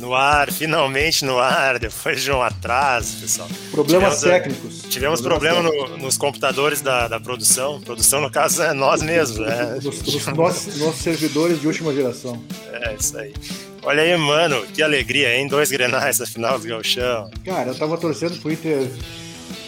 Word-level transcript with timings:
No 0.00 0.14
ar, 0.14 0.50
finalmente 0.50 1.26
no 1.26 1.38
ar, 1.38 1.78
depois 1.78 2.22
de 2.22 2.32
um 2.32 2.40
atraso, 2.40 3.18
pessoal. 3.18 3.48
Problemas 3.70 4.18
tivemos, 4.18 4.42
técnicos. 4.42 4.82
Tivemos 4.88 5.20
Problemas 5.20 5.62
problema 5.62 5.88
no, 5.90 5.98
nos 5.98 6.16
computadores 6.16 6.80
da, 6.80 7.06
da 7.06 7.20
produção. 7.20 7.78
Produção, 7.82 8.22
no 8.22 8.30
caso, 8.30 8.62
é 8.62 8.72
nós 8.72 9.02
mesmos. 9.02 9.46
Né? 9.46 9.76
Os, 9.76 10.00
os 10.00 10.26
nossos, 10.28 10.78
nossos 10.78 11.02
servidores 11.02 11.60
de 11.60 11.66
última 11.66 11.92
geração. 11.92 12.42
É, 12.72 12.94
isso 12.98 13.18
aí. 13.18 13.34
Olha 13.82 14.02
aí, 14.02 14.16
mano, 14.16 14.66
que 14.68 14.82
alegria, 14.82 15.36
hein? 15.36 15.46
Dois 15.46 15.70
grenais 15.70 16.18
na 16.18 16.24
final 16.24 16.58
do 16.58 16.66
Gauchão. 16.66 17.30
Cara, 17.44 17.68
eu 17.68 17.74
tava 17.74 17.98
torcendo 17.98 18.40
pro 18.40 18.50
Inter 18.50 18.88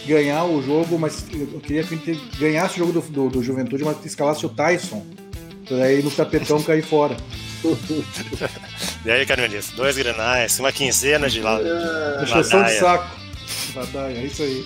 ganhar 0.07 0.45
o 0.45 0.63
jogo, 0.63 0.97
mas 0.97 1.23
eu 1.31 1.59
queria 1.59 1.83
que 1.83 1.93
o 1.93 1.95
Inter 1.95 2.17
ganhasse 2.39 2.73
o 2.81 2.87
jogo 2.87 2.91
do, 2.91 3.01
do, 3.01 3.29
do 3.29 3.43
Juventude, 3.43 3.83
mas 3.83 4.03
escalasse 4.03 4.43
o 4.47 4.49
Tyson. 4.49 5.05
Pra 5.67 5.77
aí 5.77 6.01
no 6.01 6.09
tapetão 6.09 6.59
cair 6.63 6.83
fora. 6.83 7.15
e 9.05 9.11
aí, 9.11 9.25
Carmelista? 9.25 9.75
Dois 9.75 9.97
grenais, 9.97 10.59
uma 10.59 10.71
quinzena 10.71 11.29
de 11.29 11.41
lá. 11.41 11.59
É... 11.59 12.23
Exceção 12.23 12.63
de 12.63 12.79
saco. 12.79 13.23
Ladaia, 13.75 14.17
é 14.17 14.25
isso 14.25 14.43
aí. 14.43 14.65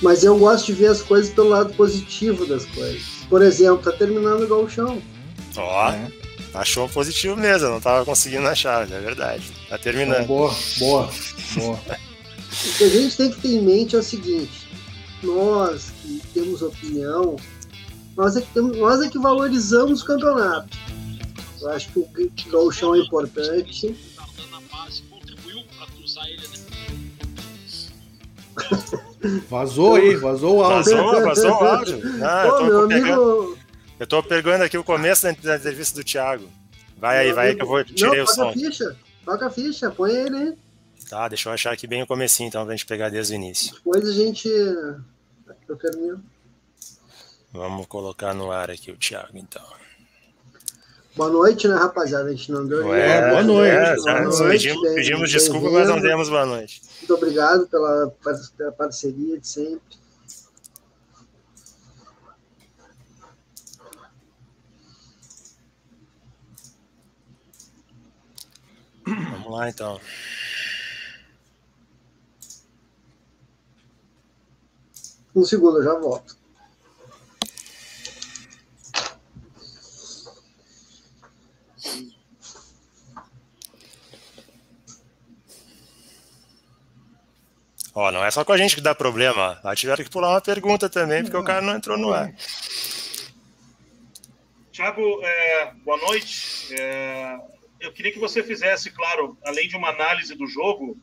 Mas 0.00 0.22
eu 0.22 0.38
gosto 0.38 0.66
de 0.66 0.74
ver 0.74 0.86
as 0.88 1.02
coisas 1.02 1.32
pelo 1.32 1.48
lado 1.48 1.72
positivo 1.74 2.46
das 2.46 2.64
coisas. 2.66 3.02
Por 3.28 3.42
exemplo, 3.42 3.78
tá 3.78 3.92
terminando 3.92 4.42
o 4.42 4.48
Galchão. 4.48 5.02
Ó, 5.56 5.90
é. 5.90 6.08
achou 6.54 6.88
positivo 6.88 7.36
mesmo, 7.36 7.66
eu 7.66 7.70
não 7.72 7.80
tava 7.80 8.04
conseguindo 8.04 8.46
achar, 8.46 8.82
é 8.90 9.00
verdade. 9.00 9.42
Tá 9.68 9.76
terminando. 9.76 10.26
boa, 10.26 10.54
boa, 10.78 11.10
boa. 11.56 11.76
o 11.76 12.78
que 12.78 12.84
a 12.84 12.88
gente 12.88 13.16
tem 13.16 13.30
que 13.30 13.40
ter 13.40 13.48
em 13.48 13.62
mente 13.62 13.96
é 13.96 13.98
o 13.98 14.02
seguinte: 14.02 14.68
nós 15.22 15.92
que 16.02 16.22
temos 16.32 16.62
opinião, 16.62 17.36
nós 18.16 18.36
é 18.36 18.40
que, 18.40 18.48
temos, 18.54 18.76
nós 18.76 19.02
é 19.02 19.08
que 19.08 19.18
valorizamos 19.18 20.02
o 20.02 20.04
campeonato. 20.04 20.76
Eu 21.60 21.70
acho 21.70 21.92
que 21.92 21.98
o 21.98 22.50
gauchão 22.50 22.94
é 22.94 22.98
importante. 22.98 23.96
Vazou 29.48 29.96
aí, 29.96 30.16
vazou 30.16 30.58
o 30.58 30.62
áudio. 30.62 30.96
Vazou, 30.96 31.24
vazou 31.24 31.50
o 31.50 31.54
áudio. 31.54 31.98
Não, 32.18 32.50
Pô, 32.50 32.64
eu, 32.64 32.70
tô 32.70 32.88
pegando, 32.88 33.58
eu 33.98 34.06
tô 34.06 34.22
pegando 34.22 34.62
aqui 34.62 34.78
o 34.78 34.84
começo 34.84 35.22
da 35.22 35.56
entrevista 35.56 36.00
do 36.00 36.04
Thiago. 36.04 36.48
Vai 36.96 37.18
aí, 37.18 37.32
vai 37.32 37.48
aí 37.48 37.56
que 37.56 37.62
eu 37.62 37.66
vou 37.66 37.84
tirar 37.84 38.22
o 38.22 38.26
som. 38.26 38.46
Toca 38.46 38.48
a 38.48 38.52
ficha, 38.52 38.96
toca 39.24 39.46
a 39.46 39.50
ficha, 39.50 39.90
põe 39.90 40.12
ele 40.12 40.36
aí. 40.36 40.58
Tá, 41.08 41.26
deixa 41.28 41.48
eu 41.48 41.52
achar 41.52 41.72
aqui 41.72 41.86
bem 41.86 42.02
o 42.02 42.06
comecinho, 42.06 42.48
então, 42.48 42.64
pra 42.64 42.74
gente 42.74 42.84
pegar 42.84 43.08
desde 43.08 43.32
o 43.32 43.36
início. 43.36 43.74
Depois 43.74 44.06
a 44.06 44.12
gente... 44.12 44.48
Eu 44.48 45.76
termino. 45.76 46.22
Vamos 47.52 47.86
colocar 47.86 48.34
no 48.34 48.50
ar 48.50 48.70
aqui 48.70 48.90
o 48.90 48.96
Thiago, 48.96 49.36
então. 49.36 49.77
Boa 51.16 51.30
noite, 51.30 51.66
né, 51.66 51.74
rapaziada? 51.74 52.28
A 52.28 52.30
gente 52.30 52.52
não 52.52 52.66
deu 52.66 52.94
é, 52.94 53.30
boa 53.30 53.42
noite. 53.42 53.70
É, 53.72 53.96
boa 53.96 54.22
noite. 54.22 54.68
Pedimos, 54.68 54.82
bem, 54.82 54.94
pedimos 54.94 55.20
bem 55.22 55.40
desculpa, 55.40 55.70
mas 55.70 55.88
não 55.88 56.00
demos 56.00 56.28
boa 56.28 56.46
noite. 56.46 56.82
Muito 56.98 57.14
obrigado 57.14 57.66
pela, 57.66 58.14
pela 58.56 58.72
parceria 58.72 59.38
de 59.38 59.48
sempre. 59.48 59.98
Vamos 69.04 69.50
lá, 69.50 69.68
então. 69.68 70.00
Um 75.34 75.44
segundo, 75.44 75.78
eu 75.78 75.84
já 75.84 75.94
volto. 75.94 76.37
Ó, 88.00 88.12
não 88.12 88.24
é 88.24 88.30
só 88.30 88.44
com 88.44 88.52
a 88.52 88.56
gente 88.56 88.76
que 88.76 88.80
dá 88.80 88.94
problema. 88.94 89.58
Lá 89.64 89.74
tiveram 89.74 90.04
que 90.04 90.10
pular 90.10 90.30
uma 90.30 90.40
pergunta 90.40 90.88
também, 90.88 91.24
porque 91.24 91.36
o 91.36 91.42
cara 91.42 91.60
não 91.60 91.74
entrou 91.74 91.98
no 91.98 92.12
ar. 92.12 92.32
Tiago, 94.70 95.20
é, 95.20 95.72
boa 95.84 95.98
noite. 95.98 96.72
É, 96.78 97.36
eu 97.80 97.92
queria 97.92 98.12
que 98.12 98.20
você 98.20 98.40
fizesse, 98.40 98.92
claro, 98.92 99.36
além 99.44 99.66
de 99.66 99.74
uma 99.74 99.88
análise 99.88 100.32
do 100.36 100.46
jogo, 100.46 100.96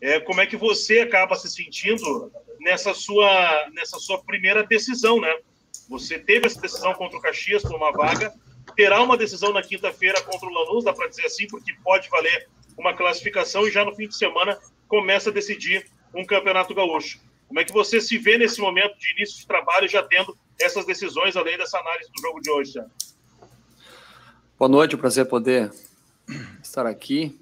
é, 0.00 0.18
como 0.18 0.40
é 0.40 0.46
que 0.46 0.56
você 0.56 1.00
acaba 1.00 1.36
se 1.36 1.50
sentindo 1.50 2.32
nessa 2.58 2.94
sua, 2.94 3.68
nessa 3.74 3.98
sua 3.98 4.24
primeira 4.24 4.64
decisão, 4.64 5.20
né? 5.20 5.40
Você 5.90 6.18
teve 6.18 6.46
essa 6.46 6.58
decisão 6.58 6.94
contra 6.94 7.18
o 7.18 7.20
Caxias 7.20 7.60
por 7.60 7.74
uma 7.74 7.92
vaga, 7.92 8.32
terá 8.74 9.02
uma 9.02 9.18
decisão 9.18 9.52
na 9.52 9.62
quinta-feira 9.62 10.18
contra 10.22 10.48
o 10.48 10.54
Lanús, 10.54 10.84
dá 10.84 10.94
para 10.94 11.06
dizer 11.06 11.26
assim, 11.26 11.46
porque 11.48 11.74
pode 11.84 12.08
valer 12.08 12.48
uma 12.78 12.96
classificação 12.96 13.68
e 13.68 13.70
já 13.70 13.84
no 13.84 13.94
fim 13.94 14.08
de 14.08 14.16
semana 14.16 14.58
começa 14.88 15.28
a 15.28 15.32
decidir 15.34 15.84
um 16.14 16.24
campeonato 16.24 16.74
gaúcho. 16.74 17.20
Como 17.48 17.58
é 17.58 17.64
que 17.64 17.72
você 17.72 18.00
se 18.00 18.16
vê 18.18 18.38
nesse 18.38 18.60
momento 18.60 18.96
de 18.98 19.10
início 19.12 19.40
de 19.40 19.46
trabalho, 19.46 19.88
já 19.88 20.02
tendo 20.02 20.36
essas 20.60 20.84
decisões, 20.86 21.36
além 21.36 21.58
dessa 21.58 21.78
análise 21.78 22.10
do 22.12 22.20
jogo 22.20 22.40
de 22.40 22.50
hoje, 22.50 22.72
Thiago? 22.72 22.90
Boa 24.58 24.68
noite, 24.68 24.96
prazer 24.96 25.26
poder 25.26 25.72
estar 26.62 26.86
aqui. 26.86 27.38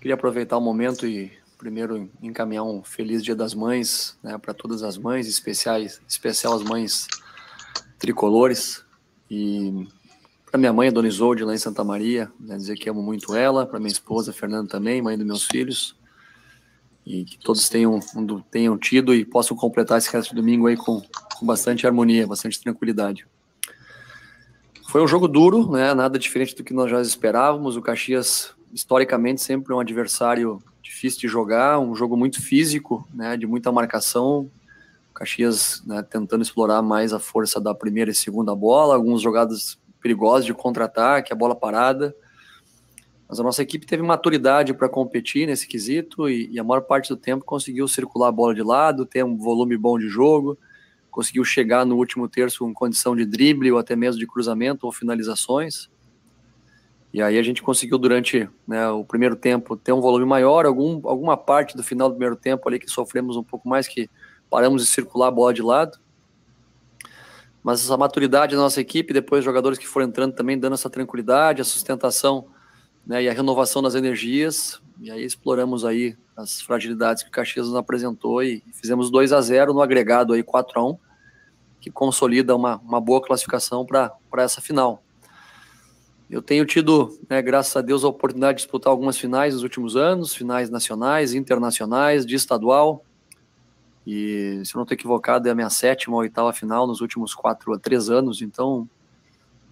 Queria 0.00 0.14
aproveitar 0.14 0.56
o 0.56 0.60
momento 0.60 1.06
e 1.06 1.32
primeiro 1.58 2.10
encaminhar 2.22 2.64
um 2.64 2.84
feliz 2.84 3.24
Dia 3.24 3.34
das 3.34 3.54
Mães 3.54 4.16
né, 4.22 4.36
para 4.38 4.52
todas 4.52 4.82
as 4.82 4.98
mães, 4.98 5.26
especiais, 5.26 6.00
especial 6.06 6.54
as 6.54 6.62
mães 6.62 7.08
tricolores. 7.98 8.84
E 9.30 9.88
para 10.44 10.58
minha 10.58 10.72
mãe, 10.72 10.92
Dona 10.92 11.08
Isolde, 11.08 11.42
lá 11.42 11.54
em 11.54 11.58
Santa 11.58 11.82
Maria, 11.82 12.30
né, 12.38 12.56
dizer 12.56 12.76
que 12.76 12.88
amo 12.88 13.02
muito 13.02 13.34
ela, 13.34 13.66
para 13.66 13.80
minha 13.80 13.90
esposa, 13.90 14.32
Fernanda 14.32 14.68
também, 14.68 15.02
mãe 15.02 15.16
dos 15.16 15.26
meus 15.26 15.44
filhos 15.44 15.96
e 17.06 17.24
que 17.24 17.38
todos 17.38 17.68
tenham, 17.68 18.00
tenham 18.50 18.76
tido 18.76 19.14
e 19.14 19.24
possam 19.24 19.56
completar 19.56 19.98
esse 19.98 20.12
resto 20.12 20.30
de 20.30 20.36
domingo 20.36 20.66
aí 20.66 20.76
com, 20.76 21.00
com 21.38 21.46
bastante 21.46 21.86
harmonia, 21.86 22.26
bastante 22.26 22.60
tranquilidade. 22.60 23.24
Foi 24.88 25.00
um 25.00 25.06
jogo 25.06 25.28
duro, 25.28 25.70
né? 25.70 25.94
Nada 25.94 26.18
diferente 26.18 26.56
do 26.56 26.64
que 26.64 26.74
nós 26.74 26.90
já 26.90 27.00
esperávamos. 27.00 27.76
O 27.76 27.82
Caxias, 27.82 28.52
historicamente, 28.72 29.40
sempre 29.40 29.72
é 29.72 29.76
um 29.76 29.80
adversário 29.80 30.60
difícil 30.82 31.20
de 31.20 31.28
jogar, 31.28 31.78
um 31.78 31.94
jogo 31.94 32.16
muito 32.16 32.42
físico, 32.42 33.06
né? 33.14 33.36
De 33.36 33.46
muita 33.46 33.70
marcação. 33.70 34.50
O 35.10 35.14
Caxias 35.14 35.82
né, 35.86 36.02
tentando 36.02 36.42
explorar 36.42 36.82
mais 36.82 37.12
a 37.12 37.20
força 37.20 37.60
da 37.60 37.74
primeira 37.74 38.10
e 38.10 38.14
segunda 38.14 38.54
bola, 38.54 38.94
algumas 38.94 39.22
jogadas 39.22 39.78
perigosas 40.00 40.44
de 40.44 40.54
contra-ataque, 40.54 41.32
a 41.32 41.36
bola 41.36 41.54
parada. 41.54 42.14
Mas 43.28 43.40
a 43.40 43.42
nossa 43.42 43.62
equipe 43.62 43.86
teve 43.86 44.02
maturidade 44.02 44.72
para 44.72 44.88
competir 44.88 45.46
nesse 45.46 45.66
quesito 45.66 46.28
e, 46.28 46.48
e, 46.52 46.60
a 46.60 46.64
maior 46.64 46.82
parte 46.82 47.08
do 47.08 47.16
tempo 47.16 47.44
conseguiu 47.44 47.88
circular 47.88 48.28
a 48.28 48.32
bola 48.32 48.54
de 48.54 48.62
lado, 48.62 49.04
ter 49.04 49.24
um 49.24 49.36
volume 49.36 49.76
bom 49.76 49.98
de 49.98 50.08
jogo, 50.08 50.56
conseguiu 51.10 51.44
chegar 51.44 51.84
no 51.84 51.96
último 51.96 52.28
terço 52.28 52.60
com 52.60 52.72
condição 52.72 53.16
de 53.16 53.24
drible 53.24 53.72
ou 53.72 53.78
até 53.78 53.96
mesmo 53.96 54.20
de 54.20 54.26
cruzamento 54.26 54.86
ou 54.86 54.92
finalizações. 54.92 55.88
E 57.12 57.22
aí 57.22 57.38
a 57.38 57.42
gente 57.42 57.62
conseguiu 57.62 57.98
durante 57.98 58.48
né, 58.66 58.88
o 58.90 59.04
primeiro 59.04 59.34
tempo 59.34 59.76
ter 59.76 59.92
um 59.92 60.00
volume 60.00 60.26
maior, 60.26 60.66
algum, 60.66 61.00
alguma 61.08 61.36
parte 61.36 61.76
do 61.76 61.82
final 61.82 62.08
do 62.08 62.14
primeiro 62.14 62.36
tempo 62.36 62.68
ali 62.68 62.78
que 62.78 62.90
sofremos 62.90 63.36
um 63.36 63.42
pouco 63.42 63.68
mais, 63.68 63.88
que 63.88 64.08
paramos 64.50 64.84
de 64.84 64.90
circular 64.90 65.28
a 65.28 65.30
bola 65.30 65.52
de 65.52 65.62
lado. 65.62 65.98
Mas 67.62 67.90
a 67.90 67.96
maturidade 67.96 68.54
da 68.54 68.62
nossa 68.62 68.80
equipe, 68.80 69.12
depois 69.12 69.40
os 69.40 69.44
jogadores 69.44 69.78
que 69.78 69.88
foram 69.88 70.06
entrando 70.06 70.34
também 70.34 70.56
dando 70.58 70.74
essa 70.74 70.88
tranquilidade, 70.88 71.62
a 71.62 71.64
sustentação 71.64 72.46
né, 73.06 73.22
e 73.22 73.28
a 73.28 73.32
renovação 73.32 73.80
das 73.80 73.94
energias, 73.94 74.80
e 75.00 75.10
aí 75.10 75.24
exploramos 75.24 75.84
aí 75.84 76.16
as 76.36 76.60
fragilidades 76.60 77.22
que 77.22 77.28
o 77.28 77.32
Caxias 77.32 77.66
nos 77.66 77.76
apresentou 77.76 78.42
e 78.42 78.62
fizemos 78.72 79.10
2 79.10 79.32
a 79.32 79.40
0 79.40 79.72
no 79.72 79.80
agregado 79.80 80.32
aí 80.32 80.42
4 80.42 80.80
a 80.80 80.84
1 80.84 80.98
que 81.80 81.90
consolida 81.90 82.56
uma, 82.56 82.78
uma 82.78 83.00
boa 83.00 83.22
classificação 83.22 83.86
para 83.86 84.18
essa 84.38 84.60
final. 84.60 85.02
Eu 86.28 86.42
tenho 86.42 86.66
tido, 86.66 87.16
né, 87.30 87.40
graças 87.40 87.76
a 87.76 87.80
Deus, 87.80 88.02
a 88.02 88.08
oportunidade 88.08 88.58
de 88.58 88.64
disputar 88.64 88.90
algumas 88.90 89.16
finais 89.16 89.54
nos 89.54 89.62
últimos 89.62 89.94
anos, 89.94 90.34
finais 90.34 90.68
nacionais, 90.68 91.32
internacionais, 91.32 92.26
de 92.26 92.34
estadual, 92.34 93.04
e 94.06 94.62
se 94.64 94.74
eu 94.74 94.78
não 94.78 94.82
estou 94.82 94.94
equivocado, 94.94 95.48
é 95.48 95.50
a 95.50 95.54
minha 95.54 95.70
sétima 95.70 96.14
ou 96.14 96.22
oitava 96.22 96.52
final 96.52 96.86
nos 96.86 97.00
últimos 97.00 97.34
quatro 97.34 97.72
a 97.72 97.78
três 97.78 98.08
anos, 98.08 98.40
então 98.40 98.88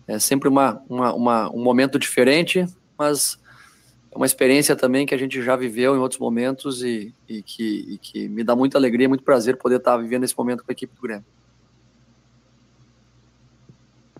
é 0.07 0.19
sempre 0.19 0.49
uma, 0.49 0.83
uma, 0.89 1.15
uma 1.15 1.51
um 1.51 1.63
momento 1.63 1.99
diferente, 1.99 2.67
mas 2.99 3.39
é 4.11 4.17
uma 4.17 4.27
experiência 4.27 4.77
também 4.77 5.05
que 5.05 5.15
a 5.15 5.19
gente 5.19 5.43
já 5.43 5.57
viveu 5.57 5.97
em 5.97 5.99
outros 5.99 6.21
momentos 6.21 6.83
e, 6.83 7.13
e, 7.29 7.43
que, 7.43 7.95
e 7.95 7.99
que 7.99 8.29
me 8.29 8.45
dá 8.45 8.55
muita 8.55 8.79
alegria, 8.79 9.09
muito 9.09 9.25
prazer 9.25 9.57
poder 9.57 9.77
estar 9.77 9.97
vivendo 9.97 10.25
esse 10.25 10.37
momento 10.37 10.63
com 10.63 10.71
a 10.71 10.73
equipe 10.73 10.95
do 10.95 11.03
Grêmio. 11.03 11.25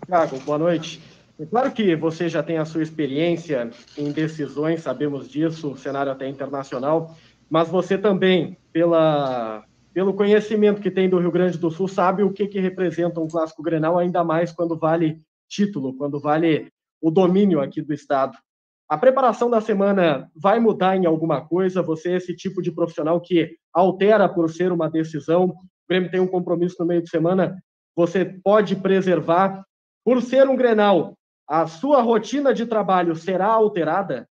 Thiago, 0.05 0.39
boa 0.41 0.57
noite. 0.57 1.01
É 1.39 1.45
claro 1.45 1.71
que 1.71 1.95
você 1.95 2.29
já 2.29 2.41
tem 2.41 2.57
a 2.57 2.65
sua 2.65 2.83
experiência 2.83 3.69
em 3.97 4.11
decisões, 4.11 4.81
sabemos 4.81 5.27
disso, 5.27 5.75
cenário 5.75 6.11
até 6.11 6.27
internacional, 6.29 7.15
mas 7.49 7.67
você 7.67 7.97
também, 7.97 8.57
pela, 8.71 9.65
pelo 9.93 10.13
conhecimento 10.13 10.81
que 10.81 10.91
tem 10.91 11.09
do 11.09 11.19
Rio 11.19 11.31
Grande 11.31 11.57
do 11.57 11.71
Sul, 11.71 11.87
sabe 11.87 12.23
o 12.23 12.31
que, 12.31 12.47
que 12.47 12.59
representa 12.59 13.19
um 13.19 13.27
clássico 13.27 13.63
Grenal, 13.63 13.97
ainda 13.97 14.23
mais 14.23 14.51
quando 14.51 14.77
vale 14.77 15.21
título, 15.47 15.93
quando 15.93 16.19
vale 16.19 16.71
o 17.01 17.11
domínio 17.11 17.59
aqui 17.59 17.81
do 17.81 17.93
Estado. 17.93 18.37
A 18.87 18.97
preparação 18.97 19.49
da 19.49 19.59
semana 19.59 20.29
vai 20.35 20.59
mudar 20.59 20.95
em 20.95 21.05
alguma 21.05 21.45
coisa? 21.45 21.81
Você 21.81 22.11
é 22.11 22.17
esse 22.17 22.35
tipo 22.35 22.61
de 22.61 22.71
profissional 22.71 23.19
que 23.19 23.57
altera 23.73 24.29
por 24.29 24.49
ser 24.49 24.71
uma 24.71 24.89
decisão. 24.89 25.45
O 25.45 25.57
Grêmio 25.89 26.11
tem 26.11 26.19
um 26.19 26.27
compromisso 26.27 26.75
no 26.79 26.85
meio 26.85 27.01
de 27.01 27.09
semana. 27.09 27.57
Você 27.95 28.25
pode 28.25 28.75
preservar. 28.75 29.65
Por 30.03 30.21
ser 30.21 30.47
um 30.47 30.55
Grenal, 30.55 31.17
a 31.47 31.65
sua 31.65 32.01
rotina 32.01 32.53
de 32.53 32.67
trabalho 32.67 33.15
será 33.15 33.47
alterada? 33.47 34.27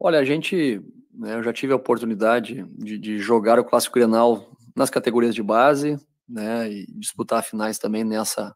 Olha, 0.00 0.18
a 0.18 0.24
gente, 0.24 0.80
né, 1.12 1.34
eu 1.34 1.42
já 1.42 1.52
tive 1.52 1.74
a 1.74 1.76
oportunidade 1.76 2.64
de, 2.70 2.96
de, 2.98 3.18
jogar 3.18 3.58
o 3.58 3.64
Clássico 3.64 3.98
Grenal 3.98 4.50
nas 4.74 4.88
categorias 4.88 5.34
de 5.34 5.42
base, 5.42 5.98
né, 6.26 6.70
e 6.70 6.86
disputar 6.98 7.42
finais 7.42 7.78
também 7.78 8.02
nessa, 8.02 8.54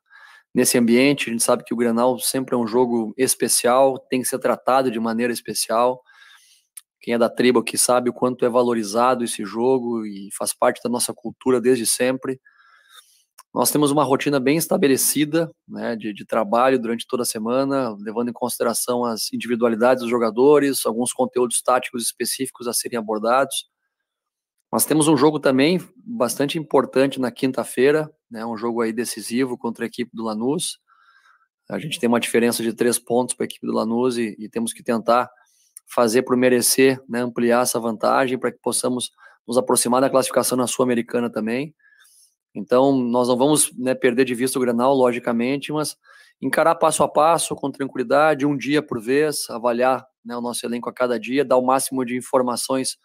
nesse 0.54 0.78
ambiente. 0.78 1.28
A 1.28 1.32
gente 1.32 1.43
sabe 1.43 1.64
que 1.64 1.75
o 1.75 1.76
Grenal 1.76 2.19
sempre 2.19 2.54
é 2.54 2.58
um 2.58 2.66
jogo 2.66 3.14
especial, 3.16 3.99
tem 3.99 4.20
que 4.20 4.28
ser 4.28 4.38
tratado 4.38 4.90
de 4.90 5.00
maneira 5.00 5.32
especial. 5.32 6.02
Quem 7.00 7.14
é 7.14 7.19
da 7.19 7.28
tribo 7.28 7.60
aqui 7.60 7.76
sabe 7.76 8.10
o 8.10 8.12
quanto 8.12 8.44
é 8.44 8.49
valorizado 8.49 9.25
esse 9.25 9.44
jogo 9.44 10.06
e 10.06 10.28
faz 10.37 10.54
parte 10.54 10.81
da 10.82 10.90
nossa 10.90 11.12
cultura 11.12 11.60
desde 11.60 11.84
sempre. 11.84 12.40
Nós 13.52 13.70
temos 13.70 13.90
uma 13.90 14.02
rotina 14.02 14.40
bem 14.40 14.56
estabelecida 14.56 15.50
né, 15.69 15.94
de, 15.94 16.14
de, 16.14 16.25
trabalho 16.25 16.78
durante 16.78 17.06
toda 17.06 17.22
a 17.22 17.26
semana, 17.26 17.94
levando 18.00 18.31
em 18.31 18.32
consideração 18.32 19.04
as 19.04 19.31
individualidades 19.31 20.02
dos 20.02 20.10
jogadores, 20.10 20.87
alguns 20.87 21.12
conteúdos 21.12 21.60
táticos 21.60 22.02
específicos 22.02 22.66
a 22.66 22.72
serem 22.72 22.99
abordados. 22.99 23.69
Nós 24.72 24.87
temos 24.87 25.06
um 25.06 25.19
jogo 25.19 25.38
também 25.38 25.78
bastante 25.96 26.58
importante 26.58 27.20
na 27.20 27.31
quinta-feira, 27.31 28.10
né, 28.32 28.44
um 28.46 28.56
jogo 28.56 28.81
aí 28.81 28.93
decisivo 28.93 29.58
contra 29.58 29.84
a 29.84 29.87
equipe 29.87 30.11
do 30.14 30.25
Lanús. 30.25 30.79
A 31.70 31.79
gente 31.79 32.00
tem 32.00 32.08
uma 32.08 32.19
diferença 32.19 32.62
de 32.62 32.73
três 32.73 32.99
pontos 32.99 33.34
para 33.34 33.44
a 33.44 33.46
equipe 33.46 33.67
do 33.67 33.73
Lanús 33.73 34.17
e, 34.17 34.34
e 34.38 34.49
temos 34.49 34.73
que 34.73 34.82
tentar 34.82 35.31
fazer 35.87 36.23
por 36.23 36.37
merecer, 36.37 37.00
né, 37.08 37.20
ampliar 37.20 37.62
essa 37.62 37.79
vantagem 37.79 38.38
para 38.38 38.50
que 38.50 38.58
possamos 38.58 39.11
nos 39.46 39.58
aproximar 39.58 40.00
da 40.00 40.08
classificação 40.08 40.56
na 40.56 40.67
Sul-Americana 40.67 41.31
também. 41.31 41.75
Então, 42.55 42.96
nós 42.96 43.29
não 43.29 43.37
vamos 43.37 43.70
né, 43.76 43.94
perder 43.94 44.25
de 44.25 44.35
vista 44.35 44.58
o 44.58 44.62
Grenal, 44.62 44.94
logicamente, 44.94 45.73
mas 45.73 45.96
encarar 46.40 46.75
passo 46.75 47.02
a 47.02 47.08
passo, 47.08 47.55
com 47.55 47.70
tranquilidade, 47.70 48.46
um 48.46 48.56
dia 48.56 48.82
por 48.82 49.00
vez, 49.00 49.49
avaliar 49.50 50.05
né, 50.25 50.37
o 50.37 50.40
nosso 50.40 50.64
elenco 50.64 50.88
a 50.88 50.93
cada 50.93 51.19
dia, 51.19 51.44
dar 51.44 51.56
o 51.56 51.64
máximo 51.64 52.05
de 52.05 52.17
informações 52.17 52.96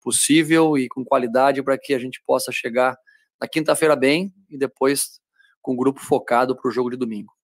possível 0.00 0.78
e 0.78 0.88
com 0.88 1.04
qualidade 1.04 1.62
para 1.62 1.76
que 1.76 1.92
a 1.92 1.98
gente 1.98 2.22
possa 2.24 2.52
chegar 2.52 2.96
na 3.40 3.48
quinta-feira 3.48 3.94
bem 3.94 4.34
e 4.48 4.56
depois 4.56 5.20
com 5.60 5.72
o 5.72 5.76
grupo 5.76 6.00
focado 6.00 6.56
para 6.56 6.68
o 6.68 6.70
jogo 6.70 6.90
de 6.90 6.96
domingo. 6.96 7.34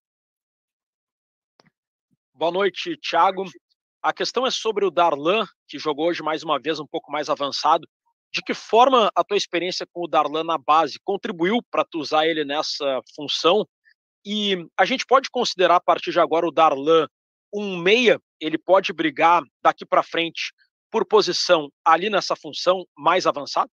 Boa 2.33 2.51
noite, 2.51 2.97
Thiago. 2.97 3.45
A 4.01 4.11
questão 4.11 4.45
é 4.45 4.51
sobre 4.51 4.85
o 4.85 4.91
Darlan, 4.91 5.45
que 5.67 5.77
jogou 5.77 6.07
hoje 6.07 6.23
mais 6.23 6.43
uma 6.43 6.59
vez 6.59 6.79
um 6.79 6.87
pouco 6.87 7.11
mais 7.11 7.29
avançado. 7.29 7.87
De 8.31 8.41
que 8.41 8.53
forma 8.53 9.11
a 9.15 9.23
tua 9.23 9.37
experiência 9.37 9.85
com 9.93 10.03
o 10.03 10.07
Darlan 10.07 10.43
na 10.43 10.57
base 10.57 10.99
contribuiu 11.03 11.59
para 11.69 11.85
tu 11.85 11.99
usar 11.99 12.25
ele 12.25 12.43
nessa 12.43 13.01
função? 13.15 13.67
E 14.25 14.67
a 14.77 14.85
gente 14.85 15.05
pode 15.05 15.29
considerar 15.29 15.75
a 15.75 15.81
partir 15.81 16.11
de 16.11 16.19
agora 16.19 16.47
o 16.47 16.51
Darlan 16.51 17.07
um 17.53 17.77
meia, 17.77 18.19
ele 18.39 18.57
pode 18.57 18.91
brigar 18.91 19.43
daqui 19.61 19.85
para 19.85 20.01
frente 20.01 20.51
por 20.89 21.05
posição 21.05 21.69
ali 21.85 22.09
nessa 22.09 22.35
função 22.35 22.85
mais 22.97 23.27
avançada? 23.27 23.69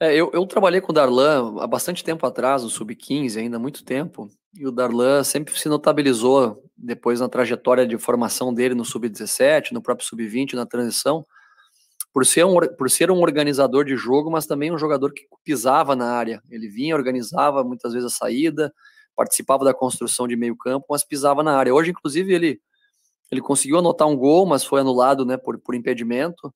É, 0.00 0.14
eu, 0.14 0.30
eu, 0.32 0.44
trabalhei 0.46 0.80
com 0.80 0.90
o 0.90 0.94
Darlan 0.94 1.56
há 1.60 1.66
bastante 1.66 2.02
tempo 2.02 2.26
atrás, 2.26 2.62
no 2.62 2.68
Sub-15, 2.68 3.38
ainda 3.38 3.56
há 3.56 3.60
muito 3.60 3.84
tempo, 3.84 4.28
e 4.52 4.66
o 4.66 4.72
Darlan 4.72 5.22
sempre 5.22 5.58
se 5.58 5.68
notabilizou 5.68 6.62
depois 6.76 7.20
na 7.20 7.28
trajetória 7.28 7.86
de 7.86 7.96
formação 7.96 8.52
dele 8.52 8.74
no 8.74 8.84
Sub-17, 8.84 9.72
no 9.72 9.80
próprio 9.80 10.06
Sub-20, 10.06 10.54
na 10.54 10.66
transição, 10.66 11.24
por 12.12 12.26
ser, 12.26 12.44
um, 12.44 12.54
por 12.76 12.90
ser 12.90 13.10
um 13.10 13.20
organizador 13.20 13.84
de 13.84 13.96
jogo, 13.96 14.30
mas 14.30 14.46
também 14.46 14.72
um 14.72 14.78
jogador 14.78 15.12
que 15.12 15.26
pisava 15.44 15.96
na 15.96 16.12
área. 16.12 16.42
Ele 16.50 16.68
vinha, 16.68 16.94
organizava 16.94 17.64
muitas 17.64 17.92
vezes 17.92 18.12
a 18.12 18.16
saída, 18.16 18.72
participava 19.16 19.64
da 19.64 19.74
construção 19.74 20.28
de 20.28 20.36
meio 20.36 20.56
campo, 20.56 20.86
mas 20.90 21.04
pisava 21.04 21.42
na 21.42 21.56
área. 21.56 21.74
Hoje, 21.74 21.90
inclusive, 21.90 22.32
ele, 22.32 22.60
ele 23.32 23.40
conseguiu 23.40 23.78
anotar 23.78 24.06
um 24.06 24.16
gol, 24.16 24.46
mas 24.46 24.64
foi 24.64 24.80
anulado 24.80 25.24
né, 25.24 25.36
por, 25.36 25.58
por 25.58 25.74
impedimento. 25.74 26.54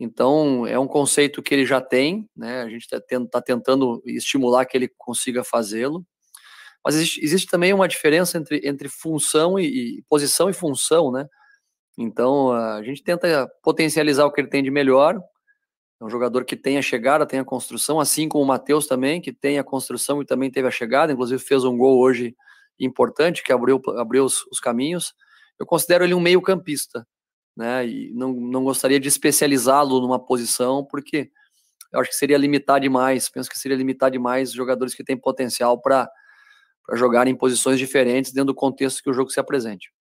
Então, 0.00 0.66
é 0.66 0.78
um 0.78 0.86
conceito 0.86 1.42
que 1.42 1.54
ele 1.54 1.64
já 1.64 1.80
tem, 1.80 2.28
né? 2.36 2.62
A 2.62 2.68
gente 2.68 2.82
está 2.82 3.00
tá 3.30 3.40
tentando 3.40 4.02
estimular 4.06 4.64
que 4.66 4.76
ele 4.76 4.88
consiga 4.98 5.44
fazê-lo. 5.44 6.04
Mas 6.84 6.96
existe, 6.96 7.24
existe, 7.24 7.46
também 7.48 7.72
uma 7.72 7.86
diferença 7.86 8.36
entre, 8.38 8.60
entre 8.64 8.88
função 8.88 9.58
e, 9.58 9.98
e 9.98 10.02
posição 10.08 10.50
e 10.50 10.52
função, 10.52 11.12
né? 11.12 11.28
Então, 11.96 12.52
a 12.52 12.82
gente 12.82 13.02
tenta 13.02 13.48
potencializar 13.62 14.24
o 14.24 14.32
que 14.32 14.40
ele 14.40 14.48
tem 14.48 14.62
de 14.62 14.70
melhor. 14.70 15.20
É 16.00 16.04
um 16.04 16.10
jogador 16.10 16.44
que 16.44 16.56
tem 16.56 16.78
a 16.78 16.82
chegada, 16.82 17.26
tem 17.26 17.38
a 17.38 17.44
construção, 17.44 18.00
assim 18.00 18.28
como 18.28 18.42
o 18.42 18.46
Matheus 18.46 18.86
também, 18.86 19.20
que 19.20 19.32
tem 19.32 19.58
a 19.58 19.64
construção 19.64 20.20
e 20.20 20.26
também 20.26 20.50
teve 20.50 20.66
a 20.66 20.70
chegada, 20.70 21.12
inclusive 21.12 21.40
fez 21.40 21.64
um 21.64 21.76
gol 21.76 22.00
hoje 22.00 22.34
importante, 22.80 23.42
que 23.42 23.52
abriu, 23.52 23.80
abriu 23.98 24.24
os, 24.24 24.44
os 24.50 24.58
caminhos. 24.58 25.14
Eu 25.60 25.66
considero 25.66 26.02
ele 26.02 26.14
um 26.14 26.20
meio-campista, 26.20 27.06
né? 27.56 27.86
E 27.86 28.12
não, 28.14 28.32
não 28.32 28.64
gostaria 28.64 28.98
de 28.98 29.08
especializá-lo 29.08 30.00
numa 30.00 30.18
posição, 30.18 30.84
porque 30.84 31.30
eu 31.92 32.00
acho 32.00 32.10
que 32.10 32.16
seria 32.16 32.38
limitar 32.38 32.80
demais. 32.80 33.28
Penso 33.28 33.50
que 33.50 33.58
seria 33.58 33.76
limitar 33.76 34.10
demais 34.10 34.52
jogadores 34.52 34.94
que 34.94 35.04
têm 35.04 35.16
potencial 35.16 35.80
para 35.80 36.10
jogar 36.94 37.26
em 37.26 37.36
posições 37.36 37.78
diferentes 37.78 38.32
dentro 38.32 38.48
do 38.48 38.54
contexto 38.54 39.02
que 39.02 39.10
o 39.10 39.14
jogo 39.14 39.30
se 39.30 39.38
apresente. 39.38 39.92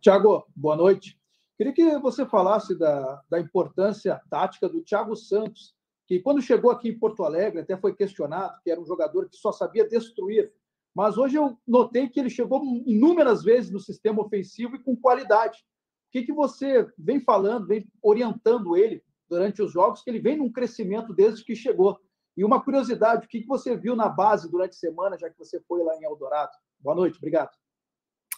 Tiago, 0.00 0.44
boa 0.54 0.76
noite. 0.76 1.18
Queria 1.56 1.72
que 1.72 1.98
você 1.98 2.26
falasse 2.26 2.76
da, 2.76 3.22
da 3.30 3.38
importância 3.38 4.20
tática 4.28 4.68
do 4.68 4.82
Thiago 4.82 5.14
Santos, 5.14 5.74
que 6.08 6.18
quando 6.18 6.42
chegou 6.42 6.70
aqui 6.70 6.88
em 6.88 6.98
Porto 6.98 7.22
Alegre 7.22 7.60
até 7.60 7.76
foi 7.76 7.94
questionado 7.94 8.60
que 8.62 8.70
era 8.70 8.80
um 8.80 8.86
jogador 8.86 9.28
que 9.28 9.36
só 9.36 9.52
sabia 9.52 9.88
destruir, 9.88 10.52
mas 10.94 11.16
hoje 11.16 11.36
eu 11.36 11.58
notei 11.66 12.08
que 12.08 12.20
ele 12.20 12.30
chegou 12.30 12.62
inúmeras 12.86 13.42
vezes 13.42 13.70
no 13.70 13.80
sistema 13.80 14.22
ofensivo 14.22 14.76
e 14.76 14.82
com 14.82 14.96
qualidade. 14.96 15.58
O 15.58 16.12
que, 16.12 16.22
que 16.22 16.32
você 16.32 16.86
vem 16.98 17.20
falando, 17.20 17.66
vem 17.66 17.86
orientando 18.02 18.76
ele 18.76 19.02
durante 19.28 19.62
os 19.62 19.72
jogos, 19.72 20.02
que 20.02 20.10
ele 20.10 20.20
vem 20.20 20.36
num 20.36 20.52
crescimento 20.52 21.14
desde 21.14 21.44
que 21.44 21.56
chegou? 21.56 21.98
E 22.36 22.44
uma 22.44 22.62
curiosidade, 22.62 23.26
o 23.26 23.28
que, 23.28 23.40
que 23.40 23.46
você 23.46 23.76
viu 23.76 23.96
na 23.96 24.08
base 24.08 24.50
durante 24.50 24.72
a 24.72 24.78
semana, 24.78 25.18
já 25.18 25.30
que 25.30 25.38
você 25.38 25.60
foi 25.66 25.82
lá 25.82 25.96
em 25.96 26.04
Eldorado? 26.04 26.52
Boa 26.80 26.96
noite, 26.96 27.16
obrigado. 27.16 27.50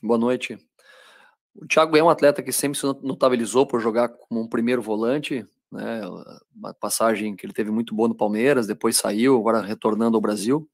Boa 0.03 0.19
noite. 0.19 0.59
O 1.55 1.67
Thiago 1.67 1.97
é 1.97 2.03
um 2.03 2.11
atleta 2.11 2.43
que 2.43 2.53
sempre 2.53 2.79
se 2.79 2.85
notabilizou 2.85 3.67
por 3.67 3.81
jogar 3.81 4.09
como 4.09 4.41
um 4.41 4.49
primeiro 4.49 4.83
volante, 4.83 5.47
né? 5.71 6.03
Uma 6.55 6.75
passagem 6.75 7.35
que 7.37 7.47
ele 7.47 7.53
teve 7.53 7.71
muito 7.71 7.95
boa 7.95 8.09
no 8.09 8.15
Palmeiras, 8.15 8.67
depois 8.67 8.97
saiu, 8.97 9.37
agora 9.39 9.61
retornando 9.61 10.17
ao 10.17 10.21
Brasil. 10.21 10.69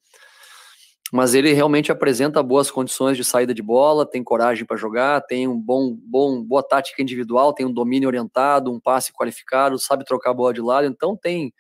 Mas 1.13 1.35
ele 1.35 1.53
realmente 1.53 1.91
apresenta 1.91 2.43
boas 2.43 2.71
condições 2.71 3.17
de 3.17 3.25
saída 3.25 3.53
de 3.53 3.63
bola, 3.63 4.09
tem 4.09 4.23
coragem 4.23 4.65
para 4.65 4.77
jogar, 4.77 5.21
tem 5.23 5.49
um 5.49 5.61
bom, 5.61 5.97
bom, 6.01 6.43
boa 6.43 6.63
tática 6.63 7.03
individual, 7.03 7.53
tem 7.53 7.67
um 7.67 7.73
domínio 7.73 8.09
orientado, 8.09 8.73
um 8.73 8.81
passe 8.81 9.13
qualificado, 9.13 9.79
sabe 9.79 10.05
trocar 10.05 10.31
a 10.31 10.35
bola 10.35 10.55
de 10.55 10.61
lado, 10.61 10.87
então 10.87 11.17
tem 11.17 11.53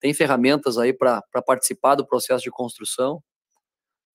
tem 0.00 0.14
ferramentas 0.14 0.78
aí 0.78 0.92
para 0.92 1.22
participar 1.44 1.96
do 1.96 2.06
processo 2.06 2.42
de 2.44 2.50
construção. 2.50 3.22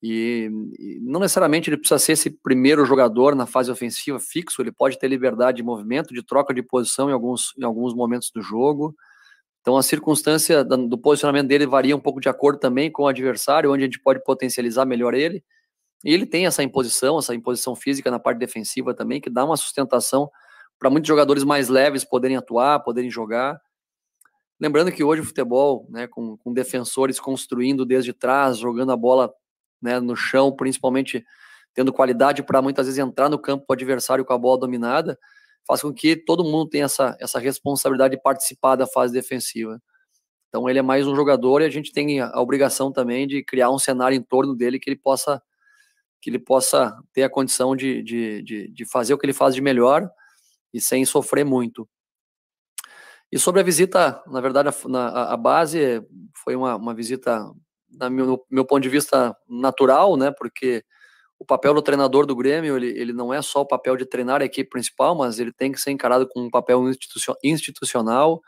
E, 0.01 0.49
e, 0.77 0.99
não 1.01 1.19
necessariamente 1.19 1.69
ele 1.69 1.77
precisa 1.77 1.97
ser 1.97 2.11
esse 2.11 2.29
primeiro 2.29 2.85
jogador 2.85 3.35
na 3.35 3.45
fase 3.45 3.71
ofensiva 3.71 4.19
fixo, 4.19 4.61
ele 4.61 4.71
pode 4.71 4.99
ter 4.99 5.07
liberdade 5.07 5.57
de 5.57 5.63
movimento, 5.63 6.13
de 6.13 6.21
troca 6.21 6.53
de 6.53 6.61
posição 6.61 7.09
em 7.09 7.13
alguns, 7.13 7.53
em 7.57 7.63
alguns 7.63 7.93
momentos 7.93 8.29
do 8.33 8.41
jogo. 8.41 8.93
Então 9.63 9.77
a 9.77 9.81
circunstância 9.81 10.61
do 10.61 10.97
posicionamento 10.97 11.47
dele 11.47 11.65
varia 11.65 11.95
um 11.95 11.99
pouco 11.99 12.19
de 12.19 12.27
acordo 12.27 12.59
também 12.59 12.91
com 12.91 13.03
o 13.03 13.07
adversário, 13.07 13.71
onde 13.71 13.83
a 13.83 13.85
gente 13.85 13.99
pode 13.99 14.21
potencializar 14.21 14.85
melhor 14.85 15.13
ele. 15.13 15.41
E 16.03 16.13
ele 16.13 16.25
tem 16.25 16.45
essa 16.45 16.61
imposição, 16.61 17.17
essa 17.17 17.33
imposição 17.33 17.73
física 17.73 18.11
na 18.11 18.19
parte 18.19 18.39
defensiva 18.39 18.93
também, 18.93 19.21
que 19.21 19.29
dá 19.29 19.45
uma 19.45 19.55
sustentação 19.55 20.29
para 20.77 20.89
muitos 20.89 21.07
jogadores 21.07 21.45
mais 21.45 21.69
leves 21.69 22.03
poderem 22.03 22.35
atuar, 22.35 22.81
poderem 22.81 23.09
jogar. 23.09 23.57
Lembrando 24.59 24.91
que 24.91 25.01
hoje 25.01 25.21
o 25.21 25.25
futebol, 25.25 25.87
né, 25.89 26.07
com, 26.07 26.35
com 26.35 26.51
defensores 26.51 27.17
construindo 27.17 27.85
desde 27.85 28.11
trás, 28.11 28.57
jogando 28.57 28.91
a 28.91 28.97
bola 28.97 29.33
né, 29.81 29.97
no 30.01 30.13
chão, 30.13 30.53
principalmente 30.53 31.23
tendo 31.73 31.93
qualidade 31.93 32.43
para 32.43 32.61
muitas 32.61 32.85
vezes 32.85 32.99
entrar 32.99 33.29
no 33.29 33.39
campo 33.39 33.71
adversário 33.71 34.25
com 34.25 34.33
a 34.33 34.37
bola 34.37 34.59
dominada, 34.59 35.17
faz 35.67 35.81
com 35.81 35.93
que 35.93 36.15
todo 36.15 36.43
mundo 36.43 36.69
tenha 36.69 36.85
essa, 36.85 37.17
essa 37.19 37.39
responsabilidade 37.39 38.15
de 38.15 38.21
participar 38.21 38.75
da 38.75 38.87
fase 38.87 39.13
defensiva. 39.13 39.81
Então 40.49 40.69
ele 40.69 40.79
é 40.79 40.83
mais 40.83 41.07
um 41.07 41.15
jogador 41.15 41.61
e 41.61 41.65
a 41.65 41.69
gente 41.69 41.91
tem 41.91 42.19
a 42.19 42.39
obrigação 42.39 42.91
também 42.91 43.27
de 43.27 43.43
criar 43.43 43.71
um 43.71 43.79
cenário 43.79 44.15
em 44.15 44.21
torno 44.21 44.55
dele 44.55 44.79
que 44.79 44.89
ele 44.89 44.99
possa 44.99 45.41
que 46.21 46.29
ele 46.29 46.39
possa 46.39 46.97
ter 47.11 47.23
a 47.23 47.29
condição 47.29 47.75
de, 47.75 48.01
de, 48.01 48.41
de, 48.43 48.67
de 48.69 48.85
fazer 48.85 49.13
o 49.13 49.17
que 49.17 49.25
ele 49.25 49.33
faz 49.33 49.53
de 49.53 49.59
melhor 49.59 50.09
e 50.73 50.79
sem 50.79 51.03
sofrer 51.03 51.43
muito. 51.43 51.87
E 53.29 53.37
sobre 53.37 53.59
a 53.59 53.63
visita, 53.63 54.23
na 54.27 54.39
verdade, 54.39 54.69
a, 54.69 55.33
a 55.33 55.35
base 55.35 56.01
foi 56.43 56.55
uma, 56.55 56.77
uma 56.77 56.93
visita 56.93 57.51
no 57.89 58.09
meu, 58.09 58.45
meu 58.49 58.65
ponto 58.65 58.81
de 58.81 58.89
vista, 58.89 59.35
natural, 59.49 60.15
né? 60.15 60.31
Porque 60.31 60.83
o 61.43 61.45
papel 61.45 61.73
do 61.73 61.81
treinador 61.81 62.25
do 62.25 62.35
Grêmio, 62.35 62.77
ele, 62.77 62.87
ele 62.97 63.11
não 63.11 63.33
é 63.33 63.41
só 63.41 63.61
o 63.61 63.67
papel 63.67 63.97
de 63.97 64.05
treinar 64.05 64.41
a 64.41 64.45
equipe 64.45 64.69
principal, 64.69 65.13
mas 65.13 65.39
ele 65.39 65.51
tem 65.51 65.73
que 65.73 65.79
ser 65.79 65.91
encarado 65.91 66.25
com 66.27 66.39
um 66.39 66.49
papel 66.49 66.81
institucional, 67.43 68.41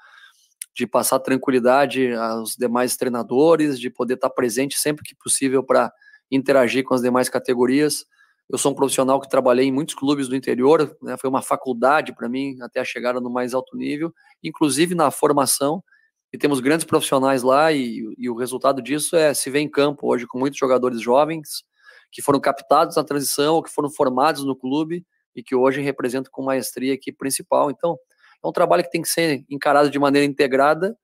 de 0.74 0.88
passar 0.88 1.20
tranquilidade 1.20 2.14
aos 2.14 2.56
demais 2.56 2.96
treinadores, 2.96 3.80
de 3.80 3.90
poder 3.90 4.14
estar 4.14 4.30
presente 4.30 4.78
sempre 4.78 5.04
que 5.04 5.14
possível 5.16 5.62
para 5.62 5.92
interagir 6.32 6.86
com 6.86 6.94
as 6.94 7.02
demais 7.02 7.28
categorias. 7.28 8.06
Eu 8.50 8.58
sou 8.58 8.72
um 8.72 8.76
profissional 8.76 9.20
que 9.20 9.30
trabalhei 9.30 9.68
em 9.68 9.72
muitos 9.74 9.96
clubes 9.96 10.30
do 10.30 10.36
interior, 10.36 10.96
né, 11.02 11.18
foi 11.18 11.30
uma 11.30 11.42
faculdade 11.42 12.16
para 12.16 12.30
mim 12.30 12.58
até 12.62 12.80
a 12.80 12.86
chegada 12.86 13.20
no 13.20 13.30
mais 13.30 13.54
alto 13.54 13.76
nível, 13.76 14.14
inclusive 14.42 14.96
na 14.96 15.12
formação. 15.12 15.84
E 16.32 16.38
temos 16.38 16.62
grandes 16.62 16.86
profissionais 16.86 17.44
lá, 17.44 17.74
e, 17.74 18.04
e 18.18 18.30
o 18.30 18.36
resultado 18.36 18.82
disso 18.82 19.18
é 19.18 19.34
se 19.34 19.50
ver 19.50 19.60
em 19.60 19.70
campo 19.70 20.08
hoje 20.08 20.26
com 20.26 20.40
muitos 20.40 20.58
jogadores 20.58 21.02
jovens 21.02 21.64
que 22.12 22.22
foram 22.22 22.40
captados 22.40 22.96
na 22.96 23.04
transição 23.04 23.62
que 23.62 23.70
foram 23.70 23.90
formados 23.90 24.44
no 24.44 24.56
clube 24.56 25.06
e 25.36 25.44
que 25.44 25.56
hoje 25.56 25.82
representam 25.82 26.32
com 26.32 26.42
maestria 26.44 26.92
a 26.92 26.96
equipe 26.96 27.18
principal. 27.18 27.70
Então, 27.70 27.98
é 28.44 28.48
um 28.48 28.52
trabalho 28.52 28.84
que 28.84 28.92
tem 28.92 29.02
que 29.02 29.10
ser 29.10 29.44
encarado 29.50 29.90
de 29.90 30.00
maneira 30.00 30.26
integrada, 30.26 30.98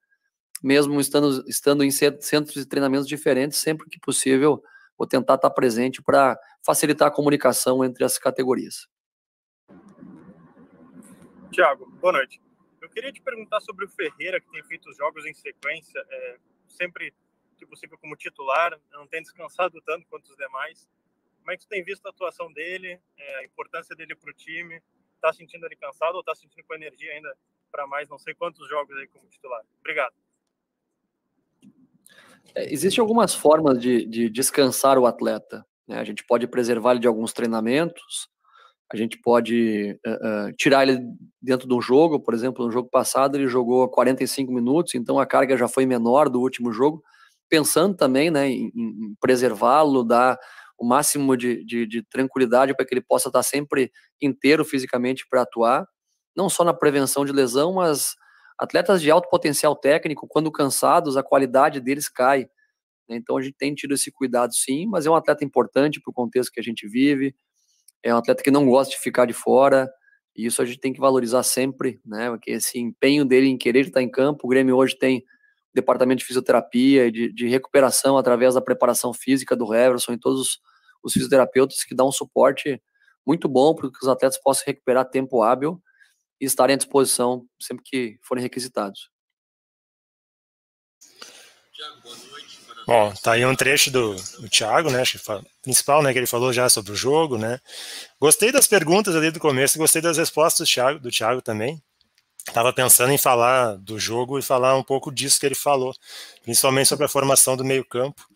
mesmo 0.64 1.00
estando, 1.00 1.44
estando 1.48 1.84
em 1.84 1.92
centros 1.92 2.54
de 2.54 2.66
treinamentos 2.66 3.08
diferentes, 3.08 3.58
sempre 3.58 3.90
que 3.90 4.00
possível, 4.00 4.62
vou 4.98 5.08
tentar 5.08 5.36
estar 5.36 5.50
presente 5.50 6.02
para 6.02 6.40
facilitar 6.64 7.08
a 7.08 7.12
comunicação 7.12 7.84
entre 7.84 8.04
as 8.04 8.18
categorias. 8.18 8.88
Tiago, 11.52 11.86
boa 12.00 12.14
noite. 12.14 12.40
Eu 12.80 12.90
queria 12.90 13.12
te 13.12 13.22
perguntar 13.22 13.60
sobre 13.62 13.86
o 13.86 13.90
Ferreira, 13.90 14.40
que 14.40 14.50
tem 14.50 14.64
feito 14.64 14.90
os 14.90 14.98
jogos 14.98 15.26
em 15.26 15.34
sequência, 15.34 16.00
é, 16.10 16.38
sempre 16.68 17.14
que 17.62 17.66
possível 17.68 17.98
como 17.98 18.16
titular, 18.16 18.80
não 18.92 19.06
tem 19.06 19.22
descansado 19.22 19.80
tanto 19.86 20.08
quanto 20.08 20.26
os 20.30 20.36
demais. 20.36 20.88
Como 21.40 21.52
é 21.52 21.58
que 21.58 21.64
tu 21.64 21.70
tem 21.70 21.84
visto 21.84 22.06
a 22.08 22.10
atuação 22.10 22.52
dele, 22.52 23.00
é, 23.18 23.36
a 23.38 23.44
importância 23.44 23.96
dele 23.96 24.16
para 24.16 24.32
o 24.32 24.34
time? 24.34 24.82
Está 25.16 25.32
sentindo 25.32 25.66
ele 25.66 25.76
cansado 25.76 26.16
ou 26.16 26.22
está 26.22 26.34
sentindo 26.34 26.64
com 26.66 26.74
energia 26.74 27.12
ainda 27.12 27.36
para 27.72 27.86
mais 27.86 28.10
não 28.10 28.18
sei 28.18 28.34
quantos 28.34 28.68
jogos 28.68 28.98
aí 28.98 29.08
como 29.08 29.30
titular? 29.30 29.62
Obrigado. 29.80 30.14
É, 32.56 32.74
Existem 32.74 33.02
algumas 33.02 33.34
formas 33.34 33.80
de, 33.80 34.06
de 34.06 34.30
descansar 34.30 34.98
o 34.98 35.06
atleta. 35.06 35.66
Né? 35.88 36.00
A 36.00 36.04
gente 36.04 36.24
pode 36.26 36.48
preservar 36.48 36.92
ele 36.92 37.00
de 37.00 37.08
alguns 37.08 37.32
treinamentos, 37.32 38.28
a 38.92 38.98
gente 38.98 39.18
pode 39.20 39.98
uh, 40.06 40.50
uh, 40.50 40.54
tirar 40.58 40.86
ele 40.86 41.00
dentro 41.42 41.66
do 41.66 41.80
jogo, 41.80 42.20
por 42.20 42.34
exemplo, 42.34 42.66
no 42.66 42.72
jogo 42.72 42.90
passado 42.90 43.38
ele 43.38 43.48
jogou 43.48 43.88
45 43.88 44.52
minutos, 44.52 44.96
então 44.96 45.18
a 45.18 45.26
carga 45.26 45.56
já 45.56 45.68
foi 45.68 45.86
menor 45.86 46.28
do 46.28 46.42
último 46.42 46.74
jogo, 46.74 47.02
pensando 47.52 47.98
também 47.98 48.32
né, 48.32 48.48
em, 48.48 48.72
em 48.74 49.16
preservá-lo, 49.20 50.06
dar 50.06 50.40
o 50.80 50.88
máximo 50.88 51.36
de, 51.36 51.64
de, 51.66 51.86
de 51.86 52.02
tranquilidade 52.02 52.74
para 52.74 52.86
que 52.86 52.94
ele 52.94 53.02
possa 53.02 53.28
estar 53.28 53.44
sempre 53.44 53.92
inteiro 54.22 54.64
fisicamente 54.64 55.28
para 55.30 55.42
atuar, 55.42 55.86
não 56.36 56.50
só 56.50 56.64
na 56.64 56.74
prevenção 56.74 57.26
de 57.26 57.34
lesão, 57.34 57.74
mas 57.74 58.16
atletas 58.58 59.02
de 59.02 59.12
alto 59.12 59.30
potencial 59.30 59.76
técnico, 59.76 60.28
quando 60.30 60.50
cansados, 60.50 61.18
a 61.18 61.24
qualidade 61.24 61.82
deles 61.82 62.08
cai. 62.08 62.48
Né? 63.10 63.18
Então 63.18 63.36
a 63.36 63.42
gente 63.42 63.56
tem 63.58 63.76
tido 63.76 63.94
esse 63.94 64.10
cuidado 64.10 64.56
sim, 64.56 64.88
mas 64.88 65.06
é 65.06 65.10
um 65.10 65.16
atleta 65.16 65.44
importante 65.44 66.00
para 66.00 66.10
o 66.10 66.14
contexto 66.14 66.52
que 66.54 66.60
a 66.60 66.64
gente 66.64 66.88
vive, 66.88 67.36
é 68.02 68.16
um 68.16 68.18
atleta 68.18 68.42
que 68.42 68.50
não 68.50 68.66
gosta 68.66 68.96
de 68.96 69.00
ficar 69.00 69.26
de 69.26 69.34
fora, 69.34 69.92
e 70.36 70.46
isso 70.46 70.62
a 70.62 70.66
gente 70.66 70.80
tem 70.80 70.94
que 70.94 71.02
valorizar 71.02 71.44
sempre, 71.44 72.00
né? 72.06 72.30
Porque 72.30 72.52
esse 72.52 72.80
empenho 72.80 73.26
dele 73.26 73.48
em 73.48 73.58
querer 73.58 73.88
estar 73.88 74.02
em 74.02 74.10
campo, 74.10 74.48
o 74.48 74.50
Grêmio 74.50 74.78
hoje 74.78 74.98
tem 74.98 75.24
departamento 75.74 76.20
de 76.20 76.26
fisioterapia 76.26 77.08
e 77.08 77.12
de, 77.12 77.34
de 77.34 77.48
recuperação 77.48 78.18
através 78.18 78.54
da 78.54 78.62
preparação 78.62 79.14
física 79.14 79.56
do 79.56 79.74
Everson 79.74 80.14
e 80.14 80.20
todos 80.20 80.60
os 81.04 81.14
fisioterapeutas 81.14 81.84
que 81.84 81.96
dão 81.96 82.10
um 82.10 82.12
suporte 82.12 82.82
muito 83.26 83.48
bom 83.48 83.74
para 83.74 83.90
que 83.90 84.00
os 84.02 84.08
atletas 84.08 84.40
possam 84.42 84.66
recuperar 84.68 85.06
tempo 85.06 85.42
hábil 85.42 85.82
e 86.40 86.46
estarem 86.46 86.74
à 86.74 86.78
disposição 86.78 87.46
sempre 87.60 87.84
que 87.84 88.20
forem 88.24 88.42
requisitados. 88.42 89.10
Bom, 92.86 93.14
tá 93.24 93.34
aí 93.34 93.46
um 93.46 93.56
trecho 93.56 93.92
do, 93.92 94.16
do 94.16 94.50
Thiago, 94.50 94.90
né? 94.90 95.02
Acho 95.02 95.18
que 95.18 95.24
fala, 95.24 95.44
principal, 95.62 96.02
né? 96.02 96.12
Que 96.12 96.20
ele 96.20 96.28
falou 96.28 96.52
já 96.52 96.68
sobre 96.68 96.92
o 96.92 96.96
jogo, 96.96 97.38
né? 97.38 97.60
Gostei 98.20 98.52
das 98.52 98.68
perguntas 98.68 99.16
ali 99.16 99.32
do 99.32 99.40
começo, 99.40 99.78
gostei 99.78 100.02
das 100.02 100.18
respostas 100.18 100.68
do 100.68 100.72
Thiago, 100.72 101.00
do 101.00 101.12
Thiago 101.12 101.42
também. 101.42 101.82
Estava 102.48 102.74
pensando 102.74 103.14
em 103.14 103.18
falar 103.18 103.78
do 103.78 104.00
jogo 104.00 104.40
e 104.40 104.42
falar 104.42 104.76
um 104.76 104.84
pouco 104.84 105.12
disso 105.12 105.40
que 105.40 105.46
ele 105.46 105.56
falou, 105.56 105.94
principalmente 106.44 106.88
sobre 106.88 107.06
a 107.06 107.10
formação 107.10 107.56
do 107.56 107.64
meio-campo. 107.64 108.28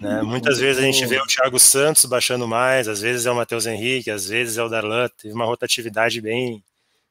Né? 0.00 0.22
Muitas 0.22 0.58
vezes 0.58 0.82
a 0.82 0.84
gente 0.84 1.06
vê 1.06 1.18
o 1.18 1.26
Thiago 1.26 1.58
Santos 1.58 2.04
baixando 2.04 2.48
mais, 2.48 2.88
às 2.88 3.00
vezes 3.00 3.26
é 3.26 3.30
o 3.30 3.36
Matheus 3.36 3.66
Henrique, 3.66 4.10
às 4.10 4.26
vezes 4.26 4.58
é 4.58 4.62
o 4.62 4.68
Darlan. 4.68 5.08
Teve 5.16 5.34
uma 5.34 5.44
rotatividade 5.44 6.20
bem, 6.20 6.62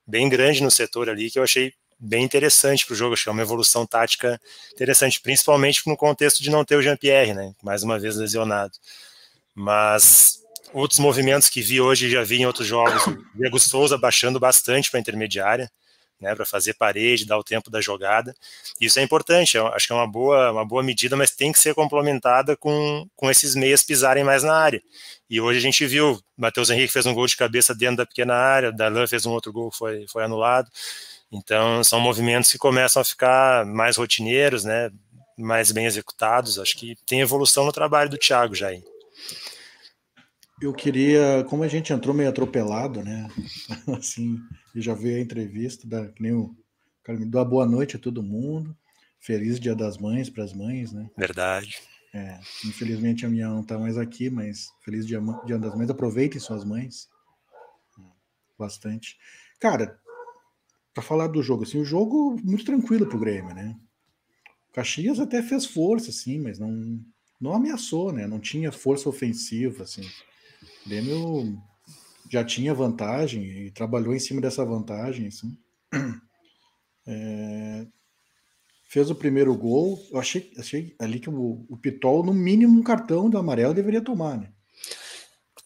bem 0.05 0.27
grande 0.27 0.61
no 0.61 0.69
setor 0.69 1.09
ali 1.09 1.31
que 1.31 1.39
eu 1.39 1.43
achei 1.43 1.73
bem 1.97 2.23
interessante 2.23 2.85
para 2.85 2.93
o 2.93 2.97
jogo. 2.97 3.15
É 3.25 3.31
uma 3.31 3.41
evolução 3.41 3.85
tática 3.85 4.39
interessante, 4.73 5.21
principalmente 5.21 5.81
no 5.87 5.95
contexto 5.95 6.43
de 6.43 6.49
não 6.49 6.65
ter 6.65 6.75
o 6.75 6.81
Jean-Pierre, 6.81 7.33
né? 7.33 7.53
mais 7.63 7.83
uma 7.83 7.97
vez 7.97 8.17
lesionado. 8.17 8.73
Mas 9.55 10.39
outros 10.73 10.99
movimentos 10.99 11.49
que 11.49 11.61
vi 11.61 11.79
hoje 11.79 12.09
já 12.09 12.21
vi 12.23 12.41
em 12.41 12.45
outros 12.45 12.67
jogos, 12.67 13.07
o 13.07 13.25
Diego 13.33 13.59
Souza 13.59 13.97
baixando 13.97 14.39
bastante 14.39 14.91
para 14.91 14.99
a 14.99 15.01
intermediária 15.01 15.71
né, 16.23 16.33
para 16.33 16.45
fazer 16.45 16.73
parede, 16.73 17.25
dar 17.25 17.37
o 17.37 17.43
tempo 17.43 17.69
da 17.69 17.79
jogada. 17.81 18.33
Isso 18.81 18.99
é 18.99 19.03
importante, 19.03 19.57
acho 19.57 19.87
que 19.87 19.93
é 19.93 19.95
uma 19.95 20.07
boa, 20.07 20.51
uma 20.51 20.65
boa 20.65 20.81
medida, 20.81 21.15
mas 21.15 21.31
tem 21.31 21.51
que 21.51 21.59
ser 21.59 21.75
complementada 21.75 22.57
com, 22.57 23.07
com 23.15 23.29
esses 23.29 23.53
meias 23.53 23.83
pisarem 23.83 24.23
mais 24.23 24.41
na 24.41 24.55
área. 24.55 24.81
E 25.29 25.39
hoje 25.39 25.59
a 25.59 25.61
gente 25.61 25.85
viu, 25.85 26.19
Matheus 26.37 26.69
Henrique 26.69 26.93
fez 26.93 27.05
um 27.05 27.13
gol 27.13 27.27
de 27.27 27.37
cabeça 27.37 27.75
dentro 27.75 27.97
da 27.97 28.05
pequena 28.05 28.33
área, 28.33 28.71
Darlan 28.71 29.05
fez 29.05 29.25
um 29.25 29.31
outro 29.31 29.51
gol 29.51 29.69
que 29.69 29.77
foi, 29.77 30.05
foi 30.07 30.23
anulado. 30.23 30.69
Então, 31.31 31.83
são 31.83 31.99
movimentos 31.99 32.51
que 32.51 32.57
começam 32.57 33.01
a 33.01 33.05
ficar 33.05 33.65
mais 33.65 33.97
rotineiros, 33.97 34.63
né, 34.63 34.91
mais 35.37 35.71
bem 35.71 35.85
executados. 35.85 36.59
Acho 36.59 36.77
que 36.77 36.95
tem 37.05 37.21
evolução 37.21 37.65
no 37.65 37.71
trabalho 37.71 38.09
do 38.09 38.17
Thiago 38.17 38.55
já 38.55 38.67
aí. 38.67 38.83
Eu 40.61 40.71
queria, 40.71 41.43
como 41.49 41.63
a 41.63 41.67
gente 41.67 41.91
entrou 41.91 42.15
meio 42.15 42.29
atropelado, 42.29 43.03
né? 43.03 43.27
Assim, 43.97 44.37
e 44.73 44.81
já 44.81 44.93
veio 44.93 45.17
a 45.17 45.21
entrevista, 45.21 45.87
da, 45.87 46.07
que 46.07 46.21
nem 46.21 46.33
o 46.33 46.55
cara 47.03 47.19
me 47.19 47.25
dá 47.25 47.43
boa 47.43 47.65
noite 47.65 47.95
a 47.95 47.99
todo 47.99 48.23
mundo. 48.23 48.75
Feliz 49.19 49.59
Dia 49.59 49.75
das 49.75 49.97
Mães 49.97 50.29
para 50.29 50.43
as 50.43 50.53
mães, 50.53 50.91
né? 50.91 51.09
Verdade. 51.17 51.81
É, 52.13 52.39
infelizmente 52.65 53.25
a 53.25 53.29
minha 53.29 53.47
não 53.47 53.61
está 53.61 53.79
mais 53.79 53.97
aqui, 53.97 54.29
mas 54.29 54.71
feliz 54.83 55.07
dia, 55.07 55.19
dia 55.45 55.57
das 55.57 55.75
Mães. 55.75 55.89
Aproveitem 55.89 56.39
suas 56.39 56.63
mães. 56.63 57.09
Bastante. 58.57 59.17
Cara, 59.59 59.99
para 60.93 61.03
falar 61.03 61.27
do 61.27 61.41
jogo, 61.41 61.63
assim, 61.63 61.79
o 61.79 61.85
jogo 61.85 62.39
muito 62.43 62.65
tranquilo 62.65 63.07
pro 63.07 63.19
Grêmio, 63.19 63.55
né? 63.55 63.75
O 64.69 64.73
Caxias 64.73 65.19
até 65.19 65.41
fez 65.41 65.65
força, 65.65 66.11
assim, 66.11 66.39
mas 66.39 66.59
não, 66.59 67.03
não 67.41 67.53
ameaçou, 67.53 68.11
né? 68.13 68.27
Não 68.27 68.39
tinha 68.39 68.71
força 68.71 69.09
ofensiva, 69.09 69.83
assim. 69.83 70.07
O 70.85 70.89
Grêmio 70.89 71.61
já 72.33 72.43
tinha 72.43 72.73
vantagem 72.73 73.43
e 73.43 73.71
trabalhou 73.71 74.13
em 74.15 74.19
cima 74.19 74.41
dessa 74.41 74.65
vantagem. 74.65 75.27
Assim. 75.27 75.57
É, 77.05 77.85
fez 78.87 79.09
o 79.09 79.15
primeiro 79.15 79.53
gol. 79.53 79.99
Eu 80.09 80.21
achei, 80.21 80.53
achei 80.57 80.95
ali 80.97 81.19
que 81.19 81.29
o, 81.29 81.65
o 81.69 81.75
Pitol, 81.75 82.23
no 82.23 82.33
mínimo, 82.33 82.79
um 82.79 82.81
cartão 82.81 83.29
do 83.29 83.37
amarelo 83.37 83.73
deveria 83.73 84.01
tomar, 84.01 84.37
né? 84.37 84.47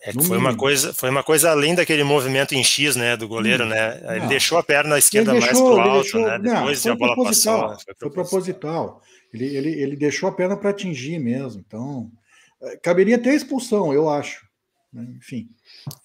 É 0.02 0.12
que 0.12 0.24
foi 0.24 0.36
uma, 0.36 0.58
coisa, 0.58 0.92
foi 0.96 1.12
uma 1.12 1.22
coisa 1.22 1.52
além 1.52 1.76
daquele 1.76 2.04
movimento 2.04 2.56
em 2.56 2.64
X, 2.64 2.96
né, 2.96 3.16
do 3.16 3.28
goleiro, 3.28 3.66
hum, 3.66 3.68
né? 3.68 4.02
Ele 4.10 4.22
não. 4.22 4.28
deixou 4.28 4.58
a 4.58 4.64
perna 4.64 4.98
esquerda 4.98 5.32
deixou, 5.32 5.48
mais 5.48 5.60
pro 5.60 5.80
alto, 5.80 6.02
deixou, 6.02 6.22
né? 6.22 6.40
Depois 6.40 6.84
não, 6.84 6.94
a 6.94 6.96
bola 6.96 7.24
passou. 7.24 7.70
Foi, 7.70 7.96
foi 8.00 8.10
proposital. 8.10 9.04
Ele, 9.32 9.46
ele, 9.56 9.70
ele 9.80 9.96
deixou 9.96 10.28
a 10.28 10.32
perna 10.32 10.58
para 10.58 10.72
atingir 10.72 11.20
mesmo. 11.20 11.64
Então, 11.64 12.12
é, 12.64 12.78
caberia 12.78 13.18
até 13.18 13.36
expulsão, 13.36 13.94
eu 13.94 14.10
acho. 14.10 14.44
Né? 14.92 15.06
Enfim. 15.20 15.48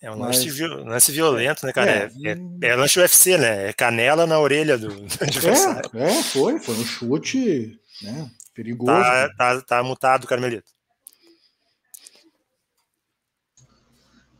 É 0.01 0.11
um 0.11 0.19
lance, 0.19 0.47
mas... 0.47 0.87
lance 0.87 1.13
violento, 1.13 1.65
né, 1.67 1.73
cara? 1.73 1.91
É, 1.91 2.11
é, 2.25 2.39
é, 2.63 2.69
é 2.69 2.77
lance 2.77 2.99
UFC, 2.99 3.39
né? 3.39 3.69
É 3.69 3.73
canela 3.73 4.27
na 4.27 4.39
orelha 4.39 4.77
do, 4.79 4.89
adversário. 5.21 5.91
É, 5.95 6.05
é, 6.05 6.23
foi, 6.23 6.59
foi 6.59 6.75
um 6.75 6.85
chute 6.85 7.81
né, 8.03 8.31
perigoso. 8.55 8.93
Tá, 8.93 9.29
tá, 9.37 9.61
tá 9.61 9.83
mutado, 9.83 10.27
Carmelito. 10.27 10.71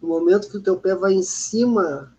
No 0.01 0.09
momento 0.09 0.51
que 0.51 0.57
o 0.57 0.63
teu 0.63 0.77
pé 0.77 0.95
vai 0.97 1.13
em 1.13 1.23
cima 1.23 2.17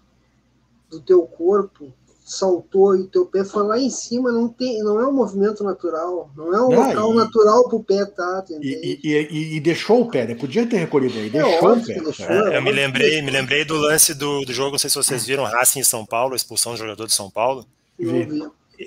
do 0.90 1.02
teu 1.02 1.26
corpo, 1.26 1.94
saltou 2.26 2.96
e 2.96 3.08
teu 3.08 3.26
pé 3.26 3.44
foi 3.44 3.64
lá 3.64 3.78
em 3.78 3.90
cima, 3.90 4.32
não, 4.32 4.48
tem, 4.48 4.80
não 4.82 5.00
é 5.00 5.06
um 5.06 5.12
movimento 5.12 5.64
natural, 5.64 6.32
não 6.36 6.54
é 6.54 6.62
um 6.62 6.70
não, 6.70 6.88
local 6.88 7.14
e, 7.14 7.16
natural 7.18 7.68
para 7.68 7.76
o 7.76 7.84
pé 7.84 8.06
tá, 8.06 8.46
e, 8.62 9.00
e, 9.04 9.56
e, 9.58 9.60
deixou 9.60 10.02
o 10.02 10.10
pé, 10.10 10.26
né? 10.26 10.36
Podia 10.36 10.66
ter 10.66 10.78
recolhido 10.78 11.18
aí, 11.18 11.28
é 11.28 11.30
deixou 11.30 11.74
o 11.74 11.86
pé. 11.86 12.00
Deixou, 12.02 12.26
é, 12.26 12.58
eu 12.58 12.62
me 12.62 12.72
lembrei, 12.72 13.22
me 13.22 13.30
lembrei 13.30 13.66
do 13.66 13.76
lance 13.76 14.14
do, 14.14 14.46
do 14.46 14.54
jogo, 14.54 14.72
não 14.72 14.80
sei 14.80 14.90
se 14.90 14.96
vocês 14.96 15.26
viram, 15.26 15.44
Racing 15.44 15.80
em 15.80 15.84
São 15.84 16.06
Paulo, 16.06 16.34
a 16.34 16.38
expulsão 16.38 16.74
do 16.74 16.78
jogador 16.78 17.06
de 17.06 17.14
São 17.14 17.30
Paulo. 17.30 17.66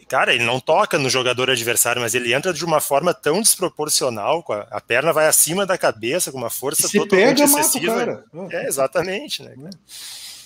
Cara, 0.08 0.34
ele 0.34 0.44
não 0.44 0.58
toca 0.58 0.98
no 0.98 1.08
jogador 1.08 1.50
adversário, 1.50 2.02
mas 2.02 2.14
ele 2.14 2.34
entra 2.34 2.52
de 2.52 2.64
uma 2.64 2.80
forma 2.80 3.14
tão 3.14 3.40
desproporcional, 3.40 4.44
a, 4.50 4.78
a, 4.78 4.80
perna 4.80 5.12
vai 5.12 5.26
acima 5.26 5.64
da 5.64 5.78
cabeça, 5.78 6.32
com 6.32 6.38
uma 6.38 6.50
força 6.50 6.88
Se 6.88 6.98
totalmente 6.98 7.38
pega, 7.38 7.44
excessiva. 7.44 7.94
Mata 7.94 8.24
cara. 8.32 8.48
É, 8.50 8.66
exatamente, 8.66 9.42
né? 9.42 9.54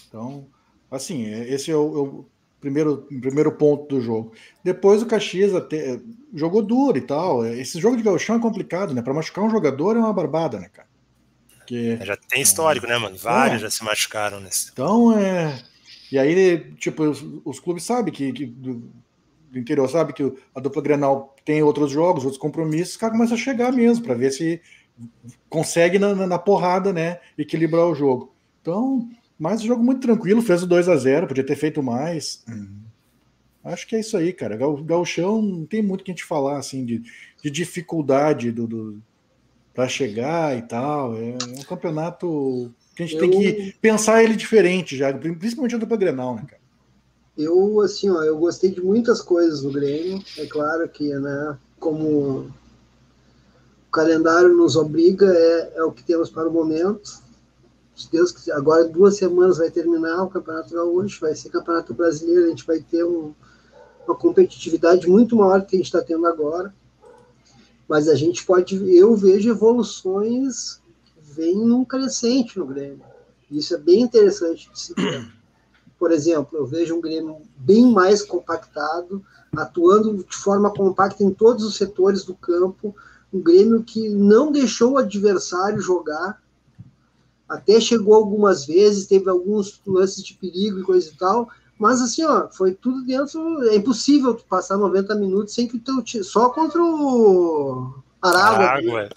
Então, 0.09 0.47
assim, 0.91 1.25
esse 1.25 1.71
é 1.71 1.77
o, 1.77 1.79
é 1.79 2.01
o 2.01 2.25
primeiro, 2.61 3.07
primeiro 3.21 3.53
ponto 3.53 3.87
do 3.89 4.01
jogo. 4.01 4.33
Depois 4.63 5.03
o 5.03 5.07
Caxias 5.07 5.55
até 5.55 5.99
jogou 6.35 6.63
duro 6.63 6.99
e 6.99 7.01
tal. 7.01 7.45
Esse 7.47 7.81
jogo 7.81 7.97
de 7.97 8.03
gauchão 8.03 8.37
é 8.37 8.41
complicado, 8.41 8.95
né? 8.95 9.03
Para 9.03 9.15
machucar 9.15 9.45
um 9.45 9.51
jogador 9.51 9.97
é 9.97 9.99
uma 9.99 10.13
barbada, 10.13 10.61
né, 10.61 10.69
cara? 10.73 10.89
Porque, 11.57 11.99
já 12.03 12.17
tem 12.17 12.43
histórico, 12.43 12.87
é, 12.87 12.91
né, 12.91 12.99
mano? 12.99 13.17
Vários 13.17 13.59
é. 13.59 13.65
já 13.65 13.71
se 13.71 13.85
machucaram 13.85 14.41
nesse. 14.41 14.71
Então, 14.73 15.17
é. 15.17 15.63
E 16.11 16.19
aí, 16.19 16.75
tipo, 16.75 17.05
os, 17.05 17.25
os 17.45 17.61
clubes 17.61 17.85
sabem 17.85 18.13
que, 18.13 18.33
que 18.33 18.47
do, 18.47 18.83
do, 19.51 19.59
interior 19.59 19.89
sabe 19.89 20.13
que 20.13 20.33
a 20.55 20.61
dupla 20.61 20.83
Grenal 20.83 21.37
tem 21.45 21.63
outros 21.63 21.93
jogos, 21.93 22.25
outros 22.25 22.41
compromissos, 22.41 22.95
os 22.95 22.97
caras 22.97 23.17
começam 23.17 23.37
a 23.37 23.41
chegar 23.41 23.73
mesmo 23.73 24.05
para 24.05 24.15
ver 24.15 24.33
se 24.33 24.61
consegue 25.49 25.99
na, 25.99 26.15
na, 26.15 26.27
na, 26.27 26.39
porrada, 26.39 26.93
né, 26.93 27.21
equilibrar 27.39 27.87
o 27.87 27.95
jogo. 27.95 28.35
Então, 28.61 29.09
mas 29.41 29.63
o 29.63 29.67
jogo 29.67 29.83
muito 29.83 30.03
tranquilo, 30.03 30.43
fez 30.43 30.63
o 30.63 30.67
2 30.67 30.87
a 30.87 30.97
0 30.97 31.27
podia 31.27 31.43
ter 31.43 31.57
feito 31.57 31.83
mais. 31.83 32.45
Hum. 32.47 32.69
Acho 33.65 33.87
que 33.87 33.97
é 33.97 34.01
isso 34.01 34.15
aí, 34.15 34.35
cara. 34.35 34.55
Gauchão 34.57 35.41
não 35.41 35.65
tem 35.65 35.83
muito 35.83 36.05
que 36.05 36.11
a 36.11 36.15
gente 36.15 36.25
falar, 36.25 36.59
assim, 36.59 36.85
de, 36.85 37.03
de 37.43 37.51
dificuldade 37.51 38.53
do, 38.53 38.67
do 38.67 39.03
para 39.75 39.89
chegar 39.89 40.57
e 40.59 40.61
tal. 40.61 41.17
É, 41.17 41.31
é 41.31 41.59
um 41.59 41.63
campeonato 41.63 42.71
que 42.95 43.03
a 43.03 43.07
gente 43.07 43.17
eu... 43.17 43.31
tem 43.31 43.31
que 43.31 43.75
pensar 43.81 44.23
ele 44.23 44.37
diferente 44.37 44.95
já, 44.95 45.11
principalmente 45.13 45.79
dupla 45.79 45.97
Grenal, 45.97 46.35
né, 46.35 46.45
cara? 46.47 46.61
Eu, 47.39 47.81
assim, 47.81 48.11
ó, 48.11 48.23
eu 48.23 48.37
gostei 48.37 48.71
de 48.71 48.83
muitas 48.83 49.23
coisas 49.23 49.63
no 49.63 49.73
Grêmio. 49.73 50.23
É 50.37 50.45
claro 50.45 50.87
que, 50.87 51.15
né, 51.15 51.57
como 51.79 52.51
o 53.89 53.91
calendário 53.91 54.55
nos 54.55 54.77
obriga, 54.77 55.33
é, 55.33 55.73
é 55.77 55.83
o 55.83 55.93
que 55.93 56.03
temos 56.03 56.29
para 56.29 56.47
o 56.47 56.53
momento. 56.53 57.30
Se 58.01 58.11
Deus 58.11 58.33
quiser, 58.33 58.53
agora 58.53 58.89
duas 58.89 59.17
semanas 59.17 59.59
vai 59.59 59.71
terminar 59.71 60.23
o 60.23 60.31
Campeonato 60.31 60.73
Gaúcho, 60.75 61.21
vai 61.21 61.35
ser 61.35 61.51
Campeonato 61.51 61.93
Brasileiro, 61.93 62.47
a 62.47 62.49
gente 62.49 62.67
vai 62.67 62.81
ter 62.81 63.05
um, 63.05 63.35
uma 64.07 64.17
competitividade 64.17 65.07
muito 65.07 65.37
maior 65.37 65.67
que 65.67 65.77
a 65.77 65.79
gente 65.79 65.87
está 65.87 66.01
tendo 66.01 66.27
agora. 66.27 66.75
Mas 67.87 68.09
a 68.09 68.15
gente 68.15 68.47
pode, 68.47 68.75
eu 68.97 69.15
vejo 69.15 69.51
evoluções 69.51 70.81
vem 71.31 71.57
num 71.57 71.85
crescente 71.85 72.59
no 72.59 72.67
Grêmio. 72.67 73.03
Isso 73.51 73.75
é 73.75 73.79
bem 73.79 74.01
interessante 74.01 74.71
de 74.71 74.81
se 74.81 74.95
ver. 74.95 75.31
Por 75.99 76.11
exemplo, 76.11 76.59
eu 76.59 76.67
vejo 76.67 76.97
um 76.97 77.01
Grêmio 77.01 77.43
bem 77.57 77.93
mais 77.93 78.23
compactado, 78.23 79.23
atuando 79.55 80.25
de 80.25 80.37
forma 80.37 80.73
compacta 80.73 81.23
em 81.23 81.31
todos 81.31 81.65
os 81.65 81.77
setores 81.77 82.25
do 82.25 82.35
campo, 82.35 82.95
um 83.33 83.41
Grêmio 83.41 83.83
que 83.83 84.09
não 84.09 84.51
deixou 84.51 84.93
o 84.93 84.99
adversário 84.99 85.81
jogar, 85.81 86.40
até 87.51 87.81
chegou 87.81 88.15
algumas 88.15 88.65
vezes, 88.65 89.09
teve 89.09 89.29
alguns 89.29 89.81
lances 89.85 90.23
de 90.23 90.35
perigo 90.35 90.79
e 90.79 90.85
coisa 90.85 91.11
e 91.11 91.17
tal, 91.17 91.51
mas 91.77 92.01
assim, 92.01 92.23
ó, 92.25 92.49
foi 92.49 92.75
tudo 92.75 93.05
dentro. 93.05 93.69
É 93.71 93.75
impossível 93.75 94.35
passar 94.49 94.77
90 94.77 95.15
minutos 95.17 95.53
sem 95.53 95.67
que 95.67 95.77
o 95.77 95.81
teu 95.81 96.05
só 96.23 96.51
contra 96.51 96.81
o 96.81 97.93
Aragua. 98.23 98.65
Aragua. 98.67 99.09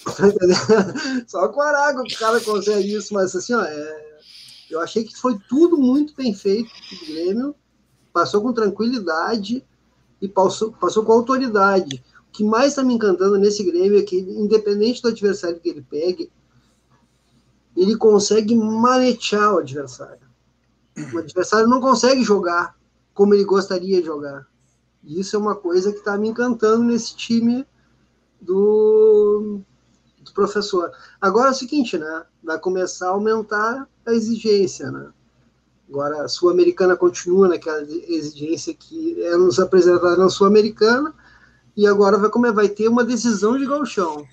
Só 1.28 1.46
com 1.48 1.60
o 1.60 1.62
Aragua 1.62 2.04
que 2.04 2.14
o 2.14 2.18
cara 2.18 2.40
consegue 2.40 2.94
isso, 2.94 3.12
mas 3.12 3.36
assim, 3.36 3.52
ó, 3.52 3.62
é, 3.62 4.18
eu 4.70 4.80
achei 4.80 5.04
que 5.04 5.14
foi 5.14 5.38
tudo 5.48 5.76
muito 5.76 6.14
bem 6.14 6.34
feito 6.34 6.70
do 6.90 7.06
Grêmio, 7.06 7.54
passou 8.12 8.40
com 8.40 8.52
tranquilidade 8.52 9.62
e 10.20 10.26
passou, 10.26 10.72
passou 10.72 11.04
com 11.04 11.12
autoridade. 11.12 12.02
O 12.28 12.32
que 12.32 12.42
mais 12.42 12.68
está 12.68 12.82
me 12.82 12.94
encantando 12.94 13.38
nesse 13.38 13.62
Grêmio 13.62 13.98
é 13.98 14.02
que, 14.02 14.16
independente 14.16 15.02
do 15.02 15.08
adversário 15.08 15.60
que 15.60 15.68
ele 15.68 15.84
pegue, 15.88 16.30
ele 17.80 17.96
consegue 17.96 18.54
manetear 18.54 19.54
o 19.54 19.58
adversário. 19.60 20.28
O 21.14 21.18
adversário 21.18 21.66
não 21.66 21.80
consegue 21.80 22.22
jogar 22.22 22.76
como 23.14 23.32
ele 23.32 23.42
gostaria 23.42 24.02
de 24.02 24.06
jogar. 24.06 24.46
E 25.02 25.18
isso 25.18 25.34
é 25.34 25.38
uma 25.38 25.54
coisa 25.54 25.90
que 25.90 25.98
está 25.98 26.18
me 26.18 26.28
encantando 26.28 26.84
nesse 26.84 27.16
time 27.16 27.66
do, 28.38 29.60
do 30.20 30.32
professor. 30.34 30.92
Agora 31.18 31.48
é 31.48 31.52
o 31.52 31.54
seguinte, 31.54 31.96
né? 31.96 32.24
Vai 32.44 32.58
começar 32.58 33.06
a 33.06 33.12
aumentar 33.12 33.88
a 34.04 34.12
exigência, 34.12 34.90
né? 34.90 35.08
Agora 35.88 36.24
a 36.24 36.28
Sul-Americana 36.28 36.94
continua 36.96 37.48
naquela 37.48 37.80
exigência 37.80 38.74
que 38.74 39.22
é 39.22 39.38
nos 39.38 39.58
apresentada 39.58 40.18
na 40.18 40.28
Sul-Americana 40.28 41.14
e 41.74 41.86
agora 41.86 42.18
vai, 42.18 42.28
como 42.28 42.52
vai 42.52 42.68
ter 42.68 42.88
uma 42.88 43.04
decisão 43.04 43.56
de 43.56 43.66
galchão. 43.66 44.26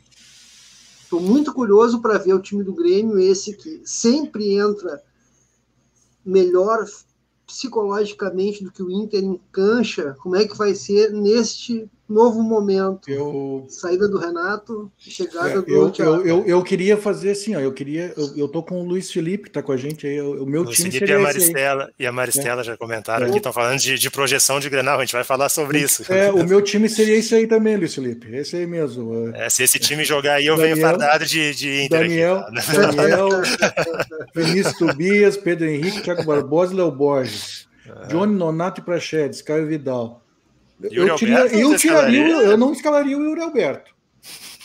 Estou 1.08 1.22
muito 1.22 1.54
curioso 1.54 2.02
para 2.02 2.18
ver 2.18 2.34
o 2.34 2.42
time 2.42 2.66
do 2.66 2.74
Grêmio, 2.74 3.18
esse 3.18 3.56
que 3.56 3.82
sempre 3.86 4.58
entra 4.58 5.02
melhor 6.26 6.86
psicologicamente 7.46 8.62
do 8.62 8.70
que 8.70 8.84
o 8.84 8.92
Inter 8.92 9.24
em 9.24 9.40
cancha, 9.50 10.18
como 10.20 10.36
é 10.36 10.46
que 10.46 10.58
vai 10.58 10.76
ser 10.76 11.14
neste 11.14 11.90
novo 12.10 12.42
momento. 12.42 13.10
Eu... 13.10 13.66
Saída 13.70 14.08
do 14.08 14.18
Renato, 14.18 14.92
chegada 14.98 15.50
é, 15.50 15.62
do 15.62 15.70
eu, 15.70 15.94
eu, 15.98 16.26
eu, 16.26 16.46
eu, 16.46 16.64
queria 16.64 16.98
fazer 16.98 17.32
assim, 17.32 17.56
ó, 17.56 17.60
eu 17.60 17.72
queria, 17.74 18.14
eu, 18.16 18.34
eu 18.38 18.48
tô 18.48 18.64
com 18.64 18.82
o 18.82 18.84
Luiz 18.84 19.12
Felipe, 19.12 19.50
tá 19.50 19.62
com 19.62 19.72
a 19.72 19.78
gente 19.78 20.08
aí, 20.08 20.22
o 20.22 20.46
meu 20.46 20.64
Luiz 20.64 20.78
time 20.78 20.92
Felipe 20.92 21.12
e 21.12 21.16
a 21.16 21.20
Maristela, 21.20 21.92
e 22.00 22.08
a 22.08 22.12
Maristela 22.12 22.62
é. 22.62 22.64
já 22.64 22.78
comentaram 22.78 23.26
é. 23.26 23.30
aqui, 23.30 23.38
estão 23.38 23.54
falando 23.54 23.80
de, 23.80 23.98
de, 23.98 24.10
projeção 24.10 24.60
de 24.60 24.70
Grenal, 24.70 24.98
a 24.98 25.02
gente 25.02 25.14
vai 25.14 25.24
falar 25.24 25.50
sobre 25.50 25.80
isso. 25.80 26.04
É, 26.12 26.32
o 26.32 26.46
meu 26.46 26.62
time 26.62 26.88
seria 26.88 27.18
esse 27.18 27.36
aí 27.36 27.48
também, 27.48 27.76
Luiz 27.76 27.94
Felipe, 27.94 28.34
esse 28.36 28.56
aí 28.56 28.66
mesmo. 28.66 29.30
É, 29.36 29.50
se 29.50 29.64
esse 29.64 29.80
time 29.80 30.06
jogar 30.06 30.36
aí, 30.36 30.46
eu 30.46 30.56
Daniel, 30.56 30.76
venho 30.76 30.88
fardado 30.88 31.26
de, 31.26 31.54
de 31.54 31.84
Inter 31.84 32.02
Daniel, 32.02 32.38
aqui, 32.38 32.76
tá? 32.76 32.92
Daniel, 32.92 33.30
Vinícius 34.34 34.78
Tobias, 34.78 35.38
Pedro 35.38 35.68
Henrique, 35.68 36.02
Thiago 36.02 36.24
Barbosa 36.24 36.74
e 36.74 36.78
Léo 36.78 36.92
Borges. 36.92 37.68
Johnny 38.10 38.36
Nonato 38.36 38.82
e 38.82 38.84
Prachedes, 38.84 39.42
Caio 39.42 39.68
Vidal. 39.68 40.27
Eu, 40.82 41.08
eu, 41.08 41.16
tiraria, 41.16 42.28
eu 42.44 42.58
não 42.58 42.72
escalaria 42.72 43.18
o 43.18 43.24
Yuri 43.24 43.42
Alberto. 43.42 43.96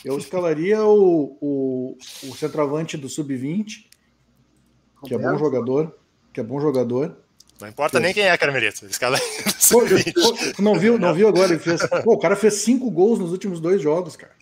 Eu 0.05 0.19
escalaria 0.19 0.85
o, 0.85 1.39
o, 1.41 1.99
o 2.25 2.37
centroavante 2.37 2.97
do 2.97 3.09
Sub-20, 3.09 3.87
que 5.05 5.15
é 5.15 5.19
bom 5.19 5.39
jogador. 5.39 5.97
Que 6.33 6.41
é 6.41 6.43
bom 6.43 6.61
jogador. 6.61 7.17
Não 7.61 7.69
importa 7.69 8.01
nem 8.01 8.13
quem 8.13 8.25
é, 8.25 8.37
Carmelito. 8.37 8.85
Escala... 8.87 9.17
não 10.59 10.77
viu, 10.77 10.99
não 10.99 11.15
viu 11.15 11.29
agora? 11.29 11.53
Ele 11.53 11.61
fez. 11.61 11.81
Pô, 12.03 12.15
o 12.15 12.19
cara 12.19 12.35
fez 12.35 12.55
cinco 12.55 12.91
gols 12.91 13.21
nos 13.21 13.31
últimos 13.31 13.61
dois 13.61 13.81
jogos, 13.81 14.17
cara. 14.17 14.33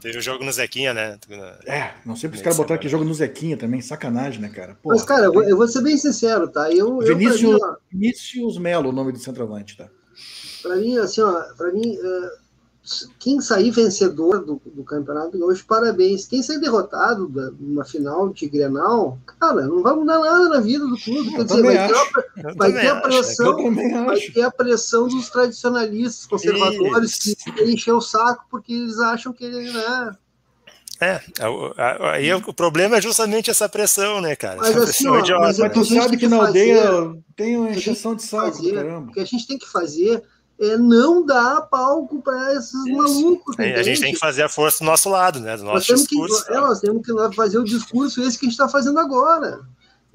Teve 0.00 0.16
o 0.16 0.18
um 0.18 0.22
jogo 0.22 0.44
no 0.44 0.52
Zequinha, 0.52 0.92
né? 0.92 1.18
É, 1.66 1.92
não 2.04 2.14
sei 2.14 2.28
porque 2.28 2.40
os 2.40 2.42
caras 2.42 2.58
botaram 2.58 2.78
aqui 2.78 2.90
jogo 2.90 3.04
no 3.04 3.14
Zequinha 3.14 3.56
também, 3.56 3.80
sacanagem, 3.80 4.40
né, 4.40 4.50
cara? 4.50 4.76
Mas, 4.84 5.02
cara, 5.02 5.24
eu 5.24 5.56
vou 5.56 5.66
ser 5.66 5.80
bem 5.80 5.96
sincero, 5.96 6.46
tá? 6.48 6.70
Eu, 6.70 6.98
Vinícius, 6.98 7.42
eu, 7.42 7.52
mim, 7.52 7.60
Vinícius 7.90 8.58
Melo, 8.58 8.90
o 8.90 8.92
nome 8.92 9.12
do 9.12 9.18
centroavante, 9.18 9.78
tá? 9.78 9.88
Para 10.66 10.76
mim, 10.76 10.98
assim, 10.98 11.20
ó, 11.20 11.42
para 11.56 11.72
mim, 11.72 11.96
é, 11.96 12.30
quem 13.20 13.40
sair 13.40 13.70
vencedor 13.70 14.44
do, 14.44 14.60
do 14.64 14.82
campeonato 14.82 15.36
hoje, 15.44 15.62
parabéns. 15.62 16.26
Quem 16.26 16.42
sair 16.42 16.58
derrotado 16.58 17.28
da, 17.28 17.52
numa 17.52 17.84
final 17.84 18.28
de 18.30 18.48
Grenal, 18.48 19.16
cara, 19.38 19.66
não 19.66 19.80
vai 19.80 19.94
mudar 19.94 20.18
nada 20.18 20.48
na 20.48 20.60
vida 20.60 20.84
do 20.84 20.98
clube. 20.98 21.30
Quer 21.30 21.44
dizer, 21.44 21.62
vai, 21.62 21.86
ter, 21.86 22.54
vai 22.56 22.72
ter, 22.72 22.88
a 22.88 23.00
pressão, 23.00 23.74
vai 24.06 24.20
ter 24.20 24.42
a 24.42 24.50
pressão 24.50 25.06
dos 25.06 25.30
tradicionalistas, 25.30 26.26
conservadores, 26.26 27.24
Isso. 27.24 27.36
que 27.36 27.64
enchem 27.64 27.94
o 27.94 28.00
saco 28.00 28.44
porque 28.50 28.72
eles 28.72 28.98
acham 28.98 29.32
que 29.32 29.44
ele, 29.44 29.70
né? 29.70 30.16
É, 30.98 31.20
aí 32.12 32.32
o 32.32 32.54
problema 32.54 32.96
é 32.96 33.02
justamente 33.02 33.50
essa 33.50 33.68
pressão, 33.68 34.20
né, 34.20 34.34
cara? 34.34 34.56
Mas, 34.56 34.74
assim, 34.76 35.06
ó, 35.06 35.20
mas, 35.40 35.58
mas 35.58 35.72
tu 35.72 35.84
sabe 35.84 36.16
que 36.16 36.26
na 36.26 36.38
aldeia 36.38 37.14
tem 37.36 37.56
uma 37.56 37.70
injeção 37.70 38.14
de 38.14 38.22
saco, 38.22 38.56
fazer, 38.56 38.74
caramba. 38.74 39.10
O 39.10 39.12
que 39.12 39.20
a 39.20 39.24
gente 39.24 39.46
tem 39.46 39.58
que 39.58 39.68
fazer 39.70 40.22
é, 40.58 40.76
não 40.76 41.24
dá 41.24 41.60
palco 41.60 42.22
para 42.22 42.54
esses 42.54 42.72
Isso. 42.72 42.96
malucos. 42.96 43.58
a 43.58 43.82
gente 43.82 44.00
tem 44.00 44.14
que 44.14 44.18
fazer 44.18 44.42
a 44.42 44.48
força 44.48 44.78
do 44.78 44.86
nosso 44.86 45.08
lado, 45.08 45.38
né? 45.38 45.56
Do 45.56 45.64
nosso 45.64 45.92
nós 45.92 46.00
discurso. 46.00 46.46
Que, 46.46 46.52
é, 46.52 46.60
nós 46.60 46.80
temos 46.80 47.04
que 47.04 47.34
fazer 47.34 47.58
o 47.58 47.64
discurso 47.64 48.22
esse 48.22 48.38
que 48.38 48.46
a 48.46 48.48
gente 48.48 48.58
está 48.58 48.68
fazendo 48.68 48.98
agora. 48.98 49.60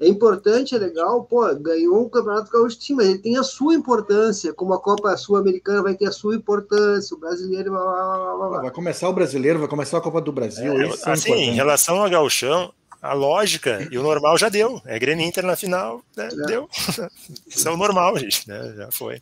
É 0.00 0.08
importante, 0.08 0.74
é 0.74 0.78
legal, 0.78 1.22
pô, 1.22 1.54
ganhou 1.54 2.04
um 2.04 2.08
campeonato 2.08 2.50
gaúcho, 2.50 2.76
sim, 2.80 2.92
mas 2.92 3.06
ele 3.06 3.18
tem 3.18 3.36
a 3.36 3.44
sua 3.44 3.72
importância, 3.72 4.52
como 4.52 4.74
a 4.74 4.80
Copa 4.80 5.16
Sul-Americana 5.16 5.80
vai 5.80 5.94
ter 5.94 6.06
a 6.06 6.10
sua 6.12 6.34
importância, 6.34 7.16
o 7.16 7.20
brasileiro. 7.20 7.70
Blá, 7.70 7.80
blá, 7.80 8.34
blá, 8.34 8.48
blá. 8.48 8.60
Vai 8.62 8.70
começar 8.72 9.08
o 9.08 9.12
brasileiro, 9.12 9.60
vai 9.60 9.68
começar 9.68 9.98
a 9.98 10.00
Copa 10.00 10.20
do 10.20 10.32
Brasil. 10.32 10.72
É, 10.72 10.86
é 10.86 11.10
assim, 11.12 11.32
em 11.32 11.54
relação 11.54 12.02
ao 12.02 12.10
gauchão, 12.10 12.72
a 13.00 13.12
lógica 13.12 13.86
e 13.92 13.98
o 13.98 14.02
normal 14.02 14.36
já 14.38 14.48
deu. 14.48 14.82
É 14.84 14.98
Grêmio 14.98 15.24
Inter 15.24 15.44
na 15.44 15.54
final, 15.54 16.02
né? 16.16 16.28
É. 16.32 16.46
deu. 16.46 16.68
Isso 17.46 17.68
é 17.68 17.70
o 17.70 17.76
normal, 17.76 18.16
gente, 18.18 18.48
né? 18.48 18.74
Já 18.76 18.90
foi. 18.90 19.20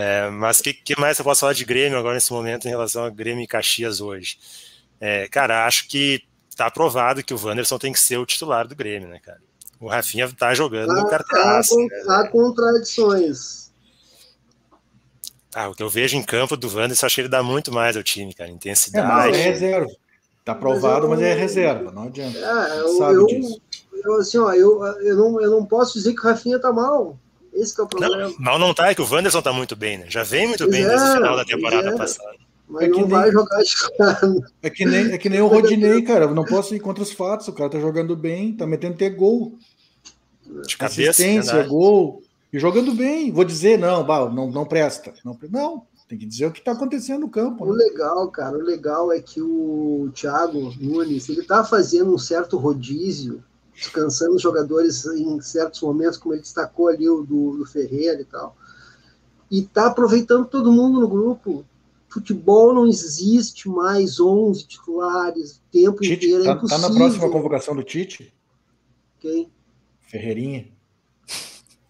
É, 0.00 0.30
mas 0.30 0.60
o 0.60 0.62
que, 0.62 0.72
que, 0.72 1.00
mais 1.00 1.18
eu 1.18 1.24
posso 1.24 1.40
falar 1.40 1.54
de 1.54 1.64
Grêmio 1.64 1.98
agora 1.98 2.14
nesse 2.14 2.32
momento 2.32 2.66
em 2.66 2.70
relação 2.70 3.04
a 3.04 3.10
Grêmio 3.10 3.42
e 3.42 3.48
Caxias 3.48 4.00
hoje? 4.00 4.38
É, 5.00 5.26
cara, 5.26 5.66
acho 5.66 5.88
que 5.88 6.22
tá 6.56 6.70
provado 6.70 7.20
que 7.24 7.34
o 7.34 7.44
Wanderson 7.44 7.78
tem 7.78 7.92
que 7.92 7.98
ser 7.98 8.16
o 8.16 8.24
titular 8.24 8.68
do 8.68 8.76
Grêmio, 8.76 9.08
né, 9.08 9.18
cara? 9.18 9.40
O 9.80 9.88
Rafinha 9.88 10.30
tá 10.32 10.54
jogando 10.54 10.92
há, 10.92 11.02
no 11.02 11.08
cartaz. 11.08 11.72
Há, 11.72 11.76
né? 11.76 11.88
há 12.10 12.28
contradições. 12.28 13.72
Ah, 15.52 15.68
o 15.68 15.74
que 15.74 15.82
eu 15.82 15.90
vejo 15.90 16.16
em 16.16 16.22
campo 16.22 16.56
do 16.56 16.68
Wanderson, 16.68 17.06
achei 17.06 17.22
ele 17.22 17.28
dá 17.28 17.42
muito 17.42 17.72
mais 17.72 17.96
ao 17.96 18.02
time, 18.04 18.32
cara. 18.32 18.50
É, 18.50 18.52
Intensidade. 18.52 19.08
mas 19.08 19.36
é 19.36 19.40
reserva. 19.40 19.90
Tá 20.44 20.52
aprovado, 20.52 21.08
mas, 21.08 21.20
eu- 21.20 21.26
é 21.26 21.34
reserva, 21.34 21.90
não 21.90 22.04
adianta. 22.04 22.38
É, 22.38 22.78
eu, 22.78 22.88
Sabe 22.98 23.14
eu, 23.14 23.26
disso. 23.26 23.60
eu, 23.92 24.14
assim, 24.14 24.38
ó, 24.38 24.52
eu, 24.52 24.84
eu, 24.84 25.16
não, 25.16 25.40
eu 25.40 25.50
não 25.50 25.66
posso 25.66 25.94
dizer 25.94 26.14
que 26.14 26.20
o 26.20 26.24
Rafinha 26.24 26.60
tá 26.60 26.72
mal. 26.72 27.18
Esse 27.52 27.74
que 27.74 27.80
é 27.80 27.84
o 27.84 27.86
problema. 27.88 28.16
Não, 28.28 28.34
mal 28.38 28.58
não 28.58 28.72
tá, 28.74 28.88
é 28.90 28.94
que 28.94 29.00
o 29.02 29.10
Wanderson 29.10 29.42
tá 29.42 29.52
muito 29.52 29.74
bem, 29.74 29.98
né? 29.98 30.06
Já 30.08 30.22
vem 30.22 30.46
muito 30.48 30.64
Pois 30.64 30.70
bem 30.70 30.84
é, 30.84 30.88
desde 30.88 31.08
o 31.08 31.12
final 31.14 31.36
da 31.36 31.44
temporada 31.44 31.88
é. 31.90 31.96
passada. 31.96 32.36
Mas 32.68 32.82
É 32.82 32.86
que 32.86 32.92
não 32.92 33.00
nem- 33.00 33.08
vai 33.08 33.30
jogar 33.32 33.62
titular. 33.64 34.20
É 34.62 34.70
que 34.70 34.84
nem, 34.84 35.12
é 35.12 35.18
que 35.18 35.28
nem 35.30 35.40
o 35.40 35.46
Rodinei, 35.46 36.02
cara. 36.04 36.26
Eu 36.26 36.34
não 36.34 36.44
posso 36.44 36.74
ir 36.74 36.80
contra 36.80 37.02
os 37.02 37.10
fatos. 37.12 37.48
O 37.48 37.52
cara 37.52 37.70
tá 37.70 37.80
jogando 37.80 38.14
bem, 38.14 38.52
tá 38.52 38.66
metendo 38.66 38.96
ter 38.96 39.10
gol. 39.10 39.54
De 40.66 40.76
cabeça, 40.76 41.10
Assistência, 41.10 41.52
verdade. 41.52 41.68
gol. 41.70 42.22
E 42.52 42.58
jogando 42.58 42.92
bem. 42.94 43.30
Vou 43.32 43.44
dizer, 43.44 43.78
não, 43.78 44.02
não, 44.30 44.50
não 44.50 44.64
presta. 44.66 45.12
Não, 45.24 45.38
não, 45.50 45.82
tem 46.08 46.18
que 46.18 46.24
dizer 46.26 46.46
o 46.46 46.50
que 46.52 46.60
tá 46.62 46.72
acontecendo 46.72 47.20
no 47.20 47.28
campo. 47.28 47.64
O 47.64 47.72
Né? 47.74 47.84
legal, 47.84 48.28
cara, 48.30 48.56
o 48.56 48.62
legal 48.62 49.12
é 49.12 49.20
que 49.20 49.40
o 49.42 50.10
Thiago 50.14 50.72
Nunes, 50.80 51.28
ele 51.28 51.42
tá 51.42 51.62
fazendo 51.64 52.14
um 52.14 52.18
certo 52.18 52.56
rodízio, 52.56 53.42
descansando 53.78 54.34
os 54.34 54.42
jogadores 54.42 55.06
em 55.06 55.40
certos 55.40 55.80
momentos, 55.80 56.18
como 56.18 56.34
ele 56.34 56.42
destacou 56.42 56.88
ali 56.88 57.08
o 57.08 57.22
do, 57.22 57.56
do 57.58 57.64
Ferreira 57.64 58.20
e 58.20 58.24
tal. 58.24 58.56
E 59.50 59.62
tá 59.62 59.86
aproveitando 59.86 60.44
todo 60.46 60.72
mundo 60.72 61.00
no 61.00 61.08
grupo. 61.08 61.64
Futebol 62.08 62.74
não 62.74 62.86
existe 62.86 63.68
mais 63.68 64.18
11 64.18 64.66
titulares 64.66 65.56
o 65.56 65.60
tempo 65.70 66.00
Tite, 66.00 66.26
inteiro, 66.26 66.42
é 66.42 66.46
tá, 66.46 66.52
impossível. 66.54 66.82
tá 66.82 66.88
na 66.88 66.94
próxima 66.94 67.30
convocação 67.30 67.76
do 67.76 67.82
Tite? 67.82 68.32
Quem? 69.20 69.50
Ferreirinha. 70.08 70.66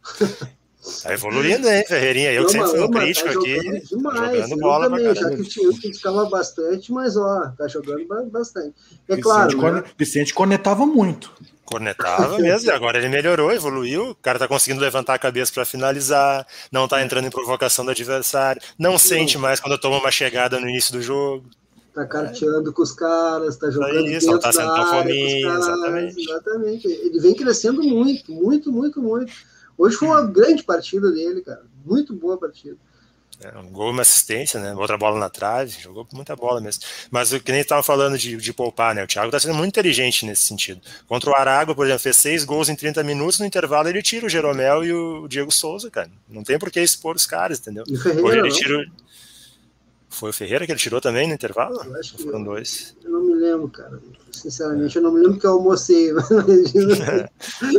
Tá 1.03 1.13
evoluindo, 1.13 1.69
hein, 1.69 1.85
Ferreirinha? 1.87 2.33
Eu 2.33 2.47
que 2.47 2.53
sempre 2.53 2.69
fui 2.71 2.81
um 2.81 2.91
crítico 2.91 3.29
tá 3.31 3.39
aqui. 3.39 3.57
jogando 3.57 3.81
demais. 3.85 4.37
jogando 4.37 4.51
eu 4.53 4.59
bola 4.59 4.89
pra 4.89 4.97
também, 4.99 5.15
já 5.15 5.29
que 5.29 5.41
o 5.43 5.45
time 5.45 5.79
criticava 5.79 6.31
bastante, 6.31 6.93
mas 6.93 7.15
ó, 7.15 7.53
tá 7.59 7.69
jogando 7.69 8.07
ba- 8.07 8.23
bastante. 8.23 8.75
É 9.07 9.17
Vicente, 9.17 9.23
claro, 9.23 9.57
né? 9.57 9.61
corne- 9.63 9.85
Vicente 9.99 10.33
cornetava 10.35 10.87
muito. 10.87 11.31
Cornetava 11.69 12.39
mesmo, 12.39 12.71
e 12.71 12.73
agora 12.73 12.97
ele 12.97 13.11
melhorou, 13.11 13.53
evoluiu. 13.53 14.13
O 14.13 14.15
cara 14.15 14.39
tá 14.39 14.49
conseguindo 14.49 14.81
levantar 14.81 15.13
a 15.13 15.19
cabeça 15.19 15.53
para 15.53 15.67
finalizar, 15.67 16.47
não 16.73 16.89
tá 16.89 17.03
entrando 17.03 17.27
em 17.27 17.31
provocação 17.31 17.85
do 17.85 17.91
adversário, 17.91 18.63
não 18.79 18.97
sente 18.97 19.37
mais 19.37 19.61
quando 19.61 19.77
toma 19.77 19.99
uma 19.99 20.11
chegada 20.11 20.59
no 20.59 20.67
início 20.67 20.95
do 20.95 21.03
jogo. 21.03 21.45
tá 21.95 22.07
carteando 22.07 22.73
com 22.73 22.83
os 22.83 22.93
caras, 22.93 23.59
tá 23.59 23.71
jogando 23.71 24.07
isso, 24.07 24.27
dentro 24.27 24.33
não 24.33 24.39
tá 24.39 24.51
sendo 24.51 24.87
fominha, 24.87 25.55
exatamente. 25.59 26.21
exatamente. 26.23 26.87
Ele 26.89 27.21
vem 27.21 27.35
crescendo 27.35 27.83
muito, 27.83 28.33
muito, 28.33 28.73
muito, 28.73 29.03
muito. 29.03 29.31
Hoje 29.77 29.97
foi 29.97 30.09
uma 30.09 30.23
grande 30.23 30.63
partida 30.63 31.11
dele, 31.13 31.43
cara. 31.43 31.63
Muito 31.85 32.15
boa 32.15 32.39
partida. 32.39 32.79
É, 33.41 33.57
um 33.57 33.71
gol 33.71 33.89
e 33.89 33.93
uma 33.93 34.03
assistência, 34.03 34.59
né? 34.59 34.75
Outra 34.75 34.99
bola 34.99 35.19
na 35.19 35.31
trave, 35.31 35.71
jogou 35.81 36.07
muita 36.13 36.35
bola 36.35 36.61
mesmo. 36.61 36.83
Mas 37.09 37.33
o 37.33 37.39
que 37.39 37.53
nem 37.53 37.61
estava 37.61 37.83
falando 37.85 38.19
de, 38.19 38.37
de 38.37 38.53
poupar, 38.53 38.95
né? 38.95 39.05
O 39.05 39.07
Thiago 39.07 39.31
tá 39.31 39.39
sendo 39.39 39.55
muito 39.55 39.69
inteligente 39.69 40.27
nesse 40.27 40.43
sentido. 40.43 40.81
Contra 41.07 41.31
o 41.31 41.35
Aragua, 41.35 41.75
por 41.75 41.87
exemplo, 41.87 42.03
fez 42.03 42.17
seis 42.17 42.45
gols 42.45 42.69
em 42.69 42.75
30 42.75 43.03
minutos, 43.05 43.39
no 43.39 43.47
intervalo 43.47 43.89
ele 43.89 44.03
tira 44.03 44.27
o 44.27 44.29
Jeromel 44.29 44.85
e 44.85 44.93
o 44.93 45.29
Diego 45.29 45.53
Souza, 45.53 45.89
cara. 45.89 46.11
Não 46.29 46.43
tem 46.43 46.59
por 46.59 46.71
que 46.71 46.81
expor 46.81 47.15
os 47.15 47.27
caras, 47.27 47.61
entendeu? 47.61 47.85
E 47.87 47.97
Ferreira, 47.97 48.27
Hoje 48.27 48.39
ele 48.39 48.51
tira. 48.51 48.87
Foi 50.09 50.31
o 50.31 50.33
Ferreira 50.33 50.67
que 50.67 50.73
ele 50.73 50.81
tirou 50.81 51.01
também 51.01 51.29
no 51.29 51.35
intervalo? 51.35 51.81
Eu 51.85 52.01
acho 52.01 52.19
Foram 52.19 52.43
dois. 52.43 52.97
eu 53.05 53.11
não 53.11 53.23
me 53.23 53.35
lembro, 53.35 53.69
cara. 53.69 54.01
Sinceramente, 54.33 54.97
eu 54.97 55.03
não 55.03 55.13
me 55.13 55.21
lembro 55.21 55.39
que 55.39 55.47
eu 55.47 55.53
almocei. 55.53 56.13
Mas... 56.13 56.29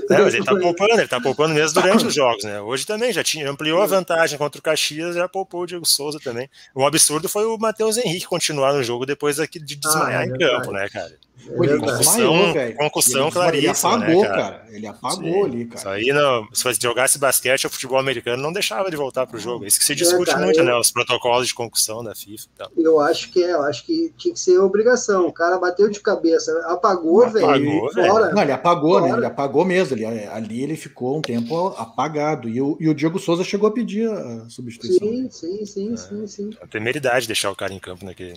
É, 0.09 0.17
mas 0.17 0.33
ele 0.33 0.43
tá 0.43 0.55
poupando, 0.55 0.93
ele 0.93 1.07
tá 1.07 1.21
poupando 1.21 1.53
mesmo 1.53 1.81
durante 1.81 2.05
os 2.05 2.13
jogos, 2.13 2.43
né? 2.43 2.59
Hoje 2.61 2.85
também 2.85 3.13
já 3.13 3.23
tinha, 3.23 3.49
ampliou 3.49 3.81
a 3.81 3.85
vantagem 3.85 4.37
contra 4.37 4.59
o 4.59 4.61
Caxias, 4.61 5.15
já 5.15 5.27
poupou 5.27 5.61
o 5.61 5.65
Diego 5.65 5.85
Souza 5.85 6.19
também. 6.19 6.49
O 6.73 6.85
absurdo 6.85 7.29
foi 7.29 7.45
o 7.45 7.57
Matheus 7.57 7.97
Henrique 7.97 8.25
continuar 8.25 8.73
no 8.73 8.83
jogo 8.83 9.05
depois 9.05 9.37
de 9.37 9.75
desmaiar 9.75 10.21
Ah, 10.21 10.23
é 10.23 10.27
em 10.27 10.37
campo, 10.37 10.71
né, 10.71 10.89
cara? 10.89 11.15
É 11.47 11.55
Pô, 11.55 11.63
ele. 11.63 11.79
Concussão- 11.79 11.99
desmaiou, 11.99 12.53
velho. 12.53 12.75
concussão 12.75 13.21
Ele- 13.23 13.31
claríssima, 13.31 13.93
Ele 13.93 14.03
apagou, 14.03 14.21
né, 14.21 14.27
cara? 14.27 14.41
cara? 14.41 14.65
Ele 14.71 14.87
apagou 14.87 15.23
Sim. 15.33 15.43
ali, 15.43 15.61
Isso 15.63 15.83
cara. 15.83 15.95
aí, 15.95 16.07
não, 16.07 16.47
se 16.53 16.63
você 16.63 16.79
jogasse 16.81 17.17
basquete 17.17 17.65
ou 17.65 17.69
futebol 17.71 17.97
americano, 17.97 18.41
não 18.43 18.51
deixava 18.53 18.89
de 18.91 18.95
voltar 18.97 19.25
pro 19.25 19.39
jogo. 19.39 19.65
Isso 19.65 19.79
que 19.79 19.85
se 19.85 19.95
discute 19.95 20.29
É, 20.29 20.33
cara, 20.33 20.45
muito, 20.45 20.59
eu- 20.59 20.65
né? 20.65 20.75
Os 20.75 20.91
protocolos 20.91 21.47
de 21.47 21.53
concussão 21.53 22.03
da 22.03 22.13
FIFA 22.13 22.43
e 22.43 22.57
tal. 22.57 22.71
Eu 22.77 22.99
acho 22.99 23.31
que 23.31 23.43
é, 23.43 23.53
eu 23.53 23.61
acho 23.63 23.85
que 23.85 24.13
tinha 24.17 24.33
que 24.33 24.39
ser 24.39 24.59
obrigação. 24.59 25.27
O 25.27 25.33
cara 25.33 25.57
bateu 25.57 25.89
de 25.89 25.99
cabeça, 25.99 26.51
apagou, 26.67 27.23
Apagou, 27.23 27.29
velho. 27.31 27.89
velho. 27.93 28.07
Fora. 28.09 28.33
Não, 28.33 28.41
ele 28.41 28.51
apagou, 28.51 29.01
né? 29.01 29.07
Fora. 29.09 29.19
Ele 29.19 29.25
apagou 29.27 29.65
mesmo. 29.65 29.95
Ele, 29.95 30.05
ali 30.05 30.61
ele 30.63 30.75
ficou 30.75 31.17
um 31.17 31.21
tempo 31.21 31.67
apagado. 31.77 32.47
E 32.49 32.61
o, 32.61 32.77
e 32.79 32.89
o 32.89 32.93
Diego 32.93 33.17
Souza 33.19 33.43
chegou 33.43 33.67
a 33.69 33.71
pedir 33.71 34.09
a 34.11 34.49
substituição. 34.49 35.07
Sim, 35.07 35.29
sim, 35.31 35.65
sim, 35.65 35.97
sim, 35.97 36.27
sim. 36.27 36.49
É 36.59 36.63
uma 36.63 36.67
temeridade 36.69 37.25
deixar 37.27 37.49
o 37.51 37.55
cara 37.55 37.73
em 37.73 37.79
campo 37.79 38.05
naquele, 38.05 38.35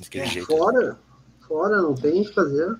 daquele 0.00 0.24
É, 0.24 0.28
jeito. 0.28 0.46
Fora, 0.46 0.98
fora, 1.46 1.80
não 1.82 1.94
tem 1.94 2.20
o 2.22 2.24
que 2.24 2.34
fazer. 2.34 2.76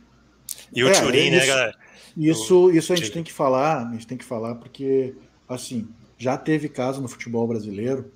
E 0.74 0.83
o 0.85 0.88
É, 0.88 1.00
Turim, 1.00 1.31
né, 1.31 1.38
isso- 1.38 1.46
galera? 1.46 1.79
Isso, 2.16 2.70
isso 2.70 2.92
a 2.92 2.96
gente 2.96 3.12
tem 3.12 3.22
que 3.22 3.33
falar, 3.33 3.88
a 3.88 3.92
gente 3.92 4.07
tem 4.07 4.16
que 4.16 4.24
falar 4.24 4.55
porque, 4.55 5.14
assim, 5.46 5.87
já 6.16 6.37
teve 6.38 6.66
caso 6.68 7.02
no 7.02 7.09
futebol 7.09 7.46
brasileiro. 7.46 8.11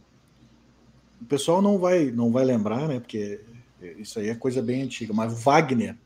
O 1.20 1.24
pessoal 1.26 1.60
não 1.60 1.78
vai, 1.78 2.10
não 2.10 2.32
vai 2.32 2.44
lembrar, 2.44 2.88
né? 2.88 2.98
Porque 2.98 3.40
isso 3.98 4.18
aí 4.18 4.30
é 4.30 4.34
coisa 4.34 4.62
bem 4.62 4.82
antiga. 4.82 5.12
Mas 5.12 5.32
o 5.34 5.36
Wagner, 5.36 5.98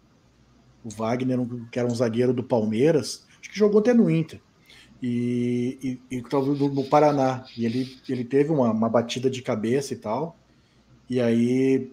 o 0.85 0.91
Wagner, 0.91 1.39
que 1.71 1.79
era 1.79 1.87
um 1.87 1.95
zagueiro 1.95 2.33
do 2.35 2.43
Palmeiras, 2.43 3.25
acho 3.41 3.49
que 3.51 3.57
jogou 3.59 3.79
até 3.79 3.95
no 3.95 4.11
Inter. 4.11 4.41
E, 5.01 6.01
e, 6.11 6.17
e 6.17 6.23
talvez 6.23 6.59
no, 6.59 6.69
no 6.69 6.85
Paraná. 6.85 7.45
E 7.57 7.65
ele, 7.65 7.97
ele 8.09 8.25
teve 8.25 8.51
uma, 8.51 8.73
uma 8.73 8.89
batida 8.89 9.31
de 9.31 9.41
cabeça 9.41 9.93
e 9.95 9.97
tal. 9.97 10.37
E 11.09 11.21
aí 11.21 11.93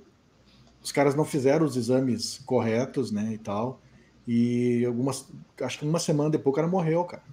os 0.84 0.92
caras 0.92 1.16
não 1.16 1.26
fizeram 1.26 1.66
os 1.66 1.76
exames 1.76 2.40
corretos, 2.46 3.12
né? 3.12 3.32
E 3.34 3.38
tal. 3.38 3.80
E 4.28 4.86
algumas. 4.86 5.26
Acho 5.62 5.80
que 5.80 5.86
uma 5.86 6.00
semana 6.00 6.30
depois 6.30 6.54
o 6.54 6.56
cara 6.56 6.68
morreu, 6.68 7.04
cara. 7.04 7.24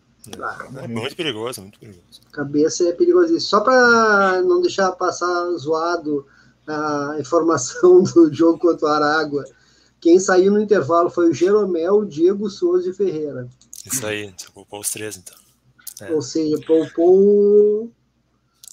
É 0.82 0.88
muito 0.88 1.16
perigoso, 1.16 1.62
muito 1.62 1.78
perigoso. 1.78 2.20
Cabeça 2.32 2.88
é 2.88 2.92
perigosíssimo. 2.92 3.40
Só 3.40 3.60
para 3.60 4.42
não 4.42 4.60
deixar 4.60 4.92
passar 4.92 5.50
zoado 5.52 6.26
a 6.66 7.16
informação 7.18 8.02
do 8.14 8.32
jogo 8.32 8.58
contra 8.58 8.86
o 8.86 8.90
Aragua. 8.90 9.44
Quem 10.00 10.20
saiu 10.20 10.52
no 10.52 10.60
intervalo 10.60 11.10
foi 11.10 11.30
o 11.30 11.34
Jeromel, 11.34 12.00
o 12.00 12.06
Diego 12.06 12.48
Souza 12.50 12.90
e 12.90 12.92
Ferreira. 12.92 13.48
Isso 13.84 14.06
aí, 14.06 14.32
você 14.36 14.50
poupou 14.52 14.80
os 14.80 14.90
três, 14.90 15.16
então. 15.16 15.36
É. 16.00 16.12
Ou 16.12 16.20
seja, 16.22 16.56
poupou 16.66 17.90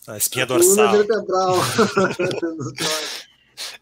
A 0.07 0.17
espinha 0.17 0.43
a 0.43 0.47
dorsal. 0.47 0.91
vertebral. 0.91 1.55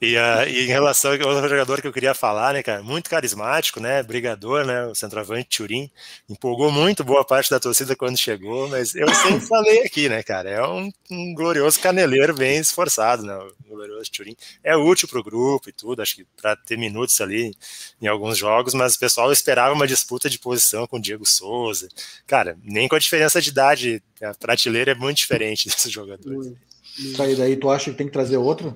E, 0.03 0.17
ah, 0.17 0.45
e 0.45 0.65
em 0.65 0.67
relação 0.67 1.13
ao 1.13 1.29
outro 1.29 1.47
jogador 1.47 1.81
que 1.81 1.87
eu 1.87 1.93
queria 1.93 2.13
falar, 2.13 2.53
né, 2.53 2.61
cara, 2.61 2.83
muito 2.83 3.09
carismático, 3.09 3.79
né, 3.79 4.03
brigador, 4.03 4.65
né, 4.65 4.85
o 4.85 4.93
centroavante 4.93 5.57
Turim, 5.57 5.89
empolgou 6.29 6.69
muito 6.69 7.05
boa 7.05 7.23
parte 7.23 7.49
da 7.49 7.57
torcida 7.57 7.95
quando 7.95 8.17
chegou, 8.17 8.67
mas 8.67 8.93
eu 8.95 9.07
sempre 9.15 9.39
falei 9.47 9.79
aqui, 9.83 10.09
né, 10.09 10.21
cara, 10.21 10.49
é 10.49 10.67
um, 10.67 10.91
um 11.09 11.33
glorioso 11.33 11.79
caneleiro 11.79 12.33
bem 12.35 12.57
esforçado, 12.57 13.23
né, 13.23 13.33
o 13.33 13.75
glorioso 13.75 14.11
Turim. 14.11 14.35
É 14.61 14.75
útil 14.75 15.07
pro 15.07 15.23
grupo 15.23 15.69
e 15.69 15.71
tudo, 15.71 16.01
acho 16.01 16.17
que 16.17 16.25
para 16.35 16.53
ter 16.53 16.77
minutos 16.77 17.21
ali 17.21 17.55
em 18.01 18.07
alguns 18.07 18.37
jogos, 18.37 18.73
mas 18.73 18.95
o 18.95 18.99
pessoal 18.99 19.31
esperava 19.31 19.73
uma 19.73 19.87
disputa 19.87 20.29
de 20.29 20.37
posição 20.37 20.85
com 20.85 20.97
o 20.97 21.01
Diego 21.01 21.25
Souza. 21.25 21.87
Cara, 22.27 22.57
nem 22.61 22.89
com 22.89 22.97
a 22.97 22.99
diferença 22.99 23.41
de 23.41 23.51
idade, 23.51 24.03
a 24.21 24.33
prateleira 24.33 24.91
é 24.91 24.95
muito 24.95 25.19
diferente 25.19 25.69
desses 25.71 25.89
jogadores. 25.89 26.51
E 26.99 27.35
daí 27.37 27.55
tu 27.55 27.69
acha 27.69 27.89
que 27.89 27.97
tem 27.97 28.07
que 28.07 28.13
trazer 28.13 28.35
outro? 28.35 28.75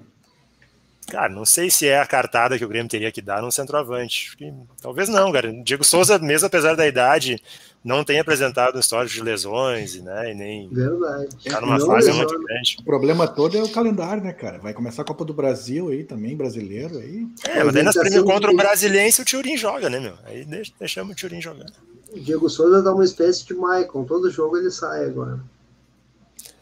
Cara, 1.10 1.30
não 1.30 1.46
sei 1.46 1.70
se 1.72 1.88
é 1.88 2.00
a 2.00 2.06
cartada 2.06 2.58
que 2.58 2.66
o 2.66 2.68
Grêmio 2.68 2.90
teria 2.90 3.12
que 3.12 3.22
dar 3.22 3.42
num 3.42 3.50
centroavante. 3.50 4.36
Talvez 4.82 5.08
não, 5.08 5.32
cara. 5.32 5.52
Diego 5.64 5.84
Souza, 5.84 6.20
mesmo 6.20 6.48
apesar 6.48 6.76
da 6.76 6.86
idade, 6.86 7.42
não 7.82 8.04
tem 8.04 8.20
apresentado 8.20 8.76
um 8.76 8.80
histórico 8.80 9.14
de 9.16 9.24
lesões, 9.24 9.96
né? 10.04 10.32
E 10.32 10.36
nem 10.36 10.68
Verdade. 10.70 11.30
tá 11.50 11.62
numa 11.62 11.78
Não 11.78 11.86
fase 11.88 12.12
muito 12.12 12.38
grande. 12.38 12.78
O 12.82 12.84
problema 12.84 13.26
todo 13.26 13.58
é 13.58 13.64
o 13.64 13.70
calendário, 13.70 14.22
né, 14.22 14.34
cara? 14.34 14.58
Vai 14.60 14.74
começar 14.74 15.04
a 15.04 15.06
Copa 15.06 15.24
do 15.24 15.34
Brasil 15.34 15.88
aí 15.90 16.04
também, 16.04 16.36
brasileiro 16.36 16.98
aí. 16.98 17.26
É, 17.48 17.64
mas 17.64 17.74
daí 17.74 17.84
nas 17.84 17.96
Tá 17.96 18.02
primeiras 18.02 18.26
sendo- 18.26 18.34
contra 18.34 18.52
o 18.52 18.56
Brasiliense 18.58 19.22
o 19.22 19.26
Turim 19.26 19.56
joga, 19.56 19.90
né, 19.90 20.02
meu? 20.02 20.16
Aí 20.26 20.44
deixa, 20.44 20.74
deixamos 20.78 21.14
o 21.14 21.16
Turim 21.16 21.40
jogar. 21.40 21.68
O 22.12 22.20
Diego 22.20 22.50
Souza 22.50 22.82
dá 22.82 22.94
uma 22.94 23.06
espécie 23.06 23.46
de 23.46 23.54
Maicon. 23.54 24.04
Todo 24.04 24.30
jogo 24.30 24.58
ele 24.58 24.72
sai 24.72 25.06
agora. 25.06 25.40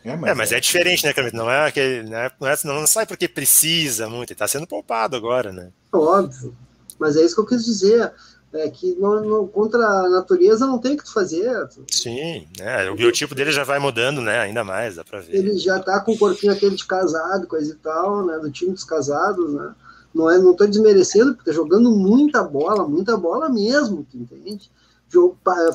É, 0.06 0.16
mas, 0.16 0.32
É, 0.32 0.34
mas 0.36 0.52
é 0.52 0.60
diferente, 0.60 1.04
né, 1.04 1.12
Camilo? 1.14 1.36
Não 1.36 1.50
é 1.50 1.68
aquele. 1.68 2.08
Não, 2.08 2.18
é, 2.18 2.32
não, 2.40 2.48
é, 2.48 2.58
não 2.64 2.88
sai 2.88 3.06
porque 3.06 3.28
precisa 3.28 4.08
muito, 4.08 4.30
ele 4.32 4.38
tá 4.38 4.48
sendo 4.48 4.68
poupado 4.68 5.16
agora, 5.16 5.52
né? 5.52 5.70
Óbvio. 5.92 6.56
Mas 7.00 7.18
é 7.18 7.22
isso 7.26 7.36
que 7.36 7.42
eu 7.42 7.46
quis 7.46 7.66
dizer. 7.66 8.14
É 8.54 8.70
que 8.70 8.96
não, 8.96 9.22
não- 9.22 9.48
contra 9.48 9.86
a 9.86 10.10
natureza 10.10 10.66
não 10.66 10.78
tem 10.80 10.94
o 10.94 10.98
que 10.98 11.04
tu 11.04 11.12
fazer. 11.12 11.52
Sim, 11.92 12.48
né? 12.58 12.90
O 12.90 12.96
biotipo 12.96 13.36
dele 13.36 13.52
já 13.52 13.66
vai 13.66 13.80
mudando, 13.80 14.22
né? 14.22 14.40
Ainda 14.40 14.64
mais, 14.64 14.96
dá 14.96 15.04
pra 15.04 15.20
ver. 15.20 15.36
Ele 15.36 15.58
já 15.58 15.78
tá 15.80 16.00
com 16.00 16.14
o 16.14 16.18
corpinho 16.18 16.54
aquele 16.54 16.76
de 16.78 16.86
casado, 16.86 17.48
coisa 17.48 17.74
e 17.74 17.76
tal, 17.76 18.26
né? 18.26 18.40
Do 18.40 18.50
time 18.50 18.72
dos 18.72 18.86
casados, 18.86 19.54
né? 19.54 19.74
Não, 20.14 20.32
é, 20.32 20.38
não 20.38 20.56
tô 20.56 20.66
desmerecendo, 20.66 21.34
porque 21.36 21.50
tá 21.50 21.54
jogando 21.54 21.92
muita 21.92 22.42
bola, 22.44 22.88
muita 22.88 23.18
bola 23.18 23.50
mesmo, 23.50 24.08
tu 24.10 24.18
entende? 24.18 24.72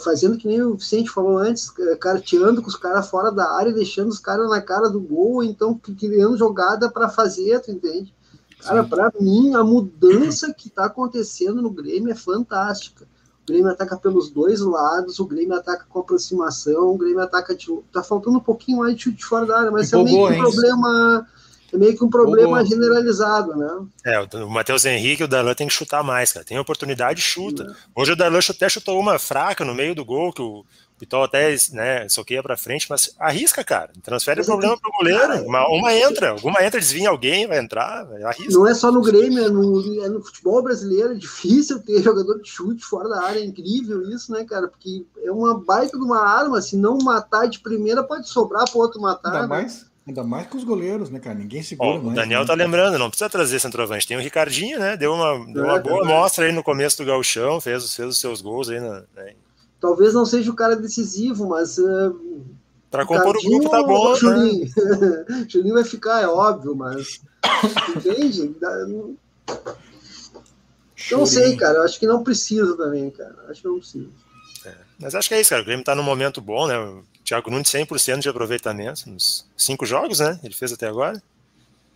Fazendo 0.02 0.36
que 0.36 0.46
nem 0.46 0.62
o 0.62 0.74
Vicente 0.74 1.10
falou 1.10 1.38
antes, 1.38 1.70
carteando 2.00 2.62
com 2.62 2.68
os 2.68 2.76
caras 2.76 3.08
fora 3.08 3.30
da 3.30 3.52
área, 3.56 3.72
deixando 3.72 4.08
os 4.08 4.18
caras 4.18 4.48
na 4.48 4.60
cara 4.60 4.88
do 4.88 5.00
gol, 5.00 5.42
então 5.42 5.74
criando 5.74 6.36
jogada 6.36 6.90
para 6.90 7.08
fazer, 7.08 7.60
tu 7.60 7.70
entende? 7.70 8.14
Cara, 8.62 8.84
para 8.84 9.10
mim, 9.18 9.54
a 9.54 9.64
mudança 9.64 10.52
que 10.52 10.68
está 10.68 10.84
acontecendo 10.84 11.62
no 11.62 11.70
Grêmio 11.70 12.12
é 12.12 12.14
fantástica. 12.14 13.06
O 13.42 13.46
Grêmio 13.52 13.70
ataca 13.70 13.96
pelos 13.96 14.30
dois 14.30 14.60
lados, 14.60 15.18
o 15.18 15.26
Grêmio 15.26 15.56
ataca 15.56 15.86
com 15.88 16.00
aproximação, 16.00 16.90
o 16.90 16.98
Grêmio 16.98 17.20
ataca 17.20 17.54
de. 17.54 17.66
Tá 17.92 18.02
faltando 18.02 18.36
um 18.36 18.42
pouquinho 18.42 18.78
mais 18.78 18.94
de 18.94 19.02
chute 19.04 19.24
fora 19.24 19.46
da 19.46 19.58
área, 19.58 19.70
mas 19.70 19.92
é 19.92 19.96
meio 19.96 20.28
que 20.28 20.34
um 20.34 20.38
problema. 20.38 21.26
É 21.72 21.76
meio 21.76 21.96
que 21.96 22.04
um 22.04 22.10
problema 22.10 22.64
generalizado, 22.64 23.56
né? 23.56 23.86
É, 24.04 24.20
o 24.36 24.50
Matheus 24.50 24.84
Henrique 24.84 25.22
e 25.22 25.24
o 25.24 25.28
Darlan 25.28 25.54
tem 25.54 25.68
que 25.68 25.72
chutar 25.72 26.02
mais, 26.02 26.32
cara. 26.32 26.44
Tem 26.44 26.58
oportunidade, 26.58 27.20
chuta. 27.20 27.62
É. 27.62 28.00
Hoje 28.00 28.12
o 28.12 28.16
Darlan 28.16 28.40
até 28.48 28.68
chutou 28.68 28.98
uma 28.98 29.18
fraca 29.18 29.64
no 29.64 29.74
meio 29.74 29.94
do 29.94 30.04
gol, 30.04 30.32
que 30.32 30.42
o 30.42 30.64
Pitol 31.00 31.24
até 31.24 31.56
né, 31.72 32.06
soqueia 32.10 32.42
para 32.42 32.58
frente, 32.58 32.86
mas 32.90 33.14
arrisca, 33.18 33.64
cara. 33.64 33.90
Transfere 34.02 34.42
o 34.42 34.44
problema 34.44 34.76
para 34.78 34.90
o 34.90 34.92
goleiro. 34.98 35.46
Uma, 35.48 35.66
uma, 35.66 35.94
entra, 35.94 36.32
alguma 36.32 36.62
entra, 36.62 36.78
desvia 36.78 37.08
alguém, 37.08 37.46
vai 37.46 37.58
entrar, 37.58 38.06
arrisca. 38.22 38.52
Não 38.52 38.66
é 38.66 38.74
só 38.74 38.92
no 38.92 39.00
Grêmio, 39.00 39.42
é 39.42 39.48
no, 39.48 40.04
é 40.04 40.08
no, 40.10 40.22
futebol 40.22 40.62
brasileiro. 40.62 41.12
É 41.12 41.14
difícil 41.14 41.80
ter 41.84 42.02
jogador 42.02 42.42
de 42.42 42.50
chute 42.50 42.84
fora 42.84 43.08
da 43.08 43.22
área. 43.22 43.40
É 43.40 43.44
incrível 43.44 44.02
isso, 44.10 44.30
né, 44.30 44.44
cara? 44.44 44.68
Porque 44.68 45.06
é 45.24 45.32
uma 45.32 45.58
baita 45.58 45.96
de 45.96 46.04
uma 46.04 46.20
arma. 46.20 46.60
Se 46.60 46.76
não 46.76 46.98
matar 46.98 47.46
de 47.46 47.60
primeira, 47.60 48.02
pode 48.02 48.28
sobrar 48.28 48.70
para 48.70 48.78
outro 48.78 49.00
matar. 49.00 49.32
Ainda 49.32 49.42
né? 49.42 49.48
mais. 49.48 49.89
Ainda 50.10 50.24
mais 50.24 50.48
com 50.48 50.58
os 50.58 50.64
goleiros, 50.64 51.08
né, 51.08 51.20
cara? 51.20 51.38
Ninguém 51.38 51.62
segura 51.62 51.98
mais. 51.98 52.06
O 52.06 52.10
Daniel 52.10 52.40
né? 52.40 52.46
tá 52.46 52.54
lembrando, 52.54 52.98
não 52.98 53.08
precisa 53.08 53.30
trazer 53.30 53.60
centroavante. 53.60 54.08
Tem 54.08 54.16
o 54.16 54.20
Ricardinho, 54.20 54.76
né? 54.76 54.96
Deu 54.96 55.12
uma, 55.14 55.52
deu 55.52 55.62
uma 55.62 55.76
é, 55.76 55.80
boa 55.80 56.02
amostra 56.04 56.46
aí 56.46 56.52
no 56.52 56.64
começo 56.64 56.98
do 56.98 57.04
gauchão, 57.04 57.60
fez, 57.60 57.94
fez 57.94 58.08
os 58.08 58.18
seus 58.18 58.40
gols 58.42 58.68
aí 58.68 58.80
na, 58.80 59.04
né? 59.14 59.34
Talvez 59.80 60.12
não 60.12 60.26
seja 60.26 60.50
o 60.50 60.54
cara 60.54 60.74
decisivo, 60.74 61.48
mas. 61.48 61.78
Uh, 61.78 62.44
para 62.90 63.06
compor 63.06 63.36
o 63.36 63.40
grupo 63.40 63.70
tá 63.70 63.82
bom. 63.84 64.16
Julinho. 64.16 64.64
Né? 64.64 65.46
Julinho 65.48 65.74
vai 65.78 65.84
ficar, 65.84 66.22
é 66.22 66.26
óbvio, 66.26 66.74
mas. 66.74 67.20
Entende? 67.96 68.52
Não 71.12 71.24
sei, 71.24 71.56
cara. 71.56 71.78
Eu 71.78 71.84
acho 71.84 72.00
que 72.00 72.06
não 72.06 72.24
precisa 72.24 72.76
também, 72.76 73.10
cara. 73.10 73.36
Acho 73.48 73.62
que 73.62 73.68
não 73.68 73.78
precisa. 73.78 74.08
É, 74.66 74.74
mas 74.98 75.14
acho 75.14 75.28
que 75.28 75.34
é 75.34 75.40
isso, 75.40 75.50
cara. 75.50 75.62
O 75.62 75.64
Grêmio 75.64 75.84
tá 75.84 75.94
num 75.94 76.02
momento 76.02 76.40
bom, 76.40 76.66
né? 76.66 76.74
Thiago 77.30 77.48
Nunes 77.48 77.68
100% 77.68 78.18
de 78.18 78.28
aproveitamento 78.28 79.08
nos 79.08 79.46
cinco 79.56 79.86
jogos, 79.86 80.18
né? 80.18 80.40
Ele 80.42 80.52
fez 80.52 80.72
até 80.72 80.88
agora. 80.88 81.22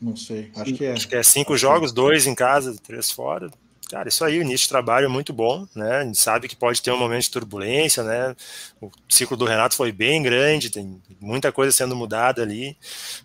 Não 0.01 0.14
sei, 0.14 0.53
acho 0.55 0.75
que 0.75 0.85
é. 0.85 0.92
Acho 0.92 1.09
que 1.09 1.16
é 1.16 1.23
cinco 1.25 1.55
acho 1.55 1.61
jogos, 1.61 1.90
que... 1.90 1.97
dois 1.97 2.29
em 2.29 2.37
casa, 2.37 2.77
três 2.81 3.11
fora. 3.11 3.51
Cara, 3.90 4.09
isso 4.09 4.25
aí, 4.25 4.38
o 4.38 4.42
início 4.42 4.64
de 4.64 4.68
trabalho 4.68 5.07
é 5.07 5.09
muito 5.09 5.33
bom, 5.33 5.66
né? 5.75 5.97
A 5.97 6.05
gente 6.05 6.18
sabe 6.18 6.49
que 6.49 6.55
pode 6.55 6.81
ter 6.81 6.92
um 6.92 6.97
momento 6.97 7.25
de 7.25 7.31
turbulência, 7.31 8.05
né? 8.05 8.35
O 8.81 8.90
ciclo 9.09 9.37
do 9.37 9.44
Renato 9.44 9.75
foi 9.75 9.90
bem 9.90 10.23
grande, 10.23 10.70
tem 10.70 11.03
muita 11.20 11.51
coisa 11.51 11.73
sendo 11.73 11.97
mudada 11.97 12.40
ali, 12.40 12.77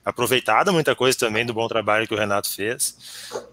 aproveitada 0.04 0.72
muita 0.72 0.96
coisa 0.96 1.18
também 1.18 1.46
do 1.46 1.54
bom 1.54 1.68
trabalho 1.68 2.08
que 2.08 2.14
o 2.14 2.18
Renato 2.18 2.50
fez. 2.50 2.98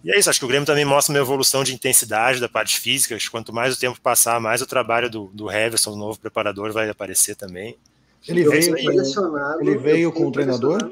E 0.02 0.10
é 0.10 0.18
isso, 0.18 0.30
acho 0.30 0.38
que 0.38 0.44
o 0.46 0.48
Grêmio 0.48 0.66
também 0.66 0.84
mostra 0.84 1.12
uma 1.12 1.20
evolução 1.20 1.62
de 1.62 1.74
intensidade 1.74 2.40
da 2.40 2.48
parte 2.48 2.80
física, 2.80 3.14
acho 3.14 3.26
que 3.26 3.30
quanto 3.30 3.52
mais 3.52 3.76
o 3.76 3.78
tempo 3.78 4.00
passar, 4.00 4.40
mais 4.40 4.62
o 4.62 4.66
trabalho 4.66 5.10
do, 5.10 5.26
do 5.32 5.50
Heverson, 5.50 5.92
o 5.92 5.96
novo 5.96 6.18
preparador, 6.18 6.72
vai 6.72 6.88
aparecer 6.88 7.36
também. 7.36 7.76
Ele 8.28 8.48
veio, 8.48 8.76
ele 9.60 9.78
veio 9.78 10.12
com 10.12 10.26
o 10.26 10.32
treinador? 10.32 10.90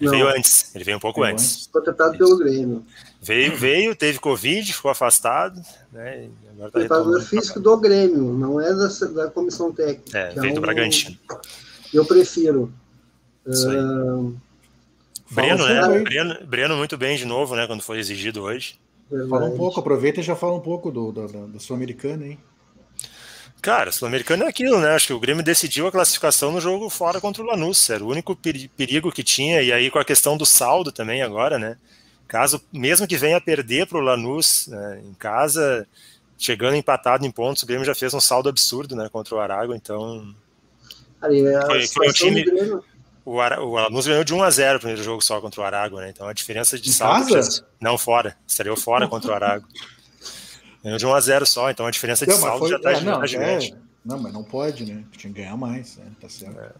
Ele 0.00 0.10
veio 0.10 0.28
antes, 0.28 0.74
ele 0.74 0.82
veio 0.82 0.96
um 0.96 1.00
pouco 1.00 1.20
veio 1.20 1.32
antes. 1.32 1.68
Foi 1.70 1.82
tratado 1.82 2.16
pelo 2.16 2.38
Grêmio. 2.38 2.84
Veio, 3.20 3.54
veio, 3.54 3.94
teve 3.94 4.18
Covid, 4.18 4.72
ficou 4.72 4.90
afastado. 4.90 5.60
Né, 5.92 6.30
agora 6.52 6.70
tá 6.70 6.78
Preparador 6.78 7.20
físico 7.20 7.60
do 7.60 7.76
Grêmio, 7.76 8.32
não 8.32 8.58
é 8.60 8.72
da, 8.74 8.86
da 8.86 9.30
comissão 9.30 9.70
técnica. 9.72 10.16
É, 10.16 10.32
veio 10.32 10.52
é 10.52 10.54
do 10.54 10.60
Bragantino. 10.60 11.18
Eu 11.92 12.04
prefiro. 12.06 12.72
Uh, 13.46 14.34
Breno, 15.30 15.66
né? 15.66 16.00
Breno, 16.00 16.46
Breno 16.46 16.76
muito 16.76 16.96
bem 16.96 17.16
de 17.16 17.26
novo, 17.26 17.54
né? 17.54 17.66
Quando 17.66 17.82
foi 17.82 17.98
exigido 17.98 18.42
hoje. 18.42 18.78
Verdade. 19.10 19.30
Fala 19.30 19.46
um 19.46 19.56
pouco, 19.56 19.80
aproveita 19.80 20.20
e 20.20 20.22
já 20.22 20.34
fala 20.34 20.54
um 20.54 20.60
pouco 20.60 20.90
do, 20.90 21.12
da, 21.12 21.26
da 21.26 21.58
Sul-Americana, 21.58 22.26
hein? 22.26 22.38
Cara, 23.60 23.92
Sul-Americano 23.92 24.44
é 24.44 24.48
aquilo, 24.48 24.80
né? 24.80 24.94
Acho 24.94 25.08
que 25.08 25.12
o 25.12 25.20
Grêmio 25.20 25.44
decidiu 25.44 25.86
a 25.86 25.92
classificação 25.92 26.50
no 26.50 26.60
jogo 26.60 26.88
fora 26.88 27.20
contra 27.20 27.42
o 27.42 27.46
Lanús. 27.46 27.90
Era 27.90 28.02
o 28.02 28.08
único 28.08 28.34
perigo 28.34 29.12
que 29.12 29.22
tinha, 29.22 29.60
e 29.62 29.72
aí 29.72 29.90
com 29.90 29.98
a 29.98 30.04
questão 30.04 30.36
do 30.36 30.46
saldo 30.46 30.90
também 30.90 31.22
agora, 31.22 31.58
né? 31.58 31.76
Caso, 32.26 32.62
mesmo 32.72 33.06
que 33.06 33.16
venha 33.16 33.36
a 33.36 33.40
perder 33.40 33.86
para 33.86 33.98
o 33.98 34.00
Lanús 34.00 34.68
né, 34.68 35.02
em 35.04 35.12
casa, 35.14 35.86
chegando 36.38 36.76
empatado 36.76 37.26
em 37.26 37.30
pontos, 37.30 37.62
o 37.62 37.66
Grêmio 37.66 37.84
já 37.84 37.94
fez 37.94 38.14
um 38.14 38.20
saldo 38.20 38.48
absurdo 38.48 38.94
né, 38.94 39.08
contra 39.10 39.34
o 39.34 39.40
Arago, 39.40 39.74
então. 39.74 40.32
Ali, 41.20 41.42
foi, 41.66 41.86
foi 41.88 42.08
um 42.08 42.12
time. 42.12 42.44
O, 43.24 43.40
Ara, 43.40 43.60
o 43.60 43.74
Lanús 43.74 44.06
ganhou 44.06 44.24
de 44.24 44.32
1 44.32 44.42
a 44.42 44.50
0 44.50 44.76
o 44.76 44.80
primeiro 44.80 45.02
jogo 45.02 45.22
só 45.22 45.40
contra 45.40 45.60
o 45.60 45.64
Arago, 45.64 46.00
né? 46.00 46.08
Então 46.08 46.26
a 46.26 46.32
diferença 46.32 46.78
de 46.78 46.92
saldo. 46.92 47.34
Não, 47.80 47.98
fora. 47.98 48.36
Estreou 48.46 48.76
fora 48.76 49.06
contra 49.06 49.32
o 49.32 49.34
Arago. 49.34 49.66
Ganhou 50.82 50.98
de 50.98 51.06
1 51.06 51.14
a 51.14 51.20
0 51.20 51.46
só, 51.46 51.70
então 51.70 51.86
a 51.86 51.90
diferença 51.90 52.24
de 52.24 52.32
não, 52.32 52.38
saldo 52.38 52.58
foi, 52.60 52.70
já 52.70 52.76
está 52.76 52.92
é, 52.92 53.00
não, 53.02 53.22
é, 53.22 53.70
não, 54.04 54.18
mas 54.18 54.32
não 54.32 54.42
pode, 54.42 54.86
né? 54.86 55.04
Tinha 55.12 55.32
que 55.32 55.40
ganhar 55.40 55.56
mais, 55.56 55.96
né? 55.96 56.06
Tá 56.20 56.28
certo. 56.28 56.58
É. 56.58 56.72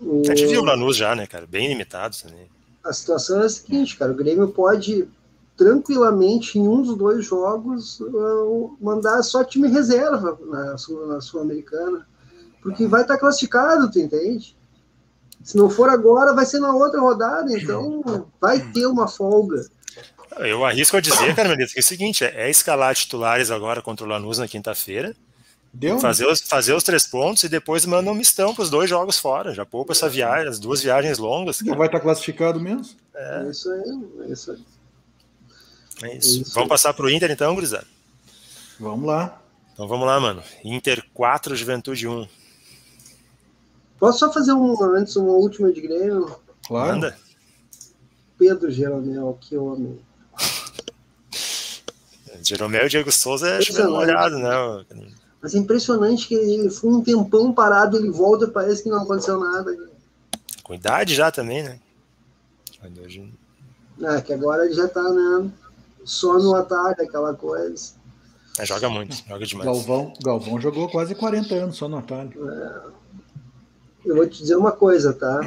O... 0.00 0.22
A 0.22 0.34
gente 0.34 0.46
viu 0.46 0.60
o 0.60 0.64
Lanús 0.64 0.96
já, 0.96 1.14
né, 1.14 1.26
cara? 1.26 1.46
Bem 1.46 1.68
limitado 1.68 2.16
também 2.20 2.48
a 2.86 2.92
situação 2.92 3.42
é 3.42 3.46
a 3.46 3.48
seguinte, 3.48 3.96
cara, 3.96 4.12
o 4.12 4.16
Grêmio 4.16 4.48
pode 4.48 5.08
tranquilamente 5.56 6.58
em 6.58 6.68
um 6.68 6.82
dos 6.82 6.96
dois 6.96 7.24
jogos 7.24 7.98
uh, 8.00 8.76
mandar 8.80 9.22
só 9.22 9.42
time 9.42 9.68
reserva 9.68 10.38
na, 10.46 10.76
na 11.06 11.20
Sul-Americana, 11.20 12.06
porque 12.62 12.86
vai 12.86 13.02
estar 13.02 13.14
tá 13.14 13.20
classificado, 13.20 13.90
tu 13.90 13.98
entende? 13.98 14.56
Se 15.42 15.56
não 15.56 15.70
for 15.70 15.88
agora, 15.88 16.34
vai 16.34 16.44
ser 16.44 16.58
na 16.58 16.74
outra 16.74 17.00
rodada, 17.00 17.52
então 17.52 18.02
vai 18.40 18.60
ter 18.72 18.86
uma 18.86 19.08
folga. 19.08 19.64
Eu 20.38 20.64
arrisco 20.64 20.96
a 20.96 21.00
dizer, 21.00 21.34
Carmelita, 21.34 21.72
que 21.72 21.78
é 21.78 21.80
o 21.80 21.84
seguinte: 21.84 22.24
é 22.24 22.50
escalar 22.50 22.94
titulares 22.94 23.50
agora 23.50 23.80
contra 23.80 24.04
o 24.04 24.08
Lanús 24.08 24.38
na 24.38 24.46
quinta-feira, 24.46 25.14
Deu, 25.72 25.98
fazer, 25.98 26.26
os, 26.26 26.40
fazer 26.40 26.74
os 26.74 26.82
três 26.82 27.06
pontos 27.06 27.44
e 27.44 27.48
depois 27.48 27.84
manda 27.84 28.10
um 28.10 28.14
mistão 28.14 28.54
para 28.54 28.62
os 28.62 28.70
dois 28.70 28.88
jogos 28.88 29.18
fora. 29.18 29.52
Já 29.52 29.66
poupa 29.66 29.92
essa 29.92 30.08
viagem, 30.08 30.48
as 30.48 30.58
duas 30.58 30.82
viagens 30.82 31.18
longas. 31.18 31.60
Não 31.60 31.76
vai 31.76 31.86
estar 31.86 31.98
tá 31.98 32.04
classificado 32.04 32.60
mesmo? 32.60 32.86
É. 33.14 33.44
é 33.46 33.50
isso 33.50 33.70
aí, 33.70 33.82
é 34.28 34.32
isso 34.32 34.52
aí. 34.52 34.64
É 36.02 36.16
isso. 36.16 36.38
É 36.38 36.42
isso 36.42 36.54
vamos 36.54 36.68
passar 36.68 36.94
para 36.94 37.06
o 37.06 37.10
Inter 37.10 37.30
então, 37.30 37.54
gurizada? 37.54 37.86
Vamos 38.78 39.06
lá. 39.06 39.40
Então 39.72 39.86
vamos 39.86 40.06
lá, 40.06 40.18
mano. 40.18 40.42
Inter 40.64 41.04
4, 41.12 41.54
Juventude 41.54 42.08
1. 42.08 42.26
Posso 43.98 44.18
só 44.18 44.32
fazer 44.32 44.52
um, 44.52 44.82
antes 44.94 45.16
uma 45.16 45.32
última 45.32 45.72
de 45.72 45.80
Grêmio? 45.80 46.38
Claro. 46.66 46.94
Manda. 46.94 47.18
Pedro 48.38 48.70
Jeromel, 48.70 49.38
que 49.40 49.56
homem. 49.56 49.98
Jeromel 52.42 52.86
e 52.86 52.88
Diego 52.88 53.12
Souza 53.12 53.48
é 53.48 53.86
molhado, 53.86 54.38
né? 54.38 54.84
Mas 55.40 55.54
é 55.54 55.58
impressionante 55.58 56.26
que 56.26 56.34
ele 56.34 56.70
foi 56.70 56.90
um 56.90 57.02
tempão 57.02 57.52
parado, 57.52 57.96
ele 57.96 58.10
volta, 58.10 58.48
parece 58.48 58.82
que 58.82 58.88
não 58.88 59.02
aconteceu 59.02 59.38
nada. 59.38 59.76
Com 60.62 60.74
idade 60.74 61.14
já 61.14 61.30
também, 61.30 61.62
né? 61.62 61.78
É, 64.02 64.20
que 64.20 64.32
agora 64.32 64.64
ele 64.64 64.74
já 64.74 64.88
tá, 64.88 65.02
né? 65.02 65.50
Só 66.04 66.38
no 66.38 66.54
ataque, 66.54 67.02
aquela 67.02 67.34
coisa. 67.34 67.94
É, 68.58 68.64
joga 68.64 68.88
muito, 68.88 69.14
joga 69.28 69.44
demais. 69.44 69.66
Galvão, 69.66 70.12
Galvão 70.22 70.60
jogou 70.60 70.88
quase 70.88 71.14
40 71.14 71.54
anos 71.54 71.76
só 71.76 71.88
no 71.88 71.98
ataque. 71.98 72.38
É. 72.38 72.96
Eu 74.04 74.16
vou 74.16 74.26
te 74.28 74.38
dizer 74.38 74.56
uma 74.56 74.72
coisa, 74.72 75.12
tá? 75.12 75.40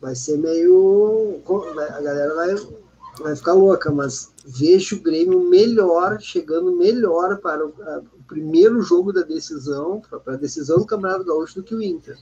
Vai 0.00 0.14
ser 0.14 0.38
meio. 0.38 1.42
A 1.46 2.00
galera 2.00 2.34
vai 2.34 2.54
vai 3.22 3.36
ficar 3.36 3.52
louca, 3.52 3.90
mas 3.90 4.32
vejo 4.44 4.96
o 4.96 5.00
Grêmio 5.00 5.48
melhor, 5.48 6.20
chegando 6.20 6.76
melhor 6.76 7.38
para 7.38 7.66
o, 7.66 7.74
a, 7.82 7.98
o 7.98 8.24
primeiro 8.26 8.80
jogo 8.82 9.12
da 9.12 9.22
decisão, 9.22 10.02
para 10.24 10.34
a 10.34 10.36
decisão 10.36 10.78
do 10.78 10.86
Campeonato 10.86 11.24
Gaúcho 11.24 11.56
do 11.56 11.62
que 11.62 11.74
o 11.74 11.82
Inter. 11.82 12.18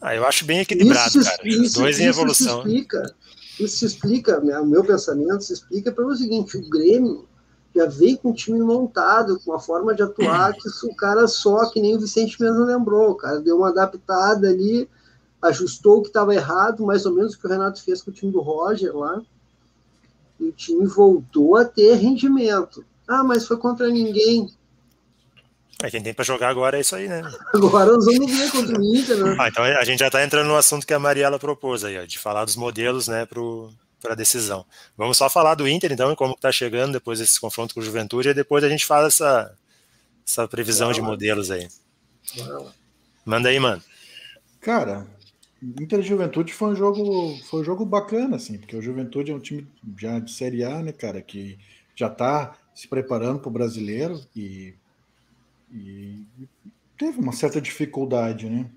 Ah, 0.00 0.14
eu 0.14 0.26
acho 0.26 0.44
bem 0.44 0.60
equilibrado, 0.60 1.18
isso, 1.18 1.24
cara. 1.24 1.48
Isso, 1.48 1.78
dois 1.78 1.98
em 1.98 2.06
evolução. 2.06 2.58
Isso 2.60 2.68
explica, 2.68 3.14
isso 3.58 3.76
se 3.78 3.86
explica, 3.86 4.40
o 4.40 4.66
meu 4.66 4.84
pensamento 4.84 5.42
se 5.42 5.52
explica 5.52 5.90
pelo 5.90 6.14
seguinte, 6.14 6.56
o 6.56 6.68
Grêmio 6.68 7.26
já 7.74 7.86
vem 7.86 8.16
com 8.16 8.30
um 8.30 8.34
time 8.34 8.60
montado, 8.60 9.38
com 9.40 9.50
uma 9.50 9.60
forma 9.60 9.94
de 9.94 10.02
atuar 10.02 10.54
que 10.54 10.68
o 10.86 10.96
cara 10.96 11.28
só, 11.28 11.68
que 11.70 11.80
nem 11.80 11.94
o 11.94 12.00
Vicente 12.00 12.40
mesmo 12.40 12.64
lembrou, 12.64 13.10
o 13.10 13.16
cara 13.16 13.40
deu 13.40 13.58
uma 13.58 13.68
adaptada 13.68 14.48
ali, 14.48 14.88
ajustou 15.42 15.98
o 15.98 16.02
que 16.02 16.08
estava 16.08 16.34
errado, 16.34 16.84
mais 16.84 17.04
ou 17.04 17.12
menos 17.12 17.34
o 17.34 17.38
que 17.38 17.46
o 17.46 17.50
Renato 17.50 17.82
fez 17.82 18.00
com 18.00 18.10
o 18.10 18.14
time 18.14 18.32
do 18.32 18.40
Roger 18.40 18.96
lá, 18.96 19.22
e 20.38 20.44
o 20.44 20.52
time 20.52 20.86
voltou 20.86 21.56
a 21.56 21.64
ter 21.64 21.94
rendimento. 21.94 22.84
Ah, 23.08 23.22
mas 23.22 23.46
foi 23.46 23.56
contra 23.56 23.88
ninguém. 23.88 24.50
É, 25.82 25.90
quem 25.90 26.02
tem 26.02 26.14
para 26.14 26.24
jogar 26.24 26.48
agora 26.48 26.78
é 26.78 26.80
isso 26.80 26.96
aí, 26.96 27.06
né? 27.06 27.22
Agora 27.54 27.92
nós 27.92 28.04
vamos 28.06 28.32
ver 28.32 28.50
contra 28.50 28.80
o 28.80 28.96
Inter, 28.96 29.18
né? 29.18 29.36
Ah, 29.38 29.48
então 29.48 29.62
a 29.62 29.84
gente 29.84 29.98
já 30.00 30.06
está 30.06 30.24
entrando 30.24 30.46
no 30.46 30.56
assunto 30.56 30.86
que 30.86 30.94
a 30.94 30.98
Mariela 30.98 31.38
propôs 31.38 31.84
aí, 31.84 31.98
ó, 31.98 32.04
de 32.04 32.18
falar 32.18 32.44
dos 32.46 32.56
modelos, 32.56 33.08
né, 33.08 33.26
para 33.26 34.12
a 34.12 34.16
decisão. 34.16 34.64
Vamos 34.96 35.18
só 35.18 35.28
falar 35.28 35.54
do 35.54 35.68
Inter, 35.68 35.92
então, 35.92 36.10
e 36.10 36.16
como 36.16 36.32
está 36.32 36.50
chegando 36.50 36.94
depois 36.94 37.18
desse 37.18 37.38
confronto 37.38 37.74
com 37.74 37.80
o 37.80 37.82
Juventude, 37.82 38.30
e 38.30 38.34
depois 38.34 38.64
a 38.64 38.68
gente 38.70 38.86
faz 38.86 39.06
essa, 39.06 39.54
essa 40.26 40.48
previsão 40.48 40.92
de 40.92 41.02
modelos 41.02 41.50
aí. 41.50 41.68
Manda 43.24 43.50
aí, 43.50 43.60
mano. 43.60 43.82
Cara, 44.60 45.06
Inter 45.62 46.02
Juventude 46.02 46.52
foi 46.52 46.72
um 46.72 46.76
jogo, 46.76 47.36
foi 47.44 47.60
um 47.60 47.64
jogo 47.64 47.84
bacana, 47.84 48.36
assim, 48.36 48.58
porque 48.58 48.76
o 48.76 48.82
Juventude 48.82 49.32
é 49.32 49.34
um 49.34 49.40
time 49.40 49.66
já 49.96 50.18
de 50.18 50.30
Série 50.30 50.62
A, 50.62 50.82
né, 50.82 50.92
cara, 50.92 51.22
que 51.22 51.58
já 51.94 52.08
está 52.08 52.56
se 52.74 52.86
preparando 52.86 53.40
para 53.40 53.48
o 53.48 53.52
brasileiro 53.52 54.20
e, 54.34 54.74
e, 55.72 56.22
teve 56.98 57.18
uma 57.18 57.32
certa 57.32 57.60
dificuldade, 57.60 58.50
né? 58.50 58.70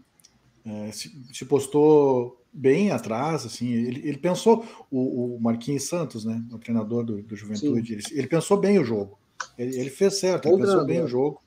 É, 0.66 0.92
se, 0.92 1.12
se, 1.34 1.46
postou 1.46 2.42
bem 2.52 2.92
atrás, 2.92 3.46
assim, 3.46 3.74
ele, 3.74 4.08
ele 4.08 4.18
pensou, 4.18 4.66
o, 4.90 5.36
o, 5.36 5.42
Marquinhos 5.42 5.88
Santos, 5.88 6.26
né, 6.26 6.42
o 6.52 6.58
treinador 6.58 7.04
do, 7.04 7.22
do 7.22 7.36
Juventude, 7.36 7.94
ele, 7.94 8.04
ele, 8.12 8.28
pensou 8.28 8.58
bem 8.58 8.78
o 8.80 8.84
jogo, 8.84 9.18
ele, 9.58 9.78
ele 9.78 9.90
fez 9.90 10.20
certo, 10.20 10.48
ele 10.48 10.58
pensou 10.58 10.86
bem 10.86 11.02
o 11.02 11.08
jogo, 11.08 11.42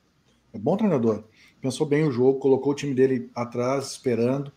é 0.53 0.59
bom 0.59 0.77
treinador, 0.77 1.25
pensou 1.61 1.87
bem 1.87 2.05
o 2.05 2.12
jogo, 2.12 2.38
colocou 2.38 2.73
o 2.73 2.77
time 2.77 2.95
dele 2.95 3.31
atrás, 3.35 3.92
esperando, 3.92 4.53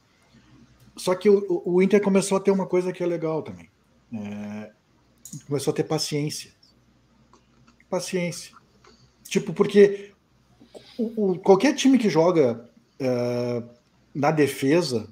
só 0.96 1.16
que 1.16 1.30
o, 1.30 1.62
o 1.66 1.82
Inter 1.82 2.02
começou 2.02 2.38
a 2.38 2.42
ter 2.42 2.52
uma 2.52 2.66
coisa 2.66 2.92
que 2.92 3.04
é 3.04 3.06
legal 3.06 3.42
também, 3.42 3.70
é, 4.14 4.72
começou 5.48 5.72
a 5.72 5.76
ter 5.76 5.84
paciência, 5.84 6.52
paciência, 7.90 8.56
tipo, 9.24 9.54
porque 9.54 10.14
o, 10.98 11.32
o, 11.32 11.40
qualquer 11.40 11.74
time 11.74 11.98
que 11.98 12.10
joga 12.10 12.70
é, 13.00 13.64
na 14.14 14.32
defesa, 14.32 15.08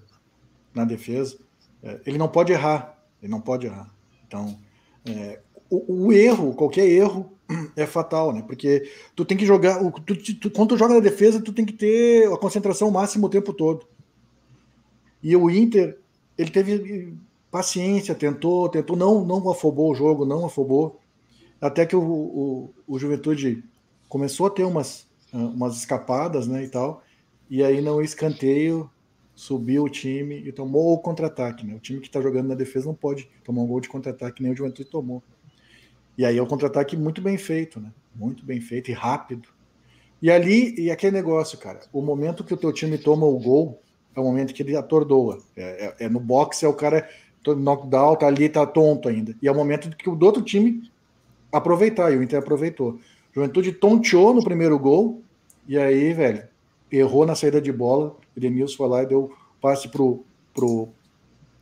na 0.74 0.86
defesa, 0.86 1.38
é, 1.82 2.00
ele 2.06 2.18
não 2.18 2.30
pode 2.30 2.54
errar. 2.54 2.98
Ele 3.22 3.32
não 3.32 3.42
pode 3.42 3.68
errar. 3.68 3.94
Então, 4.28 4.58
é, 5.06 5.40
o, 5.70 6.06
o, 6.06 6.14
erro, 6.14 6.54
qualquer 6.54 6.88
erro, 6.88 7.32
é 7.76 7.86
fatal, 7.86 8.34
né? 8.34 8.42
Porque 8.46 8.90
tu 9.16 9.26
tem 9.26 9.38
que 9.38 9.46
jogar. 9.46 9.80
Tu, 10.06 10.36
tu, 10.36 10.52
quando 10.52 10.70
tu 10.70 10.78
joga 10.78 10.96
na 10.96 11.00
defesa, 11.00 11.42
tu 11.42 11.54
tem 11.54 11.66
que 11.66 11.74
ter 11.74 12.32
a 12.32 12.38
concentração 12.38 12.90
máxima 12.90 13.28
o 13.28 13.30
tempo 13.30 13.54
todo. 13.54 13.88
E 15.24 15.36
o 15.38 15.50
Inter, 15.50 15.98
ele 16.38 16.52
teve 16.52 17.18
paciência, 17.50 18.14
tentou, 18.14 18.68
tentou, 18.68 18.98
não, 18.98 19.24
não 19.24 19.50
afobou 19.50 19.92
o 19.92 19.96
jogo, 19.96 20.26
não 20.26 20.46
afobou. 20.46 21.00
Até 21.62 21.86
que 21.86 21.96
o, 21.96 22.04
o, 22.04 22.74
o 22.86 23.00
Juventude 23.00 23.64
começou 24.10 24.48
a 24.48 24.50
ter 24.50 24.64
umas, 24.64 25.08
umas 25.32 25.78
escapadas, 25.78 26.46
né? 26.46 26.64
E 26.64 26.68
tal. 26.68 27.02
E 27.50 27.64
aí, 27.64 27.80
no 27.80 28.02
escanteio, 28.02 28.90
subiu 29.36 29.84
o 29.84 29.90
time 29.90 30.36
e 30.46 30.52
tomou 30.52 30.94
o 30.94 31.00
contra-ataque. 31.00 31.66
Né? 31.66 31.76
O 31.76 31.80
time 31.80 32.00
que 32.00 32.08
está 32.08 32.20
jogando 32.22 32.50
na 32.50 32.56
defesa 32.56 32.88
não 32.88 32.96
pode 32.96 33.30
tomar 33.44 33.62
um 33.62 33.68
gol 33.68 33.80
de 33.80 33.90
contra-ataque, 33.90 34.44
nem 34.44 34.52
o 34.52 34.56
Juventude 34.56 34.90
tomou. 34.90 35.24
E 36.18 36.26
aí 36.26 36.38
é 36.38 36.44
um 36.44 36.48
contra-ataque 36.48 36.96
muito 36.96 37.22
bem 37.22 37.38
feito, 37.38 37.80
né? 37.80 37.92
Muito 38.16 38.46
bem 38.46 38.62
feito 38.62 38.92
e 38.92 38.94
rápido. 38.94 39.48
E 40.22 40.30
ali, 40.30 40.80
e 40.80 40.92
aquele 40.92 41.16
negócio, 41.16 41.58
cara, 41.58 41.82
o 41.92 42.02
momento 42.02 42.44
que 42.44 42.54
o 42.54 42.58
teu 42.58 42.72
time 42.72 42.98
toma 42.98 43.26
o 43.26 43.40
gol 43.40 43.82
é 44.16 44.20
o 44.20 44.24
momento 44.24 44.54
que 44.54 44.64
ele 44.64 44.76
atordoa. 44.76 45.40
É, 45.56 45.94
é, 46.00 46.06
é 46.06 46.10
no 46.10 46.20
boxe, 46.20 46.66
é 46.66 46.68
o 46.68 46.74
cara 46.74 47.08
knockdown, 47.46 48.16
tá 48.16 48.28
ali, 48.28 48.48
tá 48.48 48.66
tonto 48.66 49.10
ainda. 49.10 49.36
E 49.42 49.48
é 49.48 49.52
o 49.52 49.56
momento 49.56 49.96
que 49.96 50.10
o 50.10 50.16
do 50.16 50.26
outro 50.26 50.42
time 50.42 50.90
aproveitar, 51.52 52.12
e 52.12 52.18
o 52.18 52.24
Inter 52.24 52.40
aproveitou. 52.40 52.92
O 52.92 53.00
Juventude 53.36 53.74
tonteou 53.74 54.34
no 54.34 54.44
primeiro 54.44 54.78
gol, 54.80 55.22
e 55.68 55.78
aí, 55.78 56.14
velho, 56.14 56.44
errou 56.92 57.26
na 57.26 57.36
saída 57.36 57.62
de 57.62 57.72
bola, 57.72 58.16
Edenilson 58.36 58.78
foi 58.78 58.88
lá 58.88 59.04
e 59.04 59.08
deu 59.08 59.32
passe 59.62 59.88
pro, 59.88 60.24
pro 60.54 60.90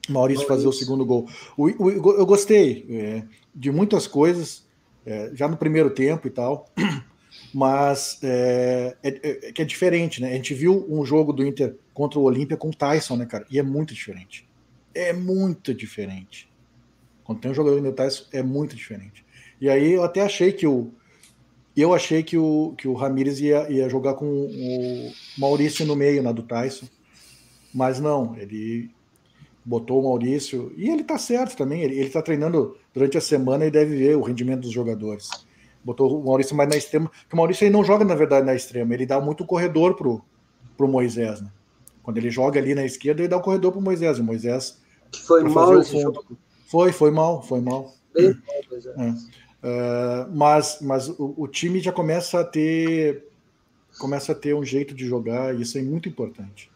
Maurício 0.10 0.48
fazer 0.48 0.68
o 0.68 0.74
segundo 0.74 1.06
gol. 1.06 1.28
O, 1.56 1.66
o, 1.66 1.90
eu 1.92 2.26
gostei 2.26 2.86
é, 2.90 3.24
de 3.54 3.72
muitas 3.72 4.08
coisas, 4.08 4.66
é, 5.06 5.32
já 5.34 5.48
no 5.48 5.58
primeiro 5.58 5.90
tempo 5.90 6.28
e 6.28 6.32
tal, 6.32 6.68
mas 7.54 8.20
é, 8.24 8.96
é, 9.04 9.48
é, 9.48 9.52
que 9.52 9.62
é 9.62 9.66
diferente, 9.66 10.22
né? 10.22 10.30
A 10.30 10.36
gente 10.36 10.54
viu 10.54 10.86
um 10.90 11.06
jogo 11.06 11.34
do 11.34 11.46
Inter 11.46 11.76
contra 11.94 12.20
o 12.20 12.24
Olímpia 12.24 12.58
com 12.58 12.70
o 12.70 12.76
Tyson, 12.76 13.18
né, 13.18 13.26
cara? 13.26 13.46
E 13.50 13.60
é 13.60 13.64
muito 13.64 13.94
diferente. 13.94 14.48
É 14.94 15.12
muito 15.12 15.74
diferente. 15.74 16.50
Quando 17.24 17.42
tem 17.42 17.52
um 17.52 17.54
jogador 17.54 17.82
do 17.82 17.92
Tyson, 17.92 18.26
é 18.32 18.42
muito 18.42 18.76
diferente. 18.76 19.26
E 19.60 19.70
aí 19.70 19.92
eu 19.94 20.04
até 20.04 20.22
achei 20.22 20.52
que 20.52 20.66
o, 20.66 20.92
eu 21.76 21.94
achei 21.94 22.24
que 22.24 22.38
o, 22.38 22.74
que 22.78 22.88
o 22.88 22.94
Ramires 22.94 23.40
ia, 23.40 23.70
ia 23.70 23.90
jogar 23.90 24.16
com 24.16 24.26
o 24.26 25.12
Maurício 25.38 25.86
no 25.86 25.96
meio, 25.96 26.24
na 26.24 26.32
do 26.32 26.44
Tyson. 26.44 26.88
Mas 27.74 28.00
não, 28.00 28.36
ele 28.38 28.90
botou 29.64 30.02
o 30.02 30.04
Maurício. 30.04 30.74
E 30.76 30.90
ele 30.90 31.04
tá 31.04 31.18
certo 31.18 31.56
também. 31.56 31.82
Ele, 31.82 32.00
ele 32.00 32.10
tá 32.10 32.22
treinando 32.22 32.78
durante 32.94 33.18
a 33.18 33.22
semana 33.22 33.66
e 33.66 33.72
deve 33.72 33.96
ver 33.96 34.18
o 34.18 34.22
rendimento 34.22 34.62
dos 34.62 34.72
jogadores. 34.72 35.30
Botou 35.84 36.22
o 36.22 36.26
Maurício 36.26 36.56
mais 36.56 36.70
na 36.70 36.78
extrema. 36.78 37.10
Porque 37.10 37.34
o 37.34 37.38
Maurício 37.38 37.66
ele 37.66 37.74
não 37.74 37.84
joga, 37.84 38.06
na 38.06 38.16
verdade, 38.16 38.46
na 38.46 38.56
extrema. 38.56 38.94
Ele 38.94 39.06
dá 39.06 39.20
muito 39.20 39.46
corredor 39.46 39.96
pro, 39.96 40.22
pro 40.78 40.88
Moisés, 40.88 41.42
né? 41.42 41.52
Quando 42.04 42.18
ele 42.18 42.30
joga 42.30 42.60
ali 42.60 42.74
na 42.74 42.86
esquerda, 42.86 43.22
ele 43.22 43.28
dá 43.28 43.38
o 43.38 43.42
corredor 43.42 43.72
pro 43.72 43.82
Moisés. 43.82 44.20
O 44.20 44.24
Moisés. 44.24 44.82
Foi 45.26 45.44
mal 45.44 45.80
esse 45.80 46.00
jogo. 46.00 46.38
Foi, 46.68 46.92
foi 46.92 47.12
mal, 47.12 47.42
foi 47.42 47.60
mal. 47.60 47.94
Bem 48.14 48.34
mal, 48.34 49.06
é. 49.06 49.42
Uh, 49.62 50.36
mas 50.36 50.80
mas 50.82 51.08
o, 51.08 51.36
o, 51.38 51.48
time 51.48 51.80
já 51.80 51.92
começa 51.92 52.40
a 52.40 52.44
ter 52.44 53.28
começa 54.00 54.32
a 54.32 54.36
ter 54.36 54.56
um 54.56 54.66
jeito 54.66 54.92
de 54.92 55.06
jogar 55.06 55.54
e 55.54 55.62
isso 55.62 55.78
é 55.78 55.84
muito 55.84 56.10
importante 56.10 56.72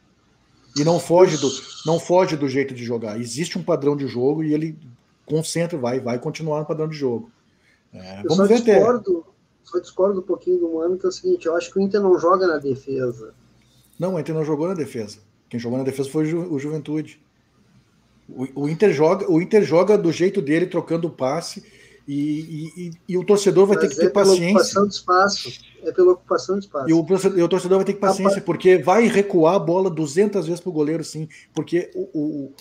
e 0.77 0.83
não 0.83 0.99
foge 0.99 1.35
do 1.37 1.49
não 1.83 1.99
foge 1.99 2.35
do 2.37 2.47
jeito 2.47 2.75
de 2.75 2.85
jogar 2.85 3.19
existe 3.19 3.57
um 3.57 3.63
padrão 3.63 3.97
de 3.97 4.05
jogo 4.05 4.43
e 4.43 4.53
ele 4.53 4.77
concentra 5.25 5.79
vai 5.79 5.99
vai 5.99 6.19
continuar 6.19 6.59
no 6.59 6.65
padrão 6.67 6.87
de 6.87 6.95
jogo 6.95 7.31
é, 7.95 8.21
eu 8.23 8.31
só 8.31 8.45
discordo, 8.45 9.25
só 9.63 9.79
discordo 9.79 10.19
um 10.19 10.23
pouquinho 10.23 10.59
do 10.59 10.73
Mano 10.73 10.97
que 10.97 11.05
é 11.05 11.09
o 11.09 11.11
seguinte 11.11 11.45
eu 11.45 11.55
acho 11.55 11.71
que 11.71 11.79
o 11.79 11.81
Inter 11.81 12.01
não 12.01 12.17
joga 12.19 12.47
na 12.47 12.57
defesa 12.57 13.33
não 13.99 14.15
o 14.15 14.19
Inter 14.19 14.35
não 14.35 14.45
jogou 14.45 14.67
na 14.67 14.73
defesa 14.73 15.19
quem 15.49 15.59
jogou 15.59 15.77
na 15.77 15.83
defesa 15.83 16.09
foi 16.09 16.23
o, 16.23 16.27
Ju, 16.27 16.53
o 16.53 16.59
Juventude 16.59 17.21
o, 18.27 18.63
o 18.63 18.69
Inter 18.69 18.91
joga 18.91 19.31
o 19.31 19.41
Inter 19.41 19.63
joga 19.63 19.97
do 19.97 20.11
jeito 20.11 20.41
dele 20.41 20.67
trocando 20.67 21.07
o 21.07 21.11
passe 21.11 21.63
e, 22.07 22.71
e, 22.77 22.91
e, 23.09 23.17
o 23.17 23.23
torcedor 23.23 23.65
vai 23.65 23.77
Mas 23.77 23.87
ter 23.87 23.95
que 23.95 24.01
ter 24.01 24.07
é 24.07 24.09
paciência. 24.09 24.49
Ocupação 24.49 24.87
de 24.87 24.93
espaço. 24.93 25.59
É 25.81 25.91
pela 25.91 26.11
ocupação 26.11 26.59
de 26.59 26.65
espaço. 26.65 26.89
E 26.89 26.93
o, 26.93 26.99
o 26.99 27.49
torcedor 27.49 27.77
vai 27.77 27.85
ter 27.85 27.93
que 27.93 27.99
ter 27.99 28.07
paciência, 28.07 28.41
porque 28.41 28.77
vai 28.77 29.07
recuar 29.07 29.55
a 29.55 29.59
bola 29.59 29.89
200 29.89 30.45
vezes 30.45 30.61
para 30.61 30.69
o 30.69 30.73
goleiro, 30.73 31.03
sim. 31.03 31.27
Porque 31.53 31.89
o, 31.95 32.09
o, 32.13 32.53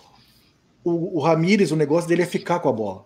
o, 0.83 1.19
o 1.19 1.21
Ramires, 1.21 1.71
o 1.71 1.77
negócio 1.77 2.09
dele 2.09 2.23
é 2.23 2.27
ficar 2.27 2.59
com 2.61 2.71
a 2.71 2.73
bola. 2.73 3.05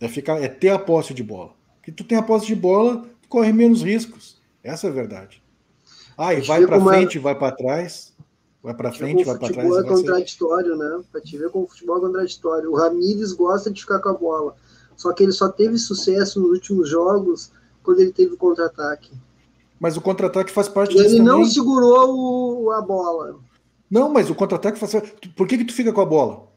É, 0.00 0.08
ficar, 0.08 0.40
é 0.42 0.48
ter 0.48 0.70
a 0.70 0.78
posse 0.78 1.12
de 1.12 1.22
bola. 1.22 1.52
Porque 1.76 1.92
tu 1.92 2.04
tem 2.04 2.18
a 2.18 2.22
posse 2.22 2.46
de 2.46 2.54
bola, 2.54 3.04
corre 3.28 3.52
menos 3.52 3.82
riscos. 3.82 4.40
Essa 4.62 4.86
é 4.86 4.90
a 4.90 4.92
verdade. 4.92 5.42
Ah, 6.16 6.34
e 6.34 6.40
vai 6.40 6.66
para 6.66 6.80
frente, 6.80 7.18
vai 7.18 7.34
para 7.34 7.54
trás. 7.54 8.12
Vai 8.62 8.74
para 8.74 8.92
frente, 8.92 9.24
vai 9.24 9.38
para 9.38 9.52
trás. 9.52 9.68
O 9.68 9.74
futebol 9.74 9.78
é 9.78 9.96
contraditório, 9.96 10.76
ser... 10.76 10.84
né? 10.84 11.04
Para 11.12 11.20
te 11.20 11.38
ver 11.38 11.50
como 11.50 11.64
o 11.64 11.68
futebol 11.68 11.98
é 11.98 12.00
contraditório. 12.00 12.70
O 12.72 12.76
Ramires 12.76 13.32
gosta 13.32 13.70
de 13.70 13.80
ficar 13.80 14.00
com 14.00 14.08
a 14.08 14.14
bola. 14.14 14.56
Só 14.96 15.12
que 15.12 15.22
ele 15.22 15.32
só 15.32 15.48
teve 15.48 15.78
sucesso 15.78 16.40
nos 16.40 16.50
últimos 16.50 16.88
jogos 16.88 17.52
quando 17.82 18.00
ele 18.00 18.12
teve 18.12 18.34
o 18.34 18.36
contra-ataque. 18.36 19.12
Mas 19.78 19.96
o 19.96 20.00
contra-ataque 20.00 20.50
faz 20.50 20.68
parte 20.68 20.96
e 20.96 21.00
Ele 21.00 21.20
não 21.20 21.44
segurou 21.44 22.64
o, 22.64 22.72
a 22.72 22.82
bola. 22.82 23.38
Não, 23.88 24.08
mas 24.08 24.28
o 24.28 24.34
contra-ataque 24.34 24.78
faz. 24.78 24.92
Por 25.36 25.46
que, 25.46 25.58
que 25.58 25.64
tu 25.64 25.72
fica 25.72 25.92
com 25.92 26.00
a 26.00 26.04
bola? 26.04 26.48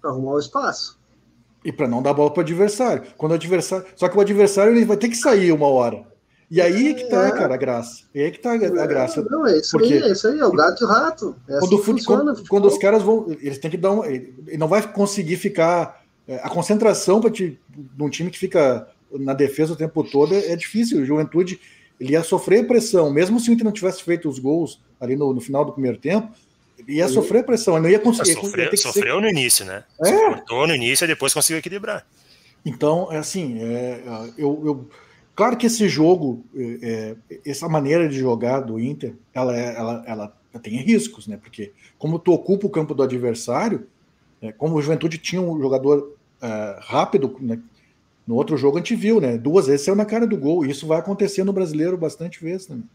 Para 0.00 0.10
arrumar 0.10 0.32
o 0.32 0.38
espaço. 0.38 0.98
E 1.66 1.72
para 1.72 1.88
não 1.88 2.00
dar 2.00 2.14
bola 2.14 2.30
para 2.30 2.42
o 2.42 2.44
adversário. 2.44 3.02
Quando 3.16 3.32
o 3.32 3.34
adversário. 3.34 3.84
Só 3.96 4.08
que 4.08 4.16
o 4.16 4.20
adversário 4.20 4.72
ele 4.72 4.84
vai 4.84 4.96
ter 4.96 5.08
que 5.08 5.16
sair 5.16 5.50
uma 5.50 5.66
hora. 5.66 6.04
E 6.48 6.60
aí 6.60 6.90
é 6.90 6.94
que 6.94 7.10
tá, 7.10 7.26
é. 7.26 7.32
cara, 7.32 7.54
a 7.54 7.56
graça. 7.56 8.04
E 8.14 8.22
aí 8.22 8.30
que 8.30 8.38
tá 8.38 8.52
a, 8.52 8.54
é, 8.54 8.86
graça. 8.86 9.20
Não, 9.28 9.44
é 9.44 9.58
isso 9.58 9.72
Porque 9.72 9.94
aí, 9.94 10.02
é 10.04 10.12
isso 10.12 10.28
aí, 10.28 10.38
é 10.38 10.46
o 10.46 10.52
gato 10.52 10.80
e 10.80 10.84
o 10.84 10.88
rato. 10.88 11.34
É 11.48 11.58
quando, 11.58 11.76
assim 11.76 12.04
quando, 12.04 12.48
quando, 12.48 12.64
os 12.66 12.78
caras 12.78 13.02
vão. 13.02 13.26
Eles 13.40 13.58
têm 13.58 13.68
que 13.68 13.76
dar 13.76 13.90
um. 13.90 14.04
Ele 14.04 14.56
não 14.56 14.68
vai 14.68 14.80
conseguir 14.80 15.36
ficar. 15.36 16.04
É, 16.28 16.36
a 16.36 16.48
concentração 16.48 17.20
para 17.20 17.32
um 18.00 18.10
time 18.10 18.30
que 18.30 18.38
fica 18.38 18.88
na 19.12 19.34
defesa 19.34 19.72
o 19.72 19.76
tempo 19.76 20.04
todo 20.04 20.36
é, 20.36 20.52
é, 20.52 20.56
difícil. 20.56 21.00
O 21.00 21.04
Juventude 21.04 21.58
ele 21.98 22.12
ia 22.12 22.22
sofrer 22.22 22.66
pressão, 22.66 23.10
mesmo 23.10 23.40
se 23.40 23.50
o 23.50 23.52
Inter 23.52 23.64
não 23.64 23.72
tivesse 23.72 24.04
feito 24.04 24.28
os 24.28 24.38
gols 24.38 24.80
ali 25.00 25.16
no, 25.16 25.32
no 25.34 25.40
final 25.40 25.64
do 25.64 25.72
primeiro 25.72 25.98
tempo, 25.98 26.28
ele 26.78 26.96
ia 26.96 27.08
sofrer 27.08 27.44
pressão, 27.44 27.74
ele 27.74 27.82
não 27.82 27.90
ia 27.90 27.98
conseguir. 27.98 28.34
Sofreu, 28.34 28.76
sofreu 28.76 29.14
ser... 29.16 29.20
no 29.20 29.28
início, 29.28 29.64
né? 29.64 29.84
É. 30.04 30.12
Cortou 30.12 30.66
no 30.66 30.74
início 30.74 31.04
e 31.04 31.08
depois 31.08 31.32
conseguiu 31.32 31.58
equilibrar. 31.58 32.06
Então, 32.64 33.12
é 33.12 33.16
assim, 33.16 33.58
é, 33.60 34.02
eu, 34.36 34.62
eu 34.64 34.88
Claro 35.36 35.54
que 35.58 35.66
esse 35.66 35.86
jogo, 35.86 36.42
é, 36.56 37.16
é, 37.30 37.40
essa 37.44 37.68
maneira 37.68 38.08
de 38.08 38.18
jogar 38.18 38.60
do 38.60 38.80
Inter, 38.80 39.14
ela, 39.34 39.54
é, 39.54 39.76
ela, 39.76 40.04
ela 40.06 40.32
tem 40.62 40.78
riscos, 40.78 41.26
né? 41.26 41.36
Porque 41.36 41.74
como 41.98 42.18
tu 42.18 42.32
ocupa 42.32 42.66
o 42.66 42.70
campo 42.70 42.94
do 42.94 43.02
adversário, 43.02 43.86
é, 44.40 44.50
como 44.50 44.74
o 44.74 44.80
Juventude 44.80 45.18
tinha 45.18 45.42
um 45.42 45.60
jogador 45.60 46.16
é, 46.40 46.78
rápido, 46.80 47.36
né? 47.38 47.60
no 48.26 48.34
outro 48.34 48.56
jogo 48.56 48.78
a 48.78 48.80
gente 48.80 48.96
viu, 48.96 49.20
né? 49.20 49.36
Duas 49.36 49.66
vezes 49.66 49.84
saiu 49.84 49.94
na 49.94 50.06
cara 50.06 50.26
do 50.26 50.38
gol. 50.38 50.64
E 50.64 50.70
isso 50.70 50.86
vai 50.86 50.98
acontecer 50.98 51.44
no 51.44 51.52
brasileiro 51.52 51.98
bastante 51.98 52.42
vezes 52.42 52.66
também. 52.66 52.88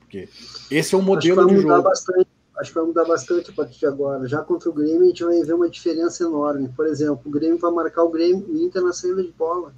Porque 0.00 0.28
esse 0.70 0.94
é 0.94 0.98
o 0.98 1.02
modelo 1.02 1.46
de 1.46 1.56
jogo. 1.56 1.82
Bastante, 1.82 2.27
acho 2.58 2.70
que 2.70 2.78
vai 2.78 2.86
mudar 2.86 3.04
bastante 3.04 3.50
a 3.50 3.54
partir 3.54 3.78
de 3.78 3.86
agora. 3.86 4.26
Já 4.26 4.42
contra 4.42 4.68
o 4.68 4.72
Grêmio, 4.72 5.02
a 5.02 5.06
gente 5.06 5.24
vai 5.24 5.42
ver 5.42 5.54
uma 5.54 5.68
diferença 5.68 6.24
enorme. 6.24 6.68
Por 6.68 6.86
exemplo, 6.86 7.20
o 7.24 7.30
Grêmio 7.30 7.58
vai 7.58 7.70
marcar 7.70 8.02
o 8.02 8.10
Grêmio, 8.10 8.44
o 8.48 8.56
Inter 8.56 8.82
na 8.82 8.92
saída 8.92 9.22
de 9.22 9.32
bola. 9.32 9.72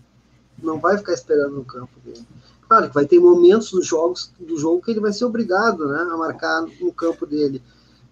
Não 0.62 0.78
vai 0.78 0.96
ficar 0.96 1.12
esperando 1.12 1.56
no 1.56 1.64
campo 1.64 1.92
dele. 2.04 2.26
Claro 2.68 2.88
que 2.88 2.94
vai 2.94 3.04
ter 3.04 3.18
momentos 3.18 3.70
dos 3.70 3.86
jogos 3.86 4.32
do 4.38 4.56
jogo 4.56 4.82
que 4.82 4.92
ele 4.92 5.00
vai 5.00 5.12
ser 5.12 5.24
obrigado 5.24 5.88
né, 5.88 6.08
a 6.10 6.16
marcar 6.16 6.64
no 6.80 6.92
campo 6.92 7.26
dele. 7.26 7.62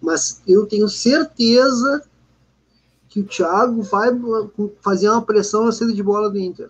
Mas 0.01 0.41
eu 0.47 0.65
tenho 0.65 0.87
certeza 0.87 2.03
que 3.07 3.21
o 3.21 3.25
Thiago 3.25 3.81
vai 3.81 4.09
fazer 4.81 5.09
uma 5.09 5.21
pressão 5.21 5.65
na 5.65 5.71
saída 5.71 5.93
de 5.93 6.03
bola 6.03 6.29
do 6.29 6.37
Inter. 6.37 6.69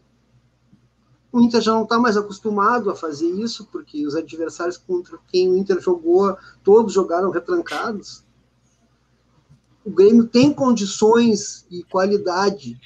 O 1.32 1.42
Inter 1.42 1.62
já 1.62 1.72
não 1.74 1.84
está 1.84 2.00
mais 2.00 2.18
acostumado 2.18 2.90
a 2.90 2.96
fazer 2.96 3.28
isso, 3.28 3.68
porque 3.72 4.06
os 4.06 4.16
adversários 4.16 4.78
contra 4.78 5.18
quem 5.28 5.50
o 5.50 5.58
Inter 5.58 5.80
jogou, 5.80 6.36
todos 6.64 6.94
jogaram 6.94 7.30
retrancados. 7.30 8.24
O 9.86 9.92
Grêmio 9.92 10.26
tem 10.26 10.52
condições 10.52 11.66
e 11.70 11.84
qualidade 11.84 12.80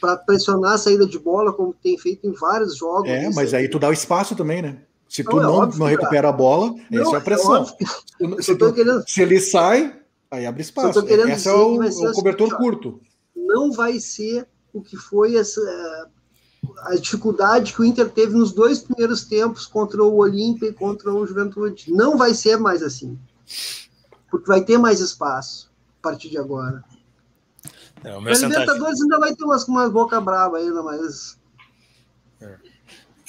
para 0.00 0.16
pressionar 0.16 0.72
a 0.72 0.78
saída 0.78 1.06
de 1.06 1.18
bola, 1.18 1.52
como 1.52 1.74
tem 1.74 1.96
feito 1.98 2.26
em 2.26 2.32
vários 2.32 2.76
jogos. 2.76 3.08
É, 3.08 3.30
mas 3.30 3.52
aí 3.52 3.68
tu 3.68 3.78
dá 3.78 3.88
o 3.88 3.92
espaço 3.92 4.34
também, 4.34 4.62
né? 4.62 4.82
Se 5.08 5.24
tu 5.24 5.36
não, 5.36 5.42
não, 5.42 5.64
é 5.64 5.76
não 5.76 5.86
recupera 5.86 6.28
a 6.28 6.32
bola, 6.32 6.72
não, 6.90 7.02
essa 7.02 7.16
é 7.16 7.18
a 7.18 7.20
pressão. 7.20 7.66
É 8.38 8.42
se, 8.42 8.56
tu, 8.56 8.72
querendo... 8.72 9.04
se, 9.06 9.20
ele 9.20 9.40
sai, 9.40 9.98
aí 10.30 10.46
abre 10.46 10.62
espaço. 10.62 11.00
Esse 11.00 11.48
é 11.48 11.52
o, 11.52 11.80
o 11.82 12.12
cobertor 12.12 12.46
assim, 12.46 12.56
curto. 12.56 13.00
Não 13.34 13.72
vai 13.72 13.98
ser 13.98 14.46
o 14.72 14.80
que 14.80 14.96
foi 14.96 15.36
essa, 15.36 15.60
a 16.78 16.94
dificuldade 16.96 17.72
que 17.72 17.80
o 17.80 17.84
Inter 17.84 18.08
teve 18.08 18.34
nos 18.34 18.52
dois 18.52 18.80
primeiros 18.80 19.24
tempos 19.24 19.66
contra 19.66 20.02
o 20.02 20.16
Olímpia 20.16 20.68
e 20.68 20.72
contra 20.72 21.12
o 21.12 21.26
Juventude. 21.26 21.92
Não 21.92 22.16
vai 22.16 22.34
ser 22.34 22.56
mais 22.58 22.82
assim. 22.82 23.18
Porque 24.30 24.46
vai 24.46 24.62
ter 24.62 24.78
mais 24.78 25.00
espaço 25.00 25.70
a 26.00 26.02
partir 26.02 26.30
de 26.30 26.38
agora. 26.38 26.84
É, 28.02 28.16
o 28.16 28.20
Libertadores 28.20 29.00
ainda 29.00 29.18
vai 29.18 29.34
ter 29.34 29.44
umas 29.44 29.64
com 29.64 29.72
uma 29.72 29.88
boca 29.88 30.20
brava 30.20 30.56
ainda, 30.56 30.82
mas. 30.82 31.38
É. 32.40 32.56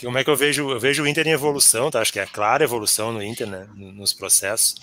Como 0.01 0.17
é 0.17 0.23
que 0.23 0.29
eu 0.29 0.35
vejo? 0.35 0.71
Eu 0.71 0.79
vejo 0.79 1.03
o 1.03 1.07
Inter 1.07 1.27
em 1.27 1.31
evolução, 1.31 1.91
tá? 1.91 1.99
Acho 2.01 2.13
que 2.13 2.19
é 2.19 2.25
clara 2.25 2.63
evolução 2.63 3.11
no 3.11 3.21
Inter, 3.21 3.47
né? 3.47 3.67
Nos 3.75 4.13
processos. 4.13 4.75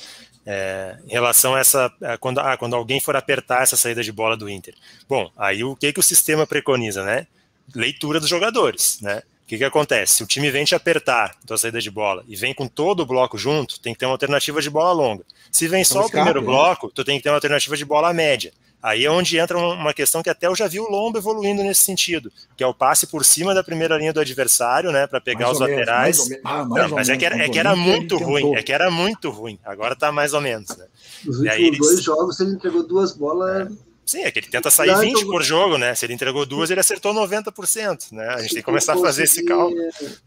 É, 0.45 0.99
em 1.07 1.13
relação 1.13 1.55
a 1.55 1.61
essa. 1.61 1.93
A 2.03 2.19
quando, 2.19 2.39
ah, 2.39 2.57
quando 2.57 2.75
alguém 2.75 3.01
for 3.01 3.17
apertar 3.17 3.63
essa 3.63 3.77
saída 3.77 4.03
de 4.03 4.13
bola 4.13 4.37
do 4.37 4.49
Inter. 4.49 4.75
Bom, 5.09 5.31
aí 5.37 5.65
o 5.65 5.75
que, 5.75 5.93
que 5.93 6.01
o 6.01 6.03
sistema 6.03 6.47
preconiza, 6.47 7.03
né? 7.05 7.27
Leitura 7.75 8.21
dos 8.21 8.29
jogadores, 8.29 8.99
né? 9.01 9.23
O 9.45 9.49
que, 9.49 9.57
que 9.57 9.64
acontece? 9.64 10.16
Se 10.16 10.23
o 10.23 10.27
time 10.27 10.51
vem 10.51 10.64
te 10.64 10.75
apertar 10.75 11.35
tua 11.47 11.57
saída 11.57 11.81
de 11.81 11.91
bola 11.91 12.23
e 12.29 12.37
vem 12.37 12.53
com 12.53 12.69
todo 12.69 13.01
o 13.01 13.07
bloco 13.07 13.39
junto, 13.39 13.81
tem 13.81 13.95
que 13.95 13.99
ter 13.99 14.05
uma 14.05 14.12
alternativa 14.12 14.61
de 14.61 14.69
bola 14.69 14.93
longa. 14.93 15.25
Se 15.51 15.66
vem 15.66 15.83
só 15.85 16.05
o 16.05 16.11
primeiro 16.11 16.41
né? 16.41 16.47
bloco, 16.47 16.91
tu 16.95 17.03
tem 17.03 17.16
que 17.16 17.23
ter 17.23 17.31
uma 17.31 17.37
alternativa 17.37 17.75
de 17.75 17.85
bola 17.85 18.12
média. 18.12 18.53
Aí 18.81 19.05
é 19.05 19.11
onde 19.11 19.37
entra 19.37 19.59
uma 19.59 19.93
questão 19.93 20.23
que 20.23 20.31
até 20.31 20.47
eu 20.47 20.55
já 20.55 20.69
vi 20.69 20.79
o 20.79 20.89
Lombo 20.89 21.19
evoluindo 21.19 21.64
nesse 21.64 21.83
sentido, 21.83 22.31
que 22.57 22.62
é 22.62 22.66
o 22.66 22.73
passe 22.73 23.09
por 23.09 23.25
cima 23.25 23.53
da 23.53 23.64
primeira 23.64 23.99
linha 23.99 24.12
do 24.12 24.21
adversário, 24.21 24.93
né, 24.93 25.07
para 25.07 25.21
pegar 25.21 25.47
mais 25.47 25.57
os 25.57 25.61
laterais. 25.61 26.29
Menos, 26.29 26.45
ah, 26.45 26.64
Não, 26.64 26.89
mas 26.91 27.09
é 27.09 27.16
que 27.16 27.27
era, 27.27 27.37
é 27.43 27.49
que 27.49 27.59
era 27.59 27.75
muito 27.75 28.16
ruim, 28.16 28.55
é 28.55 28.62
que 28.62 28.73
era 28.73 28.89
muito 28.89 29.31
ruim. 29.31 29.59
Agora 29.64 29.97
tá 29.97 30.12
mais 30.12 30.33
ou 30.33 30.41
menos, 30.41 30.77
né? 30.77 30.87
Os 31.27 31.39
últimos 31.39 31.59
eles... 31.59 31.79
dois 31.79 32.03
jogos 32.05 32.39
ele 32.39 32.53
entregou 32.53 32.87
duas 32.87 33.16
bolas. 33.16 33.66
É. 33.66 33.88
Sim, 34.09 34.23
é 34.23 34.31
que 34.31 34.39
ele 34.39 34.47
tenta 34.47 34.71
sair 34.71 34.99
20 34.99 35.27
por 35.27 35.43
jogo, 35.43 35.77
né? 35.77 35.95
Se 35.95 36.07
ele 36.07 36.15
entregou 36.15 36.47
duas, 36.47 36.71
ele 36.71 36.81
acertou 36.81 37.13
90%, 37.13 38.11
né? 38.13 38.27
A 38.31 38.41
gente 38.41 38.55
tem 38.55 38.61
que 38.61 38.65
começar 38.65 38.95
a 38.95 38.97
fazer 38.97 39.25
esse 39.25 39.45
cálculo. 39.45 39.79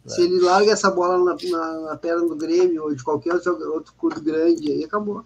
Se 0.06 0.22
ele 0.22 0.40
larga 0.40 0.72
essa 0.72 0.92
bola 0.92 1.18
na, 1.18 1.36
na, 1.50 1.80
na 1.90 1.98
perna 1.98 2.28
do 2.28 2.36
Grêmio 2.36 2.84
ou 2.84 2.94
de 2.94 3.04
qualquer 3.04 3.34
outro, 3.34 3.74
outro 3.74 3.94
clube 3.98 4.22
grande, 4.22 4.72
aí 4.72 4.84
acabou. 4.84 5.26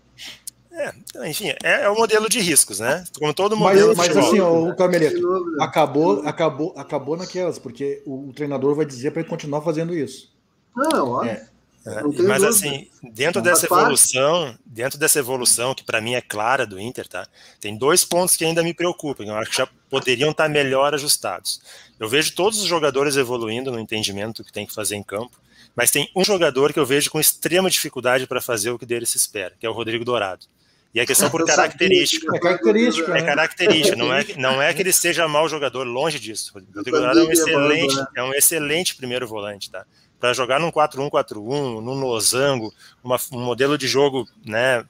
É, 0.72 1.30
enfim, 1.30 1.49
é, 1.49 1.82
é, 1.84 1.89
o 1.89 1.95
modelo 1.95 2.30
de 2.30 2.39
riscos, 2.39 2.80
né? 2.80 3.03
Como 3.20 3.34
todo 3.34 3.58
modelo. 3.58 3.93
Mas, 3.93 4.08
mas 4.08 4.18
assim, 4.18 4.39
o 4.39 4.74
Cameleto, 4.74 5.22
acabou, 5.60 6.22
acabou, 6.26 6.74
acabou 6.78 7.18
naquelas, 7.18 7.60
porque 7.60 8.01
o, 8.06 8.30
o 8.30 8.34
treinador 8.34 8.74
vai 8.74 8.86
dizer 8.86 9.12
para 9.12 9.20
ele 9.20 9.30
continuar 9.30 9.64
fazendo 9.64 9.93
isso. 9.93 10.34
Não, 10.74 11.12
óbvio. 11.12 11.32
É. 11.32 11.55
É, 11.88 12.23
mas 12.23 12.43
assim, 12.43 12.89
dentro 13.03 13.41
dessa 13.43 13.67
evolução, 13.67 14.57
dentro 14.65 14.97
dessa 14.97 15.19
evolução 15.19 15.75
que 15.75 15.83
para 15.83 16.01
mim 16.01 16.15
é 16.15 16.21
clara 16.21 16.65
do 16.65 16.79
Inter, 16.79 17.07
tá? 17.07 17.27
Tem 17.59 17.77
dois 17.77 18.03
pontos 18.03 18.36
que 18.36 18.43
ainda 18.43 18.63
me 18.63 18.73
preocupam, 18.73 19.23
eu 19.23 19.36
acho 19.36 19.51
que 19.51 19.57
já 19.57 19.67
poderiam 19.88 20.31
estar 20.31 20.49
melhor 20.49 20.95
ajustados. 20.95 21.61
Eu 21.99 22.09
vejo 22.09 22.33
todos 22.33 22.59
os 22.59 22.65
jogadores 22.67 23.17
evoluindo 23.17 23.71
no 23.71 23.79
entendimento 23.79 24.43
que 24.43 24.51
tem 24.51 24.65
que 24.65 24.73
fazer 24.73 24.95
em 24.95 25.03
campo, 25.03 25.39
mas 25.75 25.91
tem 25.91 26.09
um 26.15 26.23
jogador 26.23 26.73
que 26.73 26.79
eu 26.79 26.86
vejo 26.88 27.11
com 27.11 27.19
extrema 27.19 27.69
dificuldade 27.69 28.25
para 28.25 28.41
fazer 28.41 28.71
o 28.71 28.79
que 28.79 28.86
dele 28.86 29.05
se 29.05 29.17
espera, 29.17 29.53
que 29.59 29.65
é 29.65 29.69
o 29.69 29.73
Rodrigo 29.73 30.03
Dourado. 30.03 30.47
E 30.91 30.99
a 30.99 31.05
questão 31.05 31.29
por 31.29 31.43
característica. 31.45 32.36
É 32.36 32.39
característica. 32.39 33.11
É 33.11 33.21
né? 33.21 33.21
característica. 33.21 33.97
Não 33.97 34.13
é, 34.13 34.25
não 34.38 34.61
é 34.61 34.73
que 34.73 34.81
ele 34.81 34.93
seja 34.93 35.27
mau 35.27 35.47
jogador, 35.47 35.83
longe 35.83 36.17
disso. 36.19 36.51
O 36.55 36.59
Rodrigo 36.59 36.97
Dourado 36.97 37.19
é 37.19 37.23
um 37.23 37.31
excelente, 37.31 37.95
né? 37.95 38.07
é 38.15 38.23
um 38.23 38.33
excelente 38.33 38.95
primeiro 38.95 39.27
volante, 39.27 39.69
tá? 39.69 39.86
Para 40.20 40.34
jogar 40.34 40.59
num 40.59 40.72
4-1-4-1, 40.72 41.82
num 41.82 41.99
losango, 41.99 42.74
uma, 43.03 43.18
um 43.32 43.43
modelo 43.43 43.78
de 43.78 43.88
jogo, 43.88 44.28
né? 44.45 44.86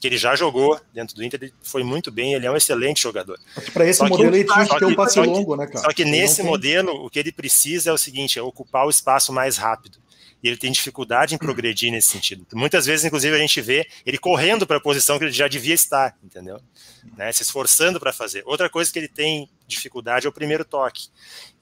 Que 0.00 0.06
ele 0.08 0.18
já 0.18 0.36
jogou 0.36 0.78
dentro 0.92 1.14
do 1.14 1.24
Inter, 1.24 1.40
ele 1.42 1.54
foi 1.62 1.82
muito 1.82 2.10
bem, 2.10 2.34
ele 2.34 2.46
é 2.46 2.50
um 2.50 2.56
excelente 2.56 3.00
jogador. 3.02 3.38
Para 3.72 3.86
esse 3.86 3.98
só 3.98 4.08
modelo 4.08 4.30
que, 4.30 4.36
ele 4.38 4.44
tinha 4.44 4.66
que 4.66 4.78
ter 4.78 4.84
um 4.84 4.94
passe 4.94 5.20
longo, 5.20 5.56
né, 5.56 5.66
cara? 5.66 5.78
Só 5.78 5.92
que 5.92 6.04
nesse 6.04 6.42
modelo, 6.42 6.92
o 7.04 7.08
que 7.08 7.18
ele 7.18 7.32
precisa 7.32 7.90
é 7.90 7.92
o 7.92 7.98
seguinte: 7.98 8.38
é 8.38 8.42
ocupar 8.42 8.86
o 8.86 8.90
espaço 8.90 9.32
mais 9.32 9.56
rápido 9.56 9.98
e 10.42 10.48
ele 10.48 10.56
tem 10.56 10.70
dificuldade 10.70 11.34
em 11.34 11.38
progredir 11.38 11.90
nesse 11.90 12.08
sentido. 12.08 12.46
Muitas 12.54 12.86
vezes, 12.86 13.04
inclusive, 13.04 13.34
a 13.34 13.38
gente 13.38 13.60
vê 13.60 13.86
ele 14.04 14.18
correndo 14.18 14.66
para 14.66 14.76
a 14.76 14.80
posição 14.80 15.18
que 15.18 15.24
ele 15.24 15.32
já 15.32 15.48
devia 15.48 15.74
estar, 15.74 16.16
entendeu? 16.22 16.60
Né, 17.16 17.32
se 17.32 17.42
esforçando 17.42 17.98
para 17.98 18.12
fazer. 18.12 18.42
Outra 18.46 18.68
coisa 18.68 18.92
que 18.92 18.98
ele 18.98 19.08
tem 19.08 19.48
dificuldade 19.66 20.26
é 20.26 20.28
o 20.28 20.32
primeiro 20.32 20.64
toque. 20.64 21.08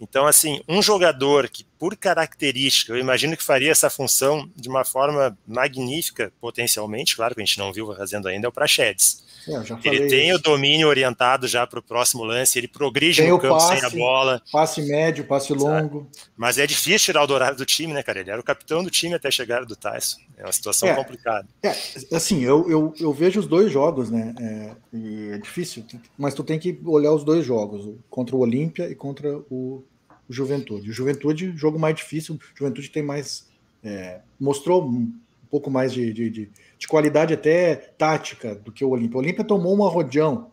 Então, 0.00 0.26
assim, 0.26 0.60
um 0.68 0.82
jogador 0.82 1.48
que, 1.48 1.64
por 1.78 1.96
característica, 1.96 2.92
eu 2.92 2.98
imagino 2.98 3.36
que 3.36 3.42
faria 3.42 3.70
essa 3.70 3.88
função 3.88 4.50
de 4.54 4.68
uma 4.68 4.84
forma 4.84 5.36
magnífica, 5.46 6.32
potencialmente, 6.40 7.16
claro 7.16 7.34
que 7.34 7.40
a 7.40 7.44
gente 7.44 7.58
não 7.58 7.72
viu 7.72 7.94
fazendo 7.94 8.28
ainda, 8.28 8.46
é 8.46 8.48
o 8.48 8.52
Praxedes. 8.52 9.24
É, 9.46 9.88
ele 9.88 10.06
tem 10.06 10.28
isso. 10.30 10.38
o 10.38 10.42
domínio 10.42 10.88
orientado 10.88 11.46
já 11.46 11.66
para 11.66 11.78
o 11.78 11.82
próximo 11.82 12.24
lance, 12.24 12.58
ele 12.58 12.66
progride 12.66 13.20
tem 13.20 13.30
no 13.30 13.38
campo 13.38 13.58
passe, 13.58 13.78
sem 13.78 13.84
a 13.84 13.90
bola. 13.90 14.42
Passe 14.50 14.82
médio, 14.82 15.24
passe 15.24 15.52
longo. 15.52 16.08
Mas 16.36 16.56
é 16.58 16.66
difícil 16.66 17.06
tirar 17.06 17.22
o 17.22 17.26
Dourado 17.26 17.56
do 17.56 17.66
time, 17.66 17.92
né, 17.92 18.02
cara? 18.02 18.20
Ele 18.20 18.30
era 18.30 18.40
o 18.40 18.44
capitão 18.44 18.82
do 18.82 18.90
time 18.90 19.14
até 19.14 19.30
chegar 19.30 19.64
do 19.64 19.76
Tyson. 19.76 20.18
É 20.36 20.44
uma 20.44 20.52
situação 20.52 20.88
é, 20.88 20.94
complicada. 20.94 21.46
É, 21.62 21.70
assim, 22.12 22.42
eu, 22.42 22.70
eu, 22.70 22.94
eu, 22.98 23.12
vejo 23.12 23.38
os 23.40 23.46
dois 23.46 23.70
jogos, 23.70 24.10
né? 24.10 24.34
É, 24.40 24.96
e 24.96 25.30
é 25.32 25.38
difícil, 25.38 25.84
mas 26.16 26.34
tu 26.34 26.42
tem 26.42 26.58
que 26.58 26.78
olhar 26.84 27.12
os 27.12 27.22
dois 27.22 27.44
jogos, 27.44 27.93
contra 28.10 28.34
o 28.36 28.40
Olímpia 28.40 28.88
e 28.88 28.94
contra 28.94 29.38
o, 29.50 29.84
o 30.28 30.32
Juventude. 30.32 30.90
O 30.90 30.92
Juventude, 30.92 31.52
jogo 31.56 31.78
mais 31.78 31.96
difícil, 31.96 32.34
o 32.34 32.38
Juventude 32.58 32.90
tem 32.90 33.02
mais. 33.02 33.48
É, 33.82 34.20
mostrou 34.40 34.84
um 34.84 35.12
pouco 35.50 35.70
mais 35.70 35.92
de, 35.92 36.12
de, 36.12 36.30
de 36.30 36.50
de 36.84 36.88
qualidade 36.88 37.32
até 37.32 37.76
tática 37.76 38.54
do 38.54 38.70
que 38.70 38.84
o 38.84 38.90
Olímpia. 38.90 39.16
O 39.16 39.20
Olímpia 39.20 39.42
tomou 39.42 39.74
uma 39.74 39.88
rodeão. 39.88 40.50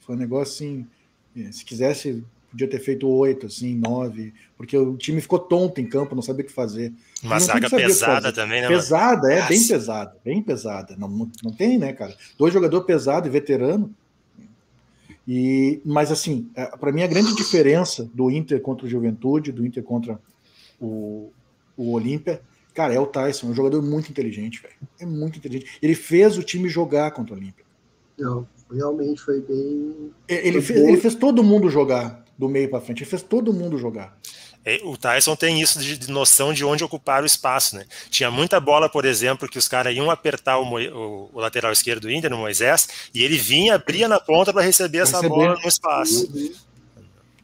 Foi 0.00 0.16
um 0.16 0.18
negócio 0.18 0.54
assim. 0.54 0.86
É, 1.36 1.52
se 1.52 1.64
quisesse, 1.64 2.24
podia 2.50 2.68
ter 2.68 2.78
feito 2.78 3.06
oito, 3.06 3.46
assim, 3.46 3.74
nove, 3.74 4.32
porque 4.56 4.76
o 4.78 4.96
time 4.96 5.20
ficou 5.20 5.38
tonto 5.38 5.80
em 5.80 5.86
campo, 5.86 6.14
não 6.14 6.22
sabia 6.22 6.42
o 6.42 6.46
que 6.46 6.52
fazer. 6.52 6.92
Uma 7.22 7.38
zaga 7.38 7.68
pesada 7.68 8.32
também, 8.32 8.62
né? 8.62 8.68
Pesada, 8.68 9.30
é, 9.30 9.36
Nossa. 9.36 9.48
bem 9.48 9.66
pesada, 9.66 10.16
bem 10.24 10.42
pesada. 10.42 10.96
Não, 10.96 11.08
não 11.42 11.52
tem, 11.52 11.76
né, 11.76 11.92
cara? 11.92 12.16
Dois 12.38 12.54
jogadores 12.54 12.86
pesados 12.86 13.28
e 13.28 13.32
veterano. 13.32 13.94
E, 15.26 15.80
mas 15.84 16.12
assim, 16.12 16.50
é, 16.54 16.66
para 16.76 16.92
mim 16.92 17.02
a 17.02 17.06
grande 17.06 17.34
diferença 17.34 18.08
do 18.12 18.30
Inter 18.30 18.60
contra 18.60 18.86
o 18.86 18.88
Juventude, 18.88 19.52
do 19.52 19.64
Inter 19.64 19.82
contra 19.82 20.18
o, 20.80 21.30
o 21.76 21.92
Olímpia, 21.92 22.40
Cara, 22.74 22.92
é 22.92 22.98
o 22.98 23.06
Tyson, 23.06 23.46
é 23.46 23.50
um 23.50 23.54
jogador 23.54 23.80
muito 23.80 24.10
inteligente, 24.10 24.60
velho. 24.60 24.74
É 24.98 25.06
muito 25.06 25.38
inteligente. 25.38 25.78
Ele 25.80 25.94
fez 25.94 26.36
o 26.36 26.42
time 26.42 26.68
jogar 26.68 27.12
contra 27.12 27.32
o 27.32 27.38
Olímpia. 27.38 27.64
Não, 28.18 28.46
realmente 28.70 29.20
foi 29.20 29.40
bem. 29.40 30.10
Ele, 30.26 30.60
foi 30.60 30.74
fez, 30.74 30.88
ele 30.88 30.96
fez 30.96 31.14
todo 31.14 31.44
mundo 31.44 31.70
jogar 31.70 32.24
do 32.36 32.48
meio 32.48 32.68
para 32.68 32.80
frente. 32.80 33.04
Ele 33.04 33.10
fez 33.10 33.22
todo 33.22 33.52
mundo 33.52 33.78
jogar. 33.78 34.18
É, 34.64 34.80
o 34.82 34.96
Tyson 34.96 35.36
tem 35.36 35.60
isso 35.60 35.78
de, 35.78 35.98
de, 35.98 36.10
noção 36.10 36.52
de 36.52 36.64
onde 36.64 36.82
ocupar 36.82 37.22
o 37.22 37.26
espaço, 37.26 37.76
né? 37.76 37.84
Tinha 38.08 38.30
muita 38.30 38.58
bola, 38.58 38.88
por 38.88 39.04
exemplo, 39.04 39.48
que 39.48 39.58
os 39.58 39.68
caras 39.68 39.94
iam 39.94 40.10
apertar 40.10 40.58
o, 40.58 40.64
o, 40.64 41.30
o, 41.32 41.40
lateral 41.40 41.70
esquerdo 41.70 42.02
do 42.02 42.10
Inter, 42.10 42.30
no 42.30 42.38
Moisés, 42.38 42.88
e 43.12 43.22
ele 43.22 43.36
vinha, 43.36 43.74
abria 43.74 44.08
na 44.08 44.18
ponta 44.18 44.52
para 44.52 44.62
receber 44.62 44.98
essa 44.98 45.18
receber. 45.18 45.34
bola 45.34 45.58
no 45.62 45.68
espaço. 45.68 46.32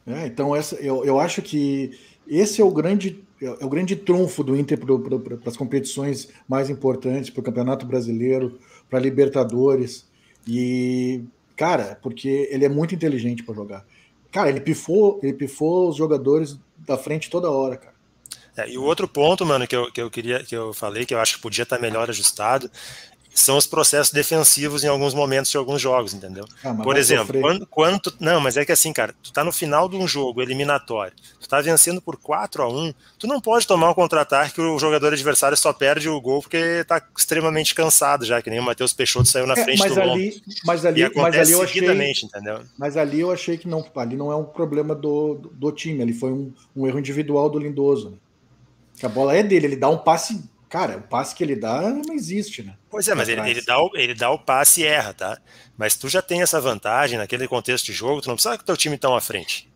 É, 0.07 0.25
então, 0.25 0.55
essa, 0.55 0.75
eu, 0.77 1.05
eu 1.05 1.19
acho 1.19 1.43
que 1.43 1.91
esse 2.27 2.59
é 2.59 2.65
o 2.65 2.71
grande 2.71 3.23
é 3.41 3.65
o 3.65 3.69
grande 3.69 3.95
trunfo 3.95 4.43
do 4.43 4.55
Inter 4.55 4.77
para 4.77 5.49
as 5.49 5.57
competições 5.57 6.29
mais 6.47 6.69
importantes, 6.69 7.31
para 7.31 7.41
o 7.41 7.43
Campeonato 7.43 7.87
Brasileiro, 7.87 8.59
para 8.87 8.99
Libertadores. 8.99 10.07
E, 10.47 11.23
cara, 11.55 11.97
porque 12.03 12.47
ele 12.51 12.65
é 12.65 12.69
muito 12.69 12.93
inteligente 12.93 13.43
para 13.43 13.55
jogar. 13.55 13.85
Cara, 14.31 14.49
ele 14.49 14.61
pifou, 14.61 15.19
ele 15.23 15.33
pifou 15.33 15.89
os 15.89 15.95
jogadores 15.95 16.59
da 16.85 16.97
frente 16.97 17.29
toda 17.29 17.49
hora, 17.49 17.77
cara. 17.77 18.01
É, 18.57 18.69
e 18.69 18.77
o 18.77 18.83
outro 18.83 19.07
ponto, 19.07 19.45
mano, 19.45 19.65
que 19.65 19.75
eu, 19.75 19.91
que 19.91 20.01
eu 20.01 20.11
queria, 20.11 20.43
que 20.43 20.55
eu 20.55 20.73
falei, 20.73 21.05
que 21.05 21.13
eu 21.13 21.19
acho 21.19 21.35
que 21.35 21.41
podia 21.41 21.63
estar 21.63 21.79
melhor 21.79 22.09
ajustado, 22.09 22.69
são 23.33 23.55
os 23.57 23.65
processos 23.65 24.11
defensivos 24.11 24.83
em 24.83 24.87
alguns 24.87 25.13
momentos 25.13 25.49
de 25.49 25.57
alguns 25.57 25.81
jogos, 25.81 26.13
entendeu? 26.13 26.45
Ah, 26.63 26.73
mas 26.73 26.83
Por 26.83 26.97
exemplo, 26.97 27.39
quando, 27.39 27.65
quando 27.65 27.99
tu- 27.99 28.13
não, 28.19 28.39
mas 28.41 28.57
é 28.57 28.65
que 28.65 28.71
assim, 28.71 28.91
cara, 28.91 29.15
tu 29.23 29.31
tá 29.31 29.43
no 29.43 29.51
final 29.51 29.87
de 29.87 29.95
um 29.95 30.07
jogo 30.07 30.41
eliminatório, 30.41 31.13
tu 31.39 31.47
tá 31.47 31.61
vencendo 31.61 32.01
por 32.01 32.17
4 32.17 32.61
a 32.63 32.67
1 32.69 32.93
tu 33.17 33.27
não 33.27 33.39
pode 33.39 33.65
tomar 33.65 33.89
um 33.89 33.93
contra-ataque 33.93 34.55
que 34.55 34.61
o 34.61 34.77
jogador 34.77 35.13
adversário 35.13 35.55
só 35.55 35.71
perde 35.71 36.09
o 36.09 36.19
gol 36.19 36.41
porque 36.41 36.83
tá 36.85 37.01
extremamente 37.17 37.73
cansado 37.73 38.25
já, 38.25 38.41
que 38.41 38.49
nem 38.49 38.59
o 38.59 38.63
Matheus 38.63 38.91
Peixoto 38.93 39.27
saiu 39.29 39.47
na 39.47 39.53
É, 39.53 39.63
frente 39.63 39.79
mas 39.79 39.93
do 39.95 40.01
ali, 40.01 40.41
mas 40.65 40.83
E 40.83 40.87
ali, 40.87 41.01
mas 41.01 41.11
acontece 41.11 41.41
ali 41.41 41.51
eu 41.53 41.61
achei, 41.61 42.11
entendeu? 42.23 42.61
mas 42.77 42.97
ali 42.97 43.19
eu 43.21 43.31
achei 43.31 43.57
que 43.57 43.67
não, 43.67 43.85
ali 43.95 44.15
não 44.17 44.31
é 44.31 44.35
um 44.35 44.43
problema 44.43 44.93
do, 44.93 45.35
do 45.53 45.71
time, 45.71 46.01
ali 46.03 46.13
foi 46.13 46.31
um, 46.31 46.53
um 46.75 46.85
erro 46.85 46.99
individual 46.99 47.49
do 47.49 47.59
Lindoso. 47.59 48.09
Né? 48.11 48.17
Que 48.97 49.05
a 49.05 49.09
bola 49.09 49.35
é 49.35 49.41
dele, 49.41 49.65
ele 49.67 49.75
dá 49.77 49.89
um 49.89 49.97
passe, 49.97 50.43
cara, 50.71 50.97
o 50.97 51.01
passe 51.01 51.35
que 51.35 51.43
ele 51.43 51.55
dá 51.55 51.81
não 51.81 52.15
existe, 52.15 52.63
né? 52.63 52.75
Pois 52.89 53.05
é, 53.07 53.13
mas 53.13 53.27
ele, 53.27 53.41
ele, 53.47 53.61
dá 53.61 53.79
o, 53.79 53.91
ele 53.93 54.15
dá 54.15 54.31
o 54.31 54.39
passe 54.39 54.81
e 54.81 54.85
erra, 54.85 55.13
tá? 55.13 55.37
Mas 55.77 55.97
tu 55.97 56.07
já 56.07 56.21
tem 56.21 56.41
essa 56.41 56.61
vantagem 56.61 57.19
naquele 57.19 57.47
contexto 57.47 57.87
de 57.87 57.93
jogo, 57.93 58.21
tu 58.21 58.29
não 58.29 58.35
precisa 58.35 58.57
que 58.57 58.63
teu 58.63 58.77
time 58.77 58.97
tão 58.97 59.13
à 59.13 59.19
frente. 59.19 59.70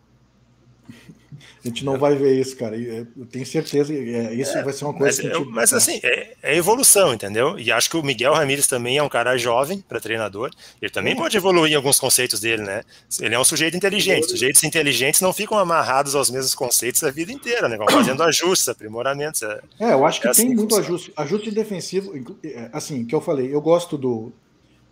A 1.66 1.68
gente 1.68 1.84
não 1.84 1.98
vai 1.98 2.14
ver 2.14 2.40
isso, 2.40 2.56
cara. 2.56 2.76
é, 2.80 3.04
Eu 3.16 3.26
tenho 3.26 3.44
certeza 3.44 3.92
que 3.92 4.14
é, 4.14 4.32
isso 4.34 4.52
vai 4.62 4.72
ser 4.72 4.84
uma 4.84 4.92
Mas, 4.92 5.16
coisa 5.16 5.22
a 5.22 5.24
eu- 5.34 5.38
gente- 5.40 5.50
mas 5.52 5.72
assim, 5.72 5.98
é, 6.02 6.34
é 6.42 6.56
evolução, 6.56 7.12
entendeu? 7.12 7.58
E 7.58 7.72
acho 7.72 7.90
que 7.90 7.96
o 7.96 8.02
Miguel 8.04 8.32
Ramírez 8.34 8.66
também 8.68 8.98
é 8.98 9.02
um 9.02 9.08
cara 9.08 9.36
jovem 9.36 9.80
para 9.80 9.98
treinador. 9.98 10.50
Ele 10.80 10.90
também 10.92 11.16
pode 11.16 11.36
evoluir 11.36 11.72
em 11.72 11.74
alguns 11.76 11.98
conceitos 11.98 12.38
dele, 12.38 12.62
né? 12.62 12.82
Ele 13.20 13.34
é 13.34 13.38
um 13.38 13.44
sujeito 13.44 13.76
inteligente. 13.76 14.28
Sujeitos 14.30 14.62
inteligentes 14.62 15.20
não 15.20 15.32
ficam 15.32 15.58
amarrados 15.58 16.14
aos 16.14 16.30
mesmos 16.30 16.54
conceitos 16.54 17.02
a 17.02 17.10
vida 17.10 17.32
inteira, 17.32 17.68
né? 17.68 17.76
Vão 17.76 17.88
fazendo 17.88 18.22
ajustes, 18.22 18.68
aprimoramentos. 18.68 19.42
é- 19.42 19.60
É, 19.80 19.92
eu 19.92 20.06
acho 20.06 20.20
que 20.20 20.28
É 20.28 20.30
assim 20.30 20.42
tem 20.42 20.50
que 20.50 20.56
muito 20.56 20.76
ajuste. 20.76 21.12
Ajuste 21.16 21.50
defensivo, 21.50 22.12
é, 22.44 22.70
assim, 22.72 23.04
que 23.04 23.14
eu 23.14 23.20
falei, 23.20 23.52
eu 23.52 23.60
gosto 23.60 23.98
do. 23.98 24.32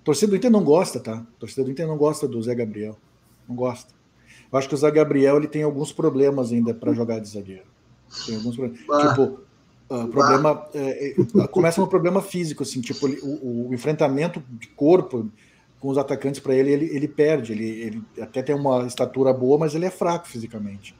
Torcida 0.02 0.30
do 0.30 0.36
Inter 0.36 0.50
não 0.50 0.62
gosta, 0.64 0.98
tá? 1.00 1.24
Torcida 1.38 1.62
do 1.64 1.70
Inter 1.70 1.86
não 1.86 1.96
gosta 1.96 2.26
do 2.26 2.42
Zé 2.42 2.54
Gabriel. 2.54 2.98
Não 3.48 3.54
gosta. 3.56 3.94
Eu 4.54 4.58
acho 4.58 4.68
que 4.68 4.74
o 4.74 4.78
Zé 4.78 4.88
Gabriel 4.88 5.36
ele 5.36 5.48
tem 5.48 5.64
alguns 5.64 5.92
problemas 5.92 6.52
ainda 6.52 6.72
para 6.72 6.92
jogar 6.92 7.18
de 7.18 7.28
zagueiro. 7.28 7.64
Tem 8.24 8.36
alguns 8.36 8.54
problemas. 8.54 8.80
Tipo, 8.80 9.40
ah, 9.90 10.06
problema. 10.06 10.68
é, 10.72 11.08
é, 11.08 11.46
começa 11.48 11.80
no 11.80 11.88
problema 11.88 12.22
físico, 12.22 12.62
assim, 12.62 12.80
tipo, 12.80 13.04
o, 13.04 13.68
o 13.68 13.74
enfrentamento 13.74 14.40
de 14.48 14.68
corpo 14.68 15.28
com 15.80 15.88
os 15.88 15.98
atacantes 15.98 16.38
para 16.38 16.54
ele, 16.54 16.70
ele, 16.70 16.86
ele 16.86 17.08
perde. 17.08 17.50
Ele, 17.50 17.64
ele 17.64 18.02
até 18.20 18.42
tem 18.42 18.54
uma 18.54 18.86
estatura 18.86 19.32
boa, 19.32 19.58
mas 19.58 19.74
ele 19.74 19.86
é 19.86 19.90
fraco 19.90 20.28
fisicamente. 20.28 20.94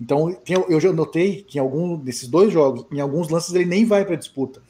Então, 0.00 0.32
tem- 0.32 0.64
eu 0.66 0.80
já 0.80 0.90
notei 0.90 1.42
que 1.42 1.58
em 1.58 1.60
algum 1.60 1.98
desses 1.98 2.26
dois 2.26 2.50
jogos, 2.50 2.86
em 2.90 3.00
alguns 3.00 3.28
lances, 3.28 3.54
ele 3.54 3.66
nem 3.66 3.84
vai 3.84 4.06
para 4.06 4.16
disputa. 4.16 4.62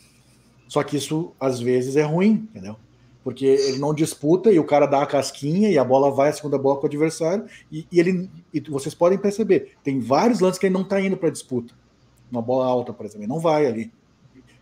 Só 0.67 0.83
que 0.83 0.97
isso, 0.97 1.33
às 1.39 1.61
vezes, 1.61 1.95
é 1.95 2.03
ruim, 2.03 2.49
entendeu? 2.51 2.75
Porque 3.27 3.45
ele 3.45 3.79
não 3.79 3.93
disputa 3.93 4.53
e 4.53 4.59
o 4.61 4.63
cara 4.65 4.87
dá 4.87 5.03
a 5.03 5.07
casquinha 5.07 5.69
e 5.69 5.77
a 5.77 5.83
bola 5.83 6.13
vai 6.13 6.29
a 6.29 6.33
segunda 6.33 6.57
bola 6.57 6.77
com 6.77 6.85
o 6.85 6.87
adversário. 6.87 7.45
E, 7.73 7.85
e 7.91 7.99
ele, 7.99 8.31
e 8.55 8.61
vocês 8.61 8.95
podem 8.95 9.19
perceber, 9.19 9.73
tem 9.83 9.99
vários 9.99 10.39
lances 10.39 10.61
que 10.61 10.67
ele 10.67 10.75
não 10.75 10.83
está 10.83 11.01
indo 11.01 11.17
para 11.17 11.29
disputa. 11.29 11.75
Uma 12.31 12.41
bola 12.41 12.65
alta, 12.65 12.93
por 12.93 13.05
exemplo, 13.05 13.23
ele 13.23 13.33
não 13.33 13.41
vai 13.41 13.67
ali. 13.67 13.91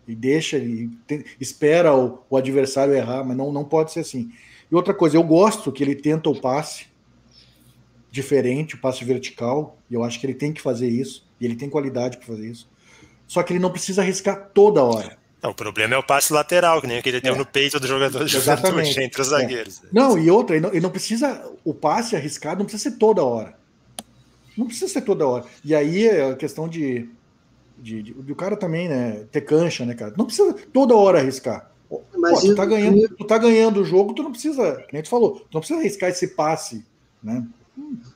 E 0.07 0.15
deixa, 0.15 0.57
e 0.57 0.87
tem- 1.05 1.23
espera 1.39 1.95
o, 1.95 2.23
o 2.27 2.35
adversário 2.35 2.95
errar, 2.95 3.23
mas 3.23 3.37
não, 3.37 3.53
não 3.53 3.63
pode 3.63 3.91
ser 3.91 3.99
assim. 3.99 4.31
E 4.71 4.73
outra 4.73 4.95
coisa, 4.95 5.15
eu 5.15 5.21
gosto 5.21 5.71
que 5.71 5.83
ele 5.83 5.93
tenta 5.93 6.27
o 6.27 6.41
passe 6.41 6.87
diferente, 8.09 8.73
o 8.73 8.81
passe 8.81 9.05
vertical, 9.05 9.77
e 9.91 9.93
eu 9.93 10.03
acho 10.03 10.19
que 10.19 10.25
ele 10.25 10.33
tem 10.33 10.51
que 10.51 10.59
fazer 10.59 10.89
isso, 10.89 11.29
e 11.39 11.45
ele 11.45 11.55
tem 11.55 11.69
qualidade 11.69 12.17
para 12.17 12.25
fazer 12.25 12.49
isso. 12.49 12.67
Só 13.27 13.43
que 13.43 13.53
ele 13.53 13.59
não 13.59 13.69
precisa 13.69 14.01
arriscar 14.01 14.49
toda 14.55 14.83
hora. 14.83 15.23
Não, 15.45 15.51
o 15.51 15.55
problema 15.55 15.93
é 15.93 15.97
o 15.97 16.03
passe 16.03 16.33
lateral, 16.33 16.81
que 16.81 16.87
nem 16.87 16.99
o 16.99 17.03
que 17.03 17.09
ele 17.09 17.21
deu 17.21 17.35
É. 17.35 17.37
no 17.37 17.45
peito 17.45 17.79
do 17.79 17.85
jogador 17.87 18.25
de 18.25 18.35
Exatamente. 18.35 18.71
juventude 18.89 19.03
entre 19.05 19.21
os 19.21 19.27
zagueiros. 19.27 19.81
Não, 19.91 20.17
e 20.17 20.31
outra, 20.31 20.55
ele 20.55 20.65
não, 20.65 20.71
ele 20.71 20.81
não 20.81 20.89
precisa. 20.89 21.43
O 21.63 21.73
passe 21.73 22.15
arriscado 22.15 22.59
não 22.59 22.65
precisa 22.65 22.89
ser 22.89 22.97
toda 22.97 23.23
hora. 23.23 23.55
Não 24.57 24.65
precisa 24.65 24.91
ser 24.91 25.01
toda 25.01 25.27
hora. 25.27 25.45
E 25.63 25.75
aí 25.75 26.07
é 26.07 26.31
a 26.31 26.35
questão 26.35 26.67
de. 26.67 27.07
de, 27.77 28.01
de- 28.01 28.13
do 28.13 28.33
cara 28.35 28.55
também, 28.57 28.87
né? 28.89 29.25
Ter 29.31 29.41
cancha, 29.41 29.85
né, 29.85 29.93
cara? 29.93 30.13
Não 30.17 30.25
precisa 30.25 30.53
toda 30.73 30.95
hora 30.95 31.19
arriscar. 31.19 31.69
Pô, 31.87 32.01
Mas 32.17 32.41
tu, 32.41 32.55
tá 32.55 32.65
ganhando, 32.65 33.07
tu 33.09 33.25
tá 33.25 33.37
ganhando 33.37 33.81
o 33.81 33.85
jogo, 33.85 34.13
tu 34.15 34.23
não 34.23 34.31
precisa. 34.31 34.77
Que 34.87 34.93
nem 34.93 35.03
tu 35.03 35.09
falou, 35.09 35.41
tu 35.41 35.53
não 35.53 35.59
precisa 35.61 35.79
arriscar 35.79 36.09
esse 36.09 36.29
passe, 36.29 36.83
né? 37.21 37.45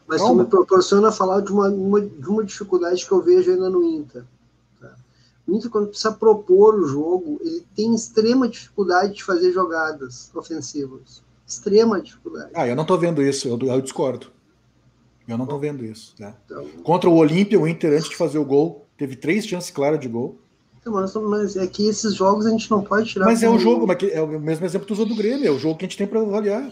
Mas 0.07 0.19
Calma. 0.21 0.43
tu 0.43 0.45
me 0.45 0.49
proporciona 0.49 1.11
falar 1.11 1.41
de 1.41 1.51
uma, 1.51 1.67
uma- 1.67 2.01
de 2.01 2.27
uma 2.27 2.43
dificuldade 2.43 3.05
que 3.05 3.11
eu 3.11 3.21
vejo 3.21 3.51
ainda 3.51 3.69
no 3.69 3.83
Inter. 3.83 4.23
O 5.49 5.55
Inter, 5.55 5.69
quando 5.71 5.87
precisa 5.87 6.11
propor 6.11 6.75
o 6.75 6.87
jogo, 6.87 7.39
ele 7.43 7.65
tem 7.75 7.93
extrema 7.95 8.47
dificuldade 8.47 9.15
de 9.15 9.23
fazer 9.23 9.51
jogadas 9.51 10.29
ofensivas. 10.35 11.23
Extrema 11.47 11.99
dificuldade. 12.01 12.51
Ah, 12.53 12.67
eu 12.67 12.75
não 12.75 12.85
tô 12.85 12.97
vendo 12.97 13.21
isso, 13.23 13.47
eu, 13.47 13.57
eu 13.59 13.81
discordo. 13.81 14.27
Eu 15.27 15.37
não 15.37 15.45
tô 15.45 15.57
vendo 15.57 15.83
isso. 15.85 16.13
Né? 16.19 16.33
Então, 16.45 16.65
Contra 16.83 17.09
o 17.09 17.15
Olímpia, 17.15 17.59
o 17.59 17.67
Inter, 17.67 17.93
antes 17.93 18.09
de 18.09 18.15
fazer 18.15 18.37
o 18.39 18.45
gol, 18.45 18.85
teve 18.97 19.15
três 19.15 19.45
chances 19.45 19.69
claras 19.71 19.99
de 19.99 20.07
gol. 20.07 20.39
mas, 20.85 21.13
mas 21.15 21.55
é 21.55 21.67
que 21.67 21.87
esses 21.87 22.15
jogos 22.15 22.45
a 22.45 22.49
gente 22.49 22.69
não 22.71 22.83
pode 22.83 23.09
tirar. 23.09 23.25
Mas 23.25 23.43
é 23.43 23.47
o 23.47 23.51
como- 23.51 23.61
jogo, 23.63 23.87
mas 23.87 23.97
é 24.03 24.21
o 24.21 24.39
mesmo 24.39 24.65
exemplo 24.65 24.85
que 24.87 24.93
tu 24.93 24.93
usou 24.93 25.05
do 25.05 25.15
Grêmio, 25.15 25.47
é 25.47 25.51
o 25.51 25.59
jogo 25.59 25.77
que 25.77 25.85
a 25.85 25.87
gente 25.87 25.97
tem 25.97 26.07
para 26.07 26.21
avaliar. 26.21 26.71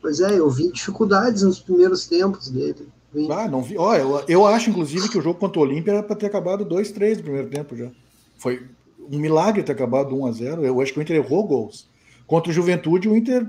Pois 0.00 0.20
é, 0.20 0.38
eu 0.38 0.48
vi 0.48 0.70
dificuldades 0.72 1.42
nos 1.42 1.58
primeiros 1.60 2.06
tempos 2.06 2.48
dele. 2.48 2.88
Vi- 3.12 3.30
Ah, 3.32 3.48
não 3.48 3.62
vi. 3.62 3.76
Ó, 3.76 3.94
eu, 3.94 4.22
eu 4.28 4.46
acho, 4.46 4.70
inclusive, 4.70 5.08
que 5.08 5.18
o 5.18 5.22
jogo 5.22 5.38
contra 5.38 5.58
o 5.58 5.62
Olímpia 5.62 5.92
era 5.92 6.02
para 6.02 6.14
ter 6.16 6.26
acabado 6.26 6.64
2-3 6.64 7.16
no 7.18 7.24
primeiro 7.24 7.48
tempo 7.50 7.76
já. 7.76 7.90
Foi 8.38 8.62
um 9.10 9.18
milagre 9.18 9.62
ter 9.62 9.72
acabado 9.72 10.14
1x0. 10.16 10.64
Eu 10.64 10.80
acho 10.80 10.92
que 10.92 10.98
o 10.98 11.02
Inter 11.02 11.16
errou 11.16 11.46
gols. 11.46 11.86
Contra 12.26 12.50
o 12.50 12.54
Juventude, 12.54 13.08
o 13.08 13.16
Inter, 13.16 13.46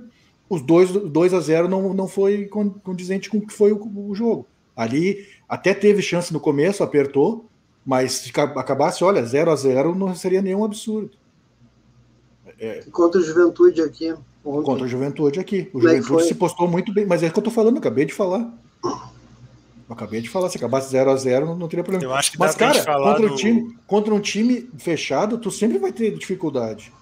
os 0.49 0.61
dois 0.61 0.89
2x0 0.91 1.67
não, 1.67 1.93
não 1.93 2.07
foi 2.07 2.45
con- 2.47 2.71
condizente 2.83 3.29
com 3.29 3.37
o 3.37 3.45
que 3.47 3.53
foi 3.53 3.71
o, 3.71 4.09
o 4.09 4.15
jogo. 4.15 4.45
Ali 4.75 5.25
até 5.47 5.73
teve 5.73 6.01
chance 6.01 6.31
no 6.33 6.39
começo, 6.39 6.81
apertou, 6.83 7.45
mas 7.85 8.13
se 8.13 8.31
ca- 8.31 8.43
acabasse, 8.55 9.03
olha, 9.03 9.21
0x0 9.23 9.95
não 9.95 10.15
seria 10.15 10.41
nenhum 10.41 10.63
absurdo. 10.63 11.11
Contra 12.91 13.19
o 13.21 13.23
Juventude 13.23 13.81
aqui. 13.81 14.11
ontem. 14.43 14.63
Contra 14.65 14.85
o 14.85 14.87
Juventude 14.87 15.39
aqui. 15.39 15.61
O 15.73 15.79
Como 15.79 15.87
é 15.87 15.91
Juventude 15.91 16.07
foi? 16.07 16.23
se 16.23 16.35
postou 16.35 16.67
muito 16.67 16.93
bem, 16.93 17.05
mas 17.05 17.21
é 17.23 17.27
o 17.27 17.31
que 17.31 17.39
eu 17.39 17.43
tô 17.43 17.51
falando, 17.51 17.77
acabei 17.77 18.05
de 18.05 18.13
falar. 18.13 18.51
Eu 19.89 19.93
acabei 19.95 20.21
de 20.21 20.29
falar, 20.29 20.49
se 20.49 20.57
acabasse 20.57 20.91
0 20.91 21.09
a 21.09 21.15
0 21.15 21.47
não, 21.47 21.55
não 21.57 21.67
teria 21.67 21.83
problema. 21.83 22.13
Eu 22.13 22.15
acho 22.15 22.31
que 22.31 22.37
Mas, 22.37 22.53
cara, 22.55 22.79
contra, 22.85 23.27
do- 23.27 23.33
um 23.33 23.35
time, 23.35 23.75
contra 23.87 24.13
um 24.13 24.19
time 24.19 24.69
fechado, 24.77 25.37
tu 25.39 25.49
sempre 25.49 25.79
vai 25.79 25.91
ter 25.91 26.15
dificuldade. 26.15 26.93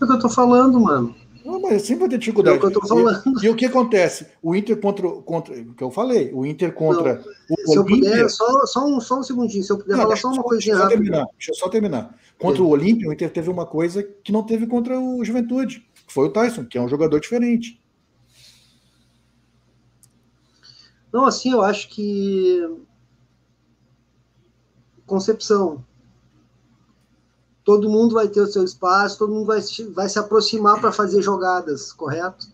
É 0.00 0.04
o 0.04 0.06
que 0.06 0.12
eu 0.12 0.18
tô 0.18 0.28
falando, 0.28 0.78
mano. 0.78 1.14
Não, 1.42 1.58
mas 1.62 1.80
sempre 1.82 2.00
vai 2.00 2.08
ter 2.10 2.18
dificuldade. 2.18 2.56
É 2.56 2.58
o 2.58 2.60
que 2.60 2.66
eu 2.66 2.80
tô 2.80 2.86
falando. 2.86 3.22
E, 3.42 3.46
e 3.46 3.48
o 3.48 3.54
que 3.56 3.64
acontece? 3.64 4.26
O 4.42 4.54
Inter 4.54 4.76
contra, 4.78 5.08
contra. 5.08 5.54
O 5.58 5.72
que 5.72 5.82
eu 5.82 5.90
falei, 5.90 6.30
o 6.34 6.44
Inter 6.44 6.70
contra 6.74 7.22
o 7.50 7.70
Se 7.72 7.78
eu 7.78 7.84
puder, 7.86 8.28
só, 8.28 8.66
só, 8.66 8.84
um, 8.86 9.00
só 9.00 9.18
um 9.20 9.22
segundinho, 9.22 9.64
se 9.64 9.72
eu 9.72 9.78
puder 9.78 9.96
Não, 9.96 10.02
falar 10.02 10.16
só 10.16 10.28
uma 10.28 10.42
coisinha 10.42 10.74
deixa 10.74 10.76
eu 10.76 10.76
só 10.76 10.82
rápida. 10.84 11.02
terminar, 11.02 11.26
Deixa 11.38 11.50
eu 11.50 11.54
só 11.54 11.68
terminar. 11.70 12.14
Contra 12.38 12.62
o 12.62 12.68
Olímpia, 12.68 13.08
o 13.08 13.12
Inter 13.12 13.30
teve 13.30 13.48
uma 13.48 13.64
coisa 13.64 14.02
que 14.02 14.30
não 14.30 14.42
teve 14.42 14.66
contra 14.66 15.00
o 15.00 15.24
Juventude, 15.24 15.86
que 16.06 16.12
foi 16.12 16.26
o 16.26 16.30
Tyson, 16.30 16.66
que 16.66 16.76
é 16.76 16.80
um 16.82 16.88
jogador 16.90 17.18
diferente. 17.18 17.80
Não, 21.18 21.26
assim, 21.26 21.50
eu 21.50 21.62
acho 21.62 21.88
que. 21.88 22.60
Concepção. 25.04 25.84
Todo 27.64 27.90
mundo 27.90 28.14
vai 28.14 28.28
ter 28.28 28.40
o 28.40 28.46
seu 28.46 28.62
espaço, 28.62 29.18
todo 29.18 29.34
mundo 29.34 29.46
vai, 29.46 29.60
se- 29.60 29.88
vai 29.88 30.08
se 30.08 30.16
aproximar 30.16 30.80
para 30.80 30.92
fazer 30.92 31.20
jogadas, 31.20 31.92
correto? 31.92 32.46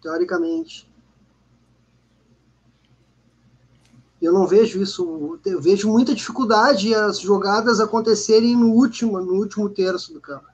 Teoricamente. 0.00 0.88
Eu 4.22 4.32
não 4.32 4.46
vejo 4.46 4.80
isso. 4.80 5.40
Eu 5.44 5.60
vejo 5.60 5.90
muita 5.90 6.14
dificuldade 6.14 6.94
as 6.94 7.18
jogadas 7.18 7.80
acontecerem 7.80 8.56
no 8.56 8.68
último, 8.68 9.20
no 9.20 9.34
último 9.34 9.68
terço 9.68 10.14
do 10.14 10.20
campo. 10.20 10.53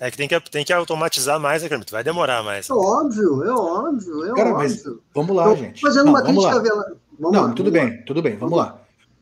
É 0.00 0.10
que 0.10 0.16
tem 0.16 0.26
que, 0.26 0.40
tem 0.50 0.64
que 0.64 0.72
automatizar 0.72 1.38
mais, 1.38 1.62
né, 1.62 1.68
Carmito? 1.68 1.92
Vai 1.92 2.02
demorar 2.02 2.42
mais. 2.42 2.68
É 2.70 2.72
óbvio, 2.72 3.44
é 3.44 3.50
óbvio, 3.52 4.24
é 4.24 4.34
Cara, 4.34 4.54
mas 4.54 4.78
óbvio. 4.78 5.02
vamos 5.14 5.36
lá, 5.36 5.44
Tô 5.44 5.56
gente. 5.56 5.80
fazendo 5.82 6.04
Não, 6.06 6.12
uma 6.14 6.22
vamos 6.22 6.44
crítica 6.46 6.56
lá. 6.56 6.62
vela- 6.62 6.96
Vamos 7.18 7.36
Não, 7.36 7.42
lá, 7.48 7.52
tudo 7.52 7.70
vamos 7.70 7.90
bem, 7.90 8.04
tudo 8.06 8.22
bem, 8.22 8.36
vamos 8.38 8.56
lá. 8.58 8.64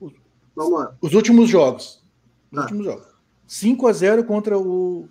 lá, 0.01 0.11
Vamos 0.55 0.79
lá. 0.81 0.93
Os 1.03 1.15
últimos 1.15 1.51
jogos. 1.51 2.01
Os 2.53 2.57
Tá. 2.57 2.63
últimos 2.63 2.85
jogos. 2.85 3.05
5 3.47 3.89
a 3.89 3.93
0 3.93 4.23
contra 4.25 4.57
o, 4.57 5.09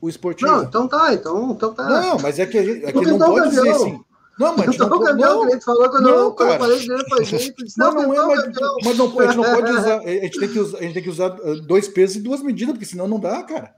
o 0.00 0.08
Esportivo. 0.08 0.50
Não, 0.50 0.62
então 0.62 0.88
tá, 0.88 1.12
então, 1.12 1.50
então 1.52 1.74
tá. 1.74 1.86
Não, 1.86 2.18
mas 2.18 2.38
é 2.38 2.46
que, 2.46 2.56
a 2.56 2.62
gente- 2.64 2.84
é 2.86 2.90
que 2.92 3.00
não 3.06 3.18
pode 3.18 3.48
dizer 3.50 3.56
campeão. 3.62 3.76
assim. 3.76 4.04
Não, 4.38 4.56
mas 4.56 4.60
a 4.68 4.72
gente 4.72 4.74
Então 4.76 4.88
não, 4.88 4.96
o 4.96 5.00
pode- 5.00 5.10
campeão 5.12 5.44
não, 5.44 5.50
que 5.50 5.60
falou 5.64 5.90
quando, 5.90 6.02
não, 6.02 6.10
eu, 6.10 6.30
quando 6.32 6.48
eu 6.48 6.58
cara. 6.58 6.60
falei 6.60 6.78
dinheiro 6.78 7.04
pra 7.10 7.22
gente. 7.22 7.54
Disse, 7.62 7.78
Não, 7.78 7.92
não, 7.92 8.02
não 8.08 8.14
é, 8.14 8.26
mas, 8.36 8.44
mas 8.84 8.96
não, 8.98 9.20
a 9.20 9.26
gente 9.26 9.36
não 9.36 9.44
pode 9.44 9.70
usar. 9.72 10.00
A 10.00 10.08
gente 10.08 10.38
tem 10.40 10.48
que 10.48 10.58
usar, 10.58 10.78
a 10.78 10.82
gente 10.82 10.94
tem 10.94 11.02
que 11.02 11.10
usar 11.10 11.26
uh, 11.40 11.60
dois 11.60 11.88
pesos 11.88 12.16
e 12.16 12.20
duas 12.20 12.40
medidas, 12.42 12.72
porque 12.72 12.86
senão 12.86 13.06
não 13.06 13.20
dá, 13.20 13.42
cara. 13.42 13.74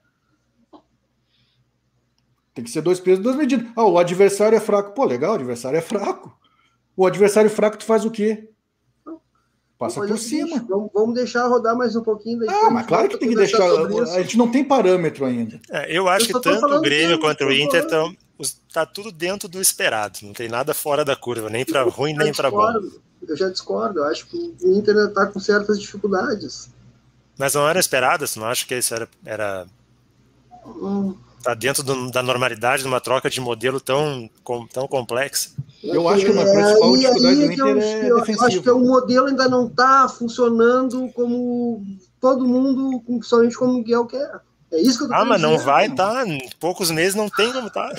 Tem 2.54 2.64
que 2.64 2.70
ser 2.70 2.82
dois 2.82 3.00
pesos 3.00 3.20
e 3.20 3.22
duas 3.22 3.36
medidas. 3.36 3.66
Ah, 3.74 3.84
o 3.84 3.98
adversário 3.98 4.56
é 4.56 4.60
fraco. 4.60 4.92
Pô, 4.92 5.04
legal, 5.04 5.32
o 5.32 5.34
adversário 5.36 5.78
é 5.78 5.82
fraco. 5.82 6.36
O 6.96 7.06
adversário 7.06 7.50
fraco, 7.50 7.78
tu 7.78 7.84
faz 7.84 8.04
o 8.04 8.10
quê? 8.10 8.48
Passa 9.78 10.00
por 10.00 10.18
cima. 10.18 10.64
Vamos, 10.68 10.90
vamos 10.94 11.14
deixar 11.14 11.46
rodar 11.48 11.76
mais 11.76 11.96
um 11.96 12.02
pouquinho. 12.02 12.38
daí 12.38 12.48
Ah, 12.48 12.66
a 12.66 12.70
mas 12.70 12.86
claro 12.86 13.08
que 13.08 13.18
tem 13.18 13.30
que 13.30 13.34
deixar. 13.34 13.62
A 13.62 14.22
gente 14.22 14.36
não 14.36 14.48
tem 14.48 14.62
parâmetro 14.62 15.24
ainda. 15.24 15.60
É, 15.70 15.96
eu 15.96 16.08
acho 16.08 16.30
Eu 16.30 16.40
que 16.40 16.48
tanto 16.48 16.66
o 16.66 16.80
Grêmio 16.80 17.18
quanto 17.18 17.44
o 17.44 17.52
Inter 17.52 17.82
estão. 17.82 18.14
Tá 18.72 18.86
tudo 18.86 19.10
dentro 19.10 19.48
do 19.48 19.60
esperado. 19.60 20.18
Não 20.22 20.32
tem 20.32 20.48
nada 20.48 20.74
fora 20.74 21.04
da 21.04 21.16
curva, 21.16 21.48
nem 21.48 21.64
para 21.64 21.82
ruim, 21.82 22.14
nem 22.14 22.32
para 22.32 22.50
bom. 22.50 22.58
discordo, 22.58 23.02
Eu 23.26 23.36
já 23.36 23.48
discordo. 23.48 23.98
Eu 24.00 24.04
acho 24.04 24.26
que 24.26 24.54
o 24.62 24.72
Inter 24.78 24.96
está 24.96 25.26
com 25.26 25.40
certas 25.40 25.80
dificuldades. 25.80 26.70
Mas 27.38 27.54
não 27.54 27.68
era 27.68 27.80
esperado, 27.80 28.26
você 28.26 28.38
não 28.38 28.46
acha 28.46 28.66
que 28.66 28.76
isso 28.76 28.94
era, 28.94 29.08
era 29.24 29.66
Hum, 30.64 31.16
tá 31.42 31.54
dentro 31.54 31.82
do- 31.82 32.10
da 32.10 32.22
normalidade 32.22 32.82
de 32.82 32.88
uma 32.88 33.00
troca 33.00 33.28
de 33.28 33.40
modelo 33.40 33.80
tão, 33.80 34.28
com- 34.44 34.66
tão 34.66 34.86
complexa? 34.86 35.50
Eu 35.82 36.08
acho 36.08 36.24
que 36.24 36.30
a 36.30 36.34
é 36.34 36.44
principal 36.44 36.94
aí- 36.94 37.00
dificuldade 37.00 37.26
aí 37.26 37.34
do 37.56 37.68
eu, 37.68 37.78
Inter 37.78 37.84
é 37.84 38.10
eu 38.10 38.18
acho 38.44 38.62
que 38.62 38.70
o 38.70 38.78
modelo 38.78 39.26
ainda 39.26 39.48
não 39.48 39.66
está 39.66 40.08
funcionando 40.08 41.08
como 41.14 41.84
todo 42.20 42.46
mundo, 42.46 43.00
principalmente 43.04 43.56
como 43.56 43.72
o 43.72 43.76
Miguel 43.78 44.06
quer. 44.06 44.40
É 44.70 44.80
isso 44.80 44.98
que 44.98 45.04
eu 45.04 45.08
tô 45.08 45.14
Ah, 45.14 45.24
mas 45.24 45.40
não 45.40 45.52
dizer. 45.54 45.64
vai 45.66 45.92
tá, 45.94 46.24
em 46.26 46.48
poucos 46.60 46.90
meses 46.90 47.14
não 47.14 47.28
tem 47.28 47.52
como 47.52 47.68
tá. 47.68 47.92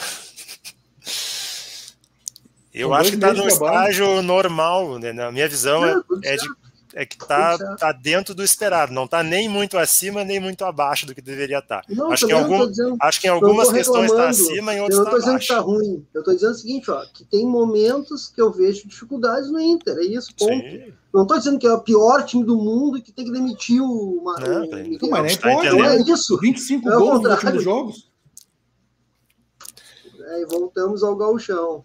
Eu 2.74 2.88
São 2.89 2.98
acho 2.98 3.12
que 3.12 3.18
tá 3.18 3.32
de 3.32 3.36
trabalho. 3.41 3.54
estágio 3.91 4.22
normal, 4.24 4.98
né? 4.98 5.14
Na 5.14 5.32
minha 5.32 5.48
visão 5.48 5.86
é, 5.86 5.96
é, 6.24 6.36
de. 6.38 6.48
É 6.96 7.06
que 7.06 7.18
tá, 7.18 7.58
tá 7.78 7.91
dentro 7.91 8.36
do 8.36 8.44
esperado, 8.44 8.94
não 8.94 9.08
tá 9.08 9.24
nem 9.24 9.50
muito 9.50 9.78
acima, 9.78 10.24
nem 10.24 10.39
muito 10.39 10.64
abaixo 10.64 11.06
do 11.06 11.16
que 11.16 11.22
deveria 11.22 11.60
estar. 11.60 11.84
Não, 11.89 12.12
Acho 12.12 12.26
que, 12.28 12.32
algum, 12.34 12.68
dizendo- 12.68 12.96
acho 13.02 13.20
que 13.20 13.28
em 13.28 13.30
não 13.32 13.38
algumas 13.38 13.72
questões 13.72 14.12
está 14.12 14.30
acima, 14.30 14.74
em 14.74 14.78
Eu 14.78 14.84
outras 14.84 15.00
não 15.00 15.06
estou 15.06 15.20
está 15.20 15.32
dizendo 15.38 15.39
que 15.39 15.54
abaixo. 15.54 15.54
está 15.54 15.60
ruim. 15.60 16.06
Eu 16.14 16.20
estou 16.22 16.34
dizendo 16.36 16.52
o 16.52 16.56
seguinte, 16.56 16.91
ó, 16.91 17.06
que 17.14 17.26
tem 17.26 17.46
momentos 17.48 18.30
que 18.30 18.41
eu 18.41 18.52
vejo 18.52 18.88
dificuldades 18.88 19.52
no 19.52 19.60
Inter. 19.60 19.98
É 19.98 20.04
isso, 20.04 20.34
ponto. 20.38 20.54
Sim, 20.54 20.94
Não 21.14 21.22
estou 21.24 21.38
dizendo 21.38 21.60
que 21.60 21.68
é 21.68 21.72
o 21.74 21.82
pior 21.82 22.24
time 22.26 22.44
do 22.44 22.58
mundo 22.58 22.98
e 22.98 23.02
que 23.02 23.12
tem 23.12 23.26
que 23.26 23.32
demitir 23.32 23.82
o, 23.82 24.22
Ma- 24.24 24.39
Não, 24.39 24.64
o 24.64 24.70
tem- 24.70 24.84
Miguel. 24.84 25.00
Não, 25.02 25.10
mas 25.10 25.24
nem 25.24 25.38
Tá 25.38 25.50
pode, 25.54 25.70
Não 25.70 25.78
né? 25.80 25.96
é 25.98 26.02
isso. 26.02 26.38
25 26.39 26.89
É 26.89 26.96
o 26.96 27.00
gols 27.00 27.22
nos 27.22 27.32
últimos 27.34 27.64
jogos. 27.64 28.12
É, 30.26 30.41
e 30.41 30.46
voltamos 30.46 31.04
ao 31.04 31.16
gauchão. 31.16 31.84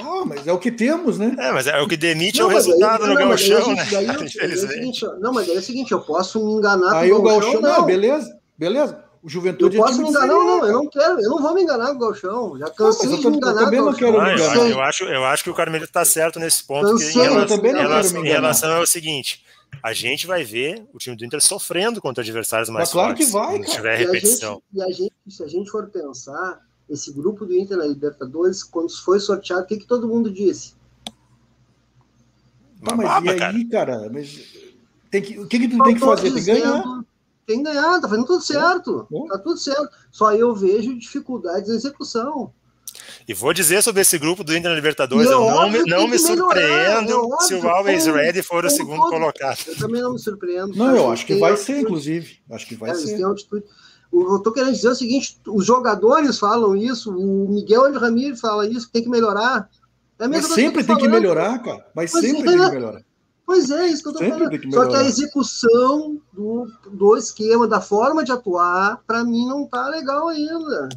Ah, 0.00 0.24
mas 0.24 0.46
é 0.46 0.52
o 0.52 0.58
que 0.58 0.70
temos, 0.72 1.18
né? 1.18 1.34
É, 1.38 1.52
mas 1.52 1.66
é 1.66 1.78
o 1.80 1.86
que 1.88 1.96
demite 1.96 2.38
é 2.40 2.42
Não, 2.42 2.48
o 2.48 2.52
mas 2.52 2.64
aí- 2.64 2.70
resultado 2.72 3.06
no 3.06 3.14
não, 3.14 3.28
gauchão, 3.28 3.74
né? 3.74 3.86
eu- 3.92 3.98
é 4.00 4.16
o 4.18 4.24
Infelizmente. 4.24 4.74
seguinte, 4.74 5.06
não, 5.20 5.32
mas 5.32 5.48
é 5.48 5.52
o 5.52 5.62
seguinte, 5.62 5.92
eu 5.92 6.00
posso 6.00 6.44
me 6.44 6.52
enganar 6.52 6.96
Aí 7.00 7.10
com 7.10 7.16
o 7.16 7.22
Galchão, 7.22 7.60
não, 7.60 7.78
não. 7.78 7.84
beleza, 7.84 8.38
beleza. 8.58 9.04
O 9.22 9.26
Eu 9.26 9.30
Juventude 9.30 9.76
posso 9.76 9.92
time 9.92 10.04
me 10.04 10.10
enganar, 10.10 10.26
inferior, 10.34 10.44
não, 10.44 10.66
eu 10.66 10.72
não 10.72 10.88
quero, 10.88 11.20
eu 11.20 11.30
não 11.30 11.38
vou 11.42 11.54
me 11.54 11.62
enganar 11.62 11.86
com 11.90 11.94
o 11.96 11.98
Galchão. 11.98 12.58
Já 12.58 12.70
cansei 12.70 13.12
eu 13.12 13.16
de 13.18 13.26
me 13.28 13.32
eu 13.34 13.36
enganar 13.36 13.64
também 13.64 13.80
o 13.80 13.84
não 13.84 13.92
quero 13.94 14.12
Galchão. 14.14 14.34
Me 14.34 14.40
eu, 14.40 14.46
enganar. 14.46 14.70
eu 14.70 14.80
acho, 14.82 15.04
eu 15.04 15.24
acho 15.24 15.44
que 15.44 15.50
o 15.50 15.54
Carmelito 15.54 15.90
está 15.90 16.04
certo 16.04 16.40
nesse 16.40 16.64
ponto. 16.64 16.88
Eu 16.88 16.96
que 16.96 17.04
em 17.04 17.16
eu 17.18 17.22
relação, 17.22 17.56
também 17.56 17.72
não 17.72 17.80
em 17.80 17.84
quero 17.84 18.18
em 18.18 18.28
relação 18.30 18.72
ao 18.78 18.86
seguinte, 18.86 19.44
a 19.82 19.92
gente 19.92 20.26
vai 20.26 20.42
ver 20.42 20.84
o 20.92 20.98
time 20.98 21.14
do 21.16 21.24
Inter 21.24 21.40
sofrendo 21.40 22.00
contra 22.00 22.20
adversários 22.22 22.68
mais 22.68 22.88
Mas 22.88 22.92
claro 22.92 23.08
fortes. 23.10 23.26
que 23.26 23.32
vai, 23.32 23.58
cara. 23.60 23.70
tiver 23.70 23.90
E 23.92 23.94
a, 23.94 24.06
repetição. 24.06 24.54
gente, 24.54 24.62
e 24.74 24.82
a 24.82 24.86
gente, 24.92 25.12
se 25.28 25.42
a 25.44 25.46
gente 25.48 25.70
for 25.70 25.88
pensar, 25.88 26.58
esse 26.92 27.12
grupo 27.12 27.44
do 27.46 27.54
Inter 27.56 27.76
na 27.78 27.86
Libertadores, 27.86 28.62
quando 28.62 28.90
foi 28.96 29.18
sorteado, 29.18 29.62
o 29.62 29.66
que, 29.66 29.78
que 29.78 29.86
todo 29.86 30.06
mundo 30.08 30.30
disse? 30.30 30.74
Uma 32.80 32.96
mas 32.96 33.06
baba, 33.06 33.32
e 33.34 33.38
cara. 33.38 33.56
aí, 33.56 33.64
cara? 33.66 34.10
Mas 34.12 34.48
tem 35.10 35.22
que, 35.22 35.38
o 35.38 35.46
que, 35.46 35.58
que 35.60 35.68
tu 35.68 35.82
tem 35.82 35.94
que 35.94 36.00
fazer? 36.00 36.22
Tem 36.32 36.34
que 36.34 36.40
ganhar. 36.42 36.78
dizendo- 36.78 37.06
Tem 37.46 37.58
que 37.58 37.64
ganhar, 37.64 38.00
tá 38.00 38.08
fazendo 38.08 38.26
tudo 38.26 38.42
certo. 38.42 39.06
Bom. 39.10 39.26
Tá 39.26 39.38
tudo 39.38 39.56
certo. 39.58 39.88
Só 40.10 40.32
eu 40.34 40.54
vejo 40.54 40.96
dificuldades 40.98 41.68
na 41.68 41.74
execução. 41.76 42.52
E 43.26 43.32
vou 43.34 43.52
dizer 43.54 43.82
sobre 43.82 44.02
esse 44.02 44.18
grupo 44.18 44.44
do 44.44 44.54
Inter 44.54 44.68
na 44.70 44.76
Libertadores, 44.76 45.26
E 45.28 45.30
é 45.32 45.34
eu 45.34 45.40
não 45.40 45.70
me, 45.70 45.82
não 45.84 46.08
me 46.08 46.18
surpreendo 46.18 47.10
é 47.10 47.14
óbvio, 47.16 47.40
se 47.40 47.54
o 47.54 47.68
Always 47.68 48.04
como- 48.04 48.16
Ready 48.16 48.42
for 48.42 48.64
o 48.64 48.70
segundo 48.70 48.98
todo. 49.00 49.10
colocado. 49.10 49.58
Eu 49.66 49.76
também 49.76 50.02
não 50.02 50.12
me 50.12 50.18
surpreendo. 50.18 50.74
Não, 50.76 50.86
Acho 50.88 50.96
eu 50.96 51.10
acho 51.12 51.26
que 51.26 51.34
vai 51.36 51.56
ser, 51.56 51.80
inclusive. 51.80 52.38
Acho 52.50 52.66
que 52.66 52.74
vai 52.74 52.90
É, 52.90 52.92
eles 52.94 53.04
ser. 53.10 53.16
Eu 54.12 54.38
tô 54.40 54.52
querendo 54.52 54.74
dizer 54.74 54.88
o 54.88 54.94
seguinte: 54.94 55.38
os 55.46 55.64
jogadores 55.64 56.38
falam 56.38 56.76
isso, 56.76 57.10
o 57.16 57.48
Miguel 57.48 57.86
Angel 57.86 58.00
Ramírez 58.00 58.40
fala 58.40 58.66
isso, 58.66 58.86
que 58.86 58.92
tem 58.92 59.02
que 59.02 59.08
melhorar. 59.08 59.68
É 60.18 60.28
Mas 60.28 60.46
sempre 60.46 60.84
tem 60.84 60.96
que 60.96 61.08
melhorar, 61.08 61.58
cara. 61.60 61.86
Mas 61.94 62.12
Mas 62.12 62.24
sempre 62.24 62.42
é. 62.42 62.44
tem 62.44 62.68
que 62.68 62.74
melhorar. 62.74 63.02
Pois 63.44 63.70
é, 63.70 63.88
isso 63.88 64.02
que 64.02 64.08
eu 64.08 64.12
Sempre 64.14 64.32
falando. 64.32 64.50
tem 64.50 64.60
que 64.60 64.72
Só 64.72 64.88
que 64.88 64.94
a 64.94 65.02
execução 65.02 66.20
do, 66.32 66.66
do 66.90 67.16
esquema, 67.16 67.66
da 67.66 67.80
forma 67.80 68.22
de 68.22 68.30
atuar, 68.30 69.02
para 69.06 69.24
mim 69.24 69.46
não 69.46 69.66
tá 69.66 69.88
legal 69.88 70.28
ainda. 70.28 70.88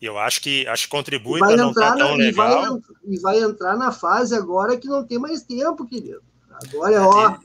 E 0.00 0.06
eu 0.06 0.16
acho 0.16 0.40
que 0.40 0.66
acho 0.68 0.84
que 0.84 0.90
contribui 0.90 1.40
para 1.40 1.56
não 1.56 1.70
estar 1.70 1.92
entrar 1.92 2.06
tão 2.06 2.16
na, 2.16 2.24
e, 2.24 2.32
vai, 2.32 2.54
legal. 2.54 2.80
e 3.04 3.18
vai 3.18 3.40
entrar 3.40 3.76
na 3.76 3.90
fase 3.90 4.34
agora 4.34 4.76
que 4.76 4.86
não 4.86 5.04
tem 5.04 5.18
mais 5.18 5.42
tempo, 5.42 5.84
querido. 5.84 6.22
Agora 6.50 6.94
é 6.94 7.00
ó. 7.00 7.36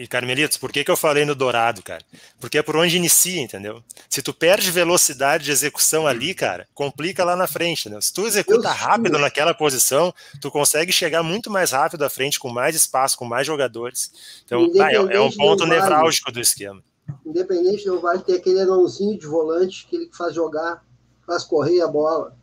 E 0.00 0.06
Carmelitos, 0.06 0.56
por 0.56 0.72
que, 0.72 0.82
que 0.82 0.90
eu 0.90 0.96
falei 0.96 1.26
no 1.26 1.34
Dourado, 1.34 1.82
cara? 1.82 2.02
Porque 2.40 2.56
é 2.56 2.62
por 2.62 2.74
onde 2.74 2.96
inicia, 2.96 3.42
entendeu? 3.42 3.84
Se 4.08 4.22
tu 4.22 4.32
perde 4.32 4.70
velocidade 4.70 5.44
de 5.44 5.50
execução 5.50 6.06
ali, 6.06 6.32
cara, 6.32 6.66
complica 6.72 7.22
lá 7.22 7.36
na 7.36 7.46
frente, 7.46 7.90
né? 7.90 8.00
Se 8.00 8.10
tu 8.10 8.26
executa 8.26 8.70
rápido 8.70 9.18
naquela 9.18 9.52
posição, 9.52 10.10
tu 10.40 10.50
consegue 10.50 10.90
chegar 10.90 11.22
muito 11.22 11.50
mais 11.50 11.72
rápido 11.72 12.02
à 12.02 12.08
frente, 12.08 12.40
com 12.40 12.48
mais 12.48 12.74
espaço, 12.74 13.18
com 13.18 13.26
mais 13.26 13.46
jogadores. 13.46 14.10
Então, 14.46 14.72
ah, 14.80 14.90
é, 14.90 14.94
é 14.94 15.20
um 15.20 15.30
ponto 15.30 15.66
vale. 15.66 15.78
nevrálgico 15.78 16.32
do 16.32 16.40
esquema. 16.40 16.82
Independente 17.26 17.84
do 17.84 18.00
Vale 18.00 18.22
ter 18.22 18.36
aquele 18.36 18.60
anãozinho 18.60 19.18
de 19.18 19.26
volante 19.26 19.86
que 19.86 19.96
ele 19.96 20.10
faz 20.16 20.34
jogar, 20.34 20.82
faz 21.26 21.44
correr 21.44 21.82
a 21.82 21.86
bola. 21.86 22.34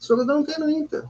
Esse 0.00 0.08
jogador 0.08 0.34
não 0.34 0.44
tem 0.44 0.58
no 0.58 0.68
Inter. 0.68 1.04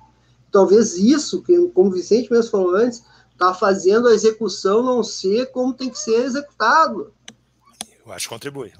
Talvez 0.52 0.98
isso, 0.98 1.42
que, 1.42 1.56
como 1.68 1.88
o 1.88 1.92
Vicente 1.94 2.30
mesmo 2.30 2.50
falou 2.50 2.76
antes, 2.76 3.02
está 3.38 3.54
fazendo 3.54 4.08
a 4.08 4.12
execução 4.12 4.82
não 4.82 5.04
ser 5.04 5.52
como 5.52 5.72
tem 5.72 5.88
que 5.88 5.98
ser 5.98 6.24
executado. 6.24 7.12
Eu 8.04 8.12
acho 8.12 8.28
que 8.28 8.34
contribui. 8.34 8.72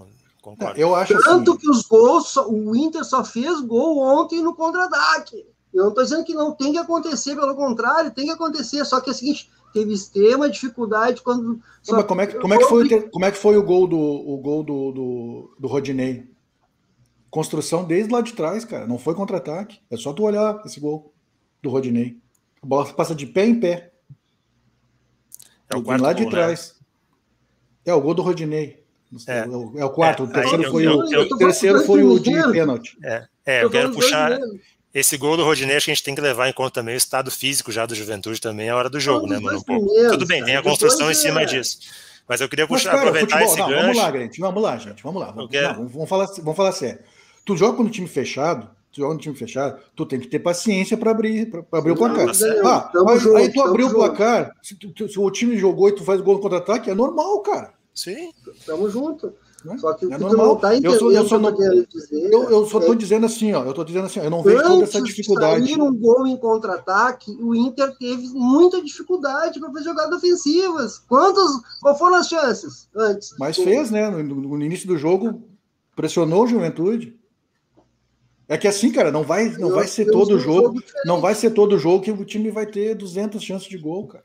Concordo. 0.42 0.80
Eu 0.80 0.94
acho 0.96 1.16
Tanto 1.22 1.52
assim. 1.52 1.61
que 1.61 1.70
os 1.70 1.82
gols, 1.82 2.36
o 2.36 2.74
Inter 2.74 3.04
só 3.04 3.24
fez 3.24 3.61
gol 3.61 3.98
ontem 3.98 4.42
no 4.42 4.54
contra-ataque. 4.54 5.46
Eu 5.72 5.82
não 5.82 5.88
estou 5.90 6.02
dizendo 6.02 6.24
que 6.24 6.34
não 6.34 6.52
tem 6.52 6.72
que 6.72 6.78
acontecer, 6.78 7.36
pelo 7.36 7.54
contrário, 7.54 8.11
tem 8.11 8.26
que 8.26 8.32
acontecer. 8.32 8.84
Só 8.84 9.00
que 9.00 9.11
é 9.11 9.12
o 9.12 9.14
seguinte, 9.14 9.50
teve 9.72 9.92
extrema 9.92 10.50
dificuldade 10.50 11.22
quando. 11.22 11.61
Mas 11.88 12.04
como 12.04 12.20
é, 12.20 12.26
que, 12.26 12.38
como, 12.38 12.54
é 12.54 12.59
que 12.59 12.64
foi, 12.64 12.84
o 12.84 13.11
como 13.11 13.24
é 13.24 13.30
que 13.30 13.38
foi 13.38 13.56
o 13.56 13.62
gol 13.62 13.86
do, 13.86 13.98
o 13.98 14.38
gol 14.38 14.64
do, 14.64 14.92
do, 14.92 15.56
do 15.59 15.68
Rodinei? 15.68 16.28
Construção 17.30 17.84
desde 17.84 18.12
lá 18.12 18.22
de 18.22 18.32
trás, 18.32 18.64
cara. 18.64 18.86
Não 18.86 18.98
foi 18.98 19.14
contra-ataque. 19.14 19.78
É 19.90 19.96
só 19.96 20.12
tu 20.12 20.24
olhar 20.24 20.62
esse 20.64 20.80
gol 20.80 21.12
do 21.62 21.68
Rodinei. 21.68 22.16
A 22.62 22.66
bola 22.66 22.86
passa 22.94 23.14
de 23.14 23.26
pé 23.26 23.44
em 23.44 23.61
pé. 23.61 23.92
É 25.70 25.76
o 25.76 25.82
quarto 25.82 26.02
lá 26.02 26.12
de 26.12 26.22
gol, 26.24 26.32
né? 26.32 26.38
trás. 26.38 26.74
É 27.84 27.94
o 27.94 28.00
gol 28.00 28.14
do 28.14 28.22
Rodinei. 28.22 28.82
É. 29.26 29.38
É, 29.38 29.46
o, 29.46 29.72
é 29.78 29.84
o 29.84 29.90
quarto. 29.90 30.22
É, 30.24 30.26
o 30.26 30.28
terceiro 30.32 30.58
aí 30.58 30.64
eu- 30.64 30.70
foi, 30.70 30.86
eu- 30.86 30.90
o, 30.90 30.94
eu- 30.94 31.20
o 31.20 31.22
eu 31.22 31.28
tô 31.28 31.36
terceiro 31.38 31.84
foi 31.84 32.02
o 32.02 32.18
de 32.18 32.30
pênalti. 32.52 32.96
É, 33.02 33.24
é 33.46 33.64
eu 33.64 33.70
quero 33.70 33.90
puxar. 33.92 34.38
Esse 34.92 35.16
gol 35.16 35.36
do 35.36 35.44
Rodinei, 35.44 35.76
acho 35.76 35.84
que 35.84 35.90
a 35.90 35.94
gente 35.94 36.02
tem 36.04 36.14
que 36.14 36.20
levar 36.20 36.48
em 36.48 36.52
conta 36.52 36.80
também 36.80 36.94
o 36.94 36.96
estado 36.98 37.30
físico 37.30 37.70
já 37.70 37.84
do 37.86 37.94
Juventude 37.94 38.40
também, 38.40 38.68
a 38.70 38.76
hora 38.76 38.88
do 38.90 38.98
jogo, 38.98 39.26
Não, 39.26 39.36
né, 39.36 39.40
mano? 39.40 39.62
Um 39.68 40.10
Tudo 40.10 40.26
bem, 40.26 40.42
tem 40.44 40.56
a 40.56 40.62
construção 40.62 41.08
em 41.08 41.12
é- 41.12 41.14
cima 41.14 41.44
disso. 41.46 41.78
Mas 42.26 42.40
eu 42.42 42.48
queria 42.48 42.66
Mas, 42.68 42.82
puxar, 42.82 42.90
cara, 42.90 43.02
aproveitar 43.08 43.38
futebol, 43.38 43.48
esse 43.52 43.58
não, 43.58 43.68
gancho. 43.68 43.82
vamos 43.82 43.96
lá, 43.96 44.12
gente. 44.18 44.40
Vamos 44.40 44.62
lá, 44.62 44.76
gente. 44.78 45.02
Vamos 45.02 45.20
lá. 45.22 45.30
Vamos, 45.30 45.50
não, 45.50 45.74
vamos, 45.74 45.92
vamos 45.92 46.08
falar, 46.08 46.26
vamos 46.26 46.56
falar 46.56 46.72
sério. 46.72 46.98
Tu 47.44 47.56
joga 47.56 47.82
no 47.82 47.88
time 47.88 48.06
fechado, 48.06 48.68
tu 48.99 49.03
joga 49.03 49.14
no 49.14 49.20
time 49.20 49.34
fechado, 49.34 49.78
tu 49.94 50.05
tem 50.07 50.18
que 50.20 50.26
ter 50.28 50.38
paciência 50.40 50.96
para 50.96 51.11
abrir, 51.11 51.51
pra, 51.51 51.62
pra 51.62 51.78
abrir 51.78 51.92
o 51.92 51.96
placar. 51.96 52.26
tá 52.26 52.34
certo. 52.34 52.66
Ah, 52.66 52.90
aí, 53.09 53.18
junto, 53.18 53.36
aí 53.36 53.53
tu 53.53 53.61
abriu 53.62 53.86
o 53.88 53.94
placar, 53.94 54.53
se, 54.62 54.74
tu- 54.76 54.92
tu- 54.92 55.09
se 55.09 55.18
o 55.18 55.30
time 55.30 55.57
jogou 55.57 55.88
e 55.88 55.92
tu 55.92 56.05
faz 56.05 56.20
gol 56.20 56.34
no 56.34 56.40
contra-ataque, 56.40 56.90
é 56.90 56.94
normal, 56.94 57.40
cara. 57.40 57.72
Sim. 57.94 58.30
Tamo 58.66 58.88
junto. 58.90 59.32
Né? 59.64 59.76
Só 59.78 59.92
que 59.92 60.07
o 60.07 60.12
É 60.12 60.16
que 60.16 60.22
normal. 60.22 60.46
não 60.46 60.57
tá 60.57 60.72
Eu 60.72 60.78
entendendo 60.78 60.99
sou- 61.01 61.11
eu 61.12 61.57
querendo 61.57 61.86
dizer. 61.88 62.32
Eu, 62.32 62.44
eu 62.49 62.64
só 62.66 62.78
tô 62.78 62.92
é 62.92 62.96
dizendo 62.96 63.26
assim, 63.26 63.53
ó. 63.53 63.64
Eu 63.64 63.74
tô 63.74 63.82
dizendo 63.82 64.07
assim, 64.07 64.20
ó, 64.20 64.22
eu 64.22 64.30
não 64.30 64.40
vejo 64.40 64.62
toda 64.62 64.84
essa 64.84 64.99
Antes 64.99 65.11
de 65.11 65.16
dificuldade. 65.16 65.66
sair 65.66 65.82
um 65.82 65.92
gol 65.92 66.24
em 66.28 66.36
contra-ataque, 66.36 67.36
o 67.40 67.57
Inter 67.57 67.92
teve 67.99 68.28
muita 68.28 68.80
dificuldade 68.80 69.59
para 69.59 69.72
fazer 69.72 69.84
jogadas 69.86 70.16
ofensivas. 70.18 70.99
Quantas? 71.09 71.51
Qual 71.82 71.99
foram 71.99 72.14
as 72.18 72.28
chances 72.28 72.88
antes? 72.94 73.34
Mas 73.36 73.57
fez, 73.57 73.90
né? 73.90 74.09
No, 74.09 74.22
no- 74.22 74.57
no 74.59 74.64
início 74.64 74.86
do 74.86 74.96
jogo, 74.96 75.42
pressionou 75.96 76.44
o 76.44 76.46
Juventude. 76.46 77.18
É 78.49 78.57
que 78.57 78.66
assim, 78.66 78.90
cara, 78.90 79.12
não 79.12 79.22
vai, 79.22 79.51
não 79.51 79.68
Eu- 79.68 79.74
vai 79.74 79.86
ser 79.86 80.07
todo 80.11 80.38
jogo, 80.38 80.80
diferente. 80.80 81.07
não 81.07 81.20
vai 81.20 81.34
ser 81.34 81.51
todo 81.51 81.78
jogo 81.78 82.03
que 82.03 82.11
o 82.11 82.24
time 82.24 82.51
vai 82.51 82.64
ter 82.66 82.94
200 82.94 83.42
chances 83.42 83.68
de 83.68 83.76
gol, 83.76 84.07
cara. 84.07 84.24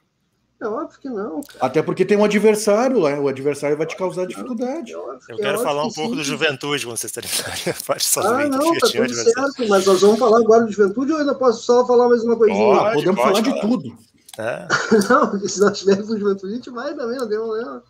É 0.61 0.65
óbvio 0.65 0.97
que 0.97 1.09
não. 1.09 1.41
Cara. 1.41 1.59
Até 1.59 1.81
porque 1.83 2.05
tem 2.05 2.15
um 2.17 2.23
adversário 2.23 2.97
lá, 2.99 3.19
o 3.19 3.27
adversário 3.27 3.75
vai 3.75 3.85
te 3.85 3.97
causar 3.97 4.25
dificuldade. 4.25 4.93
É 4.93 4.97
óbvio 4.97 5.19
Eu 5.27 5.35
que- 5.35 5.41
é 5.41 5.45
quero 5.45 5.49
óbvio 5.57 5.63
falar 5.63 5.83
um 5.83 5.89
que 5.89 5.95
pouco 5.95 6.11
sim. 6.11 6.15
do 6.15 6.23
Juventude, 6.23 6.85
quando 6.85 6.97
vocês 6.97 7.11
a 7.67 7.83
parte 7.85 8.07
só 8.07 8.21
Ah, 8.21 8.47
não, 8.47 8.59
tá 8.79 8.87
tudo 8.87 9.13
certo, 9.13 9.67
mas 9.67 9.85
nós 9.85 9.99
vamos 9.99 10.17
falar 10.19 10.37
agora 10.39 10.63
do 10.65 10.71
Juventude 10.71 11.11
ou 11.11 11.17
ainda 11.17 11.35
posso 11.35 11.63
só 11.63 11.85
falar 11.85 12.07
mais 12.07 12.23
uma 12.23 12.37
coisinha? 12.37 12.65
Pode, 12.77 12.79
Ah, 12.87 12.93
podemos 12.93 13.15
pode 13.21 13.27
falar 13.29 13.41
de 13.41 13.49
falar. 13.49 13.61
tudo. 13.61 13.97
É. 14.39 14.67
Não, 15.13 15.29
porque 15.29 15.49
se 15.49 15.59
nós 15.59 15.77
tivermos 15.77 16.09
o 16.09 16.17
Juventude, 16.17 16.53
a 16.53 16.55
gente 16.55 16.69
vai 16.71 16.95
também, 16.95 17.19
não 17.19 17.27
tem 17.29 17.37
problema. 17.37 17.83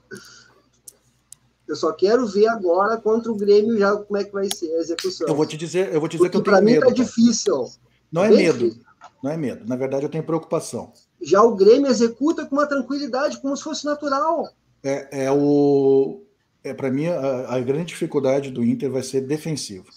Eu 1.68 1.76
só 1.76 1.92
quero 1.94 2.28
ver 2.28 2.48
agora 2.48 2.98
contra 2.98 3.32
o 3.32 3.36
Grêmio 3.36 3.78
já 3.78 3.96
como 3.96 4.18
é 4.18 4.24
que 4.24 4.34
vai 4.34 4.48
ser 4.54 4.74
a 4.76 4.80
execução. 4.80 5.28
Eu 5.28 5.36
vou 5.36 5.46
te 5.46 5.56
dizer, 5.56 5.94
eu 5.94 6.00
vou 6.00 6.10
te 6.10 6.18
dizer 6.18 6.30
que 6.30 6.38
eu 6.38 6.42
tenho 6.42 6.58
mim 6.58 6.64
medo. 6.66 6.82
tá 6.82 6.88
cara. 6.88 6.96
difícil. 6.96 7.70
Não 8.12 8.24
é 8.24 8.30
bem 8.30 8.38
medo, 8.38 8.60
difícil. 8.60 8.84
não 9.24 9.32
é 9.32 9.38
medo. 9.38 9.66
Na 9.68 9.76
verdade, 9.76 10.04
eu 10.04 10.10
tenho 10.10 10.24
preocupação. 10.24 10.92
Já 11.22 11.42
o 11.42 11.56
Grêmio 11.56 11.90
executa 11.90 12.46
com 12.46 12.56
uma 12.56 12.68
tranquilidade, 12.68 13.42
como 13.42 13.56
se 13.56 13.64
fosse 13.64 13.86
natural. 13.86 14.50
É, 14.84 15.26
é 15.26 15.32
o. 15.32 16.22
É, 16.64 16.74
para 16.74 16.92
mim, 16.92 17.08
a, 17.08 17.56
a, 17.56 17.60
grande 17.62 17.86
dificuldade 17.86 18.52
do 18.52 18.64
Inter 18.64 18.92
vai 18.92 19.04
ser 19.04 19.22
defensivo. 19.22 19.88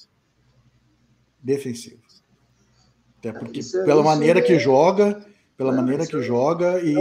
Defensivo. 1.43 2.01
Até 3.19 3.33
porque, 3.33 3.61
é, 3.61 3.85
pela 3.85 4.03
maneira 4.03 4.41
que 4.41 4.59
joga, 4.59 5.25
pela 5.57 5.73
maneira 5.73 6.07
que 6.07 6.23
joga, 6.23 6.81
e, 6.81 6.95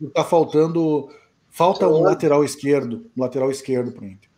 e 0.00 0.10
tá 0.10 0.24
faltando. 0.24 1.08
Falta 1.54 1.86
um 1.86 2.02
lateral 2.02 2.42
esquerdo, 2.42 3.06
um 3.16 3.22
lateral 3.22 3.48
esquerdo 3.48 3.92
para 3.92 4.02
o 4.02 4.06
Inter. 4.06 4.28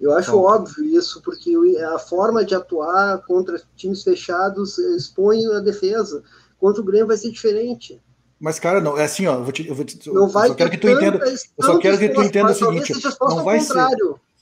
Eu 0.00 0.12
acho 0.12 0.30
então, 0.30 0.40
óbvio 0.40 0.82
isso, 0.82 1.20
porque 1.20 1.54
a 1.94 1.98
forma 1.98 2.42
de 2.42 2.54
atuar 2.54 3.18
contra 3.26 3.60
times 3.76 4.02
fechados 4.02 4.78
expõe 4.78 5.44
a 5.44 5.60
defesa. 5.60 6.22
Contra 6.58 6.80
o 6.80 6.84
Grêmio 6.86 7.08
vai 7.08 7.18
ser 7.18 7.30
diferente. 7.30 8.00
Mas, 8.40 8.58
cara, 8.58 8.80
não, 8.80 8.96
é 8.96 9.04
assim, 9.04 9.26
ó, 9.26 9.34
eu 9.34 9.44
vou 9.44 9.52
te, 9.52 9.68
eu 9.68 9.74
vou 9.74 9.84
te, 9.84 10.10
não 10.10 10.26
vai 10.26 10.46
eu 10.46 10.52
só 10.52 10.54
quero 10.54 10.70
que 10.70 10.78
tu 10.78 10.88
entenda. 10.88 11.18
Eu 11.22 11.64
só 11.64 11.78
quero 11.78 11.98
que 11.98 12.08
tu 12.08 12.22
entenda 12.22 12.50
o 12.50 12.54
seguinte: 12.54 12.94
não 13.20 13.44
vai 13.44 13.60
ser. 13.60 13.86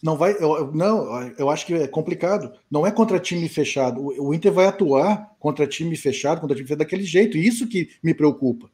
Não 0.01 0.16
vai, 0.16 0.37
eu, 0.39 0.70
não, 0.72 1.33
eu 1.37 1.51
acho 1.51 1.66
que 1.66 1.75
é 1.75 1.89
complicado. 1.89 2.53
Não 2.70 2.87
é 2.87 2.93
contra 2.93 3.18
time 3.18 3.49
fechado. 3.49 4.01
O, 4.01 4.29
o 4.29 4.35
Inter 4.35 4.53
vai 4.53 4.66
atuar 4.66 5.35
contra 5.41 5.66
time 5.66 5.97
fechado, 5.97 6.41
contra 6.41 6.55
time 6.55 6.68
fechado 6.68 6.79
daquele 6.79 7.03
jeito. 7.03 7.37
Isso 7.37 7.66
que 7.66 7.91
me 8.01 8.14
preocupa. 8.14 8.70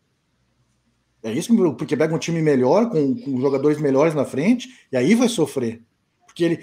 É 1.22 1.32
isso 1.32 1.48
que 1.48 1.52
me 1.52 1.58
preocupa, 1.58 1.78
porque 1.78 1.96
pega 1.96 2.14
um 2.14 2.18
time 2.18 2.40
melhor, 2.40 2.88
com, 2.88 3.14
com 3.14 3.40
jogadores 3.40 3.78
melhores 3.78 4.14
na 4.14 4.24
frente, 4.24 4.68
e 4.90 4.96
aí 4.96 5.14
vai 5.14 5.28
sofrer. 5.28 5.82
Porque 6.26 6.44
ele. 6.44 6.60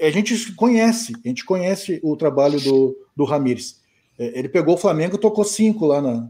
A 0.00 0.10
gente 0.10 0.52
conhece, 0.54 1.12
a 1.24 1.28
gente 1.28 1.44
conhece 1.44 2.00
o 2.02 2.16
trabalho 2.16 2.60
do, 2.60 2.96
do 3.16 3.24
Ramires. 3.24 3.80
É, 4.18 4.38
ele 4.38 4.48
pegou 4.48 4.74
o 4.74 4.78
Flamengo 4.78 5.16
e 5.16 5.20
tocou 5.20 5.44
cinco 5.44 5.86
lá 5.86 6.00
na, 6.00 6.28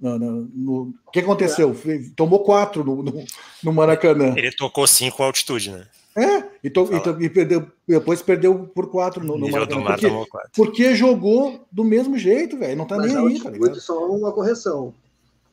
no, 0.00 0.18
no, 0.18 0.50
no, 0.54 0.94
o 1.06 1.10
que 1.10 1.20
aconteceu? 1.20 1.76
Tomou 2.14 2.44
quatro 2.44 2.84
no, 2.84 3.02
no, 3.02 3.24
no, 3.62 3.72
Maracanã. 3.72 4.34
Ele 4.36 4.52
tocou 4.52 4.86
cinco 4.86 5.22
altitude, 5.22 5.72
né? 5.72 5.86
É, 6.16 6.44
e, 6.64 6.70
to, 6.70 6.88
e, 6.92 7.00
to, 7.00 7.22
e 7.22 7.28
perdeu, 7.28 7.66
depois 7.86 8.22
perdeu 8.22 8.70
por 8.74 8.90
quatro 8.90 9.24
no, 9.24 9.36
no 9.38 9.50
Maracanã. 9.50 9.84
Porque, 9.84 10.08
porque, 10.54 10.94
jogou 10.94 11.66
do 11.70 11.84
mesmo 11.84 12.18
jeito, 12.18 12.58
velho. 12.58 12.76
Não 12.76 12.86
tá 12.86 12.96
Mas 12.96 13.12
nem 13.12 13.26
aí, 13.26 13.40
tá 13.40 13.50
ligado? 13.50 13.80
só 13.80 14.06
uma 14.08 14.32
correção. 14.32 14.94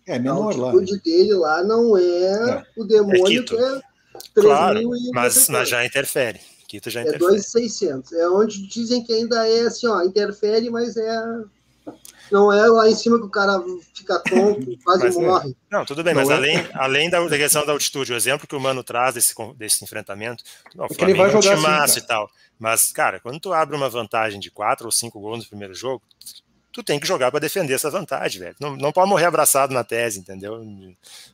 É 0.08 0.20
menor 0.20 0.54
a 0.54 0.72
altitude 0.72 0.92
lá. 0.92 0.98
dele 1.04 1.34
lá 1.34 1.64
não 1.64 1.98
é, 1.98 2.02
é. 2.02 2.64
o 2.78 2.84
demônio 2.84 3.42
é 3.42 3.44
que 3.44 3.56
é 3.56 3.82
3 4.34 4.48
claro, 4.48 4.80
mil 4.80 4.96
e 4.96 5.12
mas, 5.12 5.50
mas 5.50 5.70
já 5.70 5.86
interfere. 5.86 6.40
Quito 6.68 6.90
já 6.90 7.02
interfere. 7.02 7.24
É 7.24 7.28
2,600. 7.28 8.14
É 8.14 8.30
onde 8.30 8.68
dizem 8.68 9.04
que 9.04 9.14
ainda 9.14 9.48
é 9.48 9.62
assim, 9.62 9.88
ó, 9.88 10.02
interfere, 10.04 10.70
mas 10.70 10.96
é 10.98 11.44
não 12.32 12.52
é 12.52 12.68
lá 12.68 12.90
em 12.90 12.96
cima 12.96 13.20
que 13.20 13.26
o 13.26 13.30
cara 13.30 13.64
fica 13.94 14.20
tonto, 14.20 14.78
quase 14.84 15.04
mas, 15.04 15.16
morre. 15.16 15.56
Não, 15.70 15.86
tudo 15.86 16.04
bem, 16.04 16.14
não 16.14 16.22
mas 16.22 16.30
é. 16.30 16.34
além, 16.34 16.68
além 16.74 17.10
da 17.10 17.28
questão 17.30 17.66
da 17.66 17.72
altitude, 17.72 18.14
o 18.14 18.16
exemplo 18.16 18.48
que 18.48 18.56
o 18.56 18.60
Mano 18.60 18.84
traz 18.84 19.14
desse, 19.14 19.34
desse 19.56 19.84
enfrentamento, 19.84 20.44
não, 20.74 20.86
é 20.86 20.88
ele 21.00 21.14
vai 21.14 21.30
jogar 21.30 21.52
é 21.52 21.58
um 21.58 21.68
assim, 21.84 22.00
e 22.00 22.02
tal. 22.02 22.30
Mas, 22.58 22.92
cara, 22.92 23.20
quando 23.20 23.40
tu 23.40 23.54
abre 23.54 23.76
uma 23.76 23.90
vantagem 23.90 24.40
de 24.40 24.50
quatro 24.50 24.86
ou 24.86 24.92
cinco 24.92 25.20
gols 25.20 25.40
no 25.40 25.50
primeiro 25.50 25.74
jogo, 25.74 26.02
tu 26.76 26.84
tem 26.84 27.00
que 27.00 27.08
jogar 27.08 27.32
para 27.32 27.40
defender 27.40 27.74
essa 27.74 27.90
vantagem, 27.90 28.42
velho. 28.42 28.56
Não, 28.60 28.76
não 28.76 28.92
pode 28.92 29.10
morrer 29.10 29.26
abraçado 29.26 29.74
na 29.74 29.82
tese, 29.82 30.20
entendeu? 30.20 30.62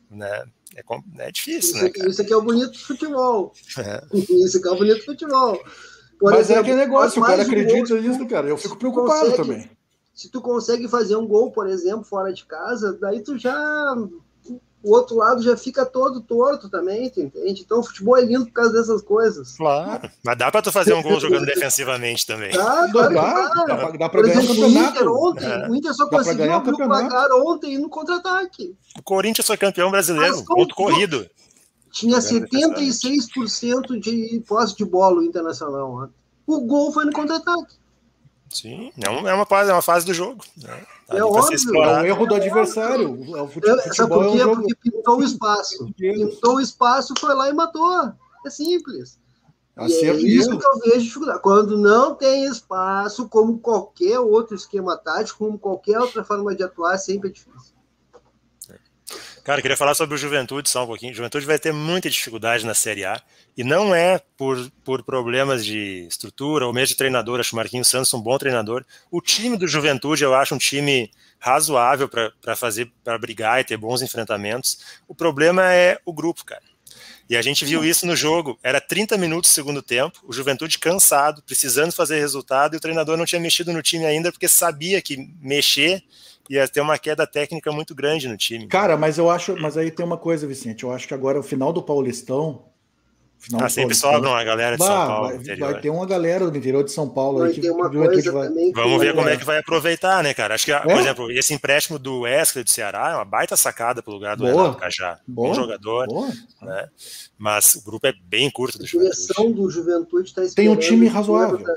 Né? 0.09 0.43
É, 0.75 0.83
é 1.17 1.31
difícil, 1.31 1.75
isso, 1.75 1.83
né? 1.83 1.89
Cara? 1.89 2.09
Isso 2.09 2.21
aqui 2.21 2.31
é 2.31 2.37
o 2.37 2.43
bonito 2.43 2.73
do 2.73 2.77
futebol. 2.77 3.51
É. 3.79 4.03
Isso 4.45 4.59
aqui 4.59 4.67
é 4.67 4.71
o 4.71 4.77
bonito 4.77 4.99
do 4.99 5.05
futebol. 5.05 5.59
Por 6.19 6.31
Mas 6.31 6.41
é 6.49 6.53
exemplo, 6.53 6.59
é 6.59 6.61
aquele 6.61 6.77
negócio, 6.77 7.19
o 7.19 7.25
cara 7.25 7.41
acredita 7.41 7.99
nisso, 7.99 8.27
cara. 8.27 8.47
Eu 8.47 8.57
fico 8.57 8.77
preocupado 8.77 9.31
consegue, 9.31 9.37
também 9.37 9.69
se 10.13 10.29
tu 10.29 10.39
consegue 10.39 10.87
fazer 10.87 11.15
um 11.15 11.27
gol, 11.27 11.51
por 11.51 11.67
exemplo, 11.67 12.03
fora 12.03 12.31
de 12.31 12.45
casa, 12.45 12.93
daí 12.93 13.21
tu 13.21 13.39
já 13.39 13.95
o 14.83 14.93
outro 14.93 15.15
lado 15.15 15.43
já 15.43 15.55
fica 15.55 15.85
todo 15.85 16.21
torto 16.21 16.69
também, 16.69 17.09
tu 17.09 17.21
entende? 17.21 17.61
Então 17.61 17.79
o 17.79 17.83
futebol 17.83 18.17
é 18.17 18.21
lindo 18.21 18.45
por 18.45 18.53
causa 18.53 18.73
dessas 18.73 19.01
coisas. 19.01 19.55
Claro, 19.55 20.09
mas 20.23 20.37
dá 20.37 20.51
para 20.51 20.61
tu 20.61 20.71
fazer 20.71 20.93
um 20.93 21.03
gol 21.03 21.19
jogando 21.19 21.45
defensivamente 21.45 22.25
também. 22.25 22.51
Dá, 22.51 22.87
dá, 22.87 23.07
dá, 23.09 23.47
dá, 23.65 23.91
dá 23.91 24.09
para 24.09 24.21
ganhar 24.23 24.41
exemplo, 24.41 24.65
o 24.65 24.69
Inter 24.69 25.11
ontem, 25.11 25.45
é. 25.45 25.69
o 25.69 25.75
Inter 25.75 25.93
só 25.93 26.07
conseguiu 26.07 26.51
abrir 26.51 26.73
o 26.73 26.77
placar 26.77 27.31
ontem 27.33 27.77
no 27.77 27.89
contra-ataque. 27.89 28.75
O 28.97 29.03
Corinthians 29.03 29.45
foi 29.45 29.57
campeão 29.57 29.91
brasileiro, 29.91 30.43
ponto 30.45 30.73
corrido. 30.73 31.29
Tinha 31.91 32.19
76% 32.19 33.99
de 33.99 34.41
posse 34.47 34.75
de 34.75 34.85
bola 34.85 35.19
o 35.19 35.23
Internacional. 35.23 36.09
O 36.47 36.61
gol 36.61 36.91
foi 36.91 37.05
no 37.05 37.11
contra-ataque. 37.11 37.75
Sim, 38.49 38.91
é 39.01 39.09
uma, 39.09 39.29
é 39.29 39.33
uma, 39.33 39.45
fase, 39.45 39.69
é 39.69 39.73
uma 39.73 39.81
fase 39.81 40.05
do 40.05 40.13
jogo. 40.13 40.43
Né? 40.57 40.85
Tá 41.11 41.17
é 41.17 41.23
óbvio, 41.23 41.83
é 41.83 42.01
o 42.01 42.05
erro 42.05 42.25
do 42.25 42.35
adversário. 42.35 43.11
O 43.11 43.47
futebol, 43.47 43.79
é, 43.79 43.93
sabe 43.93 44.13
por 44.13 44.31
quê? 44.31 44.39
É 44.39 44.47
um 44.47 44.55
Porque 44.55 44.75
pintou 44.75 45.17
o 45.17 45.23
espaço. 45.23 45.93
Pintou 45.97 46.55
o 46.55 46.61
espaço, 46.61 47.13
foi 47.19 47.35
lá 47.35 47.49
e 47.49 47.53
matou. 47.53 48.13
É 48.45 48.49
simples. 48.49 49.19
E 49.77 50.05
é 50.05 50.13
isso 50.13 50.57
que 50.57 50.65
eu 50.65 50.79
vejo 50.79 51.05
dificuldade. 51.05 51.41
Quando 51.41 51.77
não 51.77 52.15
tem 52.15 52.45
espaço, 52.45 53.27
como 53.27 53.59
qualquer 53.59 54.19
outro 54.19 54.55
esquema 54.55 54.95
tático, 54.95 55.39
como 55.39 55.59
qualquer 55.59 55.99
outra 55.99 56.23
forma 56.23 56.55
de 56.55 56.63
atuar, 56.63 56.97
sempre 56.97 57.29
é 57.29 57.33
difícil. 57.33 57.70
Cara, 59.43 59.59
queria 59.59 59.75
falar 59.75 59.95
sobre 59.95 60.13
o 60.13 60.17
Juventude 60.17 60.69
só 60.69 60.83
um 60.83 60.87
pouquinho. 60.87 61.13
Juventude 61.13 61.45
vai 61.45 61.57
ter 61.57 61.73
muita 61.73 62.09
dificuldade 62.09 62.63
na 62.65 62.75
Série 62.75 63.03
A. 63.03 63.19
E 63.57 63.63
não 63.63 63.93
é 63.93 64.21
por, 64.37 64.71
por 64.83 65.03
problemas 65.03 65.65
de 65.65 66.05
estrutura 66.07 66.67
ou 66.67 66.73
mesmo 66.73 66.89
de 66.89 66.97
treinador. 66.97 67.39
Acho 67.39 67.53
o 67.53 67.55
Marquinhos 67.55 67.87
Santos 67.87 68.13
um 68.13 68.21
bom 68.21 68.37
treinador. 68.37 68.85
O 69.09 69.19
time 69.19 69.57
do 69.57 69.67
Juventude 69.67 70.23
eu 70.23 70.35
acho 70.35 70.53
um 70.53 70.59
time 70.59 71.09
razoável 71.39 72.07
para 72.07 72.55
fazer, 72.55 72.91
para 73.03 73.17
brigar 73.17 73.59
e 73.59 73.63
ter 73.63 73.77
bons 73.77 74.03
enfrentamentos. 74.03 74.79
O 75.07 75.15
problema 75.15 75.73
é 75.73 75.97
o 76.05 76.13
grupo, 76.13 76.45
cara. 76.45 76.61
E 77.27 77.35
a 77.35 77.41
gente 77.41 77.65
viu 77.65 77.83
isso 77.83 78.05
no 78.05 78.15
jogo. 78.15 78.59
Era 78.61 78.79
30 78.79 79.17
minutos 79.17 79.49
do 79.49 79.53
segundo 79.53 79.81
tempo, 79.81 80.19
o 80.23 80.33
Juventude 80.33 80.77
cansado, 80.77 81.41
precisando 81.41 81.93
fazer 81.93 82.19
resultado, 82.19 82.73
e 82.73 82.77
o 82.77 82.79
treinador 82.79 83.17
não 83.17 83.25
tinha 83.25 83.39
mexido 83.39 83.71
no 83.73 83.81
time 83.81 84.05
ainda, 84.05 84.31
porque 84.31 84.47
sabia 84.47 85.01
que 85.01 85.29
mexer 85.41 86.03
ia 86.49 86.67
ter 86.67 86.81
uma 86.81 86.97
queda 86.97 87.25
técnica 87.27 87.71
muito 87.71 87.93
grande 87.93 88.27
no 88.27 88.37
time. 88.37 88.67
Cara, 88.67 88.97
mas 88.97 89.17
eu 89.17 89.29
acho, 89.29 89.55
mas 89.59 89.77
aí 89.77 89.91
tem 89.91 90.05
uma 90.05 90.17
coisa, 90.17 90.47
Vicente, 90.47 90.83
eu 90.83 90.91
acho 90.91 91.07
que 91.07 91.13
agora 91.13 91.39
o 91.39 91.43
final 91.43 91.71
do 91.71 91.81
Paulistão 91.81 92.71
Final 93.41 93.63
ah, 93.63 93.69
sempre 93.69 93.95
sobra 93.95 94.29
uma 94.29 94.43
galera 94.43 94.77
de 94.77 94.79
bah, 94.79 94.85
São 94.85 95.07
Paulo. 95.07 95.43
Vai, 95.43 95.55
vai, 95.57 95.81
ter 95.81 95.89
uma 95.89 96.05
galera 96.05 96.47
do 96.47 96.55
interior 96.55 96.83
de 96.83 96.91
São 96.91 97.09
Paulo 97.09 97.39
vai 97.39 97.49
aí 97.49 97.59
que, 97.59 97.67
uma 97.71 97.89
coisa 97.89 98.31
vai... 98.31 98.49
Vamos 98.71 98.99
ver 98.99 99.15
como 99.15 99.27
é 99.27 99.35
que 99.35 99.43
vai 99.43 99.57
aproveitar, 99.57 100.23
né, 100.23 100.31
cara? 100.31 100.53
Acho 100.53 100.65
que, 100.65 100.71
é? 100.71 100.79
por 100.79 100.91
exemplo, 100.91 101.31
esse 101.31 101.51
empréstimo 101.51 101.97
do 101.97 102.19
Wesley 102.19 102.63
do 102.63 102.69
Ceará 102.69 103.09
é 103.09 103.15
uma 103.15 103.25
baita 103.25 103.57
sacada 103.57 104.03
pro 104.03 104.13
lugar 104.13 104.37
do 104.37 104.43
Boa. 104.43 104.53
Renato 104.53 104.77
Cajá. 104.77 105.19
Boa. 105.27 105.47
Bom 105.47 105.53
jogador. 105.55 106.05
Boa. 106.05 106.27
Né? 106.61 106.89
Mas 107.35 107.73
o 107.73 107.83
grupo 107.83 108.05
é 108.05 108.13
bem 108.25 108.47
curto 108.51 108.77
do 108.77 108.85
Juventude. 108.85 109.11
A 109.11 109.25
direção 109.25 109.51
do 109.51 109.71
Juventude 109.71 110.29
está 110.29 110.43
Tem 110.55 110.69
um 110.69 110.75
time 110.75 111.07
razoável. 111.07 111.57
Da... 111.57 111.73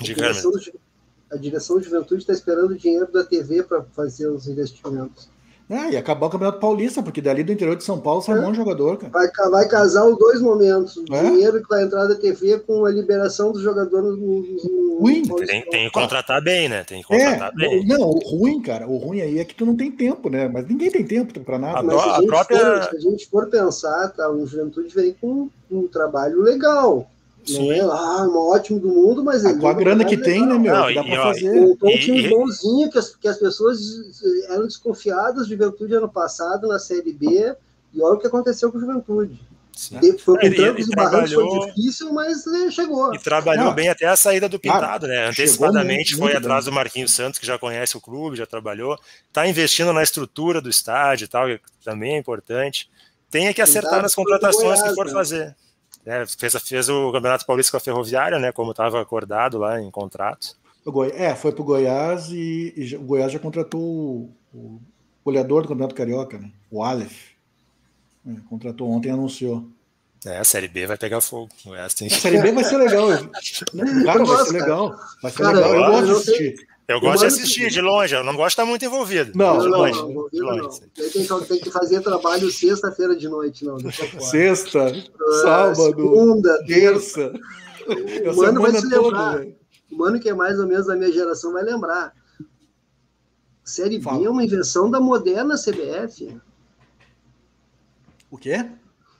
A, 0.00 0.02
direção 0.02 0.50
do... 0.50 0.60
a 1.30 1.36
direção 1.36 1.76
do 1.76 1.82
Juventude 1.82 2.22
está 2.22 2.32
esperando 2.32 2.70
o 2.70 2.76
dinheiro 2.76 3.10
da 3.10 3.24
TV 3.24 3.62
para 3.62 3.82
fazer 3.82 4.28
os 4.28 4.48
investimentos. 4.48 5.28
É, 5.70 5.92
e 5.92 5.96
acabar 5.96 6.26
o 6.26 6.30
Campeonato 6.30 6.58
Paulista, 6.58 7.00
porque 7.00 7.20
dali 7.20 7.44
do 7.44 7.52
interior 7.52 7.76
de 7.76 7.84
São 7.84 8.00
Paulo 8.00 8.20
sai 8.20 8.36
é. 8.36 8.40
um 8.40 8.46
bom 8.46 8.52
jogador, 8.52 8.96
cara. 8.96 9.12
Vai, 9.12 9.30
vai 9.50 9.68
casar 9.68 10.04
os 10.04 10.18
dois 10.18 10.40
momentos. 10.40 10.96
O 10.96 11.14
é. 11.14 11.22
dinheiro 11.22 11.62
que 11.62 11.68
vai 11.68 11.84
entrar 11.84 12.08
da 12.08 12.16
TV 12.16 12.58
com 12.58 12.84
a 12.84 12.90
liberação 12.90 13.52
dos 13.52 13.62
jogadores 13.62 14.18
no, 14.18 14.42
no 14.42 14.98
ruim. 14.98 15.22
Tem, 15.46 15.62
tem, 15.70 15.84
que 15.84 15.90
contratar 15.92 16.42
bem, 16.42 16.68
né? 16.68 16.82
Tem 16.82 17.04
que 17.04 17.14
é, 17.14 17.24
contratar 17.24 17.52
é. 17.52 17.54
bem. 17.54 17.86
Não, 17.86 18.10
o 18.10 18.18
ruim, 18.18 18.60
cara, 18.60 18.88
o 18.88 18.96
ruim 18.96 19.20
aí 19.20 19.38
é 19.38 19.44
que 19.44 19.54
tu 19.54 19.64
não 19.64 19.76
tem 19.76 19.92
tempo, 19.92 20.28
né? 20.28 20.48
Mas 20.48 20.66
ninguém 20.66 20.90
tem 20.90 21.06
tempo 21.06 21.38
para 21.38 21.56
nada. 21.56 21.84
Mas 21.84 22.02
se 22.02 22.08
a, 22.08 22.16
a 22.16 22.22
própria... 22.24 22.58
for, 22.58 22.90
se 22.90 22.96
a 22.96 23.10
gente 23.10 23.28
for 23.28 23.46
pensar, 23.46 24.08
tá, 24.08 24.28
o 24.28 24.44
Juventude 24.44 24.92
vem 24.92 25.12
com 25.20 25.48
um 25.70 25.86
trabalho 25.86 26.42
legal. 26.42 27.08
Sim. 27.54 27.66
Não 27.66 27.72
é 27.72 27.80
ah, 27.80 28.26
o 28.28 28.50
ótimo 28.52 28.78
do 28.78 28.88
mundo, 28.88 29.24
mas 29.24 29.44
ah, 29.44 29.58
com 29.58 29.66
a 29.66 29.72
grana 29.72 30.04
que 30.04 30.16
tem, 30.16 30.46
né, 30.46 30.58
meu? 30.58 30.72
Não, 30.72 30.94
dá 30.94 31.04
para 31.04 31.22
fazer. 31.22 31.60
Montou 31.60 31.88
um 31.88 31.98
time 31.98 32.28
bonzinho 32.28 32.90
que 32.90 32.98
as, 32.98 33.14
que 33.14 33.28
as 33.28 33.38
pessoas 33.38 33.78
eram 34.48 34.66
desconfiadas 34.66 35.46
de 35.46 35.52
Juventude 35.52 35.94
ano 35.94 36.08
passado 36.08 36.68
na 36.68 36.78
Série 36.78 37.12
B, 37.12 37.54
e 37.92 38.02
olha 38.02 38.14
o 38.14 38.18
que 38.18 38.26
aconteceu 38.26 38.70
com 38.70 38.78
a 38.78 38.80
Juventude. 38.80 39.40
Sim. 39.80 40.18
Foi 40.18 40.38
com 40.38 40.50
trancos 40.50 40.88
e 40.88 40.90
barrancos, 40.94 41.32
foi 41.32 41.66
difícil, 41.66 42.12
mas 42.12 42.44
né, 42.44 42.70
chegou. 42.70 43.14
E 43.14 43.18
trabalhou 43.18 43.68
ah, 43.68 43.72
bem 43.72 43.88
até 43.88 44.06
a 44.06 44.14
saída 44.14 44.46
do 44.46 44.58
Pintado, 44.58 45.06
né? 45.06 45.28
Antecipadamente 45.28 46.10
muito, 46.10 46.18
foi 46.18 46.32
muito 46.32 46.36
atrás 46.36 46.66
bem. 46.66 46.72
do 46.72 46.74
Marquinhos 46.74 47.14
Santos, 47.14 47.40
que 47.40 47.46
já 47.46 47.58
conhece 47.58 47.96
o 47.96 48.00
clube, 48.00 48.36
já 48.36 48.46
trabalhou. 48.46 48.98
Está 49.28 49.48
investindo 49.48 49.92
na 49.92 50.02
estrutura 50.02 50.60
do 50.60 50.68
estádio 50.68 51.24
e 51.24 51.28
tal, 51.28 51.46
que 51.46 51.60
também 51.82 52.14
é 52.14 52.18
importante. 52.18 52.90
Tem 53.30 53.50
que 53.54 53.62
acertar 53.62 54.02
nas 54.02 54.14
contratações 54.14 54.80
Goiás, 54.80 54.82
que 54.82 54.94
for 54.94 55.06
né? 55.06 55.12
fazer. 55.12 55.56
É, 56.04 56.24
fez, 56.26 56.54
fez 56.56 56.88
o 56.88 57.12
Campeonato 57.12 57.46
Paulista 57.46 57.72
com 57.72 57.76
a 57.76 57.80
Ferroviária, 57.80 58.38
né? 58.38 58.52
Como 58.52 58.70
estava 58.70 59.00
acordado 59.00 59.58
lá 59.58 59.80
em 59.80 59.90
contrato. 59.90 60.56
É, 61.14 61.34
foi 61.34 61.52
para 61.52 61.60
o 61.60 61.64
Goiás 61.64 62.30
e, 62.30 62.72
e, 62.76 62.96
o 62.96 63.02
Goiás 63.02 63.30
já 63.30 63.38
contratou 63.38 64.30
o, 64.52 64.80
goleador 65.24 65.62
do 65.62 65.68
Campeonato 65.68 65.94
Carioca, 65.94 66.38
né? 66.38 66.50
O 66.70 66.82
Aleph. 66.82 67.30
É, 68.26 68.32
contratou 68.48 68.90
ontem 68.90 69.08
e 69.08 69.12
anunciou. 69.12 69.68
É, 70.24 70.38
a 70.38 70.44
Série 70.44 70.68
B 70.68 70.86
vai 70.86 70.98
pegar 70.98 71.20
fogo. 71.20 71.50
Tem... 71.96 72.08
A 72.08 72.10
Série 72.10 72.40
B 72.40 72.52
vai 72.52 72.64
ser 72.64 72.76
legal. 72.76 73.08
Cara, 74.04 74.24
vai 74.24 74.44
ser 74.44 74.52
legal. 74.52 75.00
Vai 75.22 75.32
ser 75.32 75.42
cara, 75.42 75.56
legal. 75.56 75.74
Eu, 75.74 75.80
eu 75.80 75.90
gosto 75.90 76.04
de 76.06 76.12
assistir. 76.12 76.68
Eu 76.90 77.00
gosto 77.00 77.20
de 77.20 77.26
assistir 77.26 77.68
que... 77.68 77.70
de 77.70 77.80
longe, 77.80 78.16
eu 78.16 78.24
não 78.24 78.34
gosto 78.34 78.48
de 78.48 78.52
estar 78.54 78.66
muito 78.66 78.84
envolvido. 78.84 79.30
Não, 79.36 79.60
de 79.60 79.68
longe. 79.68 79.96
Não, 80.00 80.12
não, 80.12 80.28
de 80.28 80.40
longe. 80.40 80.60
Não. 80.60 80.88
Tem, 80.88 81.46
tem, 81.46 81.60
que 81.60 81.70
fazer 81.70 82.00
trabalho 82.00 82.50
sexta-feira 82.50 83.14
de 83.14 83.28
noite, 83.28 83.64
não. 83.64 83.78
Sexta, 84.18 84.90
uh, 84.90 85.32
sábado, 85.42 85.76
segunda, 85.84 86.64
terça. 86.66 87.32
O 88.32 88.36
mano 88.36 88.60
vai 88.60 88.72
se 88.72 88.86
lembrar. 88.86 89.40
o 89.92 89.96
mano 89.96 90.18
que 90.18 90.28
é 90.28 90.34
mais 90.34 90.58
ou 90.58 90.66
menos 90.66 90.88
da 90.88 90.96
minha 90.96 91.12
geração 91.12 91.52
vai 91.52 91.62
lembrar. 91.62 92.12
Série 93.64 94.00
Fala. 94.00 94.18
B 94.18 94.24
é 94.24 94.30
uma 94.30 94.42
invenção 94.42 94.90
da 94.90 94.98
moderna 94.98 95.54
CBF. 95.54 96.36
O 98.28 98.36
quê? 98.36 98.68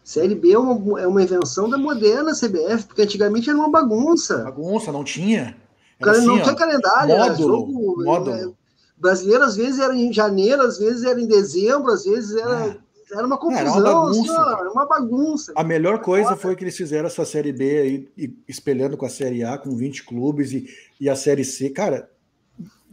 Série 0.03 0.35
B 0.35 0.53
é 0.53 0.59
uma, 0.59 1.01
é 1.01 1.07
uma 1.07 1.23
invenção 1.23 1.71
da 1.71 1.79
moderna 1.79 2.33
CBF, 2.33 2.87
porque 2.89 3.03
antigamente 3.03 3.49
era 3.49 3.57
uma 3.57 3.71
bagunça. 3.71 4.39
Bagunça, 4.39 4.91
não 4.91 5.05
tinha. 5.05 5.57
Era 6.01 6.13
assim, 6.13 6.27
não 6.27 6.43
tinha 6.43 6.55
calendário, 6.55 7.09
módulo, 7.09 7.25
era 7.25 7.35
jogo. 7.35 8.05
Módulo. 8.05 8.37
É, 8.37 8.53
brasileiro 8.97 9.45
às 9.45 9.57
vezes 9.57 9.79
era 9.79 9.95
em 9.95 10.13
janeiro, 10.13 10.63
às 10.63 10.79
vezes 10.79 11.05
era 11.05 11.21
em 11.21 11.27
dezembro, 11.27 11.91
às 11.91 12.05
vezes 12.05 12.37
era. 12.37 12.67
É. 12.67 12.91
Era 13.13 13.27
uma 13.27 13.39
confusão, 13.39 13.67
era 13.67 13.73
uma 13.73 13.83
bagunça. 13.83 14.21
Assim, 14.21 14.69
ó, 14.69 14.73
uma 14.73 14.87
bagunça. 14.87 15.53
A 15.57 15.65
melhor 15.65 15.99
coisa 15.99 16.37
foi 16.37 16.55
que 16.55 16.63
eles 16.63 16.77
fizeram 16.77 17.09
essa 17.09 17.25
Série 17.25 17.53
B 17.53 18.09
aí, 18.17 18.39
espelhando 18.47 18.97
com 18.97 19.05
a 19.05 19.11
Série 19.11 19.43
A, 19.43 19.59
com 19.59 19.75
20 19.75 20.05
clubes, 20.05 20.53
e, 20.53 20.69
e 21.01 21.11
a 21.11 21.17
Série 21.17 21.45
C. 21.45 21.71
Cara, 21.71 22.09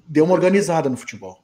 deu 0.08 0.26
uma 0.26 0.34
organizada 0.34 0.90
no 0.90 0.98
futebol. 0.98 1.44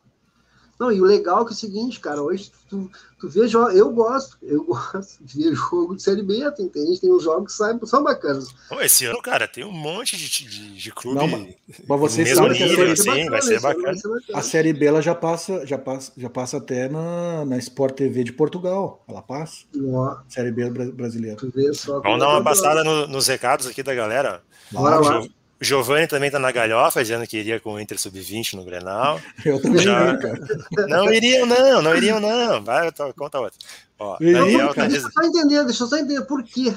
Não, 0.79 0.91
e 0.91 0.99
o 0.99 1.05
legal 1.05 1.41
é 1.41 1.45
que 1.45 1.51
é 1.51 1.53
o 1.53 1.57
seguinte, 1.57 1.99
cara, 1.99 2.21
hoje 2.21 2.51
tu, 2.69 2.89
tu 3.19 3.29
vê 3.29 3.47
jogos, 3.47 3.75
eu 3.75 3.91
gosto, 3.91 4.37
eu 4.41 4.63
gosto 4.65 5.23
de 5.23 5.43
ver 5.43 5.55
jogo 5.55 5.95
de 5.95 6.01
Série 6.01 6.23
B, 6.23 6.51
tem, 6.51 6.67
tem, 6.67 6.97
tem 6.97 7.11
uns 7.11 7.23
jogos 7.23 7.51
que 7.51 7.57
saem, 7.57 7.79
são 7.85 8.03
bacanas. 8.03 8.47
Esse 8.81 9.05
ano, 9.05 9.21
cara, 9.21 9.47
tem 9.47 9.63
um 9.63 9.71
monte 9.71 10.17
de, 10.17 10.27
de, 10.29 10.75
de 10.75 10.91
clube. 10.91 11.17
Não, 11.19 11.27
mas, 11.27 11.55
mas 11.87 11.99
vocês 11.99 12.35
sabem 12.35 12.57
que 12.57 12.65
nível, 12.65 12.91
assim, 12.91 13.05
bacana, 13.05 13.29
vai 13.29 13.41
ser 13.41 13.61
bacana. 13.61 13.83
Vai 13.83 13.95
ser 13.95 14.07
bacana. 14.09 14.39
A 14.39 14.41
Série 14.41 14.73
B 14.73 14.85
ela 14.85 15.01
já 15.01 15.15
passa, 15.15 15.65
já 15.65 15.77
passa, 15.77 16.11
já 16.17 16.29
passa 16.29 16.57
até 16.57 16.89
na, 16.89 17.45
na 17.45 17.57
Sport 17.57 17.95
TV 17.95 18.23
de 18.23 18.33
Portugal. 18.33 19.03
Ela 19.07 19.21
passa. 19.21 19.65
Série 20.27 20.51
B 20.51 20.69
brasileira. 20.69 21.37
Vamos 21.39 22.19
dar 22.19 22.29
uma 22.29 22.39
é 22.39 22.43
passada 22.43 22.83
no, 22.83 23.07
nos 23.07 23.27
recados 23.27 23.67
aqui 23.67 23.83
da 23.83 23.93
galera. 23.93 24.41
Bora 24.71 24.99
lá. 24.99 25.23
O 25.61 25.65
Giovanni 25.65 26.07
também 26.07 26.29
tá 26.29 26.39
na 26.39 26.51
galhofa, 26.51 27.01
dizendo 27.01 27.25
que 27.25 27.37
iria 27.37 27.59
com 27.59 27.73
o 27.73 27.79
Inter 27.79 27.99
Sub-20 27.99 28.53
no 28.53 28.65
Grenal. 28.65 29.21
Eu 29.45 29.61
também 29.61 29.81
Já... 29.81 30.17
Não 30.87 31.11
iriam, 31.13 31.45
não, 31.45 31.81
não 31.81 31.95
iriam, 31.95 32.19
não. 32.19 32.63
Vai, 32.63 32.91
conta 33.15 33.39
outra. 33.39 33.57
Ó, 33.97 34.17
Daniel, 34.19 34.73
deixa 34.73 35.07
eu 35.07 35.11
só 35.11 35.21
entender, 35.21 35.63
deixa 35.63 35.83
eu 35.83 35.87
só 35.87 35.97
entender 35.97 36.21
por 36.25 36.43
quê. 36.43 36.73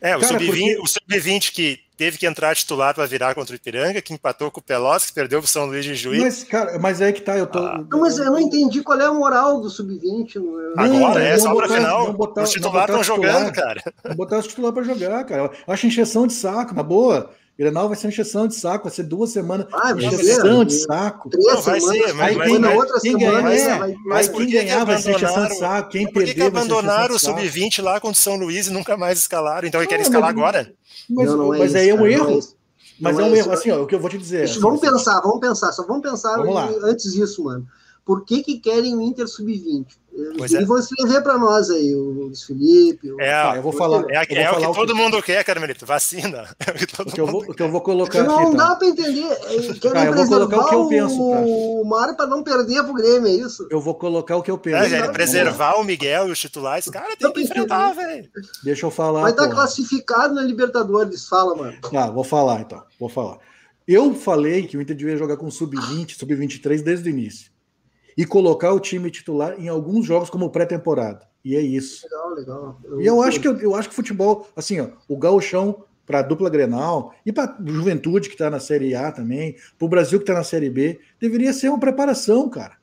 É, 0.00 0.16
o 0.16 0.20
Sub-20 0.20 0.80
porque... 0.80 1.50
que 1.52 1.80
teve 1.96 2.18
que 2.18 2.26
entrar 2.26 2.56
titular 2.56 2.92
para 2.92 3.06
virar 3.06 3.32
contra 3.32 3.52
o 3.52 3.56
Ipiranga, 3.56 4.02
que 4.02 4.12
empatou 4.12 4.50
com 4.50 4.58
o 4.58 4.62
Pelotas, 4.62 5.06
que 5.06 5.12
perdeu 5.12 5.38
o 5.38 5.46
São 5.46 5.66
Luís 5.66 5.84
de 5.84 5.94
Juiz. 5.94 6.20
Mas, 6.20 6.42
cara, 6.42 6.76
mas 6.80 7.00
é 7.00 7.12
que 7.12 7.20
tá, 7.20 7.38
eu 7.38 7.46
tô. 7.46 7.60
Ah. 7.60 7.84
Não, 7.88 8.00
mas 8.00 8.18
eu 8.18 8.24
não 8.24 8.40
entendi 8.40 8.82
qual 8.82 9.00
é 9.00 9.04
a 9.06 9.12
moral 9.12 9.60
do 9.60 9.70
Sub-20. 9.70 10.42
Agora, 10.76 11.22
é 11.22 11.38
só 11.38 11.54
para 11.54 11.68
final. 11.68 12.12
Botar, 12.12 12.42
os 12.42 12.50
titulares 12.50 12.96
estão 12.96 13.04
jogando, 13.04 13.52
cara. 13.52 13.80
Vou 14.04 14.16
botar 14.16 14.38
os 14.38 14.48
titulares 14.48 14.74
para 14.74 14.94
jogar, 14.94 15.24
cara. 15.24 15.42
Eu 15.42 15.72
acho 15.72 15.86
encheção 15.86 16.26
de 16.26 16.32
saco, 16.32 16.74
na 16.74 16.82
boa. 16.82 17.30
Grenal 17.58 17.86
vai 17.86 17.96
ser 17.96 18.08
encheção 18.08 18.48
de 18.48 18.54
saco, 18.54 18.84
vai 18.84 18.92
ser 18.92 19.02
duas 19.02 19.30
semanas. 19.30 19.66
Ah, 19.72 19.92
encheção 19.92 20.64
de 20.64 20.74
saco. 20.74 21.28
Três 21.28 21.46
não, 21.46 21.60
vai 21.60 21.80
semanas, 21.80 22.06
ser, 22.06 22.12
mas, 22.14 22.36
mas, 22.36 22.58
na 22.58 22.70
outra 22.70 23.00
quem 23.00 23.18
semana. 23.18 23.42
Ganhar, 23.42 23.74
é, 23.74 23.78
vai, 23.78 23.94
mas 24.06 24.28
quem 24.28 24.50
ganhar 24.50 24.84
vai 24.84 24.98
ser 24.98 25.14
encheção 25.14 25.46
de 25.46 25.58
saco. 25.58 25.90
Quem 25.90 26.10
por 26.10 26.24
que, 26.24 26.34
que 26.34 26.42
abandonaram 26.42 27.14
o 27.14 27.18
sub-20 27.18 27.82
lá 27.82 28.00
contra 28.00 28.18
o 28.18 28.22
São 28.22 28.36
Luís 28.36 28.68
e 28.68 28.70
nunca 28.70 28.96
mais 28.96 29.18
escalaram? 29.18 29.68
Então, 29.68 29.80
ele 29.80 29.88
quer 29.88 30.00
escalar 30.00 30.30
agora? 30.30 30.74
Mas, 31.10 31.26
não, 31.26 31.36
não 31.36 31.54
é 31.54 31.58
mas 31.58 31.74
aí 31.74 31.90
é 31.90 31.94
um 31.94 32.06
erro. 32.06 32.40
Mas 32.98 33.18
é 33.18 33.22
um 33.22 33.34
erro, 33.34 33.52
assim, 33.52 33.70
ó, 33.70 33.82
o 33.82 33.86
que 33.86 33.94
eu 33.94 34.00
vou 34.00 34.08
te 34.08 34.16
dizer. 34.16 34.48
Vamos 34.58 34.80
pensar, 34.80 35.20
vamos 35.20 35.40
pensar, 35.40 35.72
só 35.72 35.86
vamos 35.86 36.02
pensar 36.02 36.38
antes 36.84 37.12
disso, 37.12 37.44
mano. 37.44 37.66
Por 38.04 38.24
que, 38.24 38.42
que 38.42 38.58
querem 38.58 38.96
o 38.96 39.02
Inter 39.02 39.28
sub-20? 39.28 39.86
Pois 40.36 40.52
e 40.52 40.56
é. 40.56 40.64
vão 40.64 40.78
escrever 40.78 41.22
para 41.22 41.38
nós 41.38 41.70
aí, 41.70 41.94
o 41.94 42.10
Luiz 42.10 42.42
Felipe. 42.42 43.12
O... 43.12 43.20
É, 43.20 43.32
ah, 43.32 43.52
eu 43.56 43.62
vou 43.62 43.72
falar. 43.72 44.04
É, 44.10 44.16
é 44.16 44.50
o 44.50 44.56
que 44.56 44.74
todo 44.74 44.92
que... 44.92 44.94
mundo 44.94 45.22
quer, 45.22 45.42
Carmelito, 45.42 45.86
vacina. 45.86 46.48
É 46.62 46.70
o 46.70 46.74
que, 46.74 46.84
o 46.84 47.04
que, 47.06 47.20
eu, 47.20 47.26
vou, 47.26 47.42
o 47.42 47.54
que 47.54 47.62
eu 47.62 47.70
vou 47.70 47.80
colocar 47.80 48.22
não 48.22 48.36
aqui. 48.36 48.44
Não 48.44 48.56
tá? 48.56 48.68
dá 48.68 48.76
para 48.76 48.88
entender. 48.88 49.34
Tá, 49.80 50.04
eu 50.04 50.14
vou 50.14 50.26
colocar 50.28 50.58
o 50.58 50.68
que 50.68 50.74
eu 50.74 50.88
penso. 50.88 51.20
O 51.20 51.84
Mário 51.84 52.16
para 52.16 52.26
não 52.26 52.42
perder 52.42 52.82
pro 52.84 52.94
Grêmio, 52.94 53.26
é 53.26 53.32
isso? 53.32 53.66
Eu 53.70 53.80
vou 53.80 53.94
colocar 53.94 54.36
o 54.36 54.42
que 54.42 54.50
eu 54.50 54.58
penso. 54.58 54.94
É, 54.94 55.08
preservar 55.08 55.74
o 55.74 55.84
Miguel 55.84 56.28
e 56.28 56.32
os 56.32 56.38
titulares, 56.38 56.86
cara, 56.86 57.16
tem 57.16 57.32
que 57.32 57.42
enfrentar, 57.42 57.92
velho. 57.92 58.28
Deixa 58.62 58.86
eu 58.86 58.90
falar. 58.90 59.22
Vai 59.22 59.30
estar 59.32 59.48
tá 59.48 59.54
classificado 59.54 60.34
na 60.34 60.42
Libertadores, 60.42 61.26
fala, 61.26 61.54
mano. 61.54 61.76
Ah, 61.94 62.10
vou 62.10 62.24
falar 62.24 62.60
então, 62.60 62.82
vou 62.98 63.08
falar. 63.08 63.38
Eu 63.86 64.14
falei 64.14 64.66
que 64.66 64.76
o 64.76 64.80
Inter 64.80 64.94
devia 64.94 65.16
jogar 65.16 65.36
com 65.36 65.50
sub-20, 65.50 66.16
sub-23 66.16 66.82
desde 66.82 67.08
o 67.08 67.10
início 67.10 67.51
e 68.16 68.24
colocar 68.24 68.72
o 68.72 68.80
time 68.80 69.10
titular 69.10 69.58
em 69.58 69.68
alguns 69.68 70.06
jogos 70.06 70.30
como 70.30 70.50
pré-temporada. 70.50 71.26
E 71.44 71.56
é 71.56 71.60
isso. 71.60 72.04
Legal, 72.04 72.30
legal. 72.34 72.80
Eu, 72.84 73.00
e 73.00 73.06
eu 73.06 73.22
acho 73.22 73.40
que 73.40 73.48
eu, 73.48 73.74
acho 73.74 73.88
que 73.88 73.94
o 73.94 73.96
futebol, 73.96 74.48
assim, 74.54 74.80
ó, 74.80 74.88
o 75.08 75.16
gauchão 75.16 75.84
para 76.06 76.20
a 76.20 76.22
dupla 76.22 76.50
Grenal 76.50 77.14
e 77.24 77.32
para 77.32 77.56
Juventude 77.64 78.28
que 78.28 78.34
está 78.34 78.50
na 78.50 78.60
Série 78.60 78.94
A 78.94 79.10
também, 79.10 79.56
para 79.78 79.86
o 79.86 79.88
Brasil 79.88 80.18
que 80.18 80.24
está 80.24 80.34
na 80.34 80.44
Série 80.44 80.70
B, 80.70 81.00
deveria 81.20 81.52
ser 81.52 81.68
uma 81.68 81.80
preparação, 81.80 82.48
cara. 82.48 82.76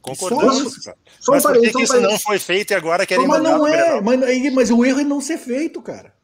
Concordamos, 0.00 0.78
cara. 0.78 0.96
Mas 1.28 1.42
por 1.42 1.60
que, 1.60 1.70
que 1.72 1.82
isso 1.82 2.00
não 2.00 2.18
foi 2.18 2.38
feito 2.38 2.70
e 2.70 2.74
agora 2.74 3.04
querem 3.04 3.26
mas 3.26 3.42
não 3.42 3.66
é, 3.66 4.00
mas, 4.00 4.54
mas 4.54 4.70
o 4.70 4.84
erro 4.84 5.00
é 5.00 5.04
não 5.04 5.20
ser 5.20 5.36
feito, 5.36 5.82
cara. 5.82 6.14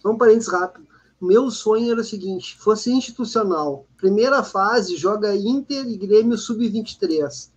Só 0.00 0.10
um 0.10 0.18
parênteses 0.18 0.52
rápido 0.52 0.86
meu 1.20 1.50
sonho 1.50 1.90
era 1.90 2.00
o 2.00 2.04
seguinte: 2.04 2.56
fosse 2.58 2.92
institucional. 2.92 3.86
Primeira 3.96 4.42
fase, 4.42 4.96
joga 4.96 5.34
Inter 5.34 5.86
e 5.88 5.96
Grêmio 5.96 6.38
Sub-23. 6.38 7.50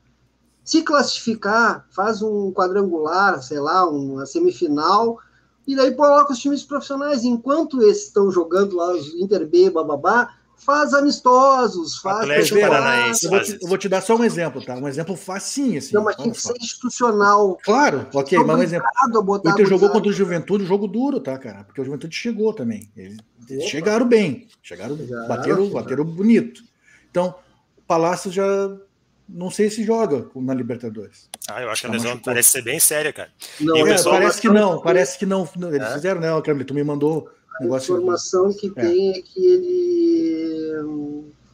Se 0.64 0.82
classificar, 0.84 1.88
faz 1.91 2.22
um 2.22 2.51
quadrangular, 2.51 3.41
sei 3.41 3.59
lá, 3.59 3.88
uma 3.89 4.26
semifinal, 4.26 5.18
e 5.66 5.76
daí 5.76 5.93
coloca 5.93 6.34
os 6.34 6.39
times 6.39 6.64
profissionais. 6.64 7.24
Enquanto 7.24 7.82
esses 7.82 8.07
estão 8.07 8.32
jogando 8.32 8.76
lá, 8.76 8.93
os 8.93 9.14
Inter 9.16 9.47
B, 9.47 9.70
bababá, 9.70 10.34
faz 10.66 10.93
amistosos, 10.93 11.97
faz. 11.97 12.22
Atlético 12.22 12.59
Paranaense. 12.59 13.26
Eu, 13.26 13.32
vou 13.32 13.41
te, 13.41 13.57
eu 13.62 13.68
vou 13.68 13.78
te 13.78 13.89
dar 13.89 14.01
só 14.01 14.16
um 14.16 14.24
exemplo, 14.24 14.64
tá? 14.64 14.76
Um 14.76 14.88
exemplo 14.88 15.16
facinho, 15.16 15.78
assim. 15.78 15.93
Não, 15.93 16.03
mas 16.03 16.16
tem 16.16 16.32
que 16.32 16.41
ser 16.41 16.53
institucional. 16.59 17.57
Claro, 17.64 18.07
ok, 18.14 18.38
mas 18.39 18.59
um 18.59 18.64
exemplo. 18.64 18.88
O 19.12 19.49
Inter 19.49 19.66
jogou 19.68 19.89
contra 19.89 20.09
o 20.09 20.14
Juventude, 20.14 20.66
jogo 20.66 20.88
duro, 20.88 21.20
tá, 21.20 21.38
cara? 21.38 21.64
Porque 21.64 21.82
o 21.82 21.86
Juventude 21.86 22.16
chegou 22.16 22.53
também. 22.53 22.89
Eles 22.95 23.18
chegaram 23.66 24.07
bem, 24.07 24.47
chegaram, 24.62 24.97
chegaram 24.97 25.28
bateram, 25.28 25.70
bateram 25.70 26.05
bonito. 26.05 26.64
Então, 27.09 27.36
o 27.78 27.82
Palácio 27.82 28.32
já 28.32 28.45
não 29.28 29.49
sei 29.49 29.70
se 29.70 29.84
joga 29.84 30.28
na 30.36 30.53
Libertadores. 30.53 31.30
Ah, 31.49 31.62
eu 31.62 31.70
acho 31.70 31.82
que 31.82 31.88
a 31.88 31.89
tá 31.89 31.95
lesão 31.95 32.18
parece 32.18 32.49
ser 32.49 32.62
bem 32.62 32.80
séria, 32.80 33.14
cara. 33.14 33.32
Não, 33.59 33.76
é, 33.78 34.03
parece 34.03 34.41
que 34.41 34.49
não, 34.49 34.82
parece 34.82 35.18
que 35.18 35.26
não. 35.26 35.47
Eles 35.70 35.88
é? 35.88 35.93
fizeram, 35.93 36.22
né, 36.22 36.41
Camilo? 36.41 36.66
Tu 36.66 36.74
me 36.74 36.84
mandou 36.84 37.30
a 37.59 37.78
informação 37.78 38.51
que 38.53 38.72
é. 38.76 38.82
tem 38.82 39.09
é 39.12 39.22
que 39.22 39.45
ele. 39.45 40.41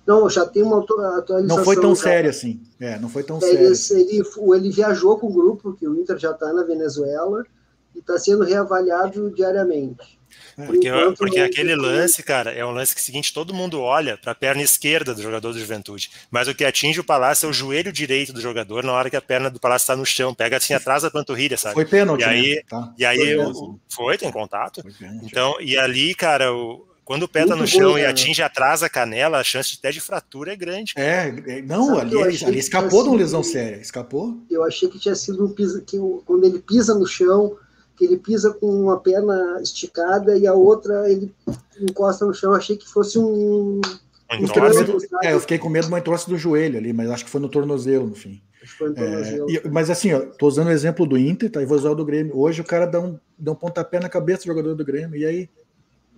Não, 0.08 0.30
já 0.30 0.46
tem 0.46 0.64
uma 0.64 0.80
atualização. 0.80 1.44
Não 1.44 1.64
foi 1.64 1.76
tão 1.76 1.94
sério 1.94 2.30
assim. 2.30 2.62
É, 2.80 2.98
não 2.98 3.10
foi 3.10 3.24
tão 3.24 3.40
ele, 3.42 3.76
sério. 3.76 4.04
Ele, 4.10 4.56
ele 4.56 4.72
viajou 4.72 5.20
com 5.20 5.28
o 5.28 5.34
grupo, 5.34 5.74
que 5.74 5.88
o 5.88 6.00
Inter 6.00 6.18
já 6.18 6.32
está 6.32 6.54
na 6.54 6.64
Venezuela, 6.64 7.46
e 7.94 8.00
está 8.00 8.18
sendo 8.18 8.44
reavaliado 8.44 9.30
diariamente. 9.32 10.18
Porque, 10.56 10.90
porque 11.18 11.40
aquele 11.40 11.76
lance, 11.76 12.24
cara, 12.24 12.52
é 12.52 12.66
um 12.66 12.72
lance 12.72 12.96
que 12.96 13.02
seguinte, 13.02 13.32
todo 13.32 13.54
mundo 13.54 13.80
olha 13.80 14.18
para 14.18 14.32
a 14.32 14.36
perna 14.36 14.64
esquerda 14.64 15.14
do 15.14 15.22
jogador 15.22 15.54
do 15.54 15.60
Juventude, 15.60 16.10
mas 16.32 16.48
o 16.48 16.56
que 16.56 16.66
atinge 16.66 17.00
o 17.00 17.04
Palácio 17.04 17.46
é 17.46 17.50
o 17.50 17.54
joelho 17.54 17.92
direito 17.92 18.34
do 18.34 18.42
jogador 18.42 18.84
na 18.84 18.92
hora 18.92 19.08
que 19.08 19.16
a 19.16 19.22
perna 19.22 19.52
do 19.52 19.60
Palácio 19.60 19.84
está 19.84 19.96
no 19.96 20.06
chão, 20.06 20.34
pega 20.34 20.58
assim 20.58 20.74
atrás 20.74 21.04
da 21.04 21.12
panturrilha, 21.12 21.58
sabe? 21.58 21.76
Foi 21.76 21.86
pênalti. 21.86 22.22
E 22.22 22.24
aí, 22.24 22.56
né? 22.56 22.62
tá. 22.68 22.94
e 22.98 23.06
aí 23.06 23.36
foi, 23.36 23.38
o, 23.38 23.80
foi, 23.88 24.18
tem 24.18 24.32
contato. 24.32 24.84
então, 25.22 25.62
e 25.62 25.78
ali, 25.78 26.16
cara, 26.16 26.52
o, 26.52 26.88
quando 27.08 27.24
o 27.24 27.28
pé 27.30 27.46
tá 27.46 27.56
no 27.56 27.66
chão 27.66 27.98
e 27.98 28.06
atinge 28.06 28.42
atrás 28.42 28.82
da 28.82 28.90
canela, 28.90 29.40
a 29.40 29.44
chance 29.44 29.78
até 29.80 29.92
de 29.92 30.02
fratura 30.02 30.52
é 30.52 30.58
grande. 30.58 30.92
É, 30.98 31.34
é 31.48 31.62
não, 31.62 31.98
ali, 31.98 32.18
ali 32.44 32.60
escapou 32.60 33.02
de 33.02 33.08
uma 33.08 33.18
lesão 33.18 33.42
séria. 33.42 33.78
Escapou? 33.78 34.38
Eu 34.52 34.62
achei 34.62 34.90
que 34.90 35.00
tinha 35.00 35.16
sido 35.16 35.46
um 35.46 35.54
piso, 35.54 35.82
que 35.84 35.98
quando 36.26 36.44
ele 36.44 36.60
pisa 36.60 36.94
no 36.94 37.08
chão, 37.08 37.56
que 37.96 38.04
ele 38.04 38.18
pisa 38.18 38.54
com 38.54 38.68
uma 38.68 39.00
perna 39.00 39.58
esticada 39.64 40.38
e 40.38 40.46
a 40.46 40.54
outra 40.54 41.10
ele 41.10 41.34
encosta 41.80 42.26
no 42.26 42.34
chão. 42.34 42.52
Achei 42.52 42.76
que 42.76 42.86
fosse 42.86 43.18
um. 43.18 43.80
um 43.80 43.82
é, 45.24 45.34
eu 45.34 45.40
fiquei 45.40 45.58
com 45.58 45.70
medo 45.70 45.84
de 45.86 45.94
uma 45.94 46.00
entorse 46.00 46.30
do 46.30 46.38
joelho 46.38 46.78
ali, 46.78 46.92
mas 46.92 47.10
acho 47.10 47.24
que 47.24 47.32
foi 47.32 47.40
no 47.40 47.48
tornozelo, 47.48 48.06
no 48.06 48.16
fim. 48.16 48.42
É, 48.98 49.46
e, 49.48 49.70
mas 49.70 49.90
assim, 49.90 50.14
ó, 50.14 50.20
tô 50.20 50.46
usando 50.46 50.68
o 50.68 50.72
exemplo 50.72 51.06
do 51.06 51.18
Inter, 51.18 51.50
tá? 51.50 51.62
E 51.62 51.66
vou 51.66 51.78
usar 51.78 51.92
o 51.92 51.96
do 51.96 52.04
Grêmio. 52.04 52.38
Hoje 52.38 52.60
o 52.60 52.66
cara 52.66 52.86
dá 52.86 53.00
um, 53.00 53.18
dá 53.40 53.54
um 53.54 53.56
pontapé 53.56 53.98
na 53.98 54.10
cabeça 54.10 54.44
do 54.44 54.48
jogador 54.48 54.76
do 54.76 54.84
Grêmio, 54.84 55.16
e 55.16 55.26
aí. 55.26 55.50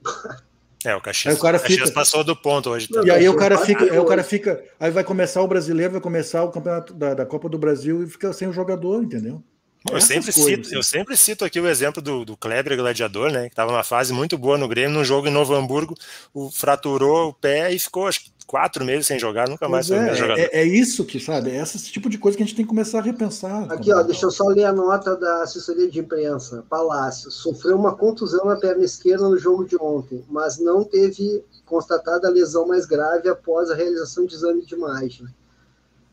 É, 0.86 0.96
o 0.96 1.02
Caxias, 1.02 1.34
aí 1.34 1.38
o 1.38 1.42
cara 1.42 1.60
Caxias 1.60 1.90
fica, 1.90 1.94
passou 1.94 2.24
do 2.24 2.36
ponto 2.36 2.70
hoje. 2.70 2.88
Tá? 2.88 3.02
E 3.04 3.12
aí 3.12 3.28
o 3.28 3.36
cara 3.36 3.58
fica, 3.58 3.84
aí 3.84 4.00
o 4.00 4.06
cara 4.06 4.24
fica, 4.24 4.64
aí 4.80 4.90
vai 4.90 5.04
começar 5.04 5.42
o 5.42 5.48
brasileiro, 5.48 5.92
vai 5.92 6.02
começar 6.02 6.44
o 6.44 6.52
campeonato 6.52 6.94
da, 6.94 7.14
da 7.14 7.26
Copa 7.26 7.50
do 7.50 7.58
Brasil 7.58 8.04
e 8.04 8.08
fica 8.08 8.32
sem 8.32 8.48
o 8.48 8.54
jogador, 8.54 9.04
entendeu? 9.04 9.44
Eu 9.90 10.02
sempre, 10.02 10.32
cito, 10.32 10.74
eu 10.74 10.84
sempre 10.84 11.16
cito 11.16 11.46
aqui 11.46 11.60
o 11.60 11.68
exemplo 11.68 12.02
do, 12.02 12.26
do 12.26 12.36
Kleber 12.36 12.76
Gladiador, 12.76 13.32
né? 13.32 13.44
Que 13.44 13.54
estava 13.54 13.72
numa 13.72 13.84
fase 13.84 14.12
muito 14.12 14.38
boa 14.38 14.58
no 14.58 14.68
Grêmio, 14.68 14.98
num 14.98 15.06
jogo 15.06 15.28
em 15.28 15.32
Novo 15.32 15.54
Hamburgo, 15.54 15.96
o, 16.34 16.52
fraturou 16.52 17.30
o 17.30 17.34
pé 17.34 17.72
e 17.72 17.80
ficou 17.80 18.08
acho, 18.08 18.22
quatro 18.50 18.84
meses 18.84 19.06
sem 19.06 19.20
jogar, 19.20 19.48
nunca 19.48 19.70
mais 19.70 19.88
Pois 19.88 20.00
foi 20.00 20.10
é, 20.10 20.16
jogador. 20.16 20.40
é, 20.40 20.50
é 20.54 20.64
isso 20.64 21.06
que, 21.06 21.20
sabe? 21.20 21.52
É 21.52 21.62
esse 21.62 21.78
tipo 21.92 22.10
de 22.10 22.18
coisa 22.18 22.36
que 22.36 22.42
a 22.42 22.46
gente 22.48 22.56
tem 22.56 22.66
que 22.66 22.70
começar 22.70 22.98
a 22.98 23.02
repensar. 23.04 23.72
Aqui, 23.72 23.94
ó, 23.94 24.02
deixa 24.02 24.26
eu 24.26 24.32
só 24.32 24.48
ler 24.48 24.66
a 24.66 24.74
nota 24.74 25.16
da 25.16 25.44
assessoria 25.44 25.88
de 25.88 26.00
imprensa. 26.00 26.66
Palácio 26.68 27.30
sofreu 27.30 27.78
uma 27.78 27.96
contusão 27.96 28.46
na 28.46 28.56
perna 28.56 28.84
esquerda 28.84 29.30
no 29.30 29.38
jogo 29.38 29.66
de 29.66 29.78
ontem, 29.80 30.26
mas 30.28 30.58
não 30.58 30.84
teve 30.84 31.46
constatada 31.64 32.28
a 32.28 32.32
lesão 32.32 32.68
mais 32.68 32.88
grave 32.88 33.30
após 33.30 33.70
a 33.70 33.76
realização 33.76 34.26
de 34.26 34.34
exame 34.34 34.66
de 34.66 34.74
imagem. 34.74 35.28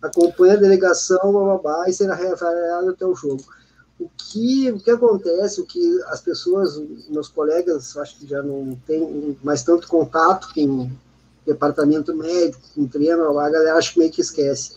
Acompanha 0.02 0.54
a 0.54 0.58
delegação, 0.58 1.32
bababá, 1.32 1.88
e 1.88 1.94
será 1.94 2.14
reavaliado 2.14 2.90
até 2.90 3.06
o 3.06 3.14
jogo. 3.14 3.42
O 3.98 4.10
que, 4.14 4.70
o 4.72 4.78
que 4.78 4.90
acontece, 4.90 5.58
o 5.58 5.64
que 5.64 6.02
as 6.08 6.20
pessoas, 6.20 6.78
meus 7.08 7.28
colegas, 7.28 7.96
acho 7.96 8.18
que 8.18 8.26
já 8.26 8.42
não 8.42 8.78
tem 8.86 9.38
mais 9.42 9.62
tanto 9.62 9.88
contato 9.88 10.52
com 10.52 10.90
departamento 11.46 12.14
médico, 12.14 12.62
com 12.74 12.86
treino, 12.86 13.38
a 13.38 13.50
galera 13.50 13.76
acho 13.76 13.92
que 13.92 13.98
meio 14.00 14.10
que 14.10 14.20
esquece. 14.20 14.76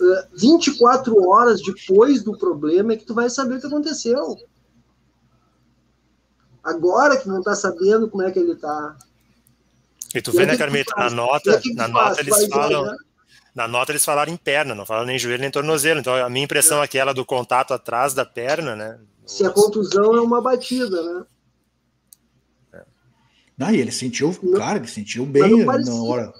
Uh, 0.00 0.24
24 0.34 1.28
horas 1.28 1.60
depois 1.60 2.22
do 2.22 2.38
problema 2.38 2.92
é 2.92 2.96
que 2.96 3.04
tu 3.04 3.14
vai 3.14 3.28
saber 3.28 3.56
o 3.56 3.60
que 3.60 3.66
aconteceu. 3.66 4.36
Agora 6.62 7.16
que 7.16 7.28
não 7.28 7.42
tá 7.42 7.54
sabendo 7.54 8.08
como 8.08 8.22
é 8.22 8.30
que 8.30 8.38
ele 8.38 8.54
tá. 8.54 8.96
E 10.14 10.22
tu 10.22 10.32
vê, 10.32 10.46
né, 10.46 10.52
que 10.52 10.58
Carmita, 10.58 10.92
na 10.96 11.02
faz? 11.02 11.12
Nota, 11.12 11.60
que 11.60 11.70
tu 11.70 11.76
na 11.76 11.88
faz? 11.88 11.92
nota 11.92 12.20
eles 12.20 12.30
Vai 12.30 12.48
falam, 12.48 12.84
jogar? 12.84 12.96
na 13.54 13.68
nota 13.68 13.92
eles 13.92 14.04
falaram 14.04 14.32
em 14.32 14.36
perna, 14.36 14.74
não 14.74 14.86
falaram 14.86 15.06
nem 15.06 15.18
joelho 15.18 15.40
nem 15.40 15.50
tornozelo. 15.50 16.00
Então 16.00 16.14
a 16.14 16.30
minha 16.30 16.44
impressão 16.44 16.80
é 16.80 16.84
aquela 16.84 17.12
do 17.12 17.24
contato 17.24 17.74
atrás 17.74 18.14
da 18.14 18.24
perna, 18.24 18.76
né? 18.76 18.98
Se 19.26 19.44
a 19.44 19.50
contusão 19.50 20.16
é 20.16 20.20
uma 20.20 20.40
batida, 20.40 21.02
né? 21.02 21.24
Não, 23.60 23.70
e 23.70 23.78
ele 23.78 23.92
sentiu, 23.92 24.34
Não- 24.42 24.58
cara, 24.58 24.78
ele 24.78 24.88
sentiu 24.88 25.26
bem 25.26 25.50
não 25.50 25.66
parecia. 25.66 25.92
na 25.92 26.02
hora. 26.02 26.34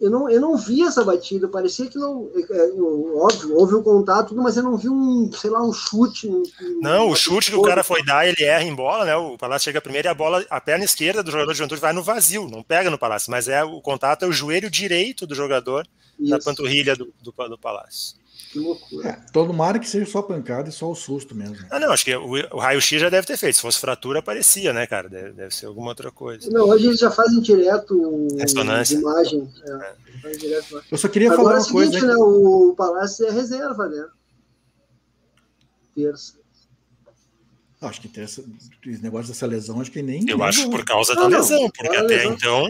Eu 0.00 0.10
não, 0.10 0.28
eu 0.28 0.40
não 0.40 0.56
vi 0.56 0.82
essa 0.82 1.04
batida, 1.04 1.46
parecia 1.46 1.86
que 1.86 1.96
não. 1.96 2.28
é, 2.34 2.40
é, 2.40 2.72
óbvio, 3.14 3.54
houve 3.54 3.74
um 3.76 3.82
contato, 3.82 4.30
tudo, 4.30 4.42
mas 4.42 4.56
eu 4.56 4.62
não 4.64 4.76
vi 4.76 4.88
um, 4.88 5.30
sei 5.32 5.50
lá, 5.50 5.62
um 5.62 5.72
chute. 5.72 6.26
um- 6.28 6.42
Não, 6.80 7.04
uma 7.04 7.12
o 7.12 7.14
chute 7.14 7.50
que 7.52 7.56
o 7.56 7.62
cara 7.62 7.84
foi 7.84 8.02
dar, 8.04 8.26
ele 8.26 8.42
erra 8.42 8.64
em 8.64 8.74
bola, 8.74 9.04
né? 9.04 9.14
O 9.14 9.36
Palácio 9.38 9.66
chega 9.66 9.80
primeiro 9.82 10.08
e 10.08 10.10
a 10.10 10.14
bola, 10.14 10.44
a 10.50 10.60
perna 10.60 10.84
esquerda 10.84 11.22
do 11.22 11.30
jogador 11.30 11.52
de 11.52 11.58
juventude 11.58 11.80
vai 11.80 11.92
no 11.92 12.02
vazio, 12.02 12.48
não 12.48 12.62
pega 12.64 12.90
no 12.90 12.98
Palácio, 12.98 13.30
mas 13.30 13.46
é 13.46 13.62
o 13.62 13.80
contato 13.80 14.24
é 14.24 14.28
o 14.28 14.32
joelho 14.32 14.68
direito 14.70 15.24
do 15.26 15.34
jogador 15.36 15.86
na 16.18 16.38
Isso, 16.38 16.46
panturrilha 16.46 16.96
do, 16.96 17.12
do, 17.22 17.30
do 17.50 17.58
Palácio. 17.58 18.16
Que 18.52 18.58
loucura. 18.58 19.08
É, 19.08 19.12
todo 19.32 19.52
mar 19.54 19.78
que 19.80 19.88
seja 19.88 20.04
só 20.10 20.20
pancada 20.20 20.68
e 20.68 20.72
só 20.72 20.90
o 20.90 20.94
susto 20.94 21.34
mesmo. 21.34 21.56
Ah, 21.70 21.80
não, 21.80 21.90
acho 21.92 22.04
que 22.04 22.14
o, 22.14 22.26
o 22.54 22.58
raio-x 22.58 23.00
já 23.00 23.08
deve 23.08 23.26
ter 23.26 23.36
feito. 23.38 23.54
Se 23.56 23.62
fosse 23.62 23.78
fratura, 23.78 24.22
parecia, 24.22 24.72
né, 24.72 24.86
cara? 24.86 25.08
Deve, 25.08 25.32
deve 25.32 25.54
ser 25.54 25.66
alguma 25.66 25.88
outra 25.88 26.10
coisa. 26.10 26.50
Não, 26.50 26.68
hoje 26.68 26.86
eles 26.86 26.98
já 26.98 27.10
fazem 27.10 27.40
direto 27.40 28.28
Ressonância. 28.38 28.94
imagem. 28.96 29.50
É, 29.64 29.94
fazem 30.20 30.38
direto. 30.38 30.82
Eu 30.90 30.98
só 30.98 31.08
queria 31.08 31.32
Agora 31.32 31.42
falar 31.42 31.56
é 31.56 31.60
o 31.60 31.64
uma 31.64 31.72
coisa. 31.72 31.92
seguinte, 31.92 32.06
né? 32.06 32.16
O 32.16 32.74
Palácio 32.76 33.26
é 33.26 33.30
reserva, 33.30 33.88
né? 33.88 34.06
Terça. 35.94 36.34
Acho 37.80 38.00
que 38.00 38.08
tem 38.08 38.22
esse 38.24 38.44
negócio 39.02 39.28
dessa 39.32 39.44
lesão, 39.46 39.80
acho 39.80 39.90
que 39.90 40.02
nem. 40.02 40.20
Eu 40.28 40.38
nem 40.38 40.46
acho 40.46 40.60
jogou. 40.62 40.78
por 40.78 40.84
causa 40.84 41.14
Não, 41.14 41.22
da 41.24 41.28
não, 41.30 41.38
lesão, 41.38 41.70
porque 41.76 41.96
até 41.96 42.02
lesão- 42.16 42.32
então. 42.34 42.64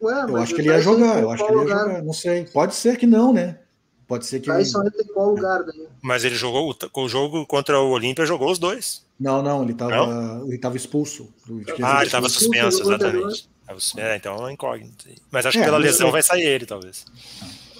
Ué, 0.00 0.22
Eu 0.28 0.36
acho 0.38 0.54
que 0.54 0.60
ele 0.60 0.68
ia 0.68 0.80
jogar, 0.80 1.20
eu 1.22 1.30
acho 1.30 1.44
que 1.46 1.52
ele 1.52 1.60
ia 1.60 1.68
jogar. 1.68 2.02
Não 2.02 2.12
sei. 2.14 2.44
Pode 2.46 2.74
ser 2.74 2.96
que 2.96 3.06
não, 3.06 3.32
né? 3.32 3.58
Pode 4.06 4.26
ser 4.26 4.40
que. 4.40 4.50
Entra 4.50 4.90
em 5.02 5.06
qual 5.12 5.30
lugar 5.30 5.62
daí? 5.64 5.88
Mas 6.02 6.24
ele 6.24 6.34
jogou 6.34 6.70
o, 6.94 7.00
o 7.02 7.08
jogo 7.08 7.46
contra 7.46 7.80
o 7.80 7.90
Olímpia, 7.90 8.26
jogou 8.26 8.50
os 8.50 8.58
dois. 8.58 9.04
Não, 9.18 9.42
não, 9.42 9.62
ele 9.62 9.72
estava 9.72 10.42
ele 10.46 10.58
tava 10.58 10.76
expulso. 10.76 11.32
do- 11.46 11.60
que 11.60 11.70
Ah, 11.82 11.90
ele 11.92 11.98
ele 12.00 12.06
estava 12.06 12.28
suspenso, 12.28 12.82
exatamente. 12.82 13.48
Sus- 13.78 13.96
É, 13.96 14.16
então 14.16 14.46
é 14.46 14.52
incógnito. 14.52 15.06
Mas 15.30 15.46
acho 15.46 15.56
É, 15.56 15.60
que 15.60 15.64
pela 15.66 15.78
lesão 15.78 16.06
sei. 16.08 16.12
vai 16.12 16.22
sair 16.22 16.42
ele, 16.44 16.66
talvez. 16.66 17.04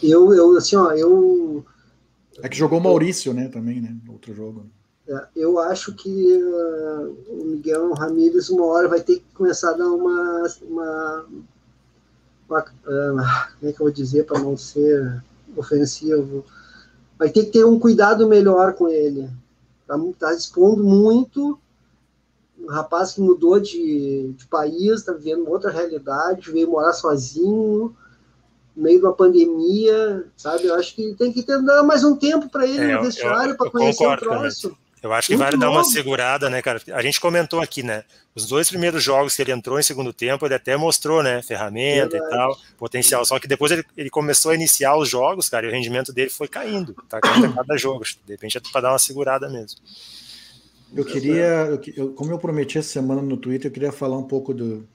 Eu, 0.02 0.32
eu, 0.32 0.56
assim, 0.56 0.76
ó, 0.76 0.92
eu, 0.92 1.64
É 2.42 2.48
que 2.48 2.56
jogou 2.56 2.78
o 2.78 2.82
Maurício, 2.82 3.34
né? 3.34 3.48
Também, 3.48 3.80
né? 3.80 3.94
no 4.04 4.12
Outro 4.12 4.34
jogo. 4.34 4.66
é, 5.06 5.26
eu 5.36 5.58
acho 5.58 5.92
que 5.94 6.08
uh, 6.08 7.16
o 7.28 7.44
Miguel 7.44 7.92
Ramírez 7.92 8.48
uma 8.48 8.64
hora 8.64 8.88
vai 8.88 9.00
ter 9.02 9.16
que 9.16 9.24
começar 9.34 9.70
a 9.70 9.74
dar 9.74 9.88
uma, 9.88 10.42
uma, 10.62 11.26
uma, 12.48 12.58
ah, 12.60 13.48
como 13.58 13.70
é 13.70 13.72
que 13.72 13.80
eu 13.80 13.84
vou 13.86 13.90
dizer 13.92 14.24
para 14.24 14.38
não 14.38 14.56
ser 14.56 15.22
ofensivo, 15.60 16.44
vai 17.18 17.30
ter 17.30 17.44
que 17.44 17.52
ter 17.52 17.64
um 17.64 17.78
cuidado 17.78 18.28
melhor 18.28 18.74
com 18.74 18.88
ele. 18.88 19.28
Tá, 19.86 19.98
tá 20.18 20.34
expondo 20.34 20.82
muito. 20.82 21.58
Um 22.58 22.68
rapaz 22.68 23.12
que 23.12 23.20
mudou 23.20 23.60
de, 23.60 24.32
de 24.36 24.46
país, 24.46 25.00
está 25.00 25.12
vivendo 25.12 25.48
outra 25.48 25.70
realidade, 25.70 26.50
veio 26.50 26.70
morar 26.70 26.92
sozinho, 26.92 27.94
no 28.74 28.82
meio 28.82 29.00
de 29.00 29.04
uma 29.04 29.12
pandemia, 29.12 30.26
sabe? 30.36 30.66
Eu 30.66 30.74
acho 30.74 30.94
que 30.94 31.14
tem 31.14 31.32
que 31.32 31.42
ter, 31.42 31.60
dar 31.62 31.82
mais 31.82 32.04
um 32.04 32.16
tempo 32.16 32.48
para 32.48 32.66
ele 32.66 32.90
É, 32.90 32.96
no 32.96 33.02
vestiário 33.02 33.56
para 33.56 33.70
conhecer 33.70 34.04
o 34.06 34.08
Carmen. 34.08 34.40
troço. 34.40 34.76
Eu 35.04 35.12
acho 35.12 35.28
que 35.28 35.34
Muito 35.36 35.44
vale 35.44 35.58
dar 35.58 35.68
uma 35.68 35.80
novo. 35.80 35.90
segurada, 35.90 36.48
né, 36.48 36.62
cara? 36.62 36.80
A 36.94 37.02
gente 37.02 37.20
comentou 37.20 37.60
aqui, 37.60 37.82
né? 37.82 38.04
Os 38.34 38.46
dois 38.48 38.70
primeiros 38.70 39.02
jogos 39.02 39.36
que 39.36 39.42
ele 39.42 39.52
entrou 39.52 39.78
em 39.78 39.82
segundo 39.82 40.14
tempo, 40.14 40.46
ele 40.46 40.54
até 40.54 40.78
mostrou, 40.78 41.22
né? 41.22 41.42
Ferramenta 41.42 42.08
Verdade. 42.12 42.24
e 42.26 42.30
tal, 42.38 42.58
potencial. 42.78 43.22
Só 43.26 43.38
que 43.38 43.46
depois 43.46 43.70
ele, 43.70 43.84
ele 43.98 44.08
começou 44.08 44.50
a 44.52 44.54
iniciar 44.54 44.96
os 44.96 45.06
jogos, 45.06 45.50
cara, 45.50 45.66
e 45.66 45.68
o 45.68 45.72
rendimento 45.72 46.10
dele 46.10 46.30
foi 46.30 46.48
caindo. 46.48 46.94
Tá 47.06 47.20
caindo 47.20 47.44
a 47.48 47.52
cada 47.52 47.76
jogo. 47.76 48.02
De 48.02 48.32
repente 48.32 48.56
é 48.56 48.60
pra 48.72 48.80
dar 48.80 48.92
uma 48.92 48.98
segurada 48.98 49.46
mesmo. 49.50 49.78
Eu 50.96 51.04
queria, 51.04 51.66
eu 51.68 51.78
que- 51.78 51.92
eu- 51.94 52.12
como 52.14 52.30
eu 52.32 52.38
prometi 52.38 52.78
essa 52.78 52.88
semana 52.88 53.20
no 53.20 53.36
Twitter, 53.36 53.68
eu 53.68 53.72
queria 53.74 53.92
falar 53.92 54.16
um 54.16 54.22
pouco 54.24 54.54
do, 54.54 54.88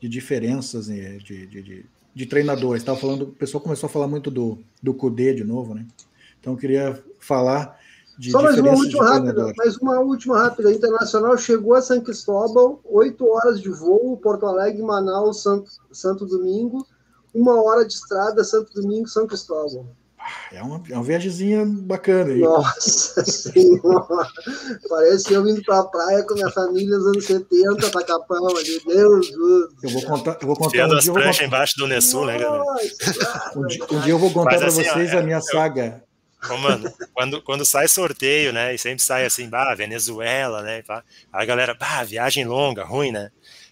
de 0.00 0.08
diferenças 0.08 0.88
né, 0.88 1.18
de, 1.22 1.46
de, 1.46 1.62
de, 1.62 1.86
de 2.14 2.26
treinadores. 2.26 2.82
Tava 2.82 2.98
falando, 2.98 3.22
o 3.22 3.32
pessoal 3.32 3.60
começou 3.62 3.88
a 3.88 3.90
falar 3.90 4.06
muito 4.08 4.30
do, 4.30 4.58
do 4.82 4.94
Kudê 4.94 5.34
de 5.34 5.44
novo, 5.44 5.74
né? 5.74 5.84
Então 6.40 6.54
eu 6.54 6.58
queria 6.58 7.02
falar 7.20 7.78
de 8.18 8.30
Só 8.30 8.42
mais 8.42 8.58
uma 8.58 8.70
última 8.72 9.04
rápida, 9.08 9.52
mais 9.56 9.76
uma 9.78 10.00
última 10.00 10.38
rápida. 10.42 10.72
Internacional 10.72 11.36
chegou 11.36 11.74
a 11.74 11.82
São 11.82 12.00
Cristóbal, 12.00 12.80
oito 12.84 13.26
horas 13.28 13.60
de 13.60 13.68
voo, 13.70 14.16
Porto 14.16 14.46
Alegre, 14.46 14.82
Manaus, 14.82 15.42
Santo, 15.42 15.70
Santo 15.92 16.24
Domingo, 16.26 16.86
uma 17.34 17.60
hora 17.62 17.84
de 17.84 17.92
estrada, 17.94 18.44
Santo 18.44 18.72
Domingo, 18.80 19.08
São 19.08 19.26
Cristóbal. 19.26 19.86
É 20.50 20.62
uma, 20.62 20.80
é 20.88 20.94
uma 20.94 21.02
viagemzinha 21.02 21.66
bacana. 21.66 22.30
aí. 22.32 22.40
Nossa 22.40 23.22
Senhora! 23.30 24.26
Parece 24.88 25.34
eu 25.34 25.46
indo 25.46 25.62
pra 25.62 25.82
praia 25.84 26.22
com 26.22 26.32
minha 26.32 26.50
família 26.50 26.96
nos 26.96 27.06
anos 27.08 27.26
70, 27.26 27.90
pra 27.90 28.02
Capão 28.04 28.46
ali. 28.56 28.80
Deus 28.86 29.30
do 29.32 29.68
Eu 29.82 29.90
vou 29.90 30.02
contar, 30.02 30.38
eu 30.40 30.46
vou 30.46 30.56
contar 30.56 30.70
Tendo 30.70 30.94
um 30.94 30.96
as 30.96 31.02
dia, 31.02 31.10
eu 31.10 31.14
vou 31.14 31.22
pranchas 31.22 31.36
contar, 31.44 31.46
embaixo 31.56 31.74
do 31.76 31.86
Nessul, 31.86 32.24
né, 32.24 32.38
galera? 32.38 32.64
Um 33.56 33.66
dia, 33.66 33.84
um 33.90 34.00
dia 34.00 34.12
eu 34.12 34.18
vou 34.18 34.30
contar 34.32 34.52
Mas 34.52 34.60
para 34.60 34.68
assim, 34.68 34.88
ó, 34.88 34.92
vocês 34.94 35.12
é- 35.12 35.18
a 35.18 35.22
minha 35.22 35.36
eu- 35.38 35.42
saga. 35.42 36.02
Ô, 36.50 36.56
mano, 36.58 36.92
quando, 37.12 37.42
quando 37.42 37.64
sai 37.64 37.88
sorteio, 37.88 38.52
né? 38.52 38.74
E 38.74 38.78
sempre 38.78 39.02
sai 39.02 39.24
assim, 39.24 39.48
bah, 39.48 39.74
Venezuela, 39.74 40.62
né? 40.62 40.82
pá, 40.82 41.02
a 41.32 41.44
galera, 41.44 41.74
bah, 41.74 42.02
viagem 42.02 42.44
longa, 42.44 42.84
ruim, 42.84 43.12
né? 43.12 43.30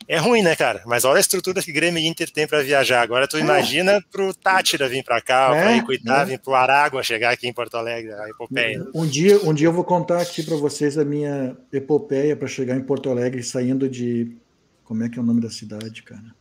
É 0.08 0.18
ruim, 0.18 0.42
né, 0.42 0.56
cara? 0.56 0.82
Mas 0.86 1.04
olha 1.04 1.18
a 1.18 1.20
estrutura 1.20 1.62
que 1.62 1.72
Grêmio 1.72 2.00
e 2.00 2.06
Inter 2.06 2.30
tem 2.30 2.46
para 2.46 2.62
viajar. 2.62 3.02
Agora 3.02 3.28
tu 3.28 3.38
imagina 3.38 4.02
pro 4.10 4.34
Tátira 4.34 4.88
vir 4.88 5.04
para 5.04 5.20
cá, 5.20 5.52
É, 5.54 5.62
para 5.62 5.76
Icuitá, 5.76 6.22
é. 6.22 6.24
vir 6.24 6.38
pro 6.40 6.54
Aragua 6.54 7.02
chegar 7.02 7.32
aqui 7.32 7.46
em 7.46 7.52
Porto 7.52 7.76
Alegre, 7.76 8.12
a 8.12 8.28
epopeia. 8.28 8.84
Um 8.94 9.06
dia, 9.06 9.38
um 9.42 9.54
dia 9.54 9.68
eu 9.68 9.72
vou 9.72 9.84
contar 9.84 10.20
aqui 10.20 10.42
para 10.42 10.56
vocês 10.56 10.98
a 10.98 11.04
minha 11.04 11.56
epopeia 11.72 12.36
para 12.36 12.48
chegar 12.48 12.76
em 12.76 12.82
Porto 12.82 13.10
Alegre 13.10 13.42
saindo 13.42 13.88
de. 13.88 14.36
Como 14.84 15.04
é 15.04 15.08
que 15.08 15.18
é 15.18 15.22
o 15.22 15.24
nome 15.24 15.40
da 15.40 15.50
cidade, 15.50 16.02
cara? 16.02 16.34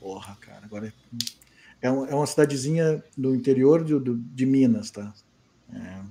Porra, 0.00 0.36
cara, 0.40 0.60
agora. 0.64 0.92
É, 1.80 1.86
é, 1.86 1.88
é 1.88 2.14
uma 2.14 2.26
cidadezinha 2.26 3.02
do 3.16 3.34
interior 3.34 3.84
de, 3.84 3.98
de 3.98 4.46
Minas, 4.46 4.90
tá? 4.90 5.12
É. 5.74 6.06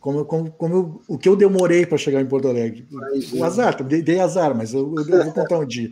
Como, 0.00 0.24
como, 0.24 0.50
como 0.52 0.74
eu- 0.74 1.02
o 1.08 1.18
que 1.18 1.28
eu 1.28 1.34
demorei 1.34 1.84
para 1.84 1.98
chegar 1.98 2.20
em 2.20 2.26
Porto 2.26 2.46
Alegre. 2.48 2.86
O 3.32 3.42
azar, 3.42 3.82
dei, 3.82 4.02
dei 4.02 4.20
azar, 4.20 4.56
mas 4.56 4.72
eu, 4.72 4.94
eu 4.96 5.24
vou 5.24 5.32
contar 5.32 5.58
um 5.58 5.66
dia. 5.66 5.90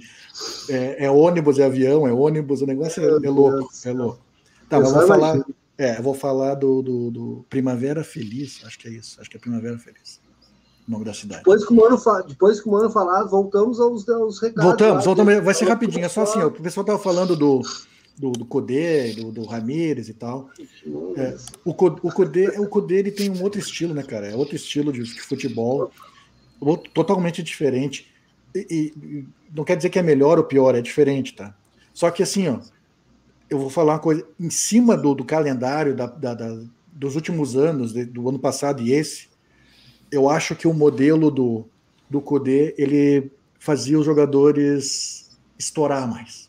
É, 0.68 1.06
é 1.06 1.10
ônibus, 1.10 1.58
é 1.58 1.64
avião, 1.64 2.06
é 2.06 2.12
ônibus, 2.12 2.62
o 2.62 2.66
negócio 2.66 3.02
é, 3.02 3.26
é 3.26 3.30
louco, 3.30 3.68
é 3.84 3.92
louco. 3.92 4.20
Tá, 4.68 4.78
mas 4.78 4.90
eu 4.90 4.94
vou 4.94 5.06
falar. 5.06 5.44
É, 5.76 5.98
eu 5.98 6.02
vou 6.04 6.14
falar 6.14 6.54
do, 6.54 6.80
do, 6.82 7.10
do 7.10 7.44
Primavera 7.50 8.04
Feliz, 8.04 8.62
acho 8.64 8.78
que 8.78 8.86
é 8.86 8.92
isso, 8.92 9.20
acho 9.20 9.28
que 9.28 9.36
é 9.36 9.40
Primavera 9.40 9.76
Feliz, 9.76 10.20
o 10.86 10.92
nome 10.92 11.04
da 11.04 11.12
cidade. 11.12 11.40
Depois 11.40 11.66
que 11.66 11.72
o 11.72 11.76
Mano, 11.76 11.98
fa... 11.98 12.22
Depois 12.22 12.60
que 12.60 12.68
o 12.68 12.70
Mano 12.70 12.88
falar, 12.90 13.24
voltamos 13.24 13.80
aos, 13.80 14.08
aos 14.08 14.40
recados. 14.40 14.64
voltamos, 14.64 14.94
lá, 14.98 15.00
voltamos, 15.02 15.44
vai 15.44 15.54
ser 15.54 15.64
rapidinho, 15.64 16.04
é 16.04 16.08
só 16.08 16.22
assim, 16.22 16.38
ó, 16.38 16.46
o 16.46 16.52
pessoal 16.52 16.86
tava 16.86 17.00
falando 17.00 17.34
do, 17.34 17.60
do, 18.16 18.30
do 18.32 18.44
Codê, 18.44 19.12
do, 19.14 19.32
do 19.32 19.44
Ramírez 19.44 20.08
e 20.08 20.14
tal. 20.14 20.48
É, 21.16 21.36
o, 21.64 21.70
o 21.70 21.74
Codê, 22.12 22.48
o 22.60 22.68
Codê 22.68 22.98
ele 22.98 23.10
tem 23.10 23.30
um 23.30 23.42
outro 23.42 23.58
estilo, 23.58 23.92
né, 23.94 24.02
cara? 24.02 24.28
É 24.28 24.34
outro 24.36 24.54
estilo 24.56 24.92
de, 24.92 25.02
de 25.02 25.20
futebol, 25.20 25.90
outro- 26.60 26.90
totalmente 26.92 27.42
diferente. 27.42 28.06
E, 28.54 28.66
e- 28.70 29.06
e 29.18 29.24
não 29.54 29.64
quer 29.64 29.76
dizer 29.76 29.90
que 29.90 29.98
é 29.98 30.02
melhor 30.02 30.38
ou 30.38 30.44
pior, 30.44 30.74
é 30.74 30.80
diferente, 30.80 31.34
tá? 31.34 31.56
Só 31.92 32.10
que 32.10 32.22
assim, 32.22 32.48
ó, 32.48 32.60
eu 33.50 33.58
vou 33.58 33.68
falar 33.70 33.94
uma 33.94 33.98
coisa, 33.98 34.26
em 34.38 34.50
cima 34.50 34.96
do, 34.96 35.14
do 35.14 35.24
calendário 35.24 35.94
da, 35.94 36.06
da- 36.06 36.34
da- 36.34 36.62
dos 36.92 37.16
últimos 37.16 37.56
anos, 37.56 37.92
de- 37.92 38.04
do 38.04 38.28
ano 38.28 38.38
passado 38.38 38.80
e 38.82 38.92
esse, 38.92 39.28
eu 40.10 40.28
acho 40.28 40.54
que 40.54 40.68
o 40.68 40.72
modelo 40.72 41.30
do, 41.30 41.64
do 42.08 42.20
Codê, 42.20 42.74
ele 42.78 43.30
fazia 43.58 43.98
os 43.98 44.06
jogadores 44.06 45.36
estourar 45.58 46.08
mais, 46.08 46.48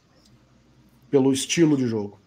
pelo 1.16 1.32
estilo 1.32 1.78
de 1.78 1.88
jogo. 1.88 2.20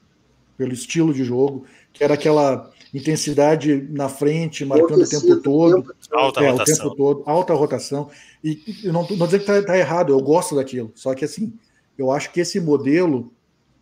pelo 0.56 0.72
estilo 0.72 1.12
de 1.12 1.22
jogo, 1.22 1.66
que 1.92 2.02
era 2.02 2.14
aquela 2.14 2.72
intensidade 2.92 3.86
na 3.90 4.08
frente, 4.08 4.64
marcando 4.64 5.02
o 5.02 5.08
tempo 5.08 5.36
todo. 5.42 5.94
Alta 6.10 6.42
é, 6.42 6.50
rotação. 6.50 6.74
o 6.74 6.78
tempo 6.78 6.96
todo, 6.96 7.22
alta 7.26 7.54
rotação. 7.54 8.10
E 8.42 8.58
eu 8.82 8.92
não, 8.92 9.06
não 9.10 9.26
dizer 9.26 9.40
que 9.40 9.44
tá, 9.44 9.62
tá 9.62 9.76
errado, 9.76 10.10
eu 10.10 10.20
gosto 10.20 10.56
daquilo. 10.56 10.90
Só 10.94 11.14
que 11.14 11.22
assim, 11.22 11.52
eu 11.98 12.10
acho 12.10 12.32
que 12.32 12.40
esse 12.40 12.58
modelo 12.58 13.30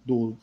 do, 0.04 0.36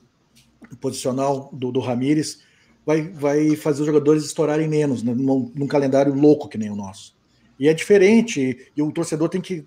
do 0.70 0.78
posicional 0.78 1.49
do, 1.51 1.70
do 1.70 1.82
Ramires 1.82 2.39
vai, 2.86 3.01
vai 3.01 3.57
fazer 3.57 3.82
os 3.82 3.86
jogadores 3.86 4.24
estourarem 4.24 4.70
menos 4.70 5.03
né, 5.03 5.14
num, 5.14 5.51
num 5.53 5.68
calendário 5.68 6.16
louco 6.16 6.47
que 6.47 6.57
nem 6.57 6.72
o 6.72 6.76
nosso. 6.76 7.14
E 7.59 7.68
é 7.68 7.74
diferente, 7.74 8.72
e 8.76 8.82
o 8.82 8.91
torcedor 8.93 9.28
tem 9.28 9.41
que. 9.41 9.66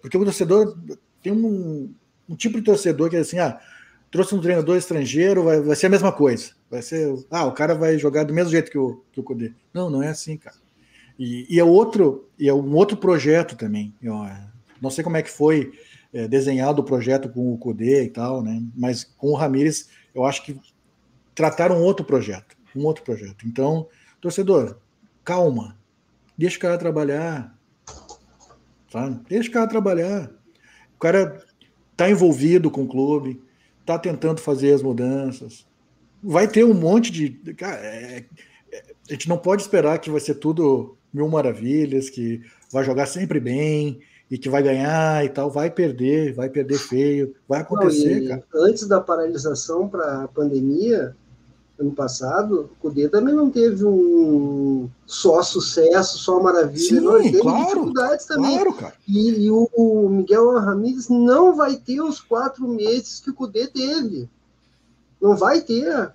Porque 0.00 0.16
o 0.16 0.24
torcedor 0.24 0.76
tem 1.22 1.32
um, 1.32 1.92
um 2.28 2.34
tipo 2.34 2.58
de 2.58 2.64
torcedor 2.64 3.10
que 3.10 3.16
é 3.16 3.20
assim, 3.20 3.38
ah, 3.38 3.60
trouxe 4.10 4.34
um 4.34 4.40
treinador 4.40 4.76
estrangeiro, 4.76 5.44
vai, 5.44 5.60
vai 5.60 5.76
ser 5.76 5.86
a 5.86 5.90
mesma 5.90 6.12
coisa. 6.12 6.52
Vai 6.70 6.82
ser, 6.82 7.14
ah, 7.30 7.46
o 7.46 7.52
cara 7.52 7.74
vai 7.74 7.98
jogar 7.98 8.24
do 8.24 8.34
mesmo 8.34 8.50
jeito 8.50 8.70
que 8.70 8.78
o, 8.78 9.02
que 9.12 9.20
o 9.20 9.22
Cudê. 9.22 9.52
Não, 9.72 9.88
não 9.90 10.02
é 10.02 10.08
assim, 10.08 10.36
cara. 10.36 10.56
E, 11.18 11.46
e 11.48 11.58
é 11.58 11.64
outro, 11.64 12.28
e 12.38 12.48
é 12.48 12.54
um 12.54 12.74
outro 12.74 12.96
projeto 12.96 13.56
também. 13.56 13.94
Eu, 14.00 14.14
não 14.80 14.90
sei 14.90 15.02
como 15.02 15.16
é 15.16 15.22
que 15.22 15.30
foi 15.30 15.72
é, 16.12 16.28
desenhado 16.28 16.80
o 16.80 16.84
projeto 16.84 17.28
com 17.28 17.52
o 17.52 17.58
Cudê 17.58 18.04
e 18.04 18.10
tal, 18.10 18.42
né? 18.42 18.62
Mas 18.76 19.04
com 19.04 19.28
o 19.28 19.34
Ramires, 19.34 19.88
eu 20.14 20.24
acho 20.24 20.44
que 20.44 20.58
trataram 21.34 21.82
outro 21.82 22.04
projeto, 22.04 22.56
um 22.74 22.84
outro 22.84 23.04
projeto. 23.04 23.46
Então, 23.46 23.88
torcedor, 24.20 24.78
calma, 25.24 25.76
deixa 26.36 26.56
o 26.56 26.60
cara 26.60 26.78
trabalhar, 26.78 27.56
sabe? 28.90 29.20
Deixa 29.28 29.48
o 29.48 29.52
cara 29.52 29.66
trabalhar. 29.66 30.30
O 30.94 30.98
cara 30.98 31.44
tá 31.96 32.10
envolvido 32.10 32.70
com 32.70 32.84
o 32.84 32.88
clube, 32.88 33.40
tá 33.88 33.98
tentando 33.98 34.40
fazer 34.40 34.72
as 34.72 34.82
mudanças. 34.82 35.66
Vai 36.22 36.46
ter 36.46 36.64
um 36.64 36.74
monte 36.74 37.10
de. 37.10 37.30
Cara, 37.54 37.76
é, 37.76 38.24
é, 38.72 38.82
a 39.08 39.12
gente 39.12 39.28
não 39.28 39.38
pode 39.38 39.62
esperar 39.62 39.98
que 39.98 40.10
vai 40.10 40.20
ser 40.20 40.34
tudo 40.34 40.96
mil 41.12 41.28
maravilhas, 41.28 42.10
que 42.10 42.42
vai 42.70 42.84
jogar 42.84 43.06
sempre 43.06 43.40
bem 43.40 44.00
e 44.30 44.36
que 44.36 44.50
vai 44.50 44.62
ganhar 44.62 45.24
e 45.24 45.28
tal. 45.28 45.50
Vai 45.50 45.70
perder, 45.70 46.34
vai 46.34 46.50
perder 46.50 46.78
feio, 46.78 47.34
vai 47.48 47.60
acontecer, 47.60 48.20
Não, 48.20 48.28
cara. 48.28 48.44
Antes 48.54 48.86
da 48.86 49.00
paralisação 49.00 49.88
para 49.88 50.24
a 50.24 50.28
pandemia, 50.28 51.16
ano 51.78 51.92
passado, 51.92 52.70
o 52.72 52.76
Cudê 52.80 53.08
também 53.08 53.34
não 53.34 53.50
teve 53.50 53.84
um 53.84 54.88
só 55.06 55.42
sucesso, 55.42 56.18
só 56.18 56.42
maravilha, 56.42 57.00
Sim, 57.00 57.00
não, 57.00 57.16
ele 57.16 57.30
teve 57.30 57.40
claro, 57.42 57.64
dificuldades 57.66 58.26
também. 58.26 58.54
Claro, 58.56 58.74
cara. 58.74 58.94
E, 59.06 59.44
e 59.44 59.50
o, 59.50 59.68
o 59.72 60.08
Miguel 60.08 60.58
Ramírez 60.58 61.08
não 61.08 61.54
vai 61.54 61.76
ter 61.76 62.00
os 62.00 62.20
quatro 62.20 62.66
meses 62.66 63.20
que 63.20 63.30
o 63.30 63.34
Cudê 63.34 63.68
teve. 63.68 64.28
Não 65.20 65.36
vai 65.36 65.60
ter. 65.60 66.12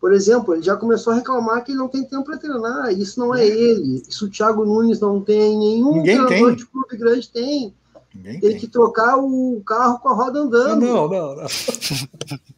Por 0.00 0.12
exemplo, 0.12 0.54
ele 0.54 0.62
já 0.62 0.76
começou 0.76 1.12
a 1.12 1.16
reclamar 1.16 1.64
que 1.64 1.72
ele 1.72 1.78
não 1.78 1.88
tem 1.88 2.04
tempo 2.04 2.24
para 2.24 2.36
treinar. 2.38 2.92
Isso 2.92 3.18
não 3.18 3.34
é 3.34 3.44
ele. 3.44 4.02
Isso 4.08 4.26
o 4.26 4.30
Thiago 4.30 4.64
Nunes 4.64 5.00
não 5.00 5.20
tem. 5.20 5.58
Nenhum 5.58 5.94
Ninguém 5.94 6.16
treinador 6.26 6.48
tem. 6.48 6.56
de 6.56 6.66
clube 6.66 6.96
grande 6.96 7.28
tem. 7.28 7.74
Ninguém 8.14 8.40
Tem 8.40 8.50
tem. 8.52 8.58
que 8.60 8.68
trocar 8.68 9.16
o 9.18 9.60
carro 9.66 9.98
com 9.98 10.08
a 10.08 10.14
roda 10.14 10.40
andando. 10.40 10.80
não, 10.80 11.08
não, 11.08 11.36
não. 11.36 11.46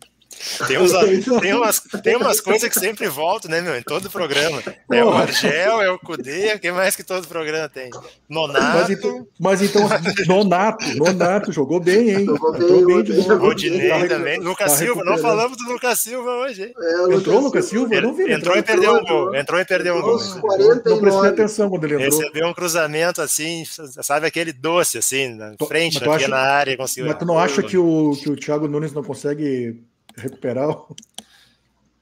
Tem, 0.67 0.79
uns, 0.79 0.93
tem, 1.41 1.55
umas, 1.55 1.81
tem 2.03 2.17
umas 2.17 2.41
coisas 2.41 2.69
que 2.69 2.79
sempre 2.79 3.09
voltam, 3.09 3.51
né, 3.51 3.61
meu? 3.61 3.77
Em 3.77 3.83
todo 3.83 4.11
programa. 4.11 4.63
É 4.93 5.05
o 5.05 5.11
Argel, 5.11 5.81
é 5.83 5.91
o 5.91 5.99
Cudê, 5.99 6.55
o 6.55 6.59
que 6.59 6.71
mais 6.73 6.97
que 6.97 7.03
todo 7.03 7.27
programa 7.29 7.69
tem? 7.69 7.91
Mas 7.91 8.03
Nonato, 8.29 8.93
então, 8.93 9.27
mas 9.39 9.63
então, 9.63 9.89
Nonato, 10.27 10.85
Nonato 10.97 11.53
jogou 11.53 11.81
bem, 11.81 12.11
hein? 12.11 12.25
Jogou 12.27 12.53
bem, 12.53 12.63
Entrou 12.63 12.87
bem 12.87 13.03
de 13.03 13.13
novo. 13.15 13.37
Rodinei 13.37 13.89
Tá- 13.89 14.09
também, 14.09 14.39
Lucas 14.41 14.73
tá 14.73 14.79
Silva. 14.79 15.05
Não 15.05 15.19
falamos 15.19 15.57
do 15.59 15.65
Lucas 15.73 15.99
Silva 16.01 16.31
hoje, 16.31 16.63
hein? 16.65 16.73
É, 16.79 17.01
o 17.03 17.13
Entrou 17.13 17.39
o 17.39 17.45
Lucas 17.45 17.65
Silva? 17.67 17.95
Eu 17.95 18.03
não 18.03 18.15
vi 18.15 18.23
ele 18.25 18.35
Entrou 18.35 18.57
e 18.57 18.63
perdeu 18.63 18.95
um 18.95 18.99
entrou, 18.99 19.25
gol. 19.27 19.35
Entrou 19.35 19.61
e 19.61 19.65
perdeu 19.65 19.95
um 19.95 19.99
entrou 19.99 20.17
gol. 20.19 20.27
Não 20.27 20.41
49. 20.41 21.01
prestei 21.01 21.29
atenção 21.31 21.71
quando 21.71 21.85
ele 21.85 21.95
entrou. 21.95 22.21
Recebeu 22.21 22.47
um 22.47 22.55
cruzamento 22.55 23.21
assim, 23.23 23.65
sabe 24.03 24.27
aquele 24.27 24.53
doce 24.53 24.99
assim, 24.99 25.35
na 25.35 25.55
frente, 25.67 25.95
mas 26.01 26.07
na 26.09 26.13
pequena 26.17 26.37
acha- 26.37 26.47
área, 26.47 26.77
conseguiu. 26.77 27.07
Mas 27.09 27.19
tu 27.19 27.25
não 27.25 27.39
acha 27.39 27.63
que 27.63 27.77
o, 27.79 28.13
que 28.23 28.31
o 28.31 28.37
Thiago 28.37 28.69
Nunes 28.69 28.93
não 28.93 29.03
consegue 29.03 29.81
recuperar? 30.21 30.69
o- 30.71 30.95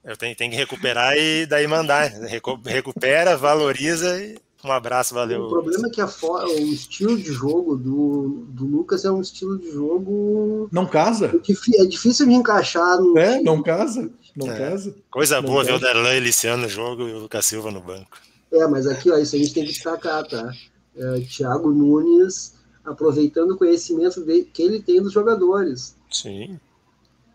Eu 0.05 0.17
tenho, 0.17 0.37
tenho 0.37 0.51
que 0.53 0.57
recuperar 0.57 1.17
e 1.17 1.47
daí 1.47 1.67
mandar. 1.67 2.09
Recu- 2.09 2.61
Recupera, 2.65 3.37
valoriza 3.37 4.21
e 4.23 4.39
um 4.65 4.71
abraço, 4.71 5.15
valeu. 5.15 5.45
O 5.47 5.49
problema 5.49 5.89
é 5.89 5.91
que 5.91 6.01
a 6.01 6.07
o 6.07 6.49
estilo 6.73 7.17
de 7.17 7.33
jogo 7.33 7.77
do, 7.77 8.47
do 8.49 8.65
Lucas 8.67 9.05
é 9.05 9.11
um 9.11 9.21
estilo 9.21 9.59
de 9.59 9.71
jogo 9.73 10.69
Não 10.73 10.87
casa? 10.87 11.27
é 11.35 11.85
difícil 11.87 12.27
de 12.27 12.33
encaixar 12.35 13.01
no 13.01 13.19
É, 13.19 13.41
não 13.43 13.63
casa. 13.63 14.11
Não 14.37 14.51
É. 14.53 14.59
casa. 14.59 14.95
Coisa 15.11 15.41
Não 15.41 15.49
boa 15.49 15.65
ver 15.65 15.71
dá. 15.73 15.77
o 15.77 15.81
Darlan 15.81 16.15
Eliciano 16.15 16.63
no 16.63 16.69
jogo 16.69 17.09
e 17.09 17.13
o 17.13 17.19
Lucas 17.21 17.45
Silva 17.47 17.71
no 17.71 17.81
banco. 17.81 18.19
É, 18.53 18.67
mas 18.69 18.87
aqui, 18.87 19.11
ó, 19.11 19.17
isso 19.19 19.35
a 19.35 19.39
gente 19.39 19.53
tem 19.55 19.65
que 19.65 19.73
destacar, 19.73 20.25
tá? 20.29 20.53
É, 20.97 21.21
Thiago 21.21 21.71
Nunes 21.73 22.55
aproveitando 22.85 23.53
o 23.53 23.57
conhecimento 23.57 24.25
de- 24.25 24.45
que 24.45 24.63
ele 24.63 24.81
tem 24.81 25.03
dos 25.03 25.13
jogadores, 25.13 25.97
Sim. 26.11 26.59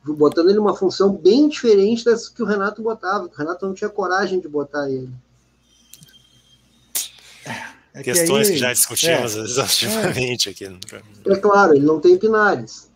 Botando 0.03 0.49
ele 0.49 0.57
numa 0.57 0.75
função 0.75 1.13
bem 1.15 1.47
diferente 1.47 2.03
das 2.05 2.27
que 2.29 2.41
o 2.41 2.45
Renato 2.45 2.81
botava. 2.81 3.25
O 3.25 3.29
Renato 3.29 3.65
não 3.67 3.73
tinha 3.73 3.89
coragem 3.89 4.39
de 4.39 4.47
botar 4.47 4.89
ele. 4.89 5.09
É 7.93 8.01
Questões 8.03 8.47
que, 8.47 8.53
aí- 8.53 8.59
já 8.59 8.71
discutimos 8.73 9.35
exaustivamente 9.35 10.49
aqui 10.49 10.67
no 10.69 10.79
programa. 10.79 11.11
É 11.27 11.35
claro, 11.35 11.75
ele 11.75 11.85
não 11.85 11.99
tem 11.99 12.17
Pinares. 12.17 12.89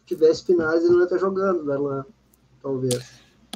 Se 0.00 0.06
tivesse 0.16 0.42
Pinares, 0.44 0.82
ele 0.82 0.90
não 0.92 0.98
ia 0.98 1.04
estar 1.04 1.18
jogando, 1.18 1.64
Darlan, 1.64 2.04
talvez. 2.60 3.00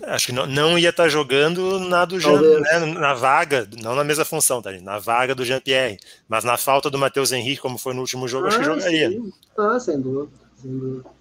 Acho 0.05 0.27
que 0.27 0.33
não, 0.33 0.47
não 0.47 0.79
ia 0.79 0.91
estar 0.91 1.09
jogando 1.09 1.81
na 1.81 2.05
do 2.05 2.21
Jean, 2.21 2.41
né, 2.61 2.79
na 2.99 3.15
vaga, 3.15 3.69
não 3.83 3.95
na 3.97 4.05
mesma 4.05 4.25
função, 4.27 4.61
tá? 4.63 4.71
gente? 4.71 4.85
Na 4.85 4.99
vaga 4.99 5.35
do 5.35 5.45
Jean-Pierre. 5.45 5.99
Mas 6.29 6.45
na 6.45 6.57
falta 6.59 6.89
do 6.91 6.99
Matheus 6.99 7.33
Henrique, 7.33 7.61
como 7.63 7.79
foi 7.79 7.95
no 7.95 8.03
último 8.03 8.29
jogo, 8.29 8.47
acho 8.47 8.59
que 8.59 8.63
Ah, 8.63 8.67
jogaria. 8.75 9.11
sim. 9.11 9.33
Ah, 9.59 9.81
sem 9.81 9.99
dúvida, 10.01 10.31
sem 10.61 10.79
dúvida. 10.79 11.16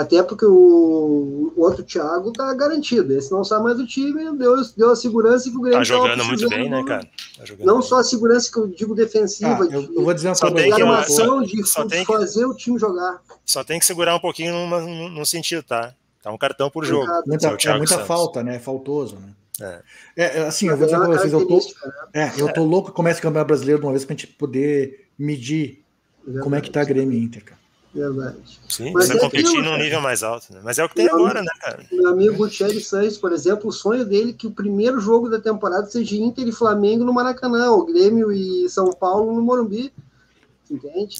Até 0.00 0.22
porque 0.22 0.46
o, 0.46 1.52
o 1.56 1.60
outro 1.60 1.82
Thiago 1.82 2.32
tá 2.32 2.54
garantido. 2.54 3.12
Esse 3.12 3.30
não 3.30 3.44
sai 3.44 3.60
mais 3.62 3.76
do 3.76 3.86
time, 3.86 4.36
deu, 4.38 4.56
deu 4.76 4.90
a 4.90 4.96
segurança 4.96 5.50
que 5.50 5.56
o 5.56 5.60
Grêmio 5.60 5.78
Tá 5.80 5.84
jogando 5.84 6.24
muito 6.24 6.48
bem, 6.48 6.70
né, 6.70 6.82
cara? 6.86 7.02
Tá 7.36 7.44
Não 7.64 7.80
bem. 7.80 7.82
só 7.88 7.98
a 7.98 8.04
segurança 8.04 8.50
que 8.50 8.58
eu 8.58 8.66
digo 8.68 8.94
defensiva, 8.94 9.58
Ah, 9.70 9.74
eu, 9.74 9.82
de, 9.86 9.94
eu 9.96 10.02
vou 10.04 10.14
dizer 10.14 10.28
uma 10.28 10.34
Só 10.34 10.46
coisa 10.50 10.56
tem 10.62 10.70
de 10.70 10.76
que- 10.76 10.82
armação, 10.82 11.42
de, 11.42 11.66
só 11.66 11.84
tem 11.86 12.04
que- 12.04 12.12
fazer 12.12 12.46
o 12.46 12.54
time 12.54 12.78
jogar. 12.78 13.20
Só 13.44 13.62
tem 13.62 13.78
que 13.78 13.84
segurar 13.84 14.14
um 14.14 14.20
pouquinho 14.20 14.52
num, 14.54 15.08
num 15.10 15.24
sentido, 15.24 15.62
tá? 15.62 15.92
Tá 16.22 16.30
um 16.32 16.38
cartão 16.38 16.70
por 16.70 16.84
jogo. 16.84 17.06
Muita, 17.26 17.48
é 17.48 17.56
é 17.66 17.76
muita 17.76 17.94
Santos. 17.94 18.06
falta, 18.06 18.42
né? 18.42 18.56
É 18.56 18.58
faltoso, 18.58 19.16
né? 19.16 19.34
É. 19.60 19.82
É, 20.16 20.38
é, 20.38 20.46
assim, 20.46 20.68
eu 20.68 20.76
vou 20.76 20.86
dizer 20.86 20.96
é 20.96 21.00
pra 21.00 21.08
vocês, 21.08 21.32
eu 21.32 21.46
tô, 21.46 21.56
né? 21.56 21.62
é, 22.14 22.40
eu 22.40 22.50
tô 22.52 22.64
louco 22.64 22.88
que 22.90 22.96
comece 22.96 23.18
o 23.18 23.22
Campeonato 23.22 23.48
Brasileiro 23.48 23.80
de 23.80 23.86
uma 23.86 23.92
vez 23.92 24.04
pra 24.06 24.14
gente 24.14 24.26
poder 24.26 25.08
medir 25.18 25.84
como 26.42 26.54
é 26.54 26.60
que 26.62 26.70
tá 26.70 26.82
Grêmio 26.84 27.18
e 27.18 27.22
Inter, 27.22 27.44
cara. 27.44 27.59
Verdade. 27.92 28.60
Sim, 28.68 28.92
Mas 28.92 29.06
precisa 29.06 29.18
é 29.18 29.20
competir 29.20 29.62
num 29.62 29.76
nível 29.76 30.00
mais 30.00 30.22
alto, 30.22 30.52
né? 30.52 30.60
Mas 30.62 30.78
é 30.78 30.84
o 30.84 30.88
que 30.88 30.94
tem 30.94 31.06
Não. 31.06 31.14
agora, 31.14 31.42
né, 31.42 31.50
cara? 31.60 31.84
Meu 31.90 32.08
amigo 32.08 32.36
Gutierrez 32.36 32.86
Santos, 32.86 33.18
por 33.18 33.32
exemplo, 33.32 33.68
o 33.68 33.72
sonho 33.72 34.04
dele 34.04 34.30
é 34.30 34.32
que 34.32 34.46
o 34.46 34.52
primeiro 34.52 35.00
jogo 35.00 35.28
da 35.28 35.40
temporada 35.40 35.86
seja 35.86 36.14
Inter 36.14 36.46
e 36.46 36.52
Flamengo 36.52 37.04
no 37.04 37.12
Maracanã, 37.12 37.72
o 37.72 37.84
Grêmio 37.84 38.32
e 38.32 38.68
São 38.68 38.90
Paulo 38.92 39.32
no 39.34 39.42
Morumbi. 39.42 39.92
Entende? 40.70 41.18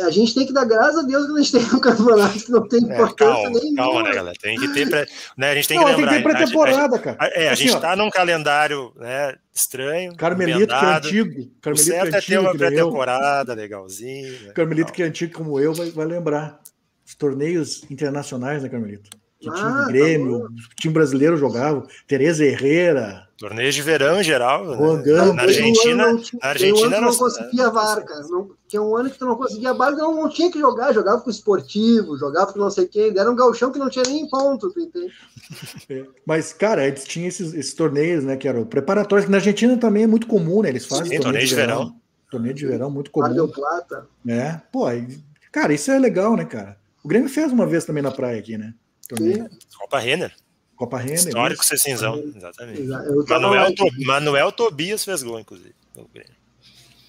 É, 0.00 0.04
A 0.04 0.10
gente 0.10 0.34
tem 0.34 0.46
que 0.46 0.52
dar 0.52 0.64
graças 0.64 0.98
a 1.04 1.06
Deus 1.06 1.26
que 1.26 1.32
a 1.32 1.36
gente 1.42 1.52
tem 1.52 1.62
um 1.76 1.80
campeonato 1.80 2.38
que 2.38 2.50
não 2.50 2.66
tem 2.68 2.80
É, 2.80 2.94
importância 2.94 3.34
calma, 3.34 3.50
nenhuma. 3.60 3.76
calma, 3.76 4.02
né, 4.02 4.12
galera? 4.14 4.36
Tem 4.40 4.58
que 4.58 4.68
ter. 4.68 4.88
Pré... 4.88 5.06
Né, 5.36 5.50
a 5.50 5.54
gente 5.54 5.68
tem 5.68 5.76
não, 5.78 5.84
que 5.84 5.90
tem 5.94 5.96
que 6.06 6.10
lembrar. 6.10 6.10
ter 6.10 6.16
a 6.42 6.46
gente- 6.46 6.52
pré-temporada, 6.56 6.98
cara. 6.98 7.16
a- 7.20 7.28
É, 7.28 7.48
a 7.48 7.52
Assim, 7.52 7.62
gente 7.64 7.76
ó, 7.76 7.80
tá 7.80 7.94
num 7.96 8.10
calendário 8.10 8.92
né, 8.96 9.34
estranho. 9.54 10.16
Carmelito, 10.16 10.66
que 10.68 10.84
é 10.84 10.96
antigo. 10.96 11.40
O 11.40 11.60
Carmelito 11.60 11.90
que 11.90 11.92
é 11.96 12.00
certo 12.00 12.06
é 12.06 12.10
ter 12.10 12.16
antigo, 12.18 12.40
uma 12.42 12.50
eu. 12.52 12.56
pré-temporada 12.58 13.54
legalzinha. 13.54 14.30
né? 14.42 14.52
Carmelito 14.54 14.92
que 14.92 15.02
é 15.02 15.06
antigo 15.06 15.32
como 15.34 15.60
eu 15.60 15.74
vai, 15.74 15.90
vai 15.90 16.06
lembrar. 16.06 16.58
Os 17.06 17.14
torneios 17.14 17.82
internacionais, 17.90 18.62
né, 18.62 18.68
Carmelito? 18.68 19.10
Que 19.40 19.48
Ah, 19.48 19.52
time 19.54 19.72
tá 19.72 19.86
Grêmio, 19.88 20.36
o 20.44 20.48
time 20.78 20.92
brasileiro 20.94 21.36
jogava, 21.36 21.82
Tereza 22.06 22.44
Herrera, 22.44 23.26
Torneio 23.40 23.72
de 23.72 23.80
verão 23.80 24.20
em 24.20 24.22
geral. 24.22 24.66
né? 24.66 24.76
Juan 24.76 25.02
Gama. 25.02 25.32
Na 25.32 25.46
Teve 25.46 25.62
um 25.62 25.64
Argentina, 25.64 26.04
ano 26.04 26.12
não 26.12 26.20
na 26.20 26.20
um 26.20 26.38
Argentina 26.42 26.76
ano 26.76 26.94
que 26.94 27.00
não 27.00 27.08
era- 27.08 27.16
conseguia 27.16 27.70
VAR, 27.70 28.04
cara. 28.04 28.20
Não, 28.28 28.50
tinha 28.68 28.82
um 28.82 28.94
ano 28.96 29.08
que 29.10 29.18
tu 29.18 29.24
não 29.24 29.34
conseguia 29.34 29.72
VAR, 29.72 29.92
não, 29.96 30.14
não 30.14 30.28
tinha 30.28 30.52
que 30.52 30.58
jogar, 30.60 30.92
jogava 30.92 31.22
com 31.22 31.28
o 31.28 31.32
esportivo, 31.32 32.18
jogava 32.18 32.52
com 32.52 32.58
não 32.58 32.70
sei 32.70 32.86
quem, 32.86 33.18
era 33.18 33.30
um 33.30 33.34
galchão 33.34 33.72
que 33.72 33.78
não 33.78 33.88
tinha 33.88 34.04
nem 34.06 34.28
ponto, 34.28 34.70
tu 34.70 34.78
entende? 34.78 35.10
É, 35.90 36.04
Mas, 36.26 36.52
cara, 36.52 36.86
eles 36.86 37.02
tinham 37.04 37.26
esses, 37.26 37.54
esses 37.54 37.74
torneios, 37.74 38.22
né? 38.22 38.36
Que 38.36 38.46
eram 38.46 38.64
preparatórios, 38.64 39.24
que 39.24 39.30
na 39.32 39.38
Argentina 39.38 39.76
também 39.78 40.04
é 40.04 40.06
muito 40.06 40.26
comum, 40.28 40.60
né? 40.62 40.68
Eles 40.68 40.84
fazem 40.86 41.16
Sim, 41.16 41.20
torneio 41.20 41.46
de 41.46 41.54
verão. 41.54 41.96
Torneio 42.30 42.54
de 42.54 42.66
verão, 42.66 42.90
muito 42.90 43.10
Mar 43.16 43.30
comum. 43.34 43.48
Plata. 43.48 44.06
né? 44.24 44.62
Pô, 44.70 44.86
aí- 44.86 45.18
cara, 45.50 45.72
isso 45.72 45.90
é 45.90 45.98
legal, 45.98 46.36
né, 46.36 46.44
cara? 46.44 46.76
O 47.02 47.08
Grêmio 47.08 47.28
fez 47.30 47.50
uma 47.50 47.66
vez 47.66 47.84
também 47.86 48.02
na 48.02 48.10
praia 48.12 48.38
aqui, 48.38 48.56
né? 48.58 48.74
Torneio. 49.08 49.48
Copa 49.78 49.98
Renner. 49.98 50.32
Copa 50.80 50.96
Renner. 50.96 51.16
Histórico 51.16 51.62
isso. 51.62 51.76
Cecinzão. 51.76 52.18
Exatamente. 52.34 52.88
Tava 53.28 53.40
lá, 53.40 53.40
Manuel, 53.50 53.74
To- 53.74 53.90
Manuel 54.06 54.50
Tobias 54.52 55.04
fez 55.04 55.22
gol, 55.22 55.38
inclusive. 55.38 55.74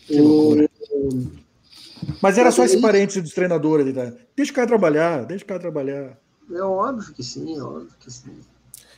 o- 0.09 0.67
Mas 2.21 2.37
era 2.37 2.51
só 2.51 2.65
esse 2.65 2.81
parênteses 2.81 3.23
dos 3.23 3.33
treinadores 3.33 3.85
ali, 3.85 3.93
tá? 3.95 4.11
Deixa 4.35 4.51
o 4.51 4.55
cara 4.55 4.67
trabalhar, 4.67 5.23
deixa 5.23 5.45
o 5.45 5.47
cara 5.47 5.59
trabalhar. 5.61 6.17
É 6.53 6.61
óbvio 6.61 7.13
que 7.13 7.23
sim, 7.23 7.57
é 7.57 7.61
óbvio 7.63 7.87
que 7.97 8.11
sim. 8.11 8.31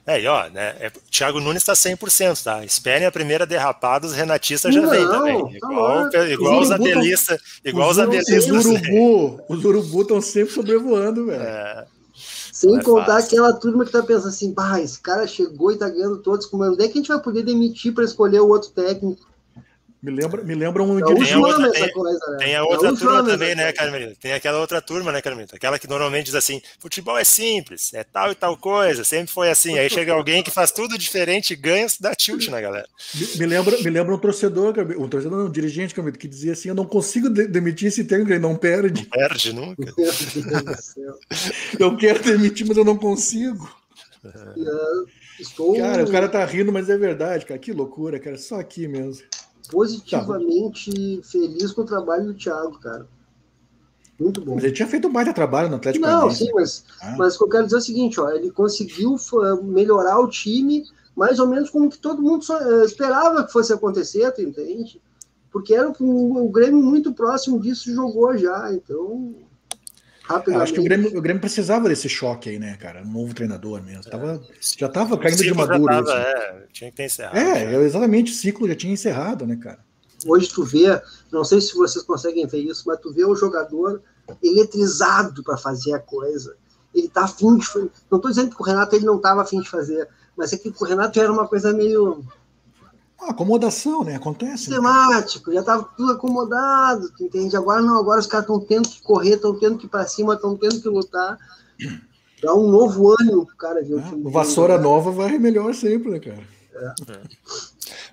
É, 0.08 0.20
e 0.20 0.26
ó, 0.26 0.50
né? 0.50 0.76
É, 0.80 0.92
Thiago 1.12 1.40
Nunes 1.40 1.62
está 1.62 1.76
100%, 1.76 2.44
tá? 2.44 2.66
Esperem 2.66 3.06
a 3.06 3.12
primeira 3.12 3.46
derrapada, 3.46 4.08
os 4.08 4.14
renatistas 4.14 4.74
já 4.74 4.82
Não, 4.82 4.90
vem 4.90 5.08
também. 5.08 5.60
tá 5.60 5.68
Igual, 5.68 6.10
lá. 6.12 6.28
igual 6.30 6.60
Os 6.62 6.72
abelistas, 6.72 7.40
igual 7.64 7.90
os 7.92 7.98
os, 7.98 8.04
abelistas. 8.04 8.50
os 8.50 8.66
urubu, 8.66 9.40
os 9.48 9.64
urubu 9.64 10.02
estão 10.02 10.20
sempre 10.20 10.52
sobrevoando, 10.54 11.28
velho. 11.28 11.42
É, 11.44 11.86
Sem 12.54 12.78
é 12.78 12.84
contar 12.84 13.14
fácil. 13.14 13.28
aquela 13.30 13.52
turma 13.52 13.84
que 13.84 13.92
tá 13.92 14.04
pensando 14.04 14.28
assim, 14.28 14.54
bah, 14.54 14.80
esse 14.80 15.02
cara 15.02 15.26
chegou 15.26 15.72
e 15.72 15.76
tá 15.76 15.90
ganhando 15.90 16.20
todos. 16.20 16.48
Onde 16.54 16.84
é 16.84 16.88
que 16.88 16.94
a 16.94 17.02
gente 17.02 17.08
vai 17.08 17.20
poder 17.20 17.42
demitir 17.42 17.96
para 17.96 18.04
escolher 18.04 18.42
o 18.42 18.48
outro 18.48 18.70
técnico? 18.70 19.26
Me 20.04 20.12
lembra, 20.12 20.44
me 20.44 20.54
lembra 20.54 20.84
um 20.84 21.00
É 21.00 21.06
o 21.06 21.16
Tem 21.16 21.34
outra- 21.38 21.72
tem- 21.72 21.92
coisa, 21.94 22.20
né? 22.32 22.38
Tem 22.38 22.56
a 22.56 22.58
É 22.58 22.62
outra 22.62 22.92
o 22.92 22.98
turma 22.98 23.24
também, 23.26 23.56
né, 23.56 23.64
coisa. 23.64 23.78
Carmelita? 23.78 24.16
Tem 24.20 24.34
aquela 24.34 24.60
outra 24.60 24.82
turma, 24.82 25.14
né, 25.14 25.22
Carmelita? 25.22 25.56
Aquela 25.56 25.80
que 25.80 25.88
normalmente 25.88 26.26
diz 26.26 26.36
assim: 26.36 26.62
futebol 26.78 27.18
é 27.18 27.24
simples, 27.24 27.94
é 27.94 28.04
tal 28.04 28.30
e 28.30 28.36
tal 28.36 28.58
coisa, 28.58 29.06
sempre 29.06 29.32
foi 29.34 29.50
assim. 29.50 29.80
Aí 29.80 29.90
chega 29.90 30.12
alguém 30.12 30.44
que 30.44 30.52
faz 30.52 30.72
tudo 30.72 30.98
diferente 30.98 31.54
e 31.54 31.56
ganha, 31.56 31.88
dá 32.02 32.14
tilt 32.14 32.50
na 32.50 32.60
galera. 32.60 32.86
Me, 33.16 33.28
me 33.38 33.46
lembra, 33.46 33.78
me 33.78 33.90
lembra 33.90 34.14
um 34.14 34.18
torcedor, 34.18 34.74
um 35.00 35.08
torcedor, 35.08 35.38
não, 35.40 35.46
um 35.46 35.50
dirigente, 35.52 35.96
Camilo, 35.96 36.18
que 36.18 36.28
dizia 36.28 36.52
assim: 36.52 36.68
Eu 36.68 36.76
não 36.76 36.86
consigo 36.86 37.30
de- 37.30 37.48
demitir 37.48 37.88
esse 37.88 38.04
técnico, 38.04 38.34
ele 38.34 38.40
não 38.40 38.58
perde. 38.58 39.06
Perde 39.06 39.54
nunca. 39.54 39.94
Eu 41.80 41.96
quero 41.96 42.22
demitir, 42.22 42.68
mas 42.68 42.76
eu 42.76 42.84
não 42.86 42.98
consigo. 42.98 43.74
Ah, 44.26 45.04
Estou 45.40 45.76
Cara, 45.76 46.04
o 46.04 46.12
cara 46.12 46.30
tá 46.30 46.46
rindo, 46.46 46.72
mas 46.72 46.90
é 46.90 46.98
verdade, 46.98 47.46
cara. 47.46 47.60
Que 47.60 47.72
loucura, 47.74 48.20
cara. 48.20 48.38
Só 48.38 48.60
aqui 48.60 48.88
mesmo. 48.88 49.24
Positivamente 49.74 51.22
feliz 51.24 51.72
com 51.72 51.82
o 51.82 51.86
trabalho 51.86 52.26
do 52.26 52.34
Thiago, 52.34 52.80
cara. 52.80 53.08
Muito 54.20 54.40
bom. 54.42 54.56
Mas 54.56 54.64
ele 54.64 54.74
tinha 54.74 54.88
feito 54.88 55.08
um 55.08 55.12
baita 55.12 55.34
trabalho 55.34 55.70
no 55.70 55.76
Atlético 55.78 56.06
Não, 56.06 56.30
sim, 56.30 56.50
mas, 56.54 56.86
Ah. 57.02 57.16
mas 57.18 57.36
o 57.36 57.40
que 57.40 57.44
eu 57.46 57.50
quero 57.50 57.64
dizer 57.66 57.78
é 57.78 57.80
o 57.80 57.82
seguinte, 57.82 58.20
ó, 58.20 58.30
ele 58.30 58.52
conseguiu 58.52 59.18
fa- 59.18 59.56
melhorar 59.62 60.20
o 60.20 60.28
time 60.30 60.86
mais 61.16 61.40
ou 61.40 61.48
menos 61.48 61.70
como 61.70 61.90
que 61.90 61.98
todo 61.98 62.22
mundo 62.22 62.44
só, 62.44 62.58
eh, 62.60 62.86
esperava 62.86 63.44
que 63.44 63.52
fosse 63.52 63.72
acontecer, 63.74 64.32
tu 64.32 64.42
entende? 64.42 65.02
Porque 65.52 65.74
era 65.76 65.88
o, 66.00 66.46
o 66.46 66.50
Grêmio 66.50 66.82
muito 66.82 67.14
próximo 67.14 67.60
disso 67.60 67.94
jogou 67.94 68.36
já, 68.38 68.74
então 68.74 69.36
rapidamente. 70.24 70.64
acho 70.64 70.74
que 70.74 70.80
o 70.80 70.84
Grêmio, 70.84 71.18
o 71.18 71.22
Grêmio 71.22 71.42
precisava 71.42 71.88
desse 71.88 72.10
choque 72.10 72.50
aí, 72.50 72.60
né, 72.60 72.76
cara? 72.78 73.04
Um 73.04 73.12
novo 73.12 73.34
treinador 73.34 73.82
mesmo. 73.84 74.04
Tava, 74.04 74.42
já 74.78 74.90
tava 74.90 75.18
caindo 75.18 75.44
de 75.44 75.54
maduro. 75.54 75.86
tava, 75.86 76.02
assim. 76.02 76.30
é, 76.30 76.66
tinha 76.72 76.92
que 76.92 76.98
ter 76.98 77.06
encerrado. 77.06 77.38
É, 77.38 77.76
exatamente. 77.84 78.32
O 78.32 78.36
ciclo 78.36 78.68
já 78.68 78.76
tinha 78.76 78.94
encerrado, 78.94 79.46
né, 79.46 79.56
cara? 79.56 79.80
Hoje 80.26 80.50
tu 80.50 80.64
vê, 80.64 81.02
não 81.32 81.44
sei 81.44 81.60
se 81.60 81.76
vocês 81.76 82.04
conseguem 82.04 82.48
ver 82.48 82.60
isso, 82.60 82.84
mas 82.88 83.00
tu 83.00 83.12
vê 83.12 83.26
o 83.26 83.36
jogador 83.36 84.02
eletrizado 84.42 85.44
para 85.44 85.58
fazer 85.58 85.94
a 85.94 86.00
coisa. 86.00 86.56
Ele 86.94 87.10
tá 87.10 87.26
afim 87.26 87.58
de 87.58 87.66
fazer. 87.66 87.92
Não 88.10 88.18
estou 88.18 88.32
dizendo 88.32 88.56
que 88.56 88.62
o 88.62 88.66
Renato 88.66 88.96
ele 88.96 89.06
não 89.06 89.18
estava 89.18 89.42
afim 89.42 89.60
de 89.60 89.70
fazer, 89.70 90.08
mas 90.38 90.54
é 90.54 90.58
que 90.58 90.70
o 90.70 90.86
Renato 90.86 91.20
era 91.20 91.32
uma 91.32 91.48
coisa 91.48 91.74
meio 91.74 92.24
Ah, 93.26 93.32
acomodação, 93.32 94.04
né? 94.04 94.16
Acontece. 94.16 94.52
né, 94.70 94.76
sistemático, 94.76 95.54
já 95.54 95.60
estava 95.62 95.84
tudo 95.96 96.12
acomodado, 96.14 97.10
tu 97.18 97.24
entende? 97.24 97.56
Agora 97.56 97.82
não, 97.82 98.00
agora 98.00 98.20
os 98.20 98.28
caras 98.28 98.46
estão 98.46 98.60
tendo 98.60 98.90
que 98.90 99.02
correr, 99.02 99.36
estão 99.36 99.58
tendo 99.58 99.78
que 99.78 99.86
ir 99.86 99.90
para 99.90 100.06
cima, 100.06 100.34
estão 100.36 100.56
tendo 100.58 100.82
que 100.82 100.90
lutar. 100.90 101.38
Dá 102.42 102.54
um 102.54 102.70
novo 102.70 103.16
ânimo 103.20 103.46
pro 103.46 103.56
cara 103.56 103.82
ver 103.82 103.94
o 103.96 104.00
Ah, 104.00 104.04
time. 104.10 104.24
o 104.26 104.30
Vassoura 104.30 104.78
né? 104.78 104.84
nova 104.84 105.12
vai 105.12 105.38
melhor 105.40 105.74
sempre, 105.74 106.12
né, 106.12 106.20
cara? 106.20 106.54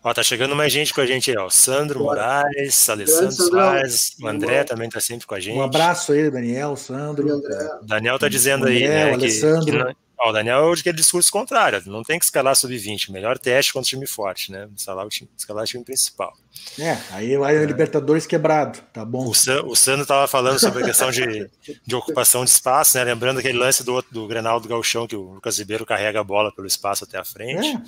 Ó, 0.02 0.14
tá 0.14 0.22
chegando 0.22 0.54
mais 0.56 0.72
gente 0.72 0.94
com 0.94 1.00
a 1.00 1.06
gente 1.06 1.30
aí, 1.30 1.36
ó. 1.36 1.48
Sandro. 1.50 2.00
Moraes, 2.00 2.88
Alessandro. 2.88 3.32
Soares, 3.32 4.16
o 4.20 4.26
André 4.28 4.60
Bom. 4.60 4.66
também 4.66 4.88
tá 4.88 5.00
sempre 5.00 5.26
com 5.26 5.34
a 5.34 5.40
gente. 5.40 5.58
Um 5.58 5.62
abraço 5.62 6.12
aí, 6.12 6.30
Daniel, 6.30 6.76
Sandro. 6.76 7.30
André, 7.32 7.78
O 7.82 7.86
Daniel 7.86 8.18
tá 8.18 8.28
dizendo 8.28 8.62
André, 8.64 8.74
aí, 8.76 8.88
né, 8.88 9.04
o 9.14 9.18
que, 9.18 9.24
Alessandro. 9.24 9.64
que 9.64 9.72
não- 9.72 9.94
o 10.28 10.32
Daniel 10.32 10.70
é 10.70 10.72
aquele 10.78 10.96
discurso 10.96 11.32
contrário, 11.32 11.82
não 11.86 12.02
tem 12.02 12.18
que 12.18 12.24
escalar 12.26 12.54
sub-20, 12.54 13.10
melhor 13.10 13.38
teste 13.38 13.72
contra 13.72 13.86
o 13.86 13.88
time 13.88 14.06
forte, 14.06 14.52
né? 14.52 14.68
Escalar 14.76 15.06
o 15.06 15.08
time, 15.08 15.30
escalar 15.36 15.64
o 15.64 15.66
time 15.66 15.82
principal. 15.82 16.36
É, 16.78 16.98
aí 17.10 17.36
vai 17.38 17.56
o 17.56 17.64
Libertadores 17.64 18.26
quebrado, 18.26 18.80
tá 18.92 19.04
bom? 19.04 19.26
O, 19.26 19.34
San, 19.34 19.62
o 19.62 19.74
Sandro 19.74 20.04
tava 20.04 20.26
falando 20.28 20.58
sobre 20.58 20.82
a 20.82 20.86
questão 20.86 21.10
de, 21.10 21.48
de 21.86 21.94
ocupação 21.94 22.44
de 22.44 22.50
espaço, 22.50 22.98
né? 22.98 23.04
Lembrando 23.04 23.38
aquele 23.38 23.56
lance 23.56 23.82
do, 23.82 24.02
do 24.10 24.26
Grenal 24.26 24.60
do 24.60 24.68
Galchão, 24.68 25.06
que 25.06 25.16
o 25.16 25.32
Lucas 25.34 25.58
Ribeiro 25.58 25.86
carrega 25.86 26.20
a 26.20 26.24
bola 26.24 26.52
pelo 26.54 26.66
espaço 26.66 27.04
até 27.04 27.18
a 27.18 27.24
frente. 27.24 27.80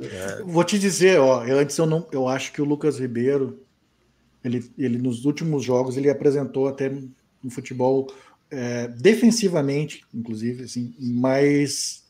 É. 0.00 0.42
Vou 0.44 0.62
te 0.62 0.78
dizer, 0.78 1.18
ó, 1.18 1.44
eu, 1.44 1.58
antes 1.58 1.76
eu 1.76 1.86
não, 1.86 2.06
eu 2.12 2.28
acho 2.28 2.52
que 2.52 2.62
o 2.62 2.64
Lucas 2.64 2.98
Ribeiro, 2.98 3.60
ele, 4.44 4.70
ele 4.78 4.98
nos 4.98 5.24
últimos 5.24 5.64
jogos 5.64 5.96
ele 5.96 6.10
apresentou 6.10 6.68
até 6.68 6.90
no 7.42 7.50
futebol 7.50 8.06
é, 8.52 8.86
defensivamente, 8.88 10.04
inclusive, 10.14 10.64
assim, 10.64 10.94
mais 11.00 12.02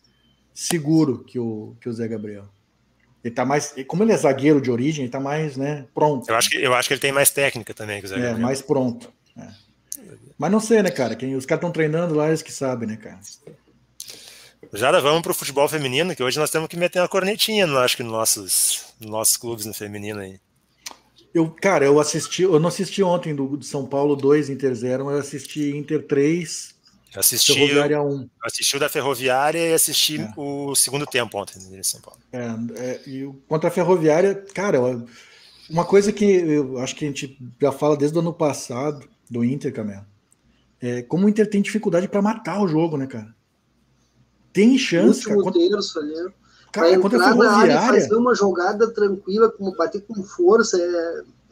seguro 0.52 1.22
que 1.24 1.38
o, 1.38 1.76
que 1.80 1.88
o 1.88 1.92
Zé 1.92 2.08
Gabriel. 2.08 2.44
Ele 3.24 3.32
tá 3.32 3.44
mais, 3.44 3.72
como 3.86 4.02
ele 4.02 4.12
é 4.12 4.16
zagueiro 4.16 4.60
de 4.60 4.70
origem, 4.70 5.04
ele 5.04 5.12
tá 5.12 5.20
mais, 5.20 5.56
né, 5.56 5.86
pronto. 5.94 6.28
Eu 6.28 6.34
acho, 6.34 6.50
que, 6.50 6.56
eu 6.56 6.74
acho 6.74 6.88
que 6.88 6.94
ele 6.94 7.00
tem 7.00 7.12
mais 7.12 7.30
técnica 7.30 7.72
também 7.72 8.00
que 8.00 8.06
o 8.06 8.08
Zé 8.08 8.16
É, 8.16 8.18
Gabriel. 8.18 8.40
mais 8.40 8.60
pronto. 8.60 9.12
é. 9.38 9.48
Mas 10.36 10.50
não 10.50 10.58
sei, 10.58 10.82
né, 10.82 10.90
cara? 10.90 11.14
Quem, 11.14 11.36
os 11.36 11.46
caras 11.46 11.60
estão 11.60 11.70
treinando 11.70 12.14
lá, 12.16 12.26
eles 12.26 12.42
que 12.42 12.50
sabem, 12.50 12.88
né, 12.88 12.96
cara? 12.96 13.20
Já 14.72 14.90
vamos 15.00 15.22
pro 15.22 15.34
futebol 15.34 15.68
feminino, 15.68 16.16
que 16.16 16.22
hoje 16.22 16.38
nós 16.38 16.50
temos 16.50 16.66
que 16.68 16.76
meter 16.76 16.98
uma 17.00 17.08
cornetinha, 17.08 17.64
no, 17.66 17.78
acho 17.78 17.96
que 17.96 18.02
nos 18.02 18.12
nossos, 18.12 18.84
nos 18.98 19.10
nossos 19.10 19.36
clubes 19.36 19.66
no 19.66 19.74
feminino 19.74 20.18
aí. 20.18 20.40
Eu, 21.34 21.50
cara, 21.50 21.84
eu 21.84 21.98
assisti, 21.98 22.42
eu 22.42 22.60
não 22.60 22.68
assisti 22.68 23.02
ontem 23.02 23.34
do, 23.34 23.56
do 23.56 23.64
São 23.64 23.86
Paulo 23.86 24.14
2, 24.14 24.50
Inter 24.50 24.74
0, 24.74 25.04
mas 25.06 25.14
eu 25.14 25.20
assisti 25.20 25.76
Inter 25.76 26.06
3, 26.06 26.74
Eu 27.14 27.20
assisti, 27.20 27.54
Ferroviária 27.54 28.02
1. 28.02 28.28
assisti 28.42 28.76
o 28.76 28.80
da 28.80 28.88
Ferroviária 28.88 29.58
e 29.70 29.72
assisti 29.72 30.20
É. 30.20 30.32
o 30.36 30.74
segundo 30.74 31.06
tempo 31.06 31.38
ontem 31.38 31.58
no 31.58 31.84
São 31.84 32.00
Paulo. 32.00 32.20
É, 32.32 32.46
é, 32.78 33.00
e 33.06 33.32
contra 33.48 33.68
a 33.68 33.72
Ferroviária, 33.72 34.34
cara, 34.54 34.78
uma 35.70 35.84
coisa 35.86 36.12
que 36.12 36.24
eu 36.24 36.78
acho 36.78 36.94
que 36.94 37.04
a 37.04 37.08
gente 37.08 37.38
já 37.60 37.72
fala 37.72 37.96
desde 37.96 38.16
o 38.16 38.20
ano 38.20 38.32
passado 38.34 39.08
do 39.30 39.42
Inter, 39.42 39.72
Camelo, 39.72 40.04
é 40.80 41.00
como 41.02 41.24
o 41.26 41.28
Inter 41.30 41.48
tem 41.48 41.62
dificuldade 41.62 42.08
para 42.08 42.20
matar 42.20 42.60
o 42.60 42.68
jogo, 42.68 42.96
né, 42.98 43.06
cara? 43.06 43.34
Tem 44.52 44.76
chance, 44.76 45.24
cara. 45.24 45.40
Contra, 45.40 45.58
terço 45.60 45.98
ali. 45.98 46.12
Cara, 46.72 46.88
Pra 46.88 46.98
contra 47.00 47.18
a 47.18 47.20
na 47.20 47.26
área 47.26 47.72
e 47.72 47.76
Ferroviária. 47.76 48.00
fazer 48.02 48.16
uma 48.16 48.34
jogada 48.34 48.90
tranquila, 48.90 49.50
como 49.50 49.76
bater 49.76 50.02
com 50.02 50.14
força, 50.24 50.76
é, 50.78 50.84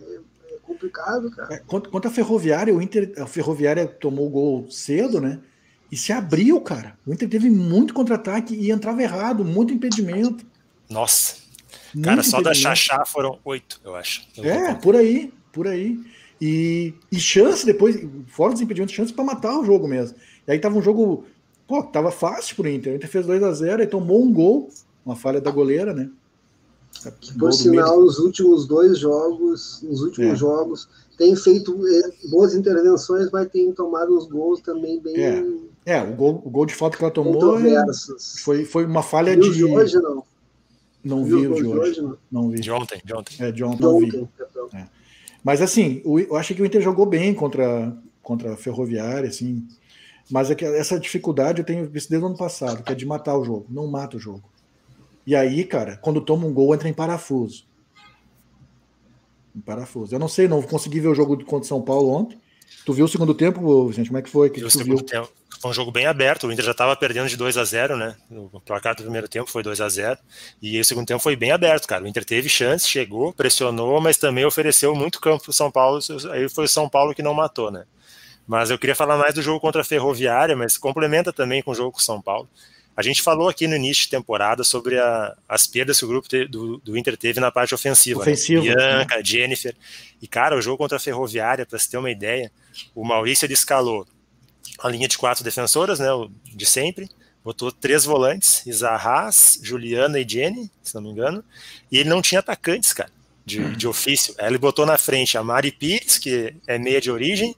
é- 0.04 0.14
é 0.54 0.56
complicado, 0.62 1.30
cara. 1.30 1.54
É, 1.54 1.58
contra, 1.58 1.90
contra 1.92 2.10
a 2.10 2.12
Ferroviária, 2.14 2.74
o 2.74 2.80
Inter, 2.82 3.12
a 3.18 3.26
Ferroviária 3.26 3.86
tomou 3.86 4.26
o 4.26 4.30
gol 4.30 4.70
cedo, 4.70 5.20
né? 5.20 5.38
E 5.92 5.96
se 5.96 6.12
abriu, 6.12 6.60
cara. 6.60 6.96
O 7.06 7.12
Inter 7.12 7.28
teve 7.28 7.50
muito 7.50 7.92
contra-ataque 7.92 8.54
e 8.54 8.70
entrava 8.70 9.02
errado, 9.02 9.44
muito 9.44 9.74
impedimento. 9.74 10.44
Nossa, 10.88 11.34
muito 11.94 12.04
cara, 12.06 12.22
só 12.22 12.40
da. 12.40 12.54
Xaxá 12.54 13.04
foram 13.04 13.38
oito, 13.44 13.80
eu 13.84 13.94
acho. 13.94 14.22
Eu 14.36 14.44
É, 14.44 14.74
por 14.74 14.94
aí, 14.96 15.32
por 15.52 15.66
aí. 15.66 16.00
E, 16.40 16.94
e 17.12 17.18
chance 17.20 17.66
depois, 17.66 17.98
fora 18.28 18.52
dos 18.52 18.62
impedimentos, 18.62 18.94
chance 18.94 19.12
para 19.12 19.24
matar 19.24 19.58
o 19.58 19.64
jogo 19.64 19.86
mesmo. 19.86 20.16
E 20.48 20.52
aí 20.52 20.58
tava 20.58 20.78
um 20.78 20.82
jogo, 20.82 21.24
pô, 21.66 21.82
tava 21.82 22.10
fácil 22.10 22.56
pro 22.56 22.68
Inter. 22.68 22.92
O 22.92 22.96
Inter 22.96 23.10
fez 23.10 23.26
2 23.26 23.42
a 23.42 23.52
0 23.52 23.82
e 23.82 23.86
tomou 23.86 24.24
um 24.24 24.32
gol, 24.32 24.70
uma 25.10 25.16
falha 25.16 25.40
da 25.40 25.50
goleira, 25.50 25.92
né? 25.92 26.10
Por 27.38 27.52
sinal, 27.52 28.00
nos 28.00 28.18
últimos 28.18 28.66
dois 28.66 28.98
jogos, 28.98 29.80
nos 29.82 30.02
últimos 30.02 30.32
É. 30.32 30.36
jogos, 30.36 30.88
tem 31.16 31.34
feito 31.36 31.76
é, 31.86 32.28
boas 32.28 32.54
intervenções, 32.54 33.30
mas 33.30 33.48
tem 33.50 33.72
tomado 33.72 34.16
uns 34.16 34.26
gols 34.26 34.60
também 34.60 35.00
bem 35.00 35.16
É, 35.16 35.44
É, 35.86 36.02
o 36.02 36.14
gol, 36.14 36.42
o 36.44 36.50
gol 36.50 36.66
de 36.66 36.74
falta 36.74 36.96
que 36.96 37.02
ela 37.04 37.12
tomou 37.12 37.58
é- 37.58 37.84
foi, 38.42 38.64
foi 38.64 38.84
uma 38.84 39.02
falha 39.02 39.32
Viu 39.34 39.42
os 39.42 39.56
de. 39.56 39.58
de 39.58 39.64
hoje, 39.64 39.96
não? 39.96 40.22
Não 41.02 41.24
Viu 41.24 41.40
vi 41.40 41.46
os 41.46 41.52
o 41.52 41.54
de 41.54 41.62
gols 41.62 41.78
hoje. 41.88 42.02
não? 42.02 42.16
Não 42.30 42.50
vi. 42.50 42.60
De 42.60 42.70
ontem, 42.70 43.00
de 43.04 43.14
ontem. 43.14 43.36
É, 43.40 43.50
de 43.52 43.64
ontem 43.64 43.76
De 43.76 43.82
não 43.82 43.98
vi. 43.98 44.06
ontem, 44.06 44.28
perdão. 44.36 44.68
Mas 45.42 45.62
assim, 45.62 46.02
o- 46.04 46.18
eu 46.20 46.36
achei 46.36 46.54
que 46.54 46.60
o 46.62 46.66
Inter 46.66 46.82
jogou 46.82 47.06
bem 47.06 47.32
contra, 47.34 47.96
contra 48.22 48.52
a 48.52 48.56
Ferroviária, 48.56 49.28
assim. 49.28 49.66
Mas 50.30 50.50
é 50.50 50.54
que 50.54 50.64
essa 50.64 51.00
dificuldade 51.00 51.60
eu 51.60 51.64
tenho 51.64 51.88
visto 51.88 52.10
desde 52.10 52.24
o 52.24 52.28
ano 52.28 52.36
passado, 52.36 52.82
que 52.82 52.92
é 52.92 52.94
de 52.94 53.06
matar 53.06 53.36
o 53.38 53.44
jogo. 53.44 53.66
Não 53.70 53.86
mata 53.86 54.16
o 54.16 54.20
jogo. 54.20 54.42
E 55.30 55.36
aí, 55.36 55.62
cara, 55.62 55.96
quando 55.98 56.20
toma 56.20 56.44
um 56.44 56.52
gol, 56.52 56.74
entra 56.74 56.88
em 56.88 56.92
parafuso. 56.92 57.64
Em 59.54 59.60
parafuso. 59.60 60.12
Eu 60.12 60.18
não 60.18 60.26
sei, 60.26 60.48
não 60.48 60.60
consegui 60.60 60.98
ver 60.98 61.06
o 61.06 61.14
jogo 61.14 61.44
contra 61.44 61.68
São 61.68 61.80
Paulo 61.80 62.10
ontem. 62.10 62.36
Tu 62.84 62.92
viu 62.92 63.04
o 63.04 63.08
segundo 63.08 63.32
tempo, 63.32 63.86
Vicente? 63.86 64.08
Como 64.08 64.18
é 64.18 64.22
que 64.22 64.28
foi? 64.28 64.50
Que 64.50 64.58
o 64.58 64.64
tu 64.64 64.70
segundo 64.76 64.96
viu? 64.96 65.06
tempo 65.06 65.30
foi 65.60 65.70
um 65.70 65.72
jogo 65.72 65.92
bem 65.92 66.04
aberto. 66.04 66.48
O 66.48 66.52
Inter 66.52 66.64
já 66.64 66.72
estava 66.72 66.96
perdendo 66.96 67.28
de 67.28 67.36
2 67.36 67.56
a 67.58 67.62
0 67.62 67.96
né? 67.96 68.16
O 68.28 68.60
placar 68.60 68.96
do 68.96 69.04
primeiro 69.04 69.28
tempo 69.28 69.48
foi 69.48 69.62
2 69.62 69.80
a 69.80 69.88
0 69.88 70.18
E 70.60 70.80
o 70.80 70.84
segundo 70.84 71.06
tempo 71.06 71.22
foi 71.22 71.36
bem 71.36 71.52
aberto, 71.52 71.86
cara. 71.86 72.02
O 72.02 72.08
Inter 72.08 72.24
teve 72.24 72.48
chance, 72.48 72.88
chegou, 72.88 73.32
pressionou, 73.32 74.00
mas 74.00 74.16
também 74.16 74.44
ofereceu 74.44 74.96
muito 74.96 75.20
campo 75.20 75.44
para 75.44 75.50
o 75.50 75.54
São 75.54 75.70
Paulo. 75.70 76.00
Aí 76.32 76.48
foi 76.48 76.64
o 76.64 76.68
São 76.68 76.88
Paulo 76.88 77.14
que 77.14 77.22
não 77.22 77.34
matou, 77.34 77.70
né? 77.70 77.84
Mas 78.48 78.68
eu 78.68 78.76
queria 78.76 78.96
falar 78.96 79.16
mais 79.16 79.32
do 79.32 79.42
jogo 79.42 79.60
contra 79.60 79.82
a 79.82 79.84
Ferroviária, 79.84 80.56
mas 80.56 80.76
complementa 80.76 81.32
também 81.32 81.62
com 81.62 81.70
o 81.70 81.74
jogo 81.74 81.92
com 81.92 82.00
o 82.00 82.02
São 82.02 82.20
Paulo. 82.20 82.48
A 82.96 83.02
gente 83.02 83.22
falou 83.22 83.48
aqui 83.48 83.66
no 83.66 83.76
início 83.76 84.04
de 84.04 84.10
temporada 84.10 84.62
sobre 84.62 84.98
a, 84.98 85.36
as 85.48 85.66
perdas 85.66 85.98
que 85.98 86.04
o 86.04 86.08
grupo 86.08 86.28
te, 86.28 86.46
do, 86.46 86.78
do, 86.78 86.98
Inter 86.98 87.16
teve 87.16 87.40
na 87.40 87.50
parte 87.50 87.74
ofensiva. 87.74 88.20
Ofensiva. 88.20 88.62
Né? 88.62 88.74
Bianca, 88.74 89.24
Jennifer. 89.24 89.74
E, 90.20 90.26
cara, 90.26 90.56
o 90.56 90.60
jogo 90.60 90.78
contra 90.78 90.96
a 90.96 91.00
Ferroviária, 91.00 91.64
para 91.64 91.78
você 91.78 91.90
ter 91.90 91.96
uma 91.96 92.10
ideia, 92.10 92.52
o 92.94 93.04
Maurício 93.04 93.46
ele 93.46 93.54
escalou 93.54 94.06
a 94.78 94.88
linha 94.88 95.08
de 95.08 95.16
quatro 95.18 95.44
defensoras, 95.44 95.98
né, 95.98 96.08
de 96.44 96.66
sempre, 96.66 97.08
botou 97.44 97.70
três 97.70 98.04
volantes, 98.04 98.64
Isarraz, 98.66 99.58
Juliana 99.62 100.18
e 100.18 100.28
Jenny, 100.28 100.70
se 100.82 100.94
não 100.94 101.02
me 101.02 101.10
engano, 101.10 101.44
e 101.90 101.98
ele 101.98 102.08
não 102.08 102.22
tinha 102.22 102.40
atacantes, 102.40 102.92
cara, 102.92 103.10
de, 103.44 103.60
Hum. 103.60 103.72
de 103.72 103.86
ofício. 103.86 104.34
Aí 104.38 104.46
ele 104.46 104.58
botou 104.58 104.86
na 104.86 104.98
frente 104.98 105.36
a 105.36 105.42
Mari 105.42 105.72
Pires, 105.72 106.18
que 106.18 106.54
é 106.66 106.78
meia 106.78 107.00
de 107.00 107.10
origem, 107.10 107.54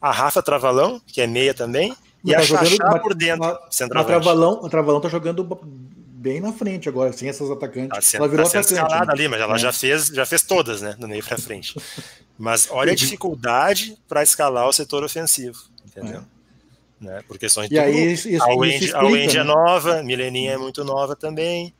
a 0.00 0.10
Rafa 0.10 0.42
Travalão, 0.42 1.00
que 1.06 1.20
é 1.20 1.26
meia 1.26 1.52
também, 1.52 1.94
e 2.24 2.32
Mas 2.32 2.52
a 2.52 2.58
tá 2.58 2.64
jogando- 2.64 3.00
por 3.00 3.14
dentro, 3.14 3.44
A 3.44 3.66
centroavante. 3.70 4.22
Travalão, 4.22 4.64
a 4.66 4.68
Travalão 4.68 5.00
tá 5.00 5.08
jogando 5.08 5.44
bem 5.64 6.40
na 6.40 6.52
frente 6.52 6.88
agora, 6.88 7.12
sem 7.12 7.28
essas 7.28 7.50
atacantes. 7.50 7.90
Tá 7.90 8.00
sendo, 8.02 8.20
ela 8.22 8.28
virou 8.28 8.44
tá 8.44 8.50
sendo 8.50 8.60
atacante. 8.64 8.82
escalada 8.84 9.06
né? 9.06 9.12
ali, 9.12 9.28
mas 9.28 9.40
ela 9.40 9.54
É. 9.54 9.58
já 9.58 9.72
fez, 9.72 10.06
já 10.08 10.26
fez 10.26 10.42
todas, 10.42 10.82
né, 10.82 10.94
do 10.98 11.08
meio 11.08 11.24
para 11.24 11.38
frente. 11.38 11.74
Mas 12.42 12.68
olha 12.70 12.92
a 12.92 12.94
dificuldade 12.94 13.98
para 14.08 14.22
escalar 14.22 14.66
o 14.66 14.72
setor 14.72 15.04
ofensivo, 15.04 15.58
entendeu? 15.86 16.22
Né, 16.98 17.22
por 17.28 17.38
questões 17.38 17.70
É. 17.70 17.74
E 17.74 17.78
aí, 17.78 18.12
isso, 18.14 18.30
isso 18.30 18.42
a 18.42 18.54
Wendy, 18.54 18.94
a 18.94 19.02
Wendy 19.04 19.36
é 19.36 19.44
né? 19.44 19.44
nova, 19.44 20.02
Mileninha 20.02 20.52
é 20.52 20.56
muito 20.56 20.82
nova 20.82 21.14
também, 21.14 21.74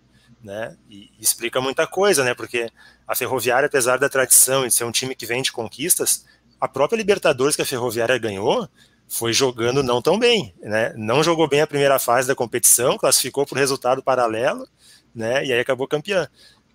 né? 0.45 0.77
E 0.91 1.11
explica 1.19 1.62
muita 1.62 1.87
coisa, 1.87 2.23
né? 2.25 2.35
Porque 2.35 2.69
a 3.09 3.15
Ferroviária, 3.15 3.67
apesar 3.69 3.99
da 3.99 4.09
tradição 4.09 4.67
de 4.67 4.73
ser 4.75 4.85
um 4.85 4.91
time 4.93 5.15
que 5.15 5.25
vem 5.25 5.41
de 5.41 5.51
conquistas, 5.51 6.27
a 6.61 6.69
própria 6.69 6.99
Libertadores 6.99 7.57
que 7.57 7.62
a 7.62 7.67
Ferroviária 7.67 8.19
ganhou 8.19 8.69
foi 9.11 9.32
jogando 9.32 9.82
não 9.82 10.01
tão 10.01 10.16
bem, 10.16 10.55
né? 10.62 10.95
Não 10.97 11.23
jogou 11.23 11.49
bem 11.49 11.61
a 11.61 11.66
primeira 11.66 11.99
fase 11.99 12.28
da 12.28 12.35
competição, 12.35 12.97
classificou 12.97 13.45
por 13.45 13.59
resultado 13.59 14.01
paralelo, 14.01 14.66
né? 15.12 15.45
E 15.45 15.53
aí 15.53 15.59
acabou 15.59 15.89
campeã. 15.89 16.28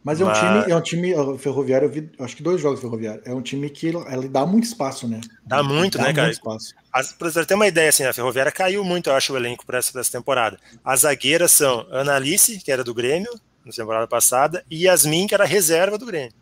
Mas 0.03 0.22
é 0.22 0.26
um 0.26 0.34
time, 0.34 0.72
é 0.72 0.76
um 0.76 0.82
time 0.82 1.38
ferroviário, 1.40 1.88
eu 1.88 1.90
vi, 1.90 2.12
acho 2.20 2.36
que 2.36 2.44
dois 2.44 2.62
jogos 2.62 2.80
ferroviário. 2.80 3.22
É 3.26 3.34
um 3.34 3.41
time 3.41 3.68
que 3.70 3.90
ela 3.90 4.28
dá 4.28 4.45
muito 4.45 4.66
espaço, 4.66 5.07
né? 5.07 5.20
Dá 5.44 5.64
muito, 5.64 5.98
né, 5.98 6.14
cara? 6.14 6.30
espaço. 6.30 6.76
Para 7.18 7.32
você 7.32 7.44
ter 7.45 7.56
uma 7.56 7.66
ideia, 7.66 7.90
assim, 7.90 8.03
a 8.03 8.14
Ferroviária 8.14 8.52
caiu 8.52 8.84
muito, 8.84 9.10
eu 9.10 9.16
acho, 9.16 9.34
o 9.34 9.38
elenco 9.38 9.66
para 9.66 9.80
essa, 9.80 9.91
pra 9.91 10.02
essa 10.02 10.12
temporada. 10.12 10.60
As 10.84 10.99
zagueiras 10.99 11.52
são 11.53 11.88
Ana 11.90 12.16
Alice, 12.16 12.60
que 12.60 12.72
era 12.72 12.84
do 12.84 12.94
Grêmio 12.94 13.32
na 13.66 13.72
temporada 13.72 14.06
passada, 14.06 14.64
e 14.70 14.86
Yasmin, 14.86 15.26
que 15.26 15.34
era 15.34 15.44
reserva 15.44 15.98
do 15.98 16.06
Grêmio. 16.06 16.34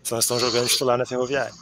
Então 0.00 0.16
elas 0.16 0.24
estão 0.24 0.40
jogando 0.40 0.66
titular 0.66 0.98
na 0.98 1.06
Ferroviária. 1.06 1.52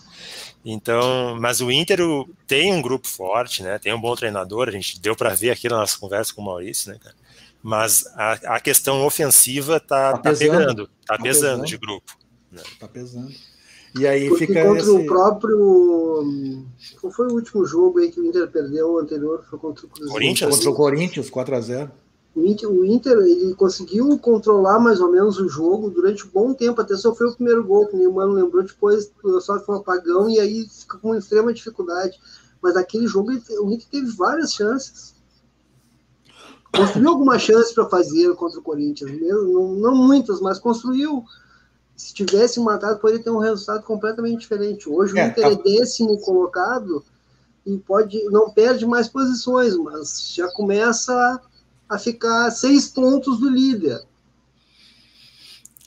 Então, 0.64 1.36
mas 1.40 1.60
o 1.60 1.70
Inter 1.70 1.98
tem 2.46 2.72
um 2.72 2.82
grupo 2.82 3.08
forte, 3.08 3.62
né? 3.62 3.78
Tem 3.78 3.94
um 3.94 4.00
bom 4.00 4.14
treinador, 4.14 4.68
a 4.68 4.72
gente 4.72 5.00
deu 5.00 5.16
para 5.16 5.34
ver 5.34 5.50
aqui 5.50 5.68
na 5.68 5.78
nossa 5.78 5.98
conversa 5.98 6.34
com 6.34 6.42
o 6.42 6.44
Maurício, 6.44 6.92
né, 6.92 6.98
cara? 7.02 7.16
Mas 7.62 8.06
a, 8.14 8.56
a 8.56 8.60
questão 8.60 9.04
ofensiva 9.04 9.78
tá, 9.80 10.12
Tá 10.12 10.18
tá 10.18 10.30
pesando. 10.30 10.50
pegando, 10.50 10.86
tá, 11.06 11.16
Tá 11.16 11.22
pesando 11.22 11.42
pesando. 11.62 11.66
de 11.66 11.76
grupo. 11.78 12.16
Tá 12.78 12.88
pesando. 12.88 13.32
E 13.98 14.06
aí 14.06 14.28
Porque 14.28 14.46
fica 14.46 14.62
contra 14.64 14.82
esse... 14.82 14.90
o 14.90 15.04
próprio. 15.06 16.66
Qual 17.00 17.12
foi 17.12 17.26
o 17.26 17.32
último 17.34 17.64
jogo 17.66 17.98
aí 17.98 18.10
que 18.10 18.20
o 18.20 18.24
Inter 18.24 18.48
perdeu? 18.48 18.92
O 18.92 18.98
anterior 18.98 19.44
foi 19.48 19.58
contra 19.58 19.84
o 19.84 19.88
Cruzeiro. 19.88 20.12
Corinthians? 20.12 20.54
contra 20.54 20.70
o 20.70 20.74
Corinthians, 20.74 21.30
4x0. 21.30 21.90
O 22.34 22.44
Inter, 22.44 22.70
o 22.70 22.84
Inter 22.84 23.18
ele 23.18 23.54
conseguiu 23.54 24.16
controlar 24.18 24.78
mais 24.78 25.00
ou 25.00 25.10
menos 25.10 25.38
o 25.38 25.48
jogo 25.48 25.90
durante 25.90 26.24
um 26.26 26.30
bom 26.30 26.54
tempo, 26.54 26.80
até 26.80 26.96
sofreu 26.96 27.30
o 27.30 27.34
primeiro 27.34 27.64
gol, 27.64 27.86
que 27.88 27.96
o 27.96 28.12
mano 28.12 28.32
lembrou, 28.32 28.62
depois 28.62 29.10
só 29.40 29.58
foi 29.60 29.74
um 29.74 29.78
apagão 29.78 30.30
e 30.30 30.38
aí 30.38 30.68
fica 30.68 30.96
com 30.98 31.14
extrema 31.14 31.52
dificuldade. 31.52 32.18
Mas 32.62 32.76
aquele 32.76 33.06
jogo 33.06 33.30
o 33.30 33.72
Inter 33.72 33.88
teve 33.90 34.10
várias 34.12 34.52
chances. 34.52 35.14
Construiu 36.74 37.08
alguma 37.08 37.36
chance 37.38 37.74
para 37.74 37.88
fazer 37.88 38.32
contra 38.36 38.60
o 38.60 38.62
Corinthians, 38.62 39.10
mesmo, 39.10 39.52
não, 39.52 39.72
não 39.74 39.94
muitas, 39.96 40.40
mas 40.40 40.58
construiu. 40.58 41.24
Se 41.96 42.14
tivesse 42.14 42.60
matado, 42.60 43.00
poderia 43.00 43.22
ter 43.22 43.30
um 43.30 43.38
resultado 43.38 43.82
completamente 43.82 44.40
diferente. 44.40 44.88
Hoje 44.88 45.18
É, 45.18 45.26
o 45.26 45.28
Inter 45.28 45.44
tá- 45.44 45.50
é 45.50 45.56
décimo 45.56 46.18
colocado 46.20 47.04
e 47.66 47.76
pode 47.76 48.22
não 48.26 48.50
perde 48.50 48.86
mais 48.86 49.08
posições, 49.08 49.76
mas 49.76 50.32
já 50.32 50.50
começa 50.52 51.40
a 51.90 51.98
ficar 51.98 52.50
seis 52.50 52.86
pontos 52.88 53.38
do 53.40 53.50
líder. 53.50 54.00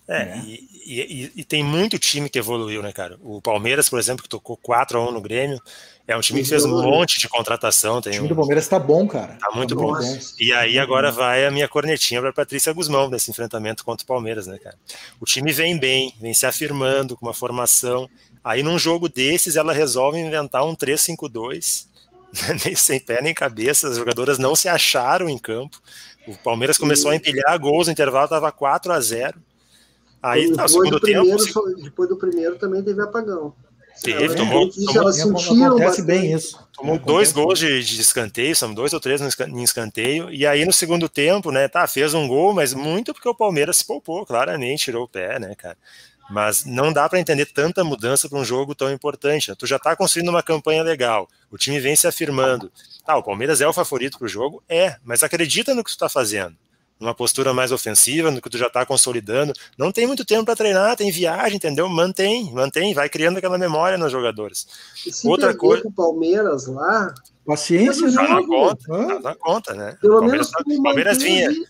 É, 0.07 0.37
E, 0.39 0.67
e- 0.85 1.23
e- 1.23 1.31
e 1.37 1.43
tem 1.45 1.63
muito 1.63 1.97
time 1.97 2.29
que 2.29 2.37
evoluiu, 2.37 2.83
né, 2.83 2.91
cara? 2.91 3.17
O 3.23 3.41
Palmeiras, 3.41 3.87
por 3.87 3.97
exemplo, 3.97 4.21
que 4.21 4.27
tocou 4.27 4.57
4x1 4.57 5.11
no 5.13 5.21
Grêmio, 5.21 5.57
é 6.05 6.17
um 6.17 6.19
time 6.19 6.41
que 6.43 6.49
fez 6.49 6.65
um 6.65 6.67
Evoluiu. 6.67 6.89
monte 6.91 7.17
de 7.19 7.29
contratação. 7.29 7.99
O 7.99 8.01
Tem 8.01 8.11
time 8.11 8.25
um- 8.25 8.27
do 8.27 8.35
Palmeiras 8.35 8.67
tá 8.67 8.77
bom, 8.77 9.07
cara. 9.07 9.37
Tá 9.39 9.47
muito 9.55 9.75
muito 9.75 9.75
bom. 9.77 9.91
Nossa. 9.93 10.35
E 10.41 10.51
aí 10.51 10.77
agora 10.77 11.09
vai 11.09 11.45
a 11.45 11.51
minha 11.51 11.69
cornetinha 11.69 12.19
para 12.19 12.33
Patrícia 12.33 12.73
Guzmão 12.73 13.09
nesse 13.09 13.31
enfrentamento 13.31 13.85
contra 13.85 14.03
o 14.03 14.07
Palmeiras, 14.07 14.45
né, 14.45 14.57
cara? 14.59 14.77
O 15.21 15.25
time 15.25 15.53
vem 15.53 15.79
bem, 15.79 16.13
vem 16.19 16.33
se 16.33 16.45
afirmando 16.45 17.15
com 17.15 17.25
uma 17.25 17.33
formação. 17.33 18.09
Aí 18.43 18.61
num 18.61 18.77
jogo 18.77 19.07
desses 19.07 19.55
ela 19.55 19.71
resolve 19.71 20.19
inventar 20.19 20.65
um 20.65 20.75
3-5-2, 20.75 21.87
nem 22.65 22.75
sem 22.75 22.99
pé 22.99 23.21
nem 23.21 23.33
cabeça, 23.33 23.87
as 23.87 23.97
jogadoras 23.97 24.37
não 24.37 24.55
se 24.55 24.67
acharam 24.67 25.29
em 25.29 25.37
campo. 25.37 25.79
O 26.27 26.35
Palmeiras 26.37 26.77
começou 26.77 27.11
a 27.11 27.15
empilhar 27.15 27.57
gols, 27.59 27.87
no 27.87 27.93
intervalo 27.93 28.27
tava 28.27 28.51
4 28.51 28.91
a 28.91 28.99
0. 28.99 29.39
Aí 30.21 30.47
tá, 30.47 30.47
o 30.47 30.51
depois, 30.55 30.71
segundo 30.71 30.89
do 30.91 30.99
tempo, 30.99 31.19
primeiro, 31.21 31.35
o 31.43 31.47
só- 31.47 31.65
depois 31.83 32.09
do 32.09 32.15
primeiro 32.17 32.55
também 32.57 32.81
teve 32.81 33.01
apagão. 33.01 33.53
Teve, 34.01 34.23
Elas- 34.23 34.35
tomou- 34.35 34.67
isso, 34.67 34.85
tomou- 34.85 35.01
elas 35.01 35.15
sentiram 35.17 36.05
bem 36.05 36.33
isso. 36.33 36.59
Tomou 36.73 36.97
dois 36.97 37.31
gols 37.31 37.59
de, 37.59 37.83
de 37.83 38.01
escanteio, 38.01 38.55
são 38.55 38.73
dois 38.73 38.91
ou 38.93 38.99
três 38.99 39.21
em 39.21 39.63
escanteio, 39.63 40.31
e 40.31 40.47
aí 40.47 40.65
no 40.65 40.73
segundo 40.73 41.07
tempo, 41.07 41.51
né, 41.51 41.67
tá, 41.67 41.85
fez 41.87 42.13
um 42.13 42.27
gol, 42.27 42.53
mas 42.53 42.73
muito 42.73 43.13
porque 43.13 43.29
o 43.29 43.35
Palmeiras 43.35 43.77
se 43.77 43.85
poupou, 43.85 44.25
claramente, 44.25 44.85
tirou 44.85 45.03
o 45.03 45.07
pé, 45.07 45.39
né, 45.39 45.53
cara. 45.55 45.77
Mas 46.33 46.65
não 46.65 46.91
dá 46.91 47.07
para 47.07 47.19
entender 47.19 47.45
tanta 47.45 47.83
mudança 47.83 48.27
para 48.27 48.39
um 48.39 48.43
jogo 48.43 48.73
tão 48.73 48.91
importante. 48.91 49.49
né? 49.49 49.55
Tu 49.57 49.67
já 49.67 49.77
tá 49.77 49.95
construindo 49.95 50.29
uma 50.29 50.41
campanha 50.41 50.81
legal, 50.81 51.29
o 51.51 51.57
time 51.57 51.79
vem 51.79 51.95
se 51.95 52.07
afirmando. 52.07 52.71
Tá, 53.05 53.15
o 53.15 53.21
Palmeiras 53.23 53.61
é 53.61 53.67
o 53.67 53.73
favorito 53.73 54.17
pro 54.17 54.27
jogo? 54.27 54.63
É, 54.67 54.95
mas 55.03 55.21
acredita 55.21 55.75
no 55.75 55.83
que 55.83 55.91
tu 55.91 55.97
tá 55.97 56.09
fazendo. 56.09 56.55
Numa 56.99 57.13
postura 57.13 57.53
mais 57.53 57.71
ofensiva, 57.71 58.31
no 58.31 58.41
que 58.41 58.49
tu 58.49 58.57
já 58.57 58.69
tá 58.69 58.85
consolidando. 58.85 59.51
Não 59.77 59.91
tem 59.91 60.07
muito 60.07 60.23
tempo 60.23 60.45
para 60.45 60.55
treinar, 60.55 60.95
tem 60.95 61.11
viagem, 61.11 61.57
entendeu? 61.57 61.87
Mantém, 61.89 62.51
mantém, 62.53 62.93
vai 62.93 63.09
criando 63.09 63.37
aquela 63.37 63.57
memória 63.57 63.97
nos 63.97 64.11
jogadores. 64.11 64.67
E 65.05 65.11
se 65.11 65.27
Outra 65.27 65.53
coisa- 65.55 65.85
o 65.87 65.91
Palmeiras 65.91 66.65
lá, 66.67 67.13
Paciência, 67.45 68.07
o 68.07 68.09
né? 68.09 68.15
Tá 68.15 68.27
na 68.35 68.47
conta, 68.47 68.87
tá 68.87 69.19
na 69.19 69.35
conta, 69.35 69.73
né? 69.73 69.97
pelo 69.99 70.19
Palmeiras, 70.19 70.49
menos 70.49 70.77
tu 70.77 70.81
Palmeiras 70.83 71.17
vinha, 71.21 71.49
ali. 71.49 71.65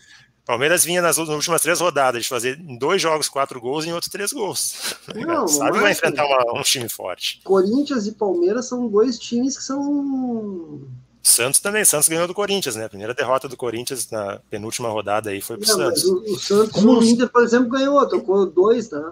Palmeiras 0.46 0.84
vinha 0.84 1.00
nas 1.00 1.16
últimas 1.16 1.62
três 1.62 1.80
rodadas 1.80 2.22
de 2.22 2.28
fazer 2.28 2.58
em 2.60 2.76
dois 2.76 3.00
jogos 3.00 3.28
quatro 3.30 3.58
gols 3.60 3.84
e 3.84 3.88
em 3.88 3.92
outros 3.92 4.10
três 4.12 4.32
gols. 4.32 4.94
Não, 5.14 5.48
Sabe 5.48 5.70
que 5.70 5.74
não 5.76 5.80
vai 5.82 5.90
é, 5.90 5.92
enfrentar 5.94 6.26
uma- 6.26 6.60
um 6.60 6.62
time 6.62 6.88
forte. 6.88 7.40
Corinthians 7.42 8.06
e 8.06 8.12
Palmeiras 8.12 8.66
são 8.66 8.86
dois 8.88 9.18
times 9.18 9.56
que 9.56 9.64
são. 9.64 10.82
Santos 11.22 11.60
também, 11.60 11.82
Santos 11.86 12.08
ganhou 12.10 12.26
do 12.26 12.34
Corinthians, 12.34 12.76
né? 12.76 12.84
A 12.84 12.88
primeira 12.90 13.14
derrota 13.14 13.48
do 13.48 13.56
Corinthians 13.56 14.10
na 14.10 14.38
penúltima 14.50 14.90
rodada 14.90 15.30
aí 15.30 15.40
foi 15.40 15.56
pro 15.56 15.66
Não, 15.66 15.78
mas 15.78 16.00
Santos. 16.02 16.04
o, 16.04 16.34
o 16.34 16.38
Santos, 16.38 16.72
Como 16.72 16.98
o 16.98 17.02
Inter, 17.04 17.28
por 17.30 17.42
exemplo, 17.42 17.70
ganhou, 17.70 18.06
tocou 18.06 18.44
dois, 18.44 18.90
né? 18.90 19.02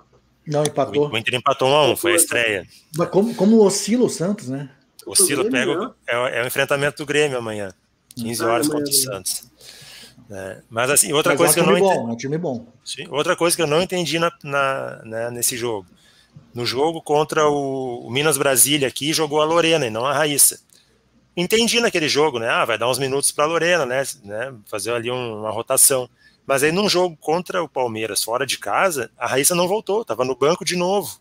Não, 0.46 0.62
empatou. 0.62 1.08
O 1.10 1.16
Inter 1.16 1.34
empatou 1.36 1.68
um 1.68 1.74
a 1.74 1.86
um, 1.88 1.96
foi 1.96 2.12
a 2.12 2.16
estreia. 2.16 2.66
Mas 2.96 3.08
como, 3.08 3.34
como 3.34 3.64
oscila 3.64 4.04
o 4.04 4.10
Santos, 4.10 4.48
né? 4.48 4.68
O 5.06 5.16
Silo 5.16 5.44
Grêmio, 5.48 5.74
pega. 5.78 5.86
né? 5.88 5.94
É, 6.06 6.18
o- 6.18 6.26
é 6.26 6.42
o 6.42 6.46
enfrentamento 6.46 6.98
do 6.98 7.06
Grêmio 7.06 7.38
amanhã. 7.38 7.72
15 8.16 8.42
Ah, 8.44 8.48
horas 8.48 8.66
amanhã, 8.66 8.84
contra 8.84 8.94
o 8.94 8.98
amanhã. 9.08 9.24
Santos. 9.24 9.50
É, 10.30 10.60
mas 10.70 10.90
assim, 10.90 11.12
outra 11.12 11.32
Mas 11.32 11.38
coisa 11.38 11.52
é 11.52 11.54
que 11.54 11.60
um 11.60 11.64
eu 11.64 11.66
não 11.70 11.74
time 11.76 11.86
entendi. 11.86 12.00
bom, 12.04 12.08
é 12.08 12.12
um 12.12 12.16
time 12.16 12.38
bom. 12.38 12.66
Sim, 12.84 13.06
Outra 13.10 13.36
coisa 13.36 13.54
que 13.56 13.62
eu 13.62 13.66
não 13.66 13.82
entendi 13.82 14.18
na, 14.18 14.32
na- 14.42 15.02
né, 15.04 15.30
nesse 15.30 15.56
jogo. 15.56 15.86
No 16.54 16.64
jogo 16.64 17.02
contra 17.02 17.48
o, 17.48 18.06
o 18.06 18.10
Minas 18.10 18.36
Brasília 18.38 18.88
aqui, 18.88 19.12
jogou 19.12 19.40
a 19.40 19.44
Lorena 19.44 19.86
e 19.86 19.90
não 19.90 20.06
a 20.06 20.12
Raíssa. 20.12 20.60
Entendi 21.36 21.80
naquele 21.80 22.08
jogo, 22.08 22.38
né? 22.38 22.48
Ah, 22.48 22.64
vai 22.64 22.76
dar 22.76 22.88
uns 22.88 22.98
minutos 22.98 23.30
para 23.32 23.44
a 23.44 23.48
Lorena, 23.48 23.86
né? 23.86 24.02
né? 24.24 24.54
Fazer 24.66 24.92
ali 24.92 25.10
um- 25.10 25.40
uma 25.40 25.50
rotação. 25.50 26.08
Mas 26.46 26.62
aí 26.62 26.72
num 26.72 26.88
jogo 26.88 27.16
contra 27.20 27.62
o 27.62 27.68
Palmeiras, 27.68 28.22
fora 28.22 28.44
de 28.46 28.58
casa, 28.58 29.10
a 29.16 29.26
Raíssa 29.26 29.54
não 29.54 29.68
voltou, 29.68 30.02
estava 30.02 30.24
no 30.24 30.36
banco 30.36 30.64
de 30.64 30.76
novo. 30.76 31.20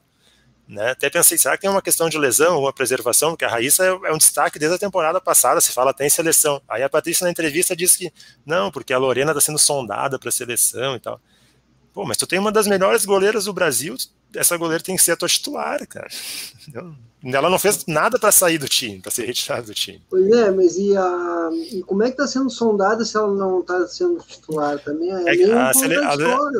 Né? 0.72 0.91
Até 0.91 1.10
pensei, 1.10 1.38
será 1.38 1.57
que 1.57 1.64
tem 1.64 1.69
uma 1.69 1.81
questão 1.81 2.07
de 2.07 2.18
lesão, 2.18 2.61
uma 2.61 2.72
preservação? 2.72 3.31
Porque 3.31 3.43
a 3.43 3.49
Raíssa 3.49 3.84
é, 3.84 3.89
é 3.89 4.14
um 4.14 4.18
destaque 4.18 4.57
desde 4.57 4.77
a 4.77 4.80
temporada 4.80 5.19
passada, 5.19 5.60
se 5.60 5.73
fala 5.73 5.91
até 5.91 6.06
em 6.06 6.10
seleção. 6.10 6.61
Aí 6.65 6.81
a 6.81 6.89
Patrícia 6.89 7.26
na 7.26 7.30
entrevista 7.30 7.76
disse 7.76 7.99
que 7.99 8.14
não, 8.45 8.72
porque 8.72 8.93
a 8.93 8.98
Lorena 8.98 9.31
está 9.31 9.41
sendo 9.41 9.60
sondada 9.60 10.18
para 10.18 10.30
a 10.30 10.31
seleção 10.31 10.95
e 10.95 10.99
tal. 11.02 11.19
Pô, 11.91 12.06
mas 12.06 12.15
tu 12.15 12.26
tem 12.26 12.39
uma 12.39 12.53
das 12.53 12.68
melhores 12.68 13.03
goleiras 13.03 13.43
do 13.43 13.53
Brasil, 13.53 13.98
essa 14.36 14.58
goleira 14.58 14.84
tem 14.84 14.95
que 14.95 15.02
ser 15.03 15.12
a 15.12 15.18
tua 15.18 15.28
titular, 15.28 15.86
cara. 15.88 16.08
Entendeu? 16.62 16.94
Ela 17.24 17.49
não 17.52 17.60
fez 17.60 17.86
nada 17.86 18.18
para 18.18 18.32
sair 18.32 18.58
do 18.58 18.68
time, 18.68 18.99
para 18.99 19.12
ser 19.12 19.26
retirada 19.28 19.62
do 19.62 19.74
time. 19.76 20.02
Pois 20.10 20.28
é, 20.32 20.49
mas 20.49 20.76
e, 20.78 20.98
a, 20.98 21.49
e 21.72 21.84
como 21.84 22.02
é 22.02 22.08
que 22.08 22.14
está 22.14 22.26
sendo 22.26 22.49
sondada 22.49 23.06
se 23.06 23.16
ela 23.16 23.32
não 23.32 23.60
está 23.60 23.88
sendo 23.88 24.20
titular 24.24 24.80
também? 24.80 25.12
É, 25.12 25.36
É 25.36 25.53
a, 25.53 25.72
sele- 25.74 25.98
a- 25.98 26.16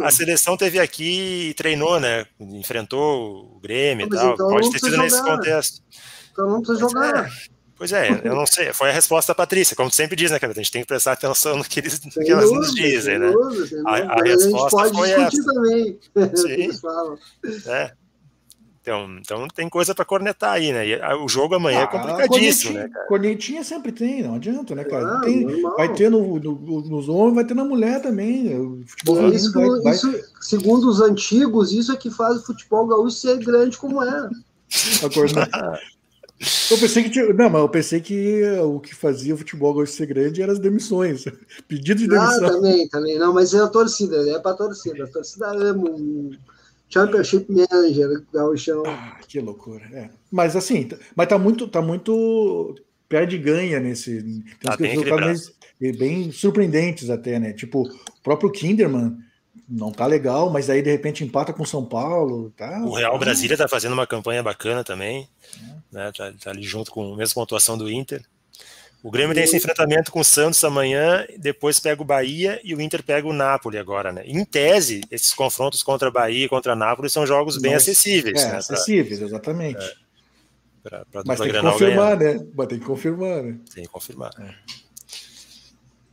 a 0.08 0.12
seleção 0.12 0.56
teve 0.56 0.80
aqui 0.80 1.50
e 1.50 1.54
treinou, 1.56 2.00
né? 2.00 2.26
Enfrentou 2.40 3.56
o 3.56 3.60
Grêmio 3.60 4.08
Mas 4.10 4.20
e 4.20 4.22
tal. 4.24 4.34
então 4.34 4.48
Pode 4.50 4.66
não 4.66 4.72
ter 4.72 4.80
sido 4.80 4.98
nesse 4.98 5.18
jogar. 5.18 5.36
contexto. 5.38 5.82
Então 6.32 6.50
não 6.50 6.62
precisa 6.62 6.80
Pois 6.80 6.92
jogar. 6.94 7.26
é. 7.26 7.51
Pois 7.82 7.92
é, 7.94 8.22
eu 8.24 8.36
não 8.36 8.46
sei. 8.46 8.72
Foi 8.74 8.92
a 8.92 8.94
resposta 8.94 9.32
da 9.32 9.36
Patrícia, 9.36 9.76
como 9.76 9.90
tu 9.90 9.96
sempre 9.96 10.16
diz, 10.16 10.30
né, 10.30 10.38
cara? 10.38 10.54
A 10.54 10.56
gente 10.56 10.72
tem 10.72 10.84
que 10.84 10.88
prestar 10.88 11.14
atenção 11.14 11.58
no 11.58 11.64
que, 11.64 11.80
eles, 11.80 12.00
no 12.06 12.12
que 12.12 12.32
elas 12.32 12.52
nos 12.52 12.76
dizem, 12.76 13.18
né? 13.18 13.32
dúvida, 13.32 13.82
A- 13.88 13.96
a 13.98 14.06
Mas 14.06 14.22
a 14.22 14.28
gente 14.28 14.54
resposta 14.54 14.78
pode 14.78 14.98
foi 14.98 15.08
discutir 15.08 15.40
essa. 15.40 15.54
também 15.54 16.00
Sim. 16.38 17.72
É. 17.72 17.92
Então, 18.82 19.18
então 19.20 19.48
tem 19.48 19.68
coisa 19.68 19.96
para 19.96 20.06
cornetar 20.06 20.52
aí, 20.52 20.72
né? 20.72 20.88
E 20.88 21.02
o 21.24 21.28
jogo 21.28 21.56
amanhã 21.56 21.80
é 21.80 21.82
ah, 21.82 21.86
é 21.86 21.88
complicadíssimo, 21.88 22.76
né, 22.76 22.88
cara? 22.88 23.08
Cornetinha 23.08 23.64
sempre 23.64 23.92
tem, 23.92 24.22
não 24.22 24.36
adianta, 24.36 24.76
né, 24.76 24.84
cara? 24.84 25.18
Ah, 25.18 25.22
tem, 25.22 25.64
vai 25.64 25.92
ter 25.92 26.12
no, 26.12 26.38
no, 26.38 26.82
nos 26.82 27.10
homens, 27.10 27.34
vai 27.34 27.46
ter 27.46 27.56
na 27.56 27.66
mulher 27.66 28.00
também. 28.00 28.56
O 28.60 28.84
futebol 28.86 29.28
isso, 29.30 29.52
vai, 29.54 29.96
isso, 29.96 30.12
vai... 30.12 30.22
segundo 30.40 30.88
os 30.88 31.02
antigos, 31.02 31.72
isso 31.72 31.92
é 31.92 31.98
que 31.98 32.12
faz 32.12 32.42
o 32.42 32.46
futebol 32.46 32.86
gaúcho 32.86 33.16
ser 33.16 33.40
grande 33.40 33.76
como 33.76 34.04
é. 34.04 34.30
Eu 36.72 36.78
pensei 36.78 37.04
que 37.04 37.10
tinha, 37.12 37.32
não, 37.34 37.50
mas 37.50 37.62
eu 37.62 37.70
pensei 37.70 38.02
que 38.02 38.42
o 38.64 38.80
que 38.80 38.96
fazia 38.96 39.36
o 39.36 39.38
futebol 39.38 39.74
gaúcho 39.76 39.94
ser 39.94 40.08
grande 40.08 40.42
eram 40.42 40.54
as 40.54 40.60
demissões, 40.60 41.26
pedido 41.68 42.00
de 42.00 42.16
ah, 42.16 42.20
demissão. 42.20 42.46
Ah, 42.46 42.52
também, 42.52 42.88
também. 42.90 43.20
Não, 43.20 43.34
mas 43.34 43.54
é 43.54 43.60
a 43.60 43.68
torcida, 43.68 44.18
é 44.30 44.40
para 44.40 44.52
a 44.52 44.56
torcida. 44.56 45.04
A 45.04 45.08
torcida 45.08 45.48
ama 45.48 45.90
um 45.90 46.32
Championship 46.90 47.46
Manager, 47.48 48.24
Gauchão. 48.34 48.84
Ah, 48.88 49.20
que 49.28 49.40
loucura. 49.40 49.84
É. 49.94 50.10
Mas 50.32 50.56
assim, 50.56 50.90
mas 51.16 51.28
tá 51.28 51.38
muito, 51.38 51.68
tá 51.68 51.82
muito 51.82 52.76
perde 53.08 53.38
ganha 53.38 53.80
nesse. 53.80 54.24
Tem 54.24 54.44
tá 54.62 54.78
bem, 54.78 54.92
resultados 54.92 55.54
bem 55.98 56.32
surpreendentes 56.32 57.10
até, 57.10 57.40
né? 57.40 57.54
Tipo, 57.54 57.84
o 57.84 58.22
próprio 58.24 58.52
Kinderman 58.52 59.18
não 59.68 59.92
tá 59.92 60.06
legal, 60.06 60.50
mas 60.50 60.70
aí 60.70 60.82
de 60.82 60.90
repente 60.90 61.24
empata 61.24 61.54
com 61.54 61.66
São 61.66 61.86
Paulo. 61.86 62.52
Tá, 62.58 62.80
o 62.84 62.94
Real 62.94 63.18
Brasília 63.20 63.58
tá 63.58 63.68
fazendo 63.68 63.94
uma 63.94 64.08
campanha 64.08 64.42
bacana 64.42 64.84
também. 64.84 65.28
É. 65.62 65.81
Né? 65.92 66.12
Tá, 66.16 66.32
tá 66.42 66.50
ali 66.52 66.64
junto 66.64 66.92
com 66.92 67.14
a 67.14 67.18
mesma 67.18 67.36
pontuação 67.36 67.78
do 67.78 67.90
Inter. 67.92 68.24
O 69.04 69.10
Grêmio 69.10 69.34
tem 69.34 69.44
esse 69.44 69.58
enfrentamento 69.58 70.12
com 70.12 70.20
o 70.20 70.24
Santos 70.24 70.64
amanhã, 70.64 71.26
depois 71.40 71.80
pega 71.80 72.02
o 72.02 72.06
Bahia 72.06 72.62
e 72.64 72.76
o 72.76 72.80
Inter 72.80 73.02
pega 73.02 73.28
o 73.28 73.34
Napoli 73.34 73.80
agora, 73.80 74.12
né? 74.12 74.22
Em 74.26 74.46
tese, 74.46 75.02
esses 75.10 75.34
confrontos 75.34 75.82
contra 75.82 76.12
Bahia 76.12 76.46
e 76.46 76.50
contra 76.50 76.76
Napoli 76.76 77.10
são 77.10 77.26
jogos 77.26 77.58
bem 77.58 77.74
Mas, 77.74 77.82
acessíveis. 77.82 78.44
É, 78.44 78.52
né, 78.52 78.58
acessíveis, 78.58 79.18
pra, 79.18 79.28
exatamente. 79.28 79.84
É, 79.84 79.94
pra, 80.84 81.06
pra 81.06 81.24
Mas 81.26 81.40
tem 81.40 81.52
que 81.52 81.60
confirmar, 81.60 82.16
ganhar. 82.16 82.38
né? 82.38 82.48
Mas 82.56 82.68
tem 82.68 82.80
que 82.80 82.86
confirmar, 82.86 83.44
né? 83.44 83.58
Tem 83.74 83.84
que 83.84 83.90
confirmar. 83.90 84.32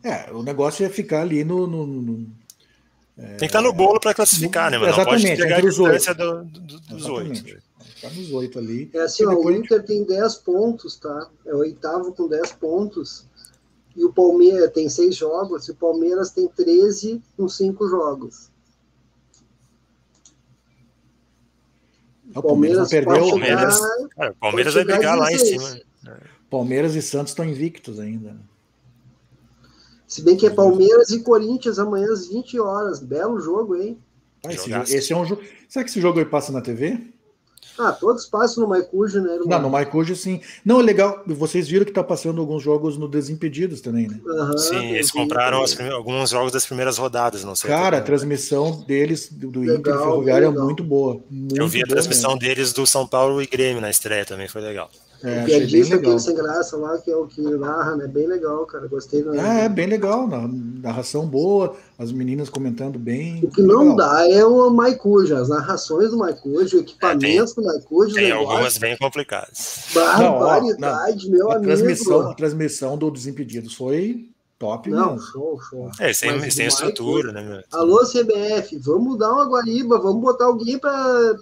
É, 0.02 0.09
é 0.10 0.32
o 0.32 0.42
negócio 0.42 0.86
é 0.86 0.88
ficar 0.88 1.20
ali 1.20 1.44
no. 1.44 1.66
no, 1.66 1.86
no 1.86 2.26
é, 3.18 3.26
tem 3.30 3.38
que 3.38 3.44
estar 3.46 3.60
no 3.60 3.72
bolo 3.72 4.00
para 4.00 4.14
classificar, 4.14 4.70
né? 4.70 4.78
Mas 4.78 4.94
exatamente, 4.94 5.28
não 5.28 5.36
pode 5.36 5.42
pegar 5.42 5.56
a 5.56 5.60
distância 5.60 6.14
do, 6.14 6.44
do, 6.44 6.80
dos 6.80 7.06
oito. 7.06 7.67
Tá 8.00 8.08
nos 8.10 8.32
oito 8.32 8.58
ali. 8.58 8.90
É 8.94 9.00
assim, 9.00 9.24
ó, 9.24 9.34
o 9.34 9.50
Inter 9.50 9.84
tem 9.84 10.04
10 10.04 10.36
pontos, 10.36 10.96
tá? 10.96 11.28
É 11.44 11.54
o 11.54 11.58
oitavo 11.58 12.12
com 12.12 12.28
10 12.28 12.52
pontos. 12.52 13.26
E 13.96 14.04
o 14.04 14.12
Palmeiras 14.12 14.70
tem 14.72 14.88
seis 14.88 15.16
jogos, 15.16 15.66
e 15.66 15.72
o 15.72 15.74
Palmeiras 15.74 16.30
tem 16.30 16.46
13 16.46 17.20
com 17.36 17.48
cinco 17.48 17.88
jogos. 17.88 18.48
O 22.32 22.42
Palmeiras, 22.42 22.88
perdeu. 22.88 23.14
Chegar, 23.14 23.30
Palmeiras, 23.30 23.80
cara, 24.14 24.36
Palmeiras 24.38 24.74
vai 24.74 24.84
brigar 24.84 25.18
lá 25.18 25.32
em 25.32 25.38
cima. 25.38 25.80
Palmeiras 26.48 26.94
e 26.94 27.02
Santos 27.02 27.32
estão 27.32 27.44
invictos 27.44 27.98
ainda. 27.98 28.36
Se 30.06 30.22
bem 30.22 30.36
que 30.36 30.46
é 30.46 30.50
Palmeiras 30.50 31.10
e 31.10 31.22
Corinthians 31.22 31.78
amanhã 31.78 32.12
às 32.12 32.28
20 32.28 32.60
horas. 32.60 33.00
Belo 33.00 33.40
jogo, 33.40 33.76
hein? 33.76 33.98
Ah, 34.44 34.52
esse, 34.52 34.72
esse, 34.94 35.12
é 35.12 35.16
um 35.16 35.24
jogo. 35.24 35.42
Será 35.68 35.84
que 35.84 35.90
esse 35.90 36.00
jogo 36.00 36.18
aí 36.18 36.24
passa 36.24 36.52
na 36.52 36.60
TV? 36.60 37.12
Ah, 37.78 37.92
todos 37.92 38.26
passam 38.26 38.64
no 38.64 38.68
Maicujo, 38.68 39.20
né? 39.20 39.38
Não, 39.46 39.62
no 39.62 39.70
Maicujo 39.70 40.16
sim. 40.16 40.40
Não, 40.64 40.80
é 40.80 40.82
legal. 40.82 41.22
Vocês 41.26 41.68
viram 41.68 41.84
que 41.84 41.92
tá 41.92 42.02
passando 42.02 42.40
alguns 42.40 42.62
jogos 42.62 42.98
no 42.98 43.09
Desimpedidos 43.09 43.80
também, 43.80 44.09
né? 44.09 44.18
Uhum, 44.24 44.59
sim, 44.59 44.94
eles 44.94 45.10
compraram 45.10 45.64
prime... 45.64 45.90
alguns 45.90 46.30
jogos 46.30 46.52
das 46.52 46.66
primeiras 46.66 46.98
rodadas, 46.98 47.44
não 47.44 47.55
sei. 47.55 47.70
Cara, 47.70 47.98
a 47.98 48.00
transmissão 48.00 48.84
deles 48.86 49.28
do 49.30 49.60
legal, 49.60 49.76
Inter 49.76 49.98
Ferroviário 49.98 50.48
é 50.48 50.50
muito 50.50 50.82
boa. 50.82 51.20
Muito 51.30 51.56
Eu 51.56 51.68
vi 51.68 51.82
a 51.82 51.86
transmissão 51.86 52.34
mesmo. 52.34 52.40
deles 52.40 52.72
do 52.72 52.86
São 52.86 53.06
Paulo 53.06 53.40
e 53.40 53.46
Grêmio 53.46 53.80
na 53.80 53.90
estreia 53.90 54.24
também, 54.24 54.48
foi 54.48 54.60
legal. 54.60 54.90
É, 55.22 55.42
o 55.42 55.46
piadista 55.46 55.96
aquele 55.96 56.18
sem 56.20 56.34
graça 56.34 56.76
lá, 56.76 56.96
que 56.98 57.10
é 57.10 57.16
o 57.16 57.26
que 57.26 57.42
narra, 57.42 57.96
né? 57.96 58.06
Bem 58.06 58.26
legal, 58.26 58.64
cara. 58.66 58.86
Gostei. 58.86 59.22
Do... 59.22 59.34
É, 59.34 59.64
é 59.64 59.68
bem 59.68 59.86
legal. 59.86 60.28
Narração 60.28 61.26
boa, 61.26 61.74
as 61.98 62.12
meninas 62.12 62.48
comentando 62.48 62.98
bem. 62.98 63.44
O 63.44 63.50
que 63.50 63.60
não 63.60 63.80
legal. 63.80 63.96
dá 63.96 64.30
é 64.30 64.44
o 64.44 64.70
Maicuja, 64.70 65.38
as 65.40 65.48
narrações 65.48 66.10
do 66.10 66.18
Maicuja, 66.18 66.76
o 66.76 66.80
equipamento 66.80 67.26
é, 67.26 67.44
tem, 67.44 67.54
do 67.54 67.62
Maicuja. 67.64 68.14
Tem 68.14 68.24
negócio. 68.28 68.50
algumas 68.50 68.78
bem 68.78 68.96
complicadas. 68.96 69.86
Barbaridade, 69.92 71.28
meu 71.28 71.50
a 71.50 71.56
amigo. 71.56 71.66
Transmissão, 71.66 72.20
a 72.30 72.34
transmissão 72.34 72.96
do 72.96 73.10
Desimpedidos 73.10 73.74
foi 73.74 74.28
Top 74.59 74.90
Não, 74.90 75.12
mesmo. 75.12 75.26
show, 75.30 75.60
show. 75.60 75.90
É, 76.01 76.12
sem, 76.12 76.51
sem 76.51 76.66
estrutura, 76.66 77.30
né, 77.30 77.43
meu? 77.43 77.62
Alô, 77.72 78.01
CBF, 78.05 78.76
vamos 78.78 79.16
dar 79.16 79.32
uma 79.32 79.44
guariba, 79.44 80.01
vamos 80.01 80.20
botar 80.20 80.47
alguém 80.47 80.76
para 80.76 81.36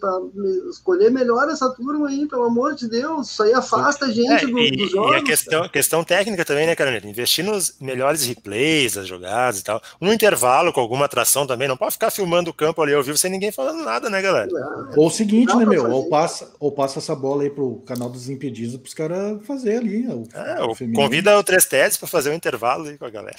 escolher 0.69 1.11
melhor 1.11 1.49
essa 1.49 1.71
turma 1.71 2.09
aí, 2.09 2.27
pelo 2.27 2.45
amor 2.45 2.75
de 2.75 2.87
Deus. 2.87 3.31
Isso 3.31 3.43
aí 3.43 3.55
afasta 3.55 4.05
a 4.05 4.13
gente 4.13 4.45
é, 4.45 4.47
do, 4.47 4.59
e, 4.59 4.77
dos 4.77 4.91
jogos. 4.91 5.13
E 5.13 5.17
a 5.17 5.23
questão, 5.23 5.69
questão 5.71 6.05
técnica 6.05 6.45
também, 6.45 6.67
né, 6.67 6.77
Carolina? 6.77 7.09
Investir 7.09 7.43
nos 7.43 7.77
melhores 7.81 8.23
replays 8.27 8.97
das 8.97 9.09
jogadas 9.09 9.61
e 9.61 9.65
tal. 9.65 9.81
Um 9.99 10.13
intervalo 10.13 10.71
com 10.71 10.81
alguma 10.81 11.07
atração 11.07 11.47
também. 11.47 11.67
Não 11.67 11.77
pode 11.77 11.93
ficar 11.93 12.11
filmando 12.11 12.51
o 12.51 12.55
campo 12.55 12.83
ali 12.83 12.93
ao 12.93 13.03
vivo 13.03 13.17
sem 13.17 13.31
ninguém 13.31 13.51
falando 13.51 13.83
nada, 13.83 14.11
né, 14.11 14.21
galera? 14.21 14.51
É, 14.51 15.01
ou 15.01 15.07
o 15.07 15.11
seguinte, 15.11 15.57
né, 15.57 15.65
meu? 15.65 15.91
Ou 15.91 16.11
passa, 16.11 16.53
ou 16.61 16.71
passa 16.71 16.99
essa 16.99 17.15
bola 17.15 17.45
aí 17.45 17.51
pro 17.51 17.83
canal 17.87 18.11
dos 18.11 18.29
Impedidos 18.29 18.77
para 18.77 18.87
os 18.87 18.95
caras 18.95 19.47
fazer 19.47 19.79
ali. 19.79 20.07
O, 20.07 20.29
é, 20.35 20.63
o 20.63 20.77
convida 20.95 21.39
o 21.39 21.43
Três 21.43 21.65
Tedes 21.65 21.97
para 21.97 22.07
fazer 22.07 22.29
um 22.29 22.35
intervalo 22.35 22.89
aí 22.89 22.99
com 22.99 23.06
a 23.07 23.11
galera. 23.11 23.37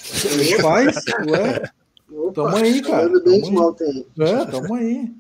Faz, 0.62 0.96
ué. 1.28 1.72
Opa, 2.12 2.34
tamo 2.34 2.58
aí, 2.58 2.82
cara. 2.82 3.10
Tamo, 3.22 3.76
aí. 3.80 4.06
É, 4.20 4.46
tamo 4.46 4.76
aí. 4.76 5.12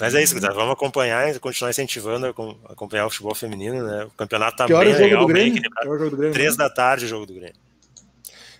Mas 0.00 0.14
é 0.14 0.22
isso, 0.22 0.34
galera. 0.34 0.54
Vamos 0.54 0.72
acompanhar, 0.72 1.38
continuar 1.38 1.70
incentivando 1.70 2.26
a 2.26 2.72
acompanhar 2.72 3.06
o 3.06 3.10
futebol 3.10 3.34
feminino, 3.34 3.82
né? 3.84 4.04
O 4.04 4.10
campeonato 4.10 4.56
tá 4.56 4.66
que 4.66 4.76
bem 4.76 4.92
legal, 4.92 5.26
bem 5.26 5.48
equilibrado. 5.48 6.32
Três 6.32 6.56
da 6.56 6.68
tarde 6.68 7.06
o 7.06 7.08
jogo 7.08 7.26
do 7.26 7.34
Grêmio. 7.34 7.54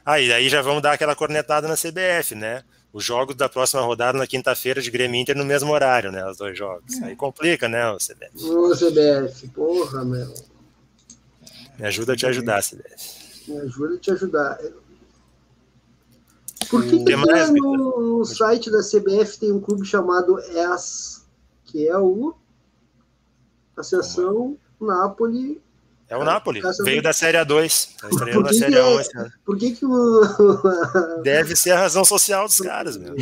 Ah, 0.06 0.20
e 0.20 0.32
aí 0.32 0.48
já 0.48 0.60
vamos 0.60 0.82
dar 0.82 0.92
aquela 0.92 1.16
cornetada 1.16 1.66
na 1.66 1.74
CBF, 1.74 2.34
né? 2.34 2.62
Os 2.92 3.02
jogos 3.02 3.34
da 3.34 3.48
próxima 3.48 3.82
rodada 3.82 4.16
na 4.16 4.26
quinta-feira 4.26 4.80
de 4.80 4.90
Grêmio 4.90 5.20
Inter 5.20 5.36
no 5.36 5.44
mesmo 5.44 5.72
horário, 5.72 6.12
né? 6.12 6.24
Os 6.26 6.36
dois 6.36 6.56
jogos. 6.56 7.00
É. 7.00 7.06
Aí 7.06 7.16
complica, 7.16 7.68
né, 7.68 7.90
o 7.90 7.96
CBF? 7.96 8.44
Ô, 8.44 8.70
CBF, 8.70 9.48
porra, 9.48 10.04
meu. 10.04 10.32
Me 11.78 11.86
ajuda 11.86 12.12
a 12.12 12.16
te 12.16 12.26
ajudar, 12.26 12.62
CBF. 12.62 13.13
Me 13.46 13.58
ajuda 13.58 13.94
a 13.94 13.98
te 13.98 14.10
ajudar. 14.10 14.58
Por 16.70 16.82
que, 16.84 17.04
que, 17.04 17.16
mais, 17.16 17.50
no, 17.50 18.24
site 18.24 18.70
da 18.70 18.80
CBF 18.80 19.38
tem 19.38 19.52
um 19.52 19.60
clube 19.60 19.84
chamado 19.84 20.38
ES, 20.40 21.26
que 21.64 21.86
é 21.86 21.98
o 21.98 22.34
Associação 23.76 24.56
Napoli 24.80 25.62
é 26.08 26.16
o 26.16 26.24
Napoli. 26.24 26.60
Veio 26.84 27.02
da 27.02 27.12
Série 27.12 27.38
A2. 27.38 27.88
Tá 28.00 28.08
estreando 28.10 28.42
na 28.42 28.52
Série 28.52 28.74
A1 28.74 29.00
esse 29.00 29.18
ano. 29.18 29.32
Por 29.44 29.56
que, 29.56 29.70
que 29.72 29.86
o. 29.86 30.22
Deve 31.22 31.56
ser 31.56 31.70
a 31.70 31.78
razão 31.78 32.04
social 32.04 32.46
dos 32.46 32.60
caras, 32.60 32.96
meu. 32.96 33.14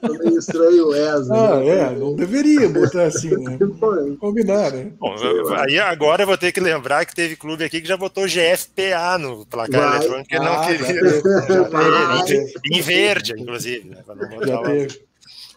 Tô 0.00 0.12
meio 0.14 0.38
estranho 0.38 0.94
essa. 0.94 1.34
Ah, 1.34 1.60
né? 1.60 1.68
é, 1.68 1.90
não 1.90 2.16
deveria 2.16 2.68
botar 2.68 3.04
assim, 3.04 3.36
né? 3.36 3.58
Combinar, 4.18 4.72
né? 4.72 4.92
Bom, 4.98 5.14
aí 5.58 5.78
agora 5.78 6.22
eu 6.22 6.26
vou 6.26 6.38
ter 6.38 6.52
que 6.52 6.60
lembrar 6.60 7.04
que 7.04 7.14
teve 7.14 7.36
clube 7.36 7.64
aqui 7.64 7.80
que 7.80 7.88
já 7.88 7.96
botou 7.96 8.24
GFPA 8.24 9.18
no 9.18 9.44
placar 9.44 9.96
eletrônico, 9.96 10.28
que 10.28 10.36
ah, 10.36 10.42
não 10.42 10.66
queria. 10.66 10.86
Já 10.86 12.24
teve, 12.24 12.52
em 12.72 12.80
verde, 12.80 13.34
inclusive, 13.38 13.88
né? 13.88 14.02
Já 14.46 14.58
teve. 14.62 15.07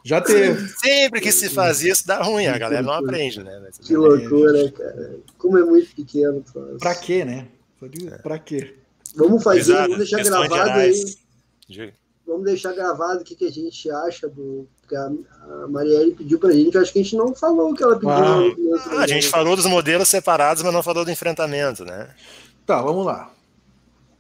Já 0.03 0.19
teve. 0.19 0.67
Sempre 0.79 1.21
que 1.21 1.31
se 1.31 1.49
faz 1.49 1.81
isso, 1.83 2.07
dá 2.07 2.21
ruim, 2.21 2.47
a 2.47 2.57
galera 2.57 2.81
não 2.81 2.93
aprende, 2.93 3.43
né? 3.43 3.69
Que 3.81 3.95
loucura, 3.95 4.71
cara. 4.71 5.19
Como 5.37 5.57
é 5.57 5.63
muito 5.63 5.95
pequeno. 5.95 6.43
Faz. 6.51 6.77
Pra 6.79 6.95
quê, 6.95 7.23
né? 7.23 7.47
Pra 8.23 8.39
quê? 8.39 8.75
Vamos 9.15 9.43
fazer, 9.43 9.59
Exato. 9.59 9.81
vamos 9.91 9.97
deixar 9.97 10.23
gravado 10.23 10.79
aí. 10.79 11.93
Vamos 12.25 12.45
deixar 12.45 12.73
gravado 12.73 13.21
o 13.21 13.23
que, 13.23 13.35
que 13.35 13.45
a 13.45 13.51
gente 13.51 13.91
acha 13.91 14.27
do. 14.27 14.67
Que 14.87 14.95
a, 14.95 15.11
a 15.63 15.67
Marielle 15.67 16.13
pediu 16.13 16.39
pra 16.39 16.51
gente. 16.51 16.77
Acho 16.77 16.93
que 16.93 16.99
a 16.99 17.03
gente 17.03 17.15
não 17.15 17.35
falou 17.35 17.71
o 17.71 17.75
que 17.75 17.83
ela 17.83 17.95
pediu. 17.95 18.09
Ah 18.11 19.01
a 19.01 19.07
gente 19.07 19.27
falou 19.27 19.55
dos 19.55 19.65
modelos 19.65 20.07
separados, 20.07 20.63
mas 20.63 20.73
não 20.73 20.83
falou 20.83 21.05
do 21.05 21.11
enfrentamento, 21.11 21.83
né? 21.83 22.09
Tá, 22.65 22.81
vamos 22.81 23.05
lá. 23.05 23.31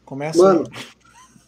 Começa. 0.05 0.41
Mano, 0.41 0.63
aí. 0.71 1.00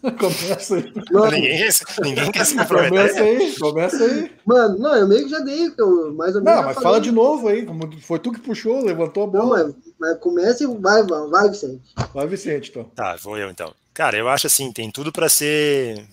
Começa 0.20 0.76
aí. 0.76 0.94
Mano, 1.12 1.32
ninguém, 1.32 1.70
ninguém 2.02 2.32
quer 2.32 2.46
se 2.46 2.58
comprometer. 2.58 2.90
Começa 2.90 3.24
aí, 3.24 3.56
começa 3.58 4.04
aí. 4.04 4.32
Mano, 4.46 4.78
não, 4.78 4.96
eu 4.96 5.08
meio 5.08 5.24
que 5.24 5.30
já 5.30 5.40
dei, 5.40 5.72
eu, 5.78 6.14
mais 6.14 6.36
ou 6.36 6.42
menos. 6.42 6.58
Não, 6.60 6.64
mas 6.66 6.76
falei. 6.76 6.84
fala 6.84 7.00
de 7.00 7.12
novo 7.12 7.48
aí, 7.48 7.66
como 7.66 7.90
foi 8.02 8.20
tu 8.20 8.32
que 8.34 8.40
puxou, 8.42 8.84
levantou 8.84 9.24
a 9.24 9.28
bola. 9.28 9.44
Não, 9.44 9.50
mas, 9.50 9.76
mas 9.98 10.20
começa 10.20 10.64
e 10.64 10.68
vai, 10.68 11.04
vai, 11.04 11.30
vai, 11.30 11.50
Vicente. 11.50 11.94
Vai, 12.14 12.28
Vicente, 12.28 12.70
então. 12.70 12.84
Tá, 12.96 13.16
vou 13.16 13.38
eu 13.38 13.50
então. 13.50 13.74
Cara, 13.94 14.18
eu 14.18 14.28
acho 14.28 14.48
assim, 14.48 14.72
tem 14.74 14.92
tudo 14.92 15.12
para 15.12 15.30
ser 15.30 16.06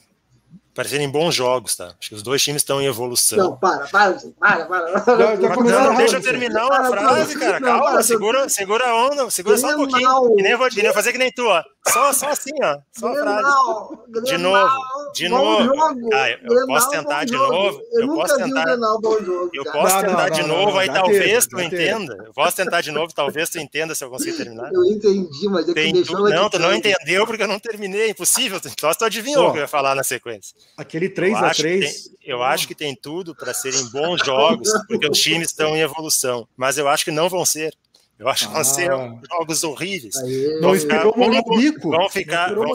parecerem 0.74 1.08
bons 1.08 1.34
jogos, 1.34 1.76
tá? 1.76 1.94
Acho 1.98 2.08
que 2.08 2.14
os 2.14 2.22
dois 2.22 2.42
times 2.42 2.62
estão 2.62 2.80
em 2.80 2.86
evolução. 2.86 3.38
Não, 3.38 3.56
para, 3.56 3.86
para, 3.88 4.18
para, 4.38 4.64
para. 4.66 4.86
Já, 5.18 5.36
já 5.36 5.84
não, 5.84 5.94
deixa 5.96 6.16
eu 6.16 6.22
terminar 6.22 6.66
uma 6.66 6.84
frase, 6.86 7.38
cara. 7.38 7.60
Calma, 7.60 7.90
para, 7.92 8.02
segura, 8.02 8.48
segura 8.48 8.88
a 8.88 8.94
onda, 9.06 9.30
segura 9.30 9.58
só 9.58 9.68
um 9.68 9.76
pouquinho. 9.76 10.36
Que 10.36 10.42
nem 10.42 10.52
eu 10.52 10.58
vou, 10.58 10.68
que 10.68 10.76
nem 10.76 10.86
eu 10.86 10.94
fazer 10.94 11.12
que 11.12 11.18
nem 11.18 11.32
tu, 11.32 11.46
ó. 11.46 11.62
Só, 11.88 12.12
só 12.12 12.28
assim, 12.28 12.52
ó. 12.62 12.78
Só 12.92 13.08
a 13.08 13.14
frase. 13.14 14.24
De 14.24 14.38
novo. 14.38 15.12
de 15.14 15.28
novo. 15.28 15.64
Jogo. 15.64 16.10
Ah, 16.12 16.30
eu, 16.30 16.38
eu 16.60 16.66
posso 16.66 16.90
tentar 16.90 17.24
de 17.24 17.32
novo. 17.32 17.80
Eu, 17.92 18.00
eu 18.02 18.14
posso 18.14 18.36
tentar. 18.36 18.64
Grenal 18.64 19.00
bom 19.00 19.18
jogo. 19.24 19.50
Eu 19.52 19.64
posso 19.64 19.94
Não, 19.96 20.02
tentar 20.02 20.28
não, 20.28 20.36
de 20.36 20.40
não, 20.42 20.48
novo, 20.48 20.70
não, 20.72 20.78
aí 20.78 20.92
talvez 20.92 21.46
tu 21.46 21.60
entenda. 21.60 22.16
Eu 22.26 22.32
posso 22.32 22.56
tentar 22.56 22.80
de 22.80 22.90
novo, 22.92 23.12
talvez 23.14 23.48
tu 23.48 23.58
entenda 23.58 23.94
se 23.94 24.04
eu 24.04 24.10
conseguir 24.10 24.36
terminar. 24.36 24.70
Eu 24.72 24.84
entendi, 24.84 25.48
mas 25.48 25.64
é 25.64 25.68
que 25.68 25.74
Tem 25.74 25.92
deixou 25.92 26.16
tu- 26.16 26.28
Não, 26.30 26.50
tu 26.50 26.58
não 26.58 26.74
entendeu 26.74 27.26
porque 27.26 27.42
eu 27.42 27.48
não 27.48 27.58
terminei. 27.58 28.02
é 28.02 28.08
Impossível. 28.10 28.60
Só 28.78 28.92
se 28.92 28.98
tu 28.98 29.04
adivinhou 29.04 29.48
o 29.48 29.52
que 29.52 29.58
eu 29.58 29.62
ia 29.62 29.68
falar 29.68 29.94
na 29.94 30.04
sequência. 30.04 30.54
Aquele 30.76 31.06
Eu 31.06 31.14
3 31.14 31.34
a 31.34 31.40
acho, 31.48 31.56
que 31.56 31.62
3 31.68 32.02
tem, 32.04 32.12
eu 32.24 32.42
acho 32.42 32.68
que 32.68 32.74
tem 32.74 32.94
tudo 32.94 33.34
para 33.34 33.52
serem 33.52 33.84
bons 33.90 34.24
jogos, 34.24 34.68
porque 34.88 35.06
os 35.08 35.18
times 35.20 35.48
estão 35.48 35.76
em 35.76 35.80
evolução. 35.80 36.48
Mas 36.56 36.78
eu 36.78 36.88
acho 36.88 37.04
que 37.04 37.10
não 37.10 37.28
vão 37.28 37.44
ser. 37.44 37.74
Eu 38.18 38.28
acho 38.28 38.46
que 38.48 38.52
vão 38.54 38.64
ser 38.64 38.90
Ah. 38.92 39.18
jogos 39.30 39.62
horríveis. 39.64 40.14
Vão 40.60 40.74
ficar- 40.78 41.04
molhar 41.16 41.42
o 41.44 41.56
bico. 41.56 41.90
Vão 41.90 42.00
Não 42.00 42.08
ficar, 42.10 42.54
vão 42.54 42.74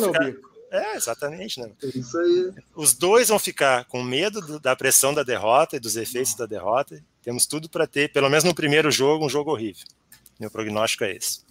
é, 0.72 0.96
exatamente, 0.98 1.60
né? 1.62 1.70
é 1.84 1.88
isso 1.98 2.18
aí. 2.18 2.52
Os 2.76 2.94
dois 2.94 3.30
vão 3.30 3.40
ficar 3.40 3.86
com 3.86 4.04
medo 4.04 4.42
do- 4.42 4.60
da 4.60 4.76
pressão 4.76 5.14
da 5.14 5.24
derrota 5.24 5.76
e 5.78 5.80
dos 5.80 5.96
efeitos 5.96 6.34
da 6.36 6.46
derrota. 6.46 7.02
Temos 7.24 7.46
tudo 7.46 7.70
para 7.70 7.88
ter, 7.88 8.12
pelo 8.12 8.30
menos 8.30 8.44
no 8.44 8.54
primeiro 8.54 8.92
jogo, 8.92 9.26
um 9.26 9.30
jogo 9.30 9.52
horrível. 9.52 9.86
Meu 10.40 10.50
prognóstico 10.52 11.04
é 11.06 11.16
esse. 11.16 11.46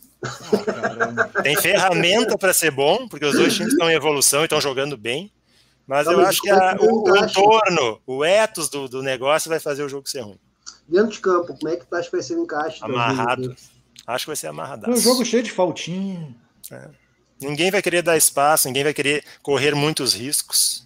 Caramba. 0.64 1.30
Tem 1.42 1.56
ferramenta 1.56 2.36
para 2.36 2.52
ser 2.52 2.70
bom, 2.70 3.06
porque 3.08 3.24
os 3.24 3.34
dois 3.34 3.54
times 3.54 3.72
estão 3.72 3.90
em 3.90 3.94
evolução 3.94 4.40
e 4.42 4.44
estão 4.44 4.60
jogando 4.60 4.96
bem. 4.96 5.30
Mas 5.86 6.06
eu 6.06 6.18
acho 6.20 6.40
que 6.40 6.48
é 6.48 6.52
a- 6.52 6.76
o, 6.80 7.02
o 7.10 7.16
entorno, 7.16 8.00
o 8.06 8.24
ethos 8.24 8.68
do, 8.68 8.88
do 8.88 9.02
negócio 9.02 9.48
vai 9.50 9.60
fazer 9.60 9.82
o 9.82 9.88
jogo 9.88 10.08
ser 10.08 10.20
ruim. 10.20 10.38
Dentro 10.88 11.12
de 11.12 11.20
campo, 11.20 11.56
como 11.58 11.68
é 11.72 11.76
que 11.76 11.86
tu 11.86 11.94
acha 11.94 12.06
que 12.10 12.16
vai 12.16 12.22
ser 12.22 12.34
o 12.36 12.42
encaixe? 12.42 12.78
Amarrado. 12.82 13.42
linhas? 13.42 13.70
Acho 14.06 14.24
que 14.24 14.30
vai 14.30 14.36
ser 14.36 14.46
amarradaço. 14.48 14.92
Um 14.92 14.96
jogo 15.00 15.24
cheio 15.24 15.42
de 15.42 15.50
faltinha. 15.50 16.34
Ninguém 17.40 17.70
vai 17.70 17.82
querer 17.82 18.02
dar 18.02 18.16
espaço, 18.16 18.66
ninguém 18.68 18.84
vai 18.84 18.94
querer 18.94 19.24
correr 19.42 19.74
muitos 19.74 20.12
riscos. 20.14 20.84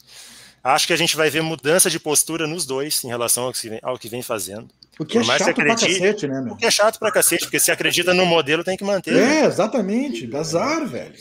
Acho 0.62 0.86
que 0.86 0.92
a 0.92 0.96
gente 0.96 1.16
vai 1.16 1.30
ver 1.30 1.40
mudança 1.42 1.88
de 1.88 1.98
postura 2.00 2.46
nos 2.46 2.66
dois 2.66 3.02
em 3.04 3.08
relação 3.08 3.44
ao 3.44 3.52
que 3.52 3.68
vem, 3.68 3.78
ao 3.82 3.98
que 3.98 4.08
vem 4.08 4.22
fazendo. 4.22 4.68
O 4.98 5.04
que 5.04 5.18
é 5.18 5.20
Por 5.20 5.26
mais 5.28 5.38
que 5.38 5.44
chato 5.46 5.54
pra 5.54 5.72
acredite- 5.72 5.98
cacete, 6.00 6.26
né, 6.28 6.40
meu? 6.40 6.52
O 6.54 6.56
que 6.56 6.66
é 6.66 6.70
chato 6.70 6.98
pra 6.98 7.12
cacete, 7.12 7.44
porque 7.44 7.60
se 7.60 7.70
acredita 7.70 8.12
no 8.12 8.26
modelo 8.26 8.64
tem 8.64 8.76
que 8.76 8.82
manter. 8.84 9.14
né? 9.14 9.42
É, 9.42 9.44
exatamente. 9.46 10.28
Azar, 10.36 10.84
velho. 10.86 11.14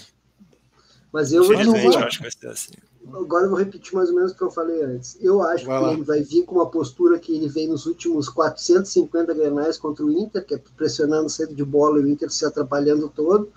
Mas 1.14 1.32
eu 1.32 1.44
vou 1.44 1.56
dizer, 1.56 1.86
eu 1.86 2.00
acho 2.00 2.18
que 2.18 2.24
vai 2.24 2.32
ser 2.32 2.48
assim. 2.48 2.72
Agora 3.14 3.46
eu 3.46 3.50
vou 3.50 3.58
repetir 3.60 3.94
mais 3.94 4.10
ou 4.10 4.16
menos 4.16 4.32
o 4.32 4.36
que 4.36 4.42
eu 4.42 4.52
falei 4.52 4.82
antes. 4.84 5.18
Eu 5.22 5.42
acho 5.42 5.66
Vai 5.66 5.80
que 5.80 5.86
lá. 5.86 5.94
ele 5.94 6.04
vai 6.04 6.22
vir 6.22 6.44
com 6.46 6.56
uma 6.56 6.70
postura 6.70 7.20
que 7.20 7.36
ele 7.36 7.48
vem 7.48 7.68
nos 7.68 7.86
últimos 7.86 8.28
450 8.30 9.34
grenais 9.34 9.78
contra 9.78 10.04
o 10.06 10.12
Inter, 10.12 10.46
que 10.46 10.56
é 10.56 10.62
pressionando 10.76 11.30
cedo 11.30 11.54
de 11.56 11.64
bola 11.64 12.00
e 12.00 12.04
o 12.04 12.08
Inter 12.08 12.30
se 12.32 12.46
atrapalhando 12.46 13.10
todo, 13.10 13.52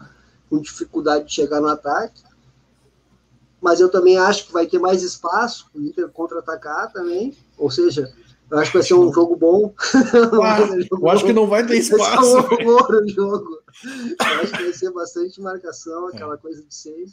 com 0.48 0.58
dificuldade 0.60 1.26
de 1.26 1.32
chegar 1.34 1.60
no 1.60 1.68
ataque. 1.68 2.22
Mas 3.60 3.78
eu 3.80 3.88
também 3.88 4.16
acho 4.18 4.46
que 4.46 4.52
vai 4.52 4.66
ter 4.66 4.78
mais 4.78 5.02
espaço, 5.02 5.66
o 5.74 5.80
Inter 5.80 6.08
contra-atacar 6.08 6.90
também. 6.92 7.36
Ou 7.58 7.70
seja, 7.70 8.10
eu 8.50 8.58
acho 8.58 8.72
que 8.72 8.78
vai 8.78 8.86
ser 8.86 8.94
um 8.94 9.12
jogo 9.12 9.36
bom. 9.36 9.74
Ser 9.78 10.82
jogo 10.82 11.06
Eu 11.06 11.10
acho 11.10 11.24
que 11.24 11.32
bom. 11.32 11.42
não 11.42 11.46
vai 11.46 11.66
ter 11.66 11.74
Vai 11.74 11.82
ser 11.82 11.94
um 11.94 11.98
espaço. 11.98 12.36
horror 12.36 12.90
o 13.04 13.08
jogo. 13.08 13.58
Eu 13.84 14.26
acho 14.42 14.52
que 14.52 14.62
vai 14.62 14.72
ser 14.72 14.90
bastante 14.92 15.40
marcação, 15.40 16.08
aquela 16.08 16.36
coisa 16.38 16.62
de 16.62 16.74
sempre. 16.74 17.12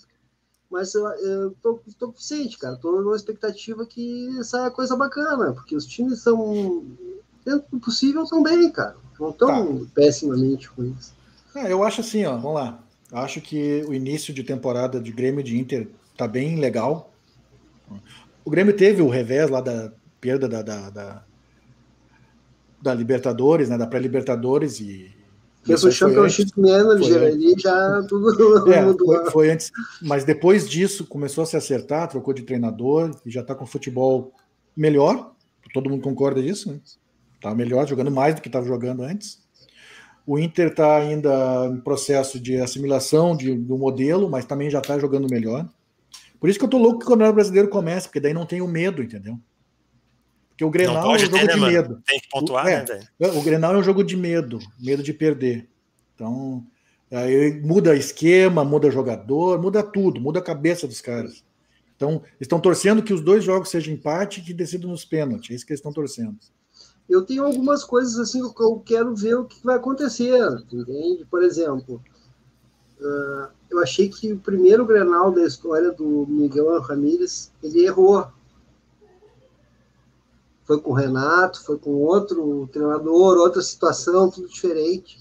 Mas 0.70 0.94
eu, 0.94 1.06
eu 1.08 1.56
tô, 1.62 1.80
tô 1.98 2.14
ciente, 2.18 2.58
cara. 2.58 2.76
Tô 2.76 3.02
numa 3.02 3.16
expectativa 3.16 3.86
que 3.86 4.30
saia 4.44 4.70
coisa 4.70 4.96
bacana, 4.96 5.54
porque 5.54 5.76
os 5.76 5.86
times 5.86 6.22
são, 6.22 6.86
dentro 7.46 7.66
do 7.72 7.80
possível, 7.80 8.24
estão 8.24 8.44
bem, 8.44 8.70
cara. 8.72 8.96
Não 9.20 9.32
tão 9.32 9.86
pessimamente 9.96 10.68
ruins. 10.68 11.14
Ah, 11.56 11.70
eu 11.70 11.84
acho 11.84 12.02
assim, 12.02 12.26
ó, 12.26 12.36
vamos 12.36 12.56
lá. 12.56 12.84
Eu 13.12 13.18
acho 13.20 13.42
que 13.42 13.84
o 13.88 13.94
início 13.94 14.34
de 14.34 14.44
temporada 14.44 15.00
de 15.00 15.12
Grêmio 15.12 15.44
de 15.44 15.58
Inter 15.58 15.88
tá 16.16 16.28
bem 16.28 16.58
legal. 16.58 17.12
O 18.44 18.50
Grêmio 18.50 18.76
teve 18.76 19.02
o 19.02 19.10
revés 19.10 19.50
lá 19.50 19.62
da 19.62 19.92
perda 20.20 20.48
da, 20.48 20.62
da, 20.62 20.90
da, 20.90 21.24
da 22.82 22.94
Libertadores, 22.94 23.70
né, 23.70 23.78
da 23.78 23.88
pré-Libertadores 23.88 24.80
e 24.80 25.17
O 25.70 25.78
foi 25.78 25.92
Championship 25.92 26.52
Manager 26.56 27.08
foi 27.08 27.26
ali, 27.28 27.56
já 27.58 28.04
tudo 28.08 28.28
É, 28.72 28.82
mudou. 28.82 29.08
foi, 29.08 29.32
foi 29.32 29.50
antes, 29.52 29.72
mas 30.02 30.24
depois 30.24 30.70
disso 30.70 31.06
começou 31.06 31.44
a 31.44 31.48
se 31.48 31.58
acertar, 31.58 32.08
trocou 32.08 32.34
de 32.34 32.44
treinador 32.44 33.12
e 33.26 33.32
já 33.32 33.44
tá 33.44 33.54
com 33.56 33.66
futebol 33.66 34.32
melhor. 34.76 35.34
Todo 35.74 35.90
mundo 35.90 36.02
concorda 36.02 36.42
disso, 36.42 36.72
né? 36.72 36.80
Tá 37.42 37.54
melhor, 37.54 37.88
jogando 37.88 38.12
mais 38.12 38.36
do 38.36 38.42
que 38.42 38.48
estava 38.48 38.66
jogando 38.66 39.04
antes. 39.04 39.40
O 40.26 40.38
Inter 40.38 40.68
está 40.68 40.98
ainda 40.98 41.68
em 41.72 41.80
processo 41.80 42.40
de 42.40 42.58
assimilação 42.58 43.36
de, 43.36 43.56
do 43.56 43.78
modelo, 43.78 44.30
mas 44.30 44.46
também 44.46 44.70
já 44.70 44.80
está 44.80 45.00
jogando 45.00 45.30
melhor. 45.30 45.68
Por 46.40 46.50
isso 46.50 46.60
que 46.60 46.66
eu 46.66 46.70
tô 46.70 46.78
louco 46.78 47.00
que 47.00 47.06
o 47.06 47.08
Campeonato 47.08 47.36
Brasileiro 47.36 47.70
comece, 47.70 48.08
porque 48.08 48.20
daí 48.20 48.34
não 48.34 48.46
tem 48.46 48.62
o 48.62 48.68
medo, 48.68 49.02
entendeu? 49.02 49.40
Porque 50.58 50.66
o 50.66 50.72
Grenal 50.72 51.12
é 51.12 51.16
um 51.16 51.20
jogo 51.20 51.38
ter, 51.38 51.46
né, 51.46 51.54
de 51.54 51.60
mano? 51.60 51.72
medo. 51.72 52.02
Tem 52.04 52.20
que 52.20 52.30
pontuar, 52.30 52.66
O- 52.66 52.70
é. 52.70 52.84
né? 52.84 53.08
O 53.36 53.42
Grenal 53.44 53.76
é 53.76 53.78
um 53.78 53.84
jogo 53.84 54.04
de 54.04 54.18
medo, 54.18 54.58
medo 54.80 55.04
de 55.04 55.14
perder. 55.14 55.70
Então, 56.16 56.66
aí 57.12 57.62
muda 57.62 57.96
esquema, 57.96 58.66
muda 58.66 58.90
jogador, 58.90 59.62
muda 59.62 59.84
tudo, 59.84 60.20
muda 60.20 60.40
a 60.40 60.44
cabeça 60.44 60.88
dos 60.88 61.00
caras. 61.00 61.46
Então, 61.96 62.14
eles 62.14 62.42
estão 62.42 62.60
torcendo 62.60 63.04
que 63.04 63.14
os 63.14 63.22
dois 63.22 63.44
jogos 63.44 63.70
sejam 63.70 63.94
empate 63.94 64.40
e 64.40 64.44
que 64.44 64.52
decidam 64.52 64.90
nos 64.90 65.06
pênaltis. 65.06 65.52
É 65.52 65.54
isso 65.54 65.66
que 65.66 65.74
eles 65.74 65.80
estão 65.80 65.94
torcendo. 65.94 66.36
eu 67.08 67.22
tenho 67.24 67.44
algumas 67.46 67.84
coisas 67.84 68.18
assim 68.18 68.42
que 68.52 68.64
eu 68.64 68.80
quero 68.84 69.16
ver 69.16 69.36
o 69.36 69.46
que 69.46 69.64
vai 69.64 69.76
acontecer, 69.76 70.42
entende? 70.74 71.24
Por 71.30 71.44
exemplo, 71.44 72.02
ah, 73.00 73.50
eu 73.70 73.80
achei 73.80 74.10
que 74.10 74.34
o 74.34 74.40
primeiro 74.40 74.86
Grenal 74.86 75.32
da 75.32 75.44
história 75.46 75.92
do 75.92 76.26
Miguel 76.28 76.82
Ramírez, 76.82 77.52
ele 77.64 77.86
errou. 77.86 78.28
Foi 80.68 80.82
com 80.82 80.92
o 80.92 80.94
Renato, 80.94 81.64
foi 81.64 81.78
com 81.78 81.92
outro 81.92 82.70
treinador, 82.74 83.38
outra 83.38 83.62
situação, 83.62 84.30
tudo 84.30 84.50
diferente. 84.50 85.18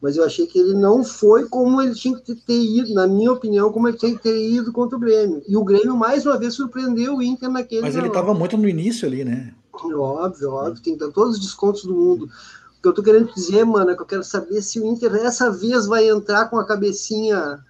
Mas 0.00 0.16
eu 0.16 0.24
achei 0.24 0.48
que 0.48 0.58
ele 0.58 0.74
não 0.74 1.04
foi 1.04 1.48
como 1.48 1.80
ele 1.80 1.94
tinha 1.94 2.18
que 2.18 2.34
ter 2.34 2.60
ido, 2.60 2.92
na 2.92 3.06
minha 3.06 3.30
opinião, 3.30 3.70
como 3.70 3.86
ele 3.86 3.96
tinha 3.96 4.12
que 4.16 4.22
ter 4.22 4.50
ido 4.50 4.72
contra 4.72 4.96
o 4.96 5.00
Grêmio. 5.00 5.44
E 5.46 5.56
o 5.56 5.62
Grêmio, 5.62 5.96
mais 5.96 6.26
uma 6.26 6.36
vez, 6.36 6.54
surpreendeu 6.54 7.16
o 7.16 7.22
Inter 7.22 7.48
naquele 7.48 7.82
Mas 7.82 7.94
ele 7.94 8.08
estava 8.08 8.34
muito 8.34 8.58
no 8.58 8.68
início 8.68 9.06
ali, 9.06 9.24
né? 9.24 9.54
Óbvio, 9.72 10.50
óbvio, 10.50 10.82
tem 10.82 10.98
todos 10.98 11.36
os 11.36 11.40
descontos 11.40 11.84
do 11.84 11.94
mundo. 11.94 12.24
O 12.24 12.82
que 12.82 12.88
eu 12.88 12.92
tô 12.92 13.00
querendo 13.00 13.32
dizer, 13.32 13.64
mano, 13.64 13.92
é 13.92 13.94
que 13.94 14.02
eu 14.02 14.06
quero 14.06 14.24
saber 14.24 14.60
se 14.60 14.80
o 14.80 14.86
Inter 14.86 15.12
dessa 15.12 15.52
vez 15.52 15.86
vai 15.86 16.08
entrar 16.08 16.50
com 16.50 16.58
a 16.58 16.66
cabecinha. 16.66 17.64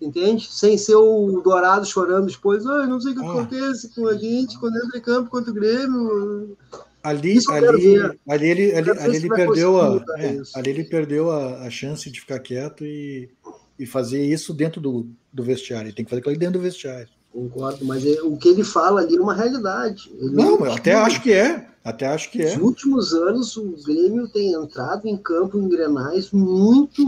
Entende? 0.00 0.46
Sem 0.50 0.76
ser 0.76 0.94
o 0.96 1.40
Dourado 1.42 1.86
chorando 1.86 2.26
depois. 2.26 2.66
Ai, 2.66 2.86
não 2.86 3.00
sei 3.00 3.12
o 3.12 3.14
que 3.14 3.24
Ah. 3.24 3.30
acontece 3.30 3.88
com 3.94 4.06
a 4.06 4.14
gente 4.14 4.58
quando 4.58 4.76
entra 4.76 4.98
em 4.98 5.00
campo 5.00 5.30
contra 5.30 5.50
o 5.50 5.54
Grêmio. 5.54 6.56
Ali, 7.02 7.38
ali, 7.48 7.96
ali 8.28 8.46
ele, 8.48 8.74
ali, 8.74 8.90
ali 8.90 9.16
ele 9.16 9.28
perdeu 9.28 9.80
a, 9.80 10.04
é, 10.18 10.42
ali 10.54 10.70
ele 10.70 10.84
perdeu 10.84 11.30
a, 11.30 11.62
a 11.62 11.70
chance 11.70 12.10
de 12.10 12.20
ficar 12.20 12.40
quieto 12.40 12.84
e, 12.84 13.30
e 13.78 13.86
fazer 13.86 14.22
isso 14.24 14.52
dentro 14.52 14.80
do, 14.80 15.06
do 15.32 15.42
vestiário. 15.42 15.86
Ele 15.86 15.94
tem 15.94 16.04
que 16.04 16.10
fazer 16.10 16.20
aquilo 16.20 16.36
dentro 16.36 16.58
do 16.58 16.62
vestiário. 16.62 17.08
Concordo, 17.32 17.84
mas 17.84 18.04
é- 18.04 18.20
o 18.22 18.36
que 18.36 18.48
ele 18.48 18.64
fala 18.64 19.00
ali 19.02 19.16
é 19.16 19.20
uma 19.20 19.34
realidade. 19.34 20.10
Ele 20.18 20.34
Não, 20.34 20.64
eu 20.64 20.72
até 20.72 20.94
acho 20.94 21.22
que 21.22 21.32
é. 21.32 21.68
Até 21.84 22.06
acho 22.08 22.30
que 22.32 22.42
é. 22.42 22.56
Nos 22.56 22.64
últimos 22.64 23.14
anos, 23.14 23.56
o 23.56 23.76
Grêmio 23.86 24.26
tem 24.26 24.52
entrado 24.54 25.06
em 25.06 25.16
campo 25.16 25.56
em 25.56 25.68
grenais 25.68 26.32
muito 26.32 27.02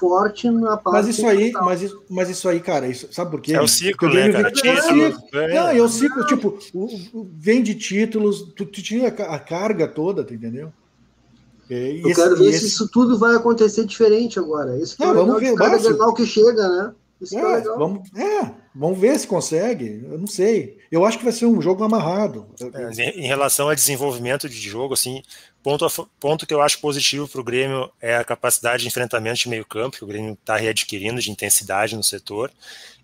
forte 0.00 0.50
na 0.50 0.76
parte. 0.76 0.96
Mas 0.96 1.08
isso 1.08 1.26
aí, 1.26 1.44
mental. 1.44 1.64
mas 1.64 1.82
isso, 1.82 2.02
mas 2.08 2.28
isso 2.30 2.48
aí, 2.48 2.58
cara, 2.60 2.88
isso, 2.88 3.06
sabe 3.12 3.30
por 3.30 3.40
quê? 3.40 3.52
É 3.52 3.60
o 3.60 3.68
ciclo, 3.68 4.08
Porque 4.08 4.16
o 4.16 4.20
né, 4.20 4.32
cara? 4.32 4.44
vem- 4.44 4.52
Título. 4.52 4.72
É 4.72 4.78
o 4.80 5.12
ciclo. 5.12 5.38
É. 5.38 5.54
Não, 5.54 5.68
é 5.68 5.82
o 5.82 5.88
ciclo, 5.88 6.26
tipo, 6.26 6.58
o, 6.74 6.84
o- 7.12 7.30
vem 7.36 7.62
de 7.62 7.74
títulos, 7.74 8.52
tu, 8.56 8.64
tu 8.66 8.82
tira 8.82 9.08
a 9.08 9.10
ca- 9.10 9.34
a 9.34 9.38
carga 9.38 9.86
toda, 9.86 10.24
tu 10.24 10.32
entendeu? 10.34 10.72
É, 11.68 12.00
Eu 12.02 12.08
esse- 12.10 12.14
quero 12.20 12.36
ver 12.36 12.48
e 12.48 12.50
se 12.52 12.56
esse- 12.56 12.66
isso 12.68 12.88
tudo 12.88 13.16
vai 13.18 13.36
acontecer 13.36 13.84
diferente 13.84 14.38
agora. 14.40 14.76
Esse 14.78 14.96
que 14.96 15.02
é 15.02 15.06
Não, 15.06 15.12
o 15.12 15.14
legal 15.14 15.26
vamos 15.28 15.42
de 15.42 15.50
ver, 15.50 15.56
cada. 15.56 15.78
Grenal 15.78 16.14
que 16.14 16.26
chega, 16.26 16.68
né? 16.68 16.92
Isso 17.20 17.38
é 17.38 17.40
É, 17.42 17.56
legal. 17.58 17.78
vamos, 17.78 18.08
é, 18.16 18.50
vamos 18.74 18.98
ver 18.98 19.18
se 19.18 19.26
consegue. 19.26 20.04
Eu 20.10 20.18
não 20.18 20.26
sei. 20.26 20.79
Eu 20.90 21.04
acho 21.04 21.18
que 21.18 21.24
vai 21.24 21.32
ser 21.32 21.46
um 21.46 21.62
jogo 21.62 21.84
amarrado. 21.84 22.48
É, 22.98 23.10
em 23.10 23.26
relação 23.26 23.68
a 23.68 23.74
desenvolvimento 23.74 24.48
de 24.48 24.56
jogo, 24.58 24.94
assim, 24.94 25.22
ponto, 25.62 25.84
a- 25.84 26.06
ponto 26.18 26.44
que 26.46 26.52
eu 26.52 26.60
acho 26.60 26.80
positivo 26.80 27.28
para 27.28 27.40
o 27.40 27.44
Grêmio 27.44 27.90
é 28.00 28.16
a 28.16 28.24
capacidade 28.24 28.82
de 28.82 28.88
enfrentamento 28.88 29.38
de 29.38 29.48
meio 29.48 29.64
campo, 29.64 29.96
que 29.96 30.04
o 30.04 30.06
Grêmio 30.06 30.32
está 30.32 30.56
readquirindo 30.56 31.20
de 31.20 31.30
intensidade 31.30 31.94
no 31.94 32.02
setor, 32.02 32.50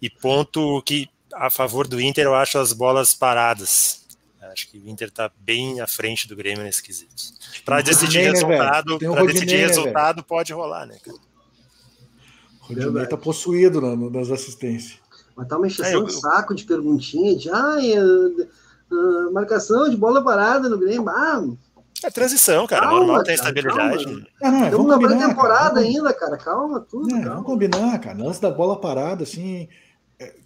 e 0.03 0.11
ponto 0.11 0.83
que 0.83 1.09
a 1.33 1.49
favor 1.49 1.87
do 1.87 2.01
Inter 2.01 2.25
eu 2.25 2.35
acho 2.35 2.59
as 2.59 2.73
bolas 2.73 3.15
paradas. 3.15 4.05
Acho 4.53 4.69
que 4.69 4.79
o 4.79 4.89
Inter 4.89 5.09
está 5.09 5.31
bem 5.39 5.81
à 5.81 5.87
frente 5.87 6.27
do 6.27 6.35
Grêmio 6.37 6.65
nesse 6.65 6.83
quesito. 6.83 7.15
Para 7.65 7.83
decidir 7.83 8.19
Rodinei, 8.19 8.25
né, 8.27 8.33
resultado, 8.33 8.95
o 8.95 8.99
para 8.99 9.09
decidir 9.27 9.41
Rodinei, 9.41 9.57
né, 9.61 9.67
resultado 9.67 10.23
pode 10.25 10.53
rolar, 10.53 10.87
né, 10.87 10.97
cara? 11.05 11.17
O 11.17 12.63
Rodinei 12.63 12.85
Verdade. 12.85 13.11
tá 13.11 13.17
possuído 13.17 13.81
no- 13.81 14.09
nas 14.11 14.31
assistências. 14.31 14.99
Mas 15.37 15.47
tá 15.49 15.57
uma 15.59 15.67
encheção 15.67 15.93
É, 15.93 15.95
eu- 15.97 16.05
de 16.05 16.13
saco 16.19 16.55
de 16.55 16.65
perguntinha 16.65 17.37
de 17.37 17.51
ai, 17.51 17.93
ah, 18.91 19.31
marcação 19.33 19.89
de 19.89 19.97
bola 19.97 20.23
parada 20.25 20.69
no 20.69 20.79
Grêmio. 20.79 21.09
Ah, 21.09 21.43
É 22.03 22.11
transição, 22.11 22.67
cara. 22.67 22.83
Calma, 22.87 22.99
normal, 23.01 23.23
tem 23.23 23.35
estabilidade. 23.35 24.05
calma. 24.05 24.27
Ah, 24.43 24.51
não, 24.51 24.65
estamos 24.65 24.87
vamos 24.87 25.11
na 25.11 25.17
pré-temporada 25.19 25.81
ainda, 25.81 26.13
cara. 26.15 26.37
Calma, 26.37 26.81
tudo. 26.81 27.09
É, 27.09 27.13
calma. 27.21 27.29
vamos 27.31 27.47
combinar, 27.47 27.99
cara. 28.01 28.19
Lance 28.23 28.41
da 28.41 28.51
bola 28.51 28.81
parada, 28.81 29.23
assim. 29.25 29.69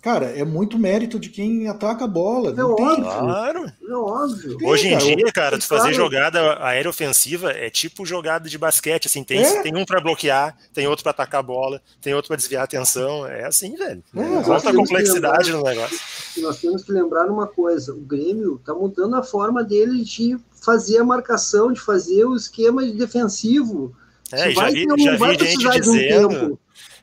Cara, 0.03 0.27
é 0.27 0.45
muito 0.45 0.77
mérito 0.79 1.19
de 1.21 1.29
quem 1.29 1.69
ataca 1.69 2.05
a 2.05 2.09
bola. 2.09 2.51
É 2.51 2.55
não 2.55 2.75
tem- 2.75 2.85
óbvio. 2.87 3.05
Claro. 3.05 3.73
É 3.89 3.93
óbvio. 3.95 4.59
Hoje 4.65 4.89
em 4.89 4.99
cara, 4.99 5.05
dia, 5.05 5.33
cara, 5.33 5.59
tu 5.59 5.67
fazer 5.67 5.81
claro. 5.83 5.95
jogada 5.95 6.65
aérea 6.65 6.89
ofensiva 6.91 7.53
é 7.53 7.71
tipo 7.71 8.05
jogada 8.05 8.49
de 8.49 8.59
basquete, 8.59 9.07
assim, 9.07 9.23
tem, 9.23 9.41
É. 9.41 9.63
tem 9.63 9.77
um 9.77 9.85
pra 9.85 10.01
bloquear, 10.01 10.57
tem 10.73 10.89
outro 10.89 11.03
pra 11.05 11.11
atacar 11.11 11.41
a 11.41 11.43
bola, 11.43 11.81
tem 12.01 12.15
outro 12.15 12.29
pra 12.29 12.37
desviar 12.37 12.63
a 12.63 12.65
atenção, 12.65 13.25
é 13.27 13.45
assim, 13.47 13.77
velho. 13.77 14.03
É, 14.17 14.21
Falta 14.21 14.49
nós 14.49 14.63
temos 14.63 14.65
que 14.65 14.77
complexidade 14.77 15.53
lembrar- 15.53 15.71
no 15.73 15.77
negócio. 15.77 15.99
E 16.37 16.41
nós 16.41 16.59
temos 16.61 16.83
que 16.83 16.91
lembrar 16.93 17.27
uma 17.31 17.47
coisa: 17.47 17.93
o 17.93 18.01
Grêmio 18.01 18.57
está 18.57 18.75
mudando 18.75 19.15
a 19.15 19.23
forma 19.23 19.63
dele 19.63 20.03
de 20.03 20.37
fazer 20.61 20.99
a 20.99 21.05
marcação, 21.05 21.73
de 21.73 21.81
fazer 21.81 22.25
o 22.25 22.35
esquema 22.35 22.83
de 22.85 22.93
defensivo. 22.93 23.95
É, 24.33 24.51
e 24.51 24.55
já 24.55 24.61
vai 24.63 24.73
vi, 24.73 24.87
ter 24.87 24.93
um- 24.93 24.99
já 24.99 25.17
vai 25.17 25.37
vi 25.37 25.45
gente 25.45 25.55
precisar 25.69 25.79
de 25.81 25.89
um 25.89 25.93
dizendo, 25.93 26.29
tempo. 26.29 26.61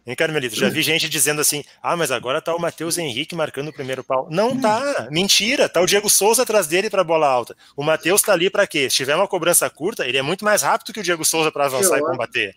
Hein, 0.07 0.15
Carmelito, 0.15 0.55
já 0.55 0.69
vi 0.69 0.81
gente 0.81 1.07
dizendo 1.09 1.41
assim, 1.41 1.63
ah, 1.83 1.95
mas 1.95 2.09
agora 2.09 2.41
tá 2.41 2.55
o 2.55 2.59
Matheus 2.59 2.97
Henrique 2.97 3.35
marcando 3.35 3.67
o 3.67 3.73
primeiro 3.73 4.03
pau. 4.03 4.27
Não 4.31 4.59
tá, 4.59 5.07
mentira, 5.11 5.67
tá 5.69 5.81
o 5.81 5.85
Diego 5.85 6.09
Souza 6.09 6.41
atrás 6.43 6.65
dele 6.65 6.89
pra 6.89 7.03
bola 7.03 7.27
alta. 7.27 7.55
O 7.75 7.83
Matheus 7.83 8.21
tá 8.21 8.33
ali 8.33 8.49
pra 8.49 8.65
quê? 8.65 8.89
Se 8.89 8.95
tiver 8.95 9.15
uma 9.15 9.27
cobrança 9.27 9.69
curta, 9.69 10.07
ele 10.07 10.17
é 10.17 10.21
muito 10.21 10.43
mais 10.45 10.61
rápido 10.63 10.93
que 10.93 10.99
o 11.01 11.03
Diego 11.03 11.23
Souza 11.25 11.51
pra 11.51 11.65
avançar 11.65 11.97
e 11.97 12.01
combater. 12.01 12.55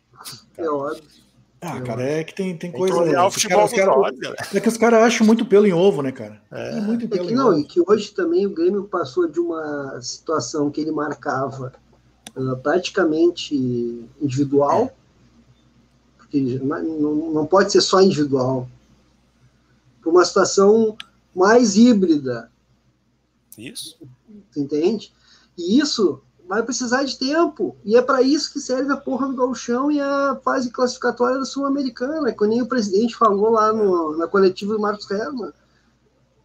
É 0.57 0.69
óbvio. 0.71 1.03
Ah, 1.63 1.79
cara, 1.83 2.03
é 2.03 2.25
que 2.25 2.33
tem, 2.33 2.47
tem 2.57 2.57
Tem 2.57 2.73
que 2.73 2.79
coisa. 2.79 2.95
o 3.23 3.27
os 3.27 3.35
futebol 3.35 3.65
os 3.67 3.71
os 3.71 3.77
caras- 3.79 3.95
olhos, 3.95 4.19
galera. 4.19 4.47
É 4.55 4.61
que 4.61 4.69
os 4.69 4.79
caras 4.79 5.03
acham 5.03 5.27
muito 5.27 5.45
pelo 5.45 5.67
em 5.67 5.75
ovo, 5.75 6.01
né, 6.01 6.11
cara? 6.11 6.41
É, 6.51 6.81
muito 6.81 7.05
É 7.05 7.09
pelo 7.09 7.27
que 7.27 7.35
em 7.35 7.37
não, 7.37 7.49
ovo. 7.51 7.59
e 7.59 7.65
que 7.65 7.83
hoje 7.87 8.13
também 8.13 8.47
o 8.47 8.51
Grêmio 8.55 8.85
passou 8.85 9.29
de 9.29 9.39
uma 9.39 9.99
situação 10.01 10.71
que 10.71 10.81
ele 10.81 10.91
marcava 10.91 11.71
ah, 12.35 12.57
praticamente 12.63 13.55
individual, 14.23 14.91
porque 16.31 16.61
não, 16.63 17.45
pode 17.45 17.73
ser 17.73 17.81
só 17.81 18.01
individual, 18.01 18.69
para 20.01 20.11
uma 20.11 20.25
situação 20.25 20.97
mais 21.35 21.77
híbrida, 21.77 22.51
Isso. 23.59 23.99
tu 24.53 24.61
entende? 24.61 25.13
E 25.59 25.79
isso 25.79 26.23
vai 26.49 26.63
precisar 26.63 27.05
de 27.05 27.19
tempo. 27.19 27.77
E 27.85 27.97
é 27.97 28.03
para 28.03 28.23
isso 28.23 28.53
que 28.53 28.61
serve 28.61 28.93
a 28.93 28.97
porra 28.97 29.29
do 29.29 29.37
gauchão 29.37 29.91
e 29.91 30.01
a 30.01 30.39
fase 30.43 30.71
classificatória 30.71 31.39
da 31.39 31.45
Sul-Americana, 31.45 32.33
que 32.33 32.47
nem 32.47 32.63
o 32.63 32.67
presidente 32.67 33.17
falou 33.17 33.51
lá 33.51 33.73
no, 33.73 34.17
na 34.17 34.27
coletiva 34.27 34.75
do 34.75 34.81
Marcos 34.81 35.11
Herman. 35.11 35.53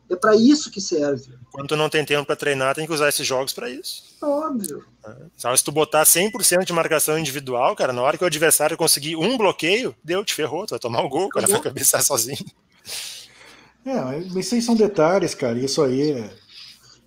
É 0.09 0.15
para 0.15 0.35
isso 0.35 0.69
que 0.69 0.79
serve. 0.79 1.33
Quando 1.51 1.69
tu 1.69 1.75
não 1.75 1.89
tem 1.89 2.05
tempo 2.05 2.25
pra 2.25 2.35
treinar, 2.35 2.75
tem 2.75 2.85
que 2.85 2.93
usar 2.93 3.09
esses 3.09 3.25
jogos 3.25 3.53
pra 3.53 3.69
isso. 3.69 4.03
É 4.21 4.25
óbvio. 4.25 4.85
Sabe, 5.35 5.57
se 5.57 5.63
tu 5.63 5.71
botar 5.71 6.03
100% 6.03 6.63
de 6.63 6.73
marcação 6.73 7.17
individual, 7.17 7.75
cara, 7.75 7.91
na 7.91 8.01
hora 8.01 8.17
que 8.17 8.23
o 8.23 8.27
adversário 8.27 8.77
conseguir 8.77 9.15
um 9.15 9.35
bloqueio, 9.37 9.95
deu, 10.03 10.23
te 10.23 10.33
ferrou, 10.33 10.65
tu 10.65 10.71
vai 10.71 10.79
tomar 10.79 11.01
o 11.03 11.09
gol, 11.09 11.25
o 11.25 11.29
cara 11.29 11.47
vai 11.47 11.59
cabeçar 11.61 12.01
sozinho. 12.05 12.37
É, 13.85 13.93
mas 13.95 14.35
isso 14.35 14.55
aí 14.55 14.61
são 14.61 14.75
detalhes, 14.75 15.33
cara. 15.35 15.57
Isso 15.59 15.81
aí 15.81 16.11
é, 16.11 16.29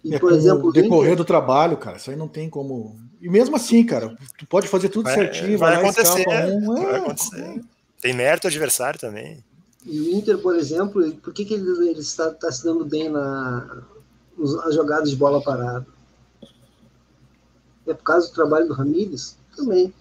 E, 0.05 0.15
é 0.15 0.19
por 0.19 0.33
exemplo, 0.33 0.73
decorrer 0.73 1.17
do 1.17 1.25
trabalho, 1.25 1.77
cara. 1.77 1.97
Isso 1.97 2.11
aí 2.11 2.17
não 2.17 2.29
tem 2.29 2.49
como. 2.49 2.97
E 3.21 3.29
mesmo 3.29 3.57
assim, 3.57 3.85
cara, 3.85 4.17
tu 4.37 4.47
pode 4.47 4.69
fazer 4.69 4.89
tudo 4.89 5.05
Vai- 5.05 5.15
certinho, 5.15 5.59
vai 5.59 5.75
vai, 5.77 5.85
acontecer, 5.85 6.25
um. 6.29 6.75
vai 6.75 6.95
É, 6.95 6.97
acontecer. 6.97 7.61
Tem 8.01 8.13
mérito 8.13 8.47
o 8.47 8.49
adversário 8.49 8.99
também. 8.99 9.43
E 9.85 10.01
o 10.01 10.11
Inter, 10.11 10.39
por 10.39 10.57
exemplo, 10.57 11.11
por 11.23 11.33
que, 11.33 11.45
que 11.45 11.55
ele, 11.55 11.89
ele 11.89 12.01
está, 12.01 12.29
está 12.29 12.51
se 12.51 12.65
dando 12.65 12.85
bem 12.85 13.09
na, 13.09 13.83
nas 14.37 14.75
jogadas 14.75 15.11
de 15.11 15.17
bola 15.17 15.43
parada? 15.43 15.87
É 17.87 17.95
por 17.95 18.03
causa 18.03 18.29
do 18.29 18.35
trabalho 18.35 18.69
do 18.69 18.75
Ramírez? 18.75 19.37
Também. 19.57 19.93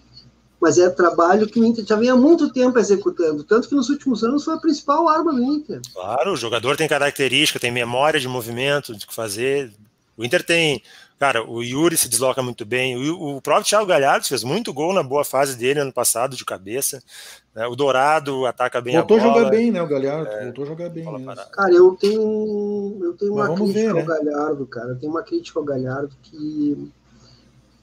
Mas 0.60 0.76
é 0.76 0.90
trabalho 0.90 1.48
que 1.48 1.60
o 1.60 1.64
Inter 1.64 1.86
já 1.86 1.94
vem 1.94 2.10
há 2.10 2.16
muito 2.16 2.52
tempo 2.52 2.78
executando. 2.78 3.44
Tanto 3.44 3.68
que 3.68 3.74
nos 3.74 3.88
últimos 3.88 4.24
anos 4.24 4.44
foi 4.44 4.54
a 4.54 4.58
principal 4.58 5.08
arma 5.08 5.32
do 5.32 5.42
Inter. 5.42 5.80
Claro, 5.92 6.32
o 6.32 6.36
jogador 6.36 6.76
tem 6.76 6.88
característica, 6.88 7.60
tem 7.60 7.70
memória 7.70 8.18
de 8.18 8.26
movimento, 8.26 8.94
de 8.94 9.06
que 9.06 9.14
fazer. 9.14 9.72
O 10.18 10.24
Inter 10.24 10.44
tem. 10.44 10.82
Cara, 11.18 11.48
o 11.48 11.62
Yuri 11.62 11.96
se 11.96 12.08
desloca 12.08 12.42
muito 12.42 12.64
bem. 12.66 12.96
O, 12.96 13.36
o 13.36 13.40
próprio 13.40 13.66
Thiago 13.66 13.86
Galhardo 13.86 14.26
fez 14.26 14.44
muito 14.44 14.72
gol 14.72 14.92
na 14.92 15.02
boa 15.02 15.24
fase 15.24 15.56
dele 15.56 15.80
ano 15.80 15.92
passado, 15.92 16.36
de 16.36 16.44
cabeça. 16.44 17.02
né? 17.54 17.66
O 17.66 17.74
Dourado 17.74 18.44
ataca 18.46 18.80
bem 18.80 18.96
Voltou 18.96 19.16
a 19.16 19.20
a 19.20 19.22
bola. 19.24 19.38
jogar 19.38 19.50
bem, 19.50 19.70
né? 19.70 19.82
O 19.82 19.86
Galhardo 19.88 20.30
voltou 20.44 20.64
a 20.64 20.66
jogar 20.66 20.88
bem. 20.90 21.04
Cara, 21.52 21.72
eu 21.72 21.96
tenho, 21.98 22.98
eu 23.00 23.12
tenho 23.14 23.32
uma 23.32 23.54
crítica 23.54 23.72
ver, 23.80 23.88
ao 23.88 23.94
né? 23.96 24.02
Galhardo, 24.04 24.66
cara. 24.66 24.88
Eu 24.90 24.98
tenho 24.98 25.12
uma 25.12 25.22
crítica 25.22 25.58
ao 25.58 25.64
Galhardo 25.64 26.14
que 26.22 26.90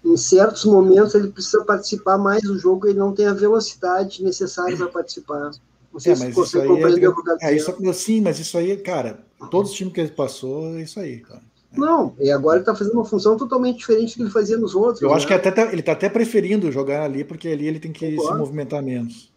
em 0.06 0.18
certos 0.18 0.66
momentos 0.66 1.16
ele 1.16 1.30
precisa 1.30 1.66
participar 1.66 2.18
mais 2.18 2.44
do 2.44 2.60
jogo 2.60 2.86
e 2.86 2.92
ele 2.92 3.00
não 3.00 3.12
tem 3.14 3.28
a 3.28 3.34
velocidade 3.34 4.24
necessária 4.24 4.78
para 4.78 4.88
participar. 4.88 5.52
Não 5.92 6.00
sei 6.00 6.14
É, 6.14 6.16
mas 6.18 6.30
isso 6.30 6.36
você 6.36 6.62
aí 6.62 6.68
compreendeu 6.68 7.12
o 7.12 7.24
que 7.24 7.30
eu 7.30 7.38
é, 7.42 7.52
é 7.52 7.56
isso, 7.56 7.94
sim, 7.94 8.22
mas 8.22 8.38
isso 8.38 8.58
aí, 8.58 8.78
cara, 8.78 9.20
todos 9.50 9.72
os 9.72 9.78
times 9.78 9.94
que 9.94 10.02
ele 10.02 10.12
passou, 10.12 10.76
é 10.78 10.84
isso 10.84 11.00
aí, 11.00 11.20
cara. 11.22 11.42
Não, 11.78 12.16
e 12.20 12.32
agora 12.32 12.58
ele 12.58 12.62
está 12.64 12.76
fazendo 12.76 12.94
uma 12.96 13.06
função 13.06 13.38
totalmente 13.38 13.78
diferente 13.80 14.12
do 14.12 14.16
que 14.16 14.22
ele 14.24 14.30
fazia 14.32 14.58
nos 14.58 14.74
outros. 14.76 15.02
Eu 15.02 15.10
né? 15.10 15.16
acho 15.16 15.28
que 15.28 15.34
até 15.34 15.52
tá- 15.52 15.72
ele 15.72 15.82
tá 15.82 15.92
até 15.94 16.10
preferindo 16.10 16.72
jogar 16.72 17.04
ali, 17.04 17.24
porque 17.24 17.48
ali 17.48 17.68
ele 17.68 17.80
tem 17.80 17.92
que 17.92 18.12
Concordo. 18.16 18.34
se 18.34 18.40
movimentar 18.40 18.82
menos. 18.84 19.32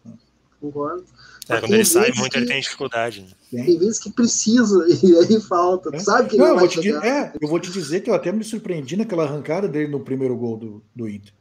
Concordo. 0.59 1.03
É, 1.47 1.53
Mas 1.53 1.59
quando 1.61 1.73
ele 1.73 1.85
sai 1.85 2.11
muito, 2.11 2.31
que- 2.31 2.37
ele 2.37 2.45
tem 2.45 2.61
dificuldade. 2.61 3.25
né? 3.51 3.63
Tem 3.65 3.77
vezes 3.79 3.97
que 3.99 4.11
precisa 4.11 4.85
e 5.03 5.15
aí 5.17 5.41
falta. 5.41 5.91
Tu 5.91 5.99
sabe 6.01 6.29
que 6.29 6.35
ele 6.35 6.43
Não, 6.43 6.49
eu 6.49 6.55
vai 6.55 6.67
vou, 6.67 6.81
te, 6.81 6.91
é, 6.91 7.33
eu 7.41 7.47
vou 7.47 7.59
te 7.59 7.71
dizer 7.71 8.01
que 8.01 8.09
eu 8.09 8.13
até 8.13 8.31
me 8.31 8.43
surpreendi 8.43 8.95
naquela 8.95 9.23
arrancada 9.23 9.67
dele 9.67 9.91
no 9.91 9.99
primeiro 9.99 10.35
gol 10.37 10.57
do, 10.57 10.83
do 10.95 11.09
Inter. 11.09 11.33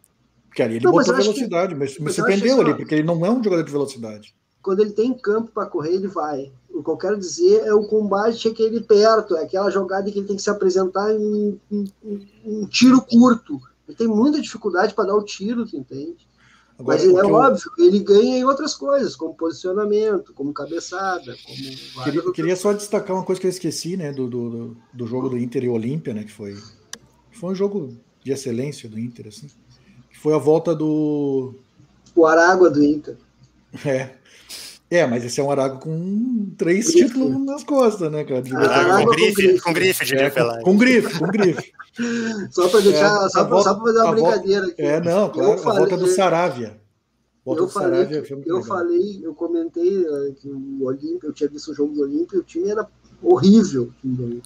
Porque 0.48 0.62
ali 0.62 0.76
ele 0.76 0.84
Não, 0.84 0.92
mas 0.94 1.06
botou 1.06 1.14
eu 1.14 1.20
acho 1.20 1.28
que- 1.34 1.40
velocidade, 1.40 1.74
mas 1.74 1.98
me 1.98 2.04
mas 2.04 2.16
eu 2.18 2.24
surpreendeu 2.24 2.52
acho 2.54 2.60
ali, 2.70 2.74
porque 2.74 2.94
ele 2.94 3.02
não 3.02 3.26
é 3.26 3.30
um 3.30 3.42
jogador 3.44 3.62
de 3.62 3.70
velocidade. 3.72 4.34
quando 4.62 4.80
ele 4.80 4.90
tem 4.92 5.12
campo 5.14 5.50
para 5.52 5.66
correr, 5.66 5.94
ele 5.94 6.08
vai. 6.08 6.50
O 6.78 6.82
que 6.84 6.90
eu 6.90 6.96
quero 6.96 7.18
dizer 7.18 7.66
é 7.66 7.74
o 7.74 7.82
combate 7.88 8.52
que 8.52 8.62
ele 8.62 8.80
perto, 8.80 9.36
é 9.36 9.42
aquela 9.42 9.68
jogada 9.68 10.08
que 10.12 10.16
ele 10.20 10.28
tem 10.28 10.36
que 10.36 10.42
se 10.42 10.48
apresentar 10.48 11.12
em, 11.12 11.60
em- 11.72 11.92
em- 12.04 12.28
um 12.46 12.66
tiro 12.66 13.02
curto. 13.02 13.60
Ele 13.88 13.96
tem 13.96 14.06
muita 14.06 14.40
dificuldade 14.40 14.94
para 14.94 15.08
dar 15.08 15.16
o 15.16 15.24
tiro, 15.24 15.66
tu 15.66 15.76
entende? 15.76 16.16
Agora, 16.78 16.96
Mas 16.96 17.04
é 17.04 17.10
eu 17.10 17.32
óbvio, 17.34 17.72
ele 17.78 17.98
ganha 17.98 18.38
em 18.38 18.44
outras 18.44 18.76
coisas, 18.76 19.16
como 19.16 19.34
posicionamento, 19.34 20.32
como 20.32 20.52
cabeçada, 20.52 21.36
como 21.44 22.04
queria, 22.04 22.32
queria 22.32 22.54
só 22.54 22.72
destacar 22.72 23.16
uma 23.16 23.24
coisa 23.24 23.40
que 23.40 23.48
eu 23.48 23.50
esqueci, 23.50 23.96
né, 23.96 24.12
do, 24.12 24.28
do, 24.28 24.50
do- 24.50 24.76
do 24.94 25.06
jogo 25.08 25.28
do 25.28 25.36
Inter 25.36 25.64
e 25.64 25.68
Olímpia, 25.68 26.14
né, 26.14 26.22
que 26.22 26.30
foi, 26.32 26.56
foi 27.32 27.50
um 27.50 27.54
jogo 27.56 27.96
de 28.22 28.30
excelência 28.30 28.88
do 28.88 28.96
Inter, 29.00 29.26
assim, 29.26 29.48
que 30.08 30.16
foi 30.16 30.32
a 30.32 30.38
volta 30.38 30.72
do... 30.76 31.54
O 32.14 32.24
Aragua 32.24 32.70
do 32.70 32.80
Inter. 32.84 33.16
É, 33.84 34.10
é 34.90 35.06
mas 35.06 35.24
esse 35.24 35.40
é 35.40 35.44
um 35.44 35.50
Arago 35.50 35.80
com 35.80 36.50
três 36.56 36.86
Grife. 36.90 37.06
títulos 37.08 37.44
nas 37.44 37.62
costas, 37.64 38.10
né, 38.10 38.24
cara? 38.24 38.42
Ah, 38.54 38.58
Arago 38.58 38.90
água 38.92 38.98
com 39.00 39.04
com 39.06 39.10
grife, 39.16 39.42
grife. 39.42 39.60
com 39.62 39.72
grife, 39.72 40.04
diria 40.04 40.22
É, 40.26 40.30
com, 40.30 40.62
com 40.62 40.76
grife, 40.76 41.18
com 41.18 41.26
grife. 41.26 41.72
Só 42.52 42.68
para 42.68 42.80
deixar, 42.80 43.26
É, 43.26 43.28
só 43.28 43.40
a 43.40 43.44
para 43.44 43.54
volta- 43.56 43.74
fazer 43.76 43.98
uma 43.98 44.04
volta- 44.14 44.30
brincadeira 44.38 44.66
aqui. 44.66 44.82
É, 44.82 45.00
não, 45.00 45.28
claro, 45.30 45.50
Eu 45.52 45.68
a 45.68 45.74
volta 45.74 45.96
do 45.96 46.06
Saravia. 46.06 46.80
Volta 47.44 47.62
eu 47.62 47.66
do 47.66 47.72
falei, 47.72 47.98
Saravia 48.04 48.16
eu 48.18 48.36
legal. 48.56 48.62
falei, 48.62 49.20
eu 49.22 49.34
comentei 49.34 50.04
eh, 50.06 50.32
que 50.40 50.48
o 50.50 50.84
Olímpia, 50.84 51.28
eu 51.28 51.32
tinha 51.32 51.48
visto 51.48 51.70
o 51.70 51.74
jogo 51.74 51.94
do 51.94 52.02
Olímpia, 52.02 52.38
o 52.38 52.42
time 52.42 52.68
era 52.70 52.86
horrível. 53.22 53.90
time. 54.00 54.42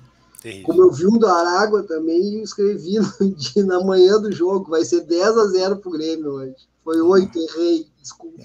Como 0.64 0.82
eu 0.82 0.90
vi 0.90 1.06
um 1.06 1.18
do 1.18 1.26
Aragua 1.26 1.82
também, 1.82 2.38
eu 2.38 2.42
escrevi 2.44 2.98
no 2.98 3.30
dia- 3.34 3.64
na 3.64 3.80
manhã 3.84 4.18
do 4.20 4.30
jogo, 4.32 4.70
vai 4.70 4.84
ser 4.84 5.00
10 5.02 5.36
a 5.36 5.46
0 5.46 5.76
pro 5.76 5.90
Grêmio 5.90 6.30
hoje. 6.32 6.54
Foi 6.84 7.00
8, 7.00 7.38
errei, 7.38 7.86
desculpa. 8.00 8.42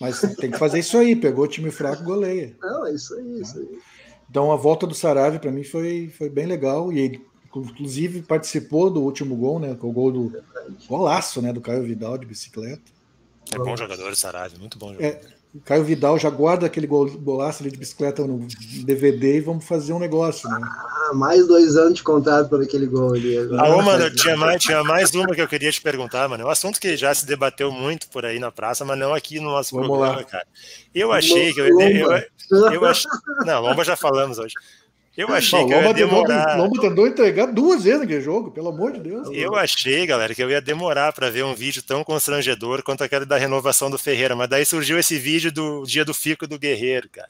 Mas 0.00 0.20
tem 0.20 0.50
que 0.50 0.58
fazer 0.58 0.78
isso 0.78 0.96
aí, 0.96 1.16
pegou 1.16 1.44
o 1.44 1.48
time 1.48 1.70
fraco, 1.70 2.04
goleia. 2.04 2.56
Não, 2.60 2.86
é 2.86 2.94
isso 2.94 3.14
aí, 3.14 3.40
isso 3.40 3.58
aí. 3.58 3.78
Então 4.30 4.52
a 4.52 4.56
volta 4.56 4.86
do 4.86 4.94
Saravia 4.94 5.40
para 5.40 5.50
mim 5.50 5.64
foi, 5.64 6.12
foi 6.16 6.28
bem 6.28 6.46
legal 6.46 6.92
e 6.92 7.00
ele 7.00 7.28
inclusive 7.56 8.22
participou 8.22 8.90
do 8.90 9.02
último 9.02 9.34
gol, 9.34 9.58
né, 9.58 9.74
com 9.74 9.88
o 9.88 9.92
gol 9.92 10.12
do 10.12 10.42
golaço, 10.86 11.40
né, 11.40 11.52
do 11.52 11.60
Caio 11.60 11.82
Vidal 11.82 12.18
de 12.18 12.26
bicicleta. 12.26 12.82
É 13.52 13.56
bom 13.56 13.76
jogador, 13.76 14.14
Sarabia, 14.14 14.58
muito 14.58 14.78
bom 14.78 14.92
jogador. 14.92 15.06
É, 15.06 15.20
Caio 15.64 15.82
Vidal 15.82 16.18
já 16.18 16.28
guarda 16.28 16.66
aquele 16.66 16.86
gol, 16.86 17.10
golaço 17.10 17.62
ali 17.62 17.70
de 17.70 17.78
bicicleta 17.78 18.22
no 18.26 18.46
DVD 18.84 19.38
e 19.38 19.40
vamos 19.40 19.64
fazer 19.64 19.92
um 19.92 19.98
negócio, 19.98 20.48
né? 20.48 20.60
Ah, 20.62 21.12
mais 21.14 21.46
dois 21.46 21.74
anos 21.76 21.94
de 21.94 22.02
contrato 22.02 22.48
por 22.50 22.62
aquele 22.62 22.86
gol 22.86 23.14
ali. 23.14 23.36
Agora 23.38 23.62
Ah, 23.62 23.76
ô, 23.76 23.82
mano, 23.82 24.10
tinha 24.14 24.36
mais, 24.36 24.62
tinha 24.62 24.84
mais 24.84 25.14
uma 25.14 25.34
que 25.34 25.40
eu 25.40 25.48
queria 25.48 25.72
te 25.72 25.80
perguntar, 25.80 26.28
mano. 26.28 26.42
É 26.42 26.46
um 26.46 26.50
assunto 26.50 26.78
que 26.78 26.96
já 26.96 27.14
se 27.14 27.24
debateu 27.24 27.72
muito 27.72 28.08
por 28.10 28.26
aí 28.26 28.38
na 28.38 28.52
praça, 28.52 28.84
mas 28.84 28.98
não 28.98 29.14
aqui 29.14 29.40
no 29.40 29.50
nosso 29.50 29.74
Vamos 29.74 29.88
programa, 29.88 30.16
lá. 30.16 30.24
cara. 30.24 30.46
Eu 30.94 31.12
achei 31.12 31.52
que 31.52 31.60
eu, 31.60 31.80
eu, 31.80 32.72
eu 32.72 32.84
achei, 32.84 33.10
não, 33.46 33.62
Lomba 33.62 33.84
já 33.84 33.96
falamos 33.96 34.38
hoje. 34.38 34.54
Eu 35.18 35.34
achei 35.34 35.58
Não, 35.60 35.66
que 35.66 35.74
eu 35.74 35.82
ia 35.82 35.92
demorar. 35.92 36.56
Lomba 36.56 36.80
tentou 36.80 37.06
entregar 37.08 37.46
duas 37.46 37.82
vezes 37.82 37.98
naquele 37.98 38.20
jogo, 38.20 38.52
pelo 38.52 38.68
amor 38.68 38.92
de 38.92 39.00
Deus. 39.00 39.28
Eu 39.32 39.56
achei, 39.56 40.06
galera, 40.06 40.32
que 40.32 40.40
eu 40.42 40.48
ia 40.48 40.60
demorar 40.60 41.12
para 41.12 41.28
ver 41.28 41.44
um 41.44 41.54
vídeo 41.54 41.82
tão 41.82 42.04
constrangedor 42.04 42.84
quanto 42.84 43.02
aquele 43.02 43.24
da 43.26 43.36
renovação 43.36 43.90
do 43.90 43.98
Ferreira, 43.98 44.36
mas 44.36 44.48
daí 44.48 44.64
surgiu 44.64 44.96
esse 44.96 45.18
vídeo 45.18 45.50
do 45.50 45.82
dia 45.84 46.04
do 46.04 46.14
fico 46.14 46.46
do 46.46 46.56
Guerreiro, 46.56 47.08
cara. 47.10 47.28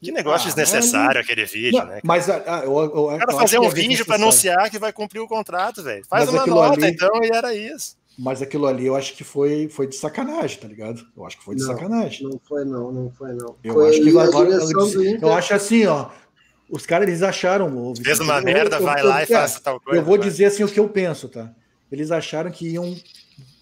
Que 0.00 0.12
negócio 0.12 0.46
Ah, 0.48 0.54
desnecessário 0.54 1.16
mas- 1.16 1.24
aquele 1.24 1.44
vídeo, 1.44 1.78
Não, 1.78 1.86
né? 1.86 2.00
mas 2.04 2.30
a, 2.30 2.36
a, 2.36 2.64
eu, 2.64 2.72
eu, 2.78 3.04
O 3.06 3.18
cara 3.18 3.32
eu 3.32 3.36
fazer 3.38 3.58
um 3.58 3.68
vídeo 3.70 4.06
para 4.06 4.14
anunciar 4.16 4.70
que 4.70 4.78
vai 4.78 4.92
cumprir 4.92 5.18
o 5.20 5.26
contrato, 5.26 5.82
velho. 5.82 6.04
Faz 6.08 6.26
Mas 6.26 6.34
uma 6.34 6.46
nota, 6.46 6.74
ali- 6.84 6.92
então, 6.94 7.10
e 7.22 7.30
era 7.34 7.52
isso. 7.54 7.96
Mas 8.16 8.40
aquilo 8.40 8.66
ali 8.68 8.86
eu 8.86 8.94
acho 8.94 9.12
que 9.14 9.24
foi, 9.24 9.68
foi 9.68 9.88
de 9.88 9.96
sacanagem, 9.96 10.58
tá 10.60 10.68
ligado? 10.68 11.04
Eu 11.16 11.26
acho 11.26 11.36
que 11.36 11.42
foi 11.44 11.56
de 11.56 11.62
Não, 11.62 11.68
sacanagem. 11.74 12.22
Não 12.28 12.40
foi 12.46 12.64
não, 12.64 12.92
não 12.92 13.10
foi 13.10 13.32
não. 13.32 13.56
Eu 13.64 13.74
foi 13.74 13.88
acho 13.90 14.02
que 14.02 14.08
agora, 14.10 14.50
eu, 14.50 15.04
Inter. 15.10 15.28
acho 15.32 15.54
assim, 15.54 15.86
ó. 15.86 16.10
Os 16.68 16.86
caras 16.86 17.08
eles 17.08 17.22
acharam. 17.22 17.94
Fez 18.02 18.20
uma 18.20 18.40
merda, 18.40 18.78
vai 18.78 19.02
lá 19.02 19.22
e 19.22 19.26
faz 19.26 19.60
tal 19.60 19.80
coisa. 19.80 20.00
Eu 20.00 20.04
vou 20.04 20.18
vai. 20.18 20.28
dizer 20.28 20.46
assim 20.46 20.64
o 20.64 20.68
que 20.68 20.80
eu 20.80 20.88
penso, 20.88 21.28
tá? 21.28 21.52
Eles 21.90 22.10
acharam 22.10 22.50
que 22.50 22.68
iam 22.68 22.96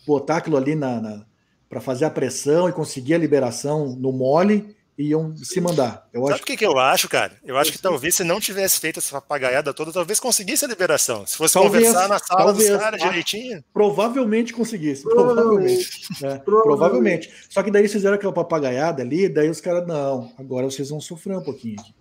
botar 0.06 0.38
aquilo 0.38 0.56
ali 0.56 0.74
na, 0.74 1.00
na 1.00 1.24
para 1.68 1.80
fazer 1.80 2.04
a 2.04 2.10
pressão 2.10 2.68
e 2.68 2.72
conseguir 2.72 3.14
a 3.14 3.18
liberação 3.18 3.96
no 3.96 4.12
mole 4.12 4.76
iam 4.98 5.34
se 5.36 5.60
mandar. 5.60 6.06
Eu 6.12 6.26
Sabe 6.26 6.42
o 6.42 6.44
que, 6.44 6.56
que 6.56 6.66
eu 6.66 6.78
acho, 6.78 7.08
cara? 7.08 7.32
Eu 7.42 7.56
acho 7.56 7.72
que 7.72 7.78
talvez 7.78 8.14
se 8.14 8.24
não 8.24 8.38
tivesse 8.38 8.78
feito 8.78 8.98
essa 8.98 9.20
papagaiada 9.20 9.72
toda, 9.72 9.92
talvez 9.92 10.20
conseguisse 10.20 10.64
a 10.64 10.68
liberação. 10.68 11.26
Se 11.26 11.36
fosse 11.36 11.54
talvez, 11.54 11.86
conversar 11.86 12.08
na 12.08 12.18
sala 12.18 12.44
talvez, 12.44 12.68
dos 12.68 12.78
caras 12.78 13.00
direitinho. 13.00 13.64
Provavelmente 13.72 14.52
conseguisse. 14.52 15.02
Provavelmente. 15.02 16.08
Provavelmente. 16.18 16.24
É, 16.24 16.38
provavelmente. 16.44 17.34
Só 17.48 17.62
que 17.62 17.70
daí 17.70 17.82
eles 17.82 17.92
fizeram 17.92 18.16
aquela 18.16 18.32
papagaiada 18.32 19.02
ali, 19.02 19.28
daí 19.28 19.48
os 19.48 19.60
caras, 19.60 19.86
não, 19.86 20.30
agora 20.38 20.66
vocês 20.66 20.90
vão 20.90 21.00
sofrer 21.00 21.36
um 21.36 21.42
pouquinho 21.42 21.80
aqui. 21.80 21.94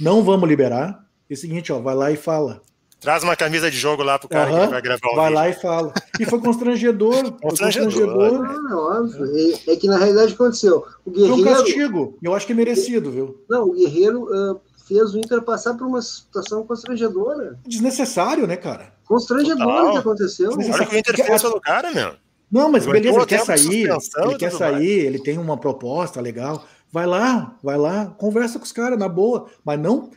Não 0.00 0.22
vamos 0.22 0.48
liberar. 0.48 1.04
É 1.28 1.34
o 1.34 1.36
seguinte, 1.36 1.72
ó, 1.72 1.80
vai 1.80 1.94
lá 1.94 2.10
e 2.10 2.16
fala. 2.16 2.62
Traz 3.02 3.24
uma 3.24 3.34
camisa 3.34 3.68
de 3.68 3.76
jogo 3.76 4.04
lá 4.04 4.16
pro 4.16 4.28
cara 4.28 4.52
uhum, 4.52 4.60
que 4.60 4.66
vai 4.70 4.80
gravar 4.80 5.08
o 5.08 5.16
Vai 5.16 5.24
vídeo. 5.24 5.34
lá 5.34 5.48
e 5.48 5.52
fala. 5.54 5.92
E 6.20 6.24
foi 6.24 6.38
constrangedor. 6.38 7.32
constrangedor. 7.32 7.90
Foi 7.90 8.30
constrangedor. 8.30 8.46
Ah, 8.70 8.76
óbvio. 8.76 9.56
É, 9.66 9.72
é, 9.72 9.76
que 9.76 9.88
na 9.88 9.98
realidade 9.98 10.34
aconteceu. 10.34 10.84
O 11.04 11.10
Guerreiro. 11.10 11.34
Foi 11.34 11.42
um 11.42 11.56
castigo. 11.56 12.18
Eu 12.22 12.32
acho 12.32 12.46
que 12.46 12.52
é 12.52 12.54
merecido, 12.54 13.10
viu? 13.10 13.44
Não, 13.50 13.64
o 13.64 13.72
Guerreiro 13.72 14.22
uh, 14.24 14.60
fez 14.86 15.12
o 15.14 15.18
Inter 15.18 15.42
passar 15.42 15.74
por 15.74 15.84
uma 15.84 16.00
situação 16.00 16.64
constrangedora. 16.64 17.58
Desnecessário, 17.66 18.46
né, 18.46 18.56
cara? 18.56 18.92
Constrangedor 19.04 19.66
o 19.66 19.92
que 19.92 19.98
aconteceu. 19.98 20.52
Olha 20.52 20.70
o 20.70 20.88
que 20.88 20.94
o 20.94 20.98
Inter 20.98 21.26
fez 21.26 21.42
pelo 21.42 21.60
cara, 21.60 21.90
meu. 21.90 22.12
Não, 22.52 22.70
mas 22.70 22.86
beleza, 22.86 23.16
ele 23.16 23.26
quer 23.26 23.44
sair. 23.44 23.88
Ele 23.88 24.36
quer 24.38 24.52
sair, 24.52 24.72
mais. 24.74 24.86
ele 24.86 25.18
tem 25.18 25.38
uma 25.38 25.56
proposta 25.56 26.20
legal. 26.20 26.64
Vai 26.92 27.06
lá, 27.06 27.56
vai 27.62 27.78
lá, 27.78 28.06
conversa 28.06 28.58
com 28.58 28.64
os 28.64 28.72
caras 28.72 28.98
na 28.98 29.08
boa, 29.08 29.48
mas 29.64 29.80
não 29.80 30.10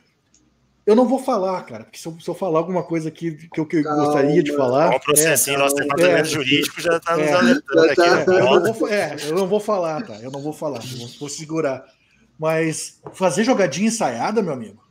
eu 0.85 0.95
não 0.95 1.07
vou 1.07 1.17
falar, 1.17 1.63
cara, 1.63 1.83
porque 1.83 1.97
se 1.97 2.07
eu, 2.07 2.15
se 2.19 2.29
eu 2.29 2.35
falar 2.35 2.59
alguma 2.59 2.83
coisa 2.83 3.09
aqui 3.09 3.31
que 3.51 3.59
eu, 3.59 3.65
que 3.65 3.77
eu 3.77 3.83
gostaria 3.83 4.43
de 4.43 4.55
falar. 4.55 4.95
O 4.95 4.99
processinho, 4.99 5.55
é, 5.55 5.59
nosso 5.59 5.75
departamento 5.75 6.19
é, 6.19 6.25
jurídico 6.25 6.79
já 6.79 6.97
está 6.97 7.17
nos 7.17 7.25
é, 7.25 7.33
alertando 7.33 7.81
aqui. 7.85 8.01
Né? 8.01 8.25
Eu, 8.27 8.59
não 8.59 8.73
vou, 8.73 8.87
é, 8.87 9.15
eu 9.27 9.35
não 9.35 9.47
vou 9.47 9.59
falar, 9.59 10.05
tá? 10.05 10.15
Eu 10.21 10.29
não 10.29 10.39
vou 10.39 10.53
falar, 10.53 10.81
vou, 10.81 11.07
vou 11.19 11.29
segurar. 11.29 11.83
Mas 12.37 13.01
fazer 13.13 13.43
jogadinha 13.43 13.87
ensaiada, 13.87 14.43
meu 14.43 14.53
amigo. 14.53 14.83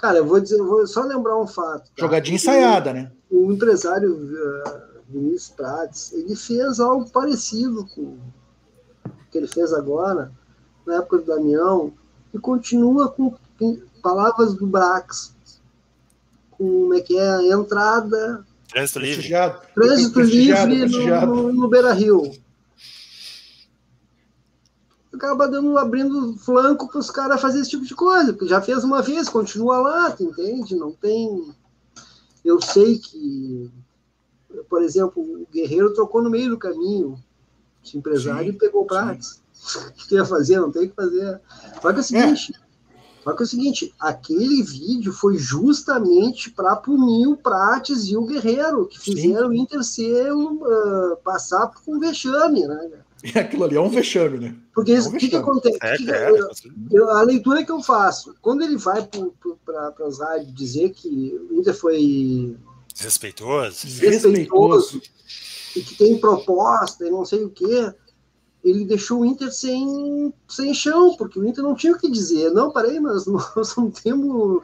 Cara, 0.00 0.18
eu 0.18 0.26
vou 0.26 0.40
dizer, 0.40 0.58
eu 0.58 0.66
vou 0.66 0.84
só 0.86 1.02
lembrar 1.02 1.38
um 1.38 1.46
fato. 1.46 1.84
Tá? 1.84 1.92
Jogadinha 1.96 2.34
ensaiada, 2.34 2.92
né? 2.92 3.12
O 3.30 3.52
empresário 3.52 4.14
uh, 4.14 5.02
Vinícius 5.08 5.50
Prates, 5.50 6.12
ele 6.12 6.34
fez 6.34 6.80
algo 6.80 7.08
parecido 7.10 7.86
com 7.94 8.02
o 8.02 8.18
que 9.36 9.38
ele 9.38 9.46
fez 9.46 9.72
agora, 9.74 10.32
na 10.86 10.96
época 10.96 11.18
do 11.18 11.26
Damião 11.26 11.92
e 12.32 12.38
continua 12.38 13.10
com 13.10 13.34
palavras 14.02 14.54
do 14.54 14.66
Brax. 14.66 15.34
Com 16.50 16.80
como 16.80 16.94
é 16.94 17.00
que 17.00 17.16
é 17.16 17.28
a 17.28 17.42
entrada. 17.42 18.46
Trânsito 18.68 18.98
livre. 18.98 19.28
Trânsito 19.74 20.20
livre 20.20 20.86
no, 20.86 21.26
no, 21.26 21.52
no 21.52 21.68
Beira 21.68 21.92
Rio. 21.92 22.32
Acaba 25.12 25.48
dando, 25.48 25.78
abrindo 25.78 26.36
flanco 26.36 26.88
para 26.88 26.98
os 26.98 27.10
caras 27.10 27.40
fazer 27.40 27.60
esse 27.60 27.70
tipo 27.70 27.84
de 27.84 27.94
coisa, 27.94 28.32
porque 28.32 28.48
já 28.48 28.60
fez 28.60 28.84
uma 28.84 29.00
vez, 29.00 29.30
continua 29.30 29.78
lá, 29.78 30.16
entende? 30.20 30.76
Não 30.76 30.92
tem. 30.92 31.54
Eu 32.44 32.60
sei 32.60 32.98
que, 32.98 33.70
por 34.68 34.82
exemplo, 34.82 35.22
o 35.22 35.46
Guerreiro 35.50 35.94
trocou 35.94 36.22
no 36.22 36.28
meio 36.28 36.50
do 36.50 36.58
caminho, 36.58 37.18
esse 37.86 37.98
empresário 37.98 38.52
sim, 38.52 38.58
pegou 38.58 38.82
o 38.82 38.86
Prates 38.86 39.40
o 39.88 39.92
que 40.08 40.14
ia 40.14 40.24
fazer? 40.24 40.60
Não 40.60 40.70
tem 40.70 40.84
o 40.84 40.88
que 40.88 40.94
fazer. 40.94 41.40
Só 41.80 41.92
que 41.92 41.98
é 41.98 42.00
o 42.00 42.04
seguinte. 42.04 42.52
É. 42.54 42.66
Só 43.24 43.32
que 43.32 43.42
é 43.42 43.44
o 43.44 43.48
seguinte, 43.48 43.94
aquele 43.98 44.62
vídeo 44.62 45.12
foi 45.12 45.36
justamente 45.36 46.48
para 46.48 46.76
punir 46.76 47.26
o 47.26 47.36
Prates 47.36 48.04
e 48.04 48.16
o 48.16 48.24
Guerreiro, 48.24 48.86
que 48.86 49.00
fizeram 49.00 49.48
Sim. 49.48 49.48
o 49.48 49.54
Inter 49.54 49.82
ser, 49.82 50.32
uh, 50.32 51.16
passar 51.24 51.66
por 51.66 51.82
um 51.88 51.98
vexame, 51.98 52.66
né? 52.68 52.90
E 53.24 53.30
aquilo 53.36 53.64
ali 53.64 53.76
é 53.76 53.80
um 53.80 53.88
vexame, 53.88 54.38
né? 54.38 54.54
Porque 54.72 54.92
o 54.92 54.96
é 54.96 55.00
um 55.00 55.12
que, 55.12 55.28
que, 55.28 55.36
acontece? 55.36 55.78
É, 55.82 55.96
que, 55.96 56.08
é, 56.08 56.30
eu, 56.92 57.10
a 57.10 57.22
leitura 57.22 57.64
que 57.64 57.72
eu 57.72 57.82
faço, 57.82 58.32
quando 58.40 58.62
ele 58.62 58.76
vai 58.76 59.02
para 59.64 60.06
as 60.06 60.20
rádios 60.20 60.54
dizer 60.54 60.90
que 60.90 61.08
o 61.50 61.58
Inter 61.58 61.74
foi 61.74 62.56
desrespeitoso, 62.94 63.86
desrespeitoso 63.86 65.02
e 65.76 65.82
que 65.82 65.94
tem 65.94 66.18
proposta 66.18 67.06
e 67.06 67.10
não 67.10 67.24
sei 67.24 67.44
o 67.44 67.50
quê, 67.50 67.92
ele 68.64 68.84
deixou 68.84 69.20
o 69.20 69.24
Inter 69.24 69.52
sem, 69.52 70.32
sem 70.48 70.74
chão, 70.74 71.14
porque 71.16 71.38
o 71.38 71.46
Inter 71.46 71.62
não 71.62 71.74
tinha 71.74 71.92
o 71.92 71.98
que 71.98 72.10
dizer. 72.10 72.50
Não, 72.50 72.72
parei, 72.72 72.98
nós, 72.98 73.26
nós 73.26 73.76
não 73.76 73.90
temos 73.90 74.62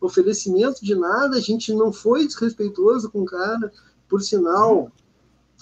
oferecimento 0.00 0.84
de 0.84 0.94
nada, 0.94 1.36
a 1.36 1.40
gente 1.40 1.72
não 1.72 1.92
foi 1.92 2.26
desrespeitoso 2.26 3.10
com 3.10 3.22
o 3.22 3.24
cara. 3.24 3.72
Por 4.08 4.20
sinal, 4.22 4.90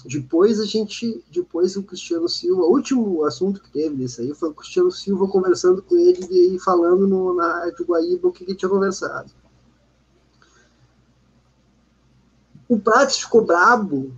depois 0.04 0.60
a 0.60 0.64
gente, 0.64 1.24
depois 1.30 1.76
o 1.76 1.82
Cristiano 1.82 2.28
Silva, 2.28 2.62
o 2.62 2.72
último 2.72 3.24
assunto 3.24 3.60
que 3.60 3.70
teve 3.70 3.96
desse 3.96 4.20
aí 4.20 4.34
foi 4.34 4.50
o 4.50 4.54
Cristiano 4.54 4.90
Silva 4.90 5.28
conversando 5.28 5.82
com 5.82 5.96
ele 5.96 6.26
e 6.30 6.58
falando 6.58 7.06
no, 7.06 7.34
na 7.34 7.60
Rádio 7.60 7.86
Guaíba 7.86 8.28
o 8.28 8.32
que 8.32 8.44
ele 8.44 8.54
tinha 8.54 8.68
conversado. 8.68 9.30
O 12.68 12.78
Prates 12.78 13.18
ficou 13.18 13.44
brabo 13.44 14.12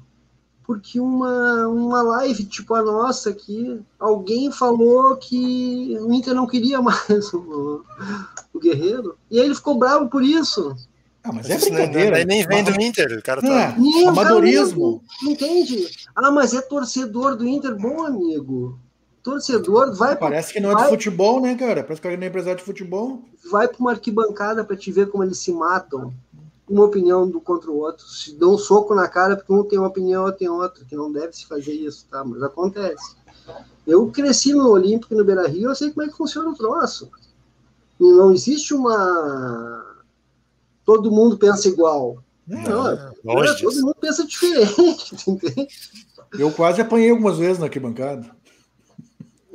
porque 0.69 1.01
uma, 1.01 1.67
uma 1.67 2.03
live 2.03 2.45
tipo 2.45 2.75
a 2.75 2.83
nossa 2.83 3.31
aqui, 3.31 3.81
alguém 3.99 4.53
falou 4.53 5.17
que 5.17 5.97
o 5.99 6.13
Inter 6.13 6.35
não 6.35 6.47
queria 6.47 6.79
mais 6.85 7.33
o, 7.33 7.83
o 8.53 8.59
Guerreiro, 8.61 9.17
e 9.31 9.41
aí 9.41 9.47
ele 9.47 9.55
ficou 9.55 9.79
bravo 9.79 10.11
por 10.11 10.23
isso. 10.23 10.77
Ah, 11.25 11.33
mas 11.33 11.49
é 11.49 11.57
brincadeira. 11.57 12.23
nem 12.27 12.47
vem 12.47 12.63
do 12.63 12.79
Inter, 12.79 13.19
o 13.19 13.23
cara 13.23 13.41
tá. 13.41 13.49
É, 13.49 13.75
não, 13.79 14.11
amadorismo. 14.11 15.03
Cara, 15.21 15.33
entende? 15.33 15.89
Ah, 16.15 16.31
mas 16.31 16.53
é 16.53 16.61
torcedor 16.61 17.35
do 17.35 17.49
Inter, 17.49 17.75
bom 17.75 18.05
amigo. 18.05 18.79
Torcedor 19.23 19.95
vai. 19.95 20.17
Parece 20.17 20.53
que 20.53 20.61
não 20.61 20.71
é 20.71 20.75
vai, 20.75 20.85
de 20.85 20.91
futebol, 20.91 21.41
né, 21.41 21.55
cara? 21.55 21.83
Parece 21.83 22.03
que 22.03 22.15
não 22.15 22.25
é 22.25 22.27
empresário 22.27 22.59
de 22.59 22.65
futebol. 22.65 23.23
Vai 23.51 23.69
para 23.69 23.79
uma 23.81 23.93
arquibancada 23.93 24.63
para 24.65 24.77
te 24.77 24.93
ver 24.93 25.09
como 25.09 25.25
eles 25.25 25.39
se 25.39 25.51
matam 25.51 26.13
uma 26.69 26.85
opinião 26.85 27.29
do 27.29 27.41
contra 27.41 27.71
o 27.71 27.79
outro, 27.79 28.07
se 28.07 28.35
dão 28.35 28.55
um 28.55 28.59
soco 28.59 28.95
na 28.95 29.09
cara 29.09 29.37
porque 29.37 29.53
um 29.53 29.65
tem 29.65 29.79
uma 29.79 29.89
opinião, 29.89 30.25
outro 30.25 30.39
tem 30.39 30.49
outra, 30.49 30.85
que 30.85 30.97
não 30.97 31.11
deve 31.11 31.33
se 31.33 31.47
fazer 31.47 31.73
isso, 31.73 32.07
tá? 32.11 32.25
Mas 32.25 32.43
acontece. 32.43 33.17
Eu 33.87 34.07
cresci 34.11 34.53
no 34.53 34.69
Olímpico 34.69 35.15
e 35.15 35.17
no 35.17 35.25
Beira 35.25 35.49
Rio, 35.49 35.71
eu 35.71 35.75
sei 35.75 35.91
como 35.91 36.07
é 36.07 36.09
que 36.11 36.17
funciona 36.17 36.51
o 36.51 36.55
troço. 36.55 37.11
E 37.99 38.05
não 38.05 38.33
existe 38.33 38.75
uma. 38.75 39.85
Todo 40.85 41.11
mundo 41.11 41.39
pensa 41.39 41.69
igual. 41.69 42.23
Não, 42.47 42.63
não 43.25 43.45
é, 43.45 43.55
todo 43.61 43.75
mundo 43.81 43.97
pensa 44.01 44.25
diferente, 44.25 45.17
entende? 45.29 45.69
Eu 46.39 46.51
quase 46.51 46.81
apanhei 46.81 47.11
algumas 47.11 47.39
vezes 47.39 47.59
na 47.59 47.67
arquibancada. 47.67 48.31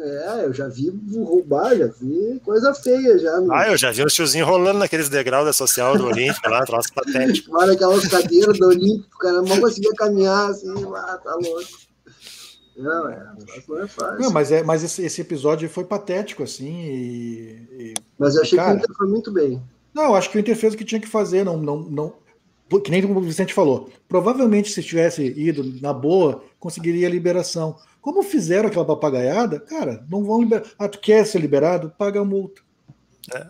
É, 0.05 0.43
eu 0.43 0.53
já 0.53 0.67
vi 0.67 0.89
roubar, 1.15 1.77
já 1.77 1.87
vi 1.87 2.37
coisa 2.43 2.73
feia 2.73 3.17
já. 3.17 3.39
No... 3.39 3.53
Ah, 3.53 3.69
eu 3.69 3.77
já 3.77 3.89
vi 3.89 4.03
os 4.03 4.13
tiozinhos 4.13 4.45
rolando 4.49 4.79
naqueles 4.79 5.07
degraus 5.07 5.45
da 5.45 5.53
social 5.53 5.97
do 5.97 6.07
Olímpico 6.07 6.49
lá, 6.49 6.65
troço 6.65 6.93
patético. 6.93 7.55
Olha 7.55 7.71
aquelas 7.71 8.05
cadeiras 8.07 8.59
do 8.59 8.67
Olímpico, 8.67 9.15
o 9.15 9.19
cara 9.19 9.41
não 9.41 9.61
conseguia 9.61 9.93
caminhar 9.93 10.49
assim, 10.49 10.73
ah, 10.93 11.19
tá 11.23 11.35
louco. 11.35 11.83
Não, 12.75 13.09
é, 13.09 13.31
não 13.65 13.79
é 13.81 13.87
fácil. 13.87 14.19
Não, 14.19 14.31
mas, 14.31 14.51
é, 14.51 14.61
mas 14.61 14.83
esse, 14.83 15.03
esse 15.03 15.21
episódio 15.21 15.69
foi 15.69 15.85
patético, 15.85 16.43
assim. 16.43 16.81
E, 16.81 17.67
e... 17.71 17.93
Mas 18.19 18.35
eu 18.35 18.41
achei 18.41 18.57
cara, 18.57 18.71
que 18.71 18.75
o 18.75 18.79
Inter 18.79 18.97
foi 18.97 19.07
muito 19.07 19.31
bem. 19.31 19.63
Não, 19.93 20.03
eu 20.05 20.15
acho 20.15 20.29
que 20.29 20.37
o 20.37 20.39
Inter 20.39 20.55
fez 20.57 20.73
o 20.73 20.77
que 20.77 20.83
tinha 20.83 20.99
que 20.99 21.07
fazer, 21.07 21.45
não, 21.45 21.55
não, 21.55 21.77
não, 21.77 22.13
que 22.83 22.91
nem 22.91 23.05
o 23.05 23.19
Vicente 23.21 23.53
falou. 23.53 23.89
Provavelmente, 24.07 24.71
se 24.71 24.81
tivesse 24.81 25.23
ido 25.23 25.63
na 25.81 25.93
boa, 25.93 26.43
conseguiria 26.59 27.07
a 27.07 27.11
liberação. 27.11 27.77
Como 28.01 28.23
fizeram 28.23 28.67
aquela 28.67 28.85
papagaiada, 28.85 29.59
cara, 29.59 30.05
não 30.09 30.23
vão 30.23 30.41
liberar. 30.41 30.65
Ah, 30.77 30.89
tu 30.89 30.99
quer 30.99 31.25
ser 31.25 31.39
liberado? 31.39 31.93
Paga 31.97 32.19
a 32.19 32.25
multa. 32.25 32.61
É. 33.33 33.47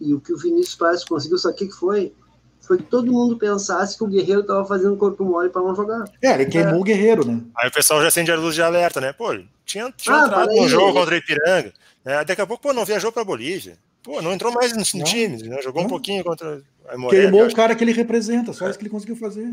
E 0.00 0.14
o 0.14 0.20
que 0.20 0.32
o 0.32 0.38
Vinícius 0.38 0.76
Paz 0.76 1.04
conseguiu, 1.04 1.38
sabe 1.38 1.54
o 1.54 1.58
que 1.58 1.70
foi? 1.70 2.12
Foi 2.60 2.78
que 2.78 2.84
todo 2.84 3.10
mundo 3.10 3.36
pensasse 3.36 3.96
que 3.96 4.04
o 4.04 4.06
Guerreiro 4.06 4.42
estava 4.42 4.64
fazendo 4.64 4.96
corpo 4.96 5.24
mole 5.24 5.48
para 5.48 5.62
não 5.62 5.74
jogar. 5.74 6.04
É, 6.22 6.34
ele 6.34 6.46
queimou 6.46 6.74
é. 6.74 6.78
o 6.78 6.84
Guerreiro, 6.84 7.24
né? 7.24 7.40
Aí 7.56 7.68
o 7.68 7.72
pessoal 7.72 8.00
já 8.00 8.08
acende 8.08 8.30
a 8.30 8.36
luz 8.36 8.54
de 8.54 8.62
alerta, 8.62 9.00
né? 9.00 9.12
Pô, 9.12 9.34
tinha, 9.64 9.92
tinha 9.96 10.16
ah, 10.16 10.26
entrado 10.26 10.54
no 10.54 10.68
jogo 10.68 10.92
contra 10.92 11.14
o 11.14 11.18
Ipiranga. 11.18 11.72
Né? 12.04 12.24
Daqui 12.24 12.40
a 12.40 12.46
pouco, 12.46 12.62
pô, 12.62 12.72
não 12.72 12.84
viajou 12.84 13.10
para 13.10 13.24
Bolívia. 13.24 13.76
Pô, 14.02 14.22
não 14.22 14.32
entrou 14.32 14.52
mais 14.52 14.72
no, 14.72 15.04
time, 15.04 15.42
né? 15.42 15.60
jogou 15.62 15.82
não. 15.82 15.86
um 15.86 15.90
pouquinho 15.90 16.22
contra 16.22 16.62
Morelli, 16.96 17.22
Queimou 17.22 17.46
o 17.46 17.54
cara 17.54 17.74
que 17.74 17.84
ele 17.84 17.92
representa, 17.92 18.52
só 18.52 18.66
é. 18.66 18.70
isso 18.70 18.78
que 18.78 18.84
ele 18.84 18.90
conseguiu 18.90 19.16
fazer. 19.16 19.52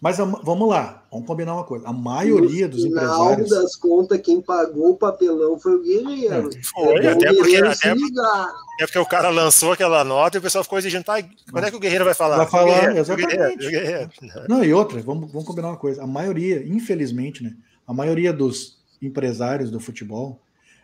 Mas 0.00 0.16
vamos 0.16 0.66
lá, 0.66 1.04
vamos 1.12 1.26
combinar 1.26 1.52
uma 1.52 1.64
coisa. 1.64 1.86
A 1.86 1.92
maioria 1.92 2.66
dos 2.66 2.86
empresários. 2.86 3.18
No 3.18 3.44
final 3.44 3.62
das 3.62 3.76
contas, 3.76 4.20
quem 4.22 4.40
pagou 4.40 4.92
o 4.92 4.96
papelão 4.96 5.58
foi 5.58 5.74
o 5.74 5.82
Guerreiro. 5.82 6.48
É, 6.48 6.62
foi, 6.62 7.04
é 7.04 7.10
até, 7.10 7.34
porque, 7.34 7.56
até, 7.56 7.90
é 7.90 8.86
porque 8.86 8.98
o 8.98 9.04
cara 9.04 9.28
lançou 9.28 9.72
aquela 9.72 10.02
nota 10.02 10.38
e 10.38 10.40
o 10.40 10.42
pessoal 10.42 10.64
ficou 10.64 10.78
exigindo, 10.78 11.04
tá, 11.04 11.22
quando 11.52 11.64
é 11.66 11.70
que 11.70 11.76
o 11.76 11.80
Guerreiro 11.80 12.06
vai 12.06 12.14
falar? 12.14 12.38
Vai 12.38 12.46
falar, 12.46 12.80
guerreiro, 12.80 12.98
exatamente. 12.98 13.68
Guerreiro, 13.68 14.10
Não, 14.48 14.64
e 14.64 14.72
outra, 14.72 15.02
vamos, 15.02 15.30
vamos 15.30 15.46
combinar 15.46 15.68
uma 15.68 15.76
coisa. 15.76 16.02
A 16.02 16.06
maioria, 16.06 16.66
infelizmente, 16.66 17.44
né? 17.44 17.54
A 17.86 17.92
maioria 17.92 18.32
dos 18.32 18.78
empresários 19.02 19.70
do 19.70 19.78
futebol 19.78 20.40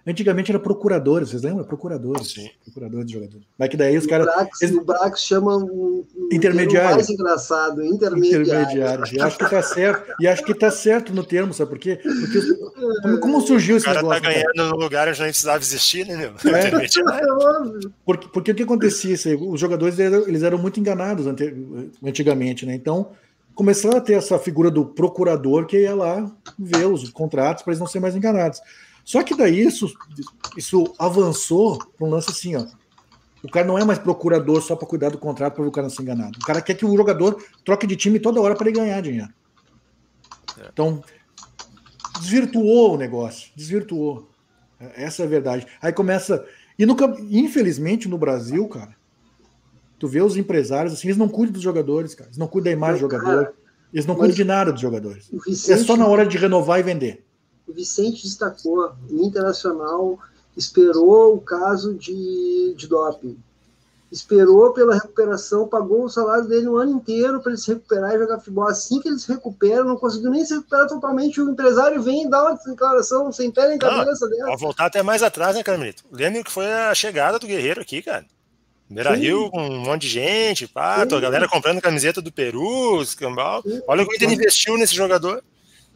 Antigamente 0.06 0.52
era 0.52 0.60
procuradores, 0.60 1.30
vocês 1.30 1.42
lembram? 1.42 1.64
Procuradores. 1.64 2.30
Sim. 2.30 2.48
Procuradores 2.64 3.06
de 3.06 3.12
jogadores. 3.14 3.44
Mas 3.58 3.68
que 3.68 3.76
daí 3.76 3.98
os 3.98 4.06
caras. 4.06 4.28
O 4.72 4.84
Brax 4.84 5.20
chama 5.20 5.56
um, 5.56 6.04
um 6.16 6.28
intermediário. 6.30 6.94
mais 6.94 7.10
engraçado, 7.10 7.84
intermediário. 7.84 8.46
intermediário. 8.46 9.04
E 9.12 9.20
acho 9.20 9.36
que 9.36 9.50
tá 9.50 9.60
certo. 9.62 10.14
E 10.20 10.28
acho 10.28 10.44
que 10.44 10.54
tá 10.54 10.70
certo 10.70 11.12
no 11.12 11.24
termo, 11.24 11.52
sabe 11.52 11.70
por 11.70 11.78
quê? 11.80 11.98
Porque 12.00 12.40
como, 13.02 13.20
como 13.20 13.40
surgiu 13.40 13.78
esse 13.78 13.88
negócio? 13.88 14.06
O 14.06 14.10
cara 14.10 14.22
tá 14.22 14.28
ganhando 14.28 14.54
cara? 14.54 14.68
no 14.68 14.76
lugar 14.76 15.08
onde 15.08 15.18
não 15.18 15.26
precisava 15.26 15.58
existir, 15.58 16.06
né, 16.06 16.16
meu? 16.16 16.30
É. 16.54 16.70
porque, 18.04 18.28
porque 18.28 18.50
o 18.52 18.54
que 18.54 18.62
acontecia? 18.62 19.16
Os 19.40 19.58
jogadores 19.58 19.98
eles 19.98 20.44
eram 20.44 20.58
muito 20.58 20.78
enganados 20.78 21.26
antigamente, 22.00 22.64
né? 22.64 22.76
Então 22.76 23.10
começaram 23.56 23.96
a 23.96 24.00
ter 24.00 24.12
essa 24.12 24.38
figura 24.38 24.70
do 24.70 24.84
procurador 24.84 25.66
que 25.66 25.80
ia 25.80 25.94
lá 25.94 26.30
ver 26.56 26.86
os 26.86 27.08
contratos 27.08 27.64
para 27.64 27.72
eles 27.72 27.80
não 27.80 27.86
serem 27.86 28.02
mais 28.02 28.14
enganados. 28.14 28.60
Só 29.06 29.22
que 29.22 29.36
daí 29.36 29.60
isso, 29.60 29.86
isso 30.56 30.92
avançou 30.98 31.78
para 31.78 32.04
um 32.04 32.10
lance 32.10 32.28
assim, 32.28 32.56
ó. 32.56 32.66
O 33.40 33.48
cara 33.48 33.64
não 33.64 33.78
é 33.78 33.84
mais 33.84 34.00
procurador 34.00 34.60
só 34.60 34.74
para 34.74 34.88
cuidar 34.88 35.10
do 35.10 35.18
contrato 35.18 35.54
para 35.54 35.64
o 35.64 35.70
cara 35.70 35.86
não 35.86 35.94
ser 35.94 36.02
enganado. 36.02 36.36
O 36.42 36.44
cara 36.44 36.60
quer 36.60 36.74
que 36.74 36.84
o 36.84 36.96
jogador 36.96 37.40
troque 37.64 37.86
de 37.86 37.94
time 37.94 38.18
toda 38.18 38.40
hora 38.40 38.56
para 38.56 38.68
ele 38.68 38.76
ganhar 38.76 39.00
dinheiro. 39.00 39.32
É. 40.58 40.70
Então, 40.72 41.00
desvirtuou 42.18 42.94
o 42.94 42.96
negócio, 42.96 43.52
desvirtuou. 43.54 44.28
Essa 44.96 45.22
é 45.22 45.26
a 45.26 45.28
verdade. 45.28 45.68
Aí 45.80 45.92
começa. 45.92 46.44
E 46.76 46.84
no, 46.84 46.96
infelizmente 47.30 48.08
no 48.08 48.18
Brasil, 48.18 48.66
cara, 48.66 48.96
tu 50.00 50.08
vê 50.08 50.20
os 50.20 50.36
empresários 50.36 50.92
assim, 50.92 51.06
eles 51.06 51.16
não 51.16 51.28
cuidam 51.28 51.52
dos 51.52 51.62
jogadores, 51.62 52.12
cara. 52.12 52.28
Eles 52.28 52.38
não 52.38 52.48
cuidam 52.48 52.72
da 52.72 52.76
imagem 52.76 52.96
do 52.96 53.08
jogador. 53.08 53.54
Eles 53.92 54.04
não 54.04 54.16
cuidam 54.16 54.34
de 54.34 54.44
nada 54.44 54.72
dos 54.72 54.80
jogadores. 54.82 55.30
É 55.68 55.76
só 55.76 55.96
na 55.96 56.08
hora 56.08 56.26
de 56.26 56.36
renovar 56.36 56.80
e 56.80 56.82
vender 56.82 57.25
o 57.66 57.72
Vicente 57.72 58.22
destacou, 58.22 58.92
o 59.10 59.24
Internacional 59.24 60.18
esperou 60.56 61.34
o 61.34 61.40
caso 61.40 61.94
de, 61.94 62.74
de 62.76 62.86
doping. 62.86 63.38
Esperou 64.10 64.72
pela 64.72 64.94
recuperação, 64.94 65.66
pagou 65.66 66.04
o 66.04 66.08
salário 66.08 66.46
dele 66.46 66.68
um 66.68 66.76
ano 66.76 66.92
inteiro 66.92 67.40
para 67.40 67.52
ele 67.52 67.60
se 67.60 67.72
recuperar 67.72 68.14
e 68.14 68.18
jogar 68.18 68.38
futebol. 68.38 68.68
Assim 68.68 69.00
que 69.00 69.08
ele 69.08 69.18
se 69.18 69.28
recupera, 69.28 69.82
não 69.82 69.96
conseguiu 69.96 70.30
nem 70.30 70.44
se 70.44 70.54
recuperar 70.54 70.86
totalmente, 70.86 71.40
o 71.40 71.50
empresário 71.50 72.00
vem 72.00 72.24
e 72.24 72.30
dá 72.30 72.42
uma 72.42 72.54
declaração 72.54 73.32
sem 73.32 73.50
pé 73.50 73.68
nem 73.68 73.78
cabeça 73.78 74.28
dela. 74.28 74.46
Pode 74.46 74.60
voltar 74.60 74.86
até 74.86 75.02
mais 75.02 75.22
atrás, 75.24 75.56
né, 75.56 75.62
Carmelito? 75.62 76.04
Lembra 76.10 76.44
que 76.44 76.52
foi 76.52 76.72
a 76.72 76.94
chegada 76.94 77.38
do 77.38 77.48
Guerreiro 77.48 77.80
aqui, 77.80 78.00
cara. 78.00 78.24
Beira 78.88 79.16
Rio 79.16 79.50
com 79.50 79.60
um 79.60 79.80
monte 79.80 80.02
de 80.02 80.08
gente, 80.08 80.68
pá, 80.68 81.02
a 81.02 81.04
galera 81.04 81.48
comprando 81.48 81.80
camiseta 81.80 82.22
do 82.22 82.30
Peru, 82.30 83.02
escambau. 83.02 83.62
Olha 83.88 84.04
o 84.04 84.08
que 84.08 84.24
ele 84.24 84.34
investiu 84.34 84.78
nesse 84.78 84.94
jogador. 84.94 85.42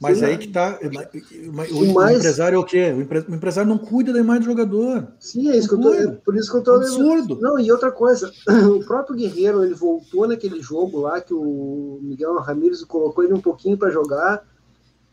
Mas 0.00 0.18
Sim, 0.18 0.24
aí 0.24 0.38
que 0.38 0.48
tá. 0.48 0.78
O, 0.82 1.90
o, 1.90 1.92
mais... 1.92 2.16
empresário 2.16 2.56
é 2.56 2.58
o 2.58 2.64
quê? 2.64 2.90
O, 2.96 3.02
empre... 3.02 3.18
o, 3.28 3.34
empresário 3.34 3.68
não 3.68 3.76
cuida 3.76 4.14
da 4.14 4.18
imagem 4.18 4.40
do 4.40 4.46
jogador. 4.46 5.08
Sim, 5.18 5.50
é 5.50 5.56
isso 5.58 5.68
que 5.68 5.74
eu 5.74 5.80
tô. 5.80 5.92
É 5.92 6.06
por 6.06 6.36
isso 6.36 6.50
que 6.50 6.56
eu 6.56 6.62
tô. 6.62 6.72
Absurdo. 6.72 7.38
Não, 7.38 7.58
e 7.58 7.70
outra 7.70 7.92
coisa, 7.92 8.32
o 8.74 8.82
próprio 8.82 9.14
Guerreiro, 9.14 9.62
ele 9.62 9.74
voltou 9.74 10.26
naquele 10.26 10.62
jogo 10.62 11.00
lá 11.00 11.20
que 11.20 11.34
o 11.34 11.98
Miguel 12.00 12.34
Ramírez 12.38 12.82
colocou 12.84 13.22
ele 13.22 13.34
um 13.34 13.40
pouquinho 13.40 13.76
para 13.76 13.90
jogar. 13.90 14.42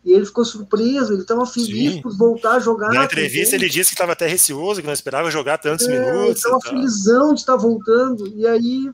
E 0.06 0.14
ele 0.14 0.26
ficou 0.26 0.46
surpreso, 0.46 1.12
ele 1.12 1.24
estava 1.24 1.46
feliz 1.46 1.96
Sim. 1.96 2.02
por 2.02 2.16
voltar 2.16 2.56
a 2.56 2.60
jogar. 2.60 2.94
Na 2.94 3.04
entrevista 3.04 3.58
ele 3.58 3.68
disse 3.68 3.90
que 3.90 3.96
estava 3.96 4.14
até 4.14 4.26
receoso, 4.26 4.80
que 4.80 4.88
não 4.88 4.94
esperava 4.94 5.30
jogar 5.30 5.58
tantos 5.58 5.86
é, 5.86 6.00
minutos. 6.00 6.24
Ele 6.24 6.32
estava 6.32 6.62
felizão 6.62 7.34
de 7.34 7.42
estar 7.42 7.58
voltando. 7.58 8.26
E 8.28 8.48
aí 8.48 8.90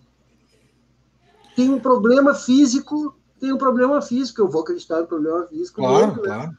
tem 1.56 1.70
um 1.70 1.80
problema 1.80 2.34
físico 2.34 3.16
tem 3.44 3.52
um 3.52 3.58
problema 3.58 4.02
físico, 4.02 4.40
eu 4.40 4.48
vou 4.48 4.62
acreditar 4.62 5.02
no 5.02 5.08
problema 5.08 5.46
físico. 5.48 5.82
Claro, 5.82 6.16
né? 6.16 6.22
claro. 6.24 6.48
Né? 6.48 6.58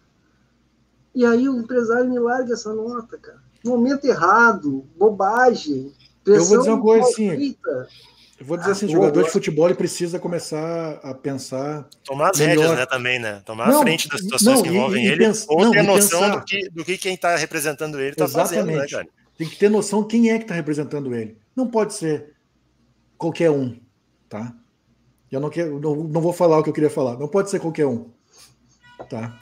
E 1.15 1.25
aí 1.25 1.49
o 1.49 1.59
empresário 1.59 2.11
me 2.11 2.19
larga 2.19 2.53
essa 2.53 2.75
nota, 2.75 3.17
cara. 3.17 3.43
Momento 3.65 4.05
errado, 4.05 4.87
bobagem. 4.95 5.95
Eu 6.27 6.45
vou 6.45 6.59
dizer 6.59 6.71
uma 6.71 6.83
coisa 6.83 7.09
assim. 7.09 7.57
Eu 8.39 8.45
vou 8.45 8.59
dizer 8.59 8.69
ah, 8.69 8.73
assim, 8.73 8.87
jogador 8.87 9.23
de 9.23 9.31
futebol 9.31 9.67
ele 9.67 9.77
precisa 9.77 10.19
começar 10.19 11.01
a 11.03 11.15
pensar. 11.15 11.89
Tomar 12.05 12.33
as 12.33 12.39
melhor. 12.39 12.57
rédeas, 12.57 12.79
né, 12.79 12.85
também, 12.85 13.19
né? 13.19 13.41
Tomar 13.47 13.71
não, 13.71 13.79
a 13.79 13.83
frente 13.83 14.07
das 14.07 14.21
situações 14.21 14.57
não, 14.57 14.63
que 14.63 14.69
envolvem 14.69 15.05
e, 15.05 15.09
e 15.09 15.11
ele, 15.11 15.25
pensa, 15.25 15.47
ou 15.49 15.65
não, 15.65 15.71
ter 15.71 15.83
noção 15.85 16.21
pensar. 16.21 16.37
do 16.37 16.45
que, 16.45 16.69
do 16.69 16.85
que 16.85 16.99
quem 16.99 17.15
está 17.15 17.35
representando 17.35 17.99
ele 17.99 18.11
está 18.11 18.29
fazendo, 18.29 18.67
né, 18.67 18.87
cara? 18.87 19.09
Tem 19.39 19.49
que 19.49 19.57
ter 19.57 19.71
noção 19.71 20.05
quem 20.05 20.31
é 20.31 20.37
que 20.37 20.45
está 20.45 20.55
representando 20.55 21.15
ele. 21.15 21.39
Não 21.57 21.67
pode 21.67 21.95
ser 21.95 22.35
qualquer 23.17 23.51
um, 23.51 23.81
tá? 24.29 24.55
Eu 25.35 25.41
não, 25.41 25.51
quero, 25.51 25.81
não, 25.81 25.97
não 25.97 26.21
vou 26.21 26.33
falar 26.33 26.59
o 26.59 26.63
que 26.63 26.71
eu 26.71 26.75
queria 26.75 26.91
falar. 26.91 27.19
Não 27.19 27.27
pode 27.27 27.51
ser 27.51 27.59
qualquer 27.59 27.87
um. 27.87 28.09
Tá? 29.11 29.37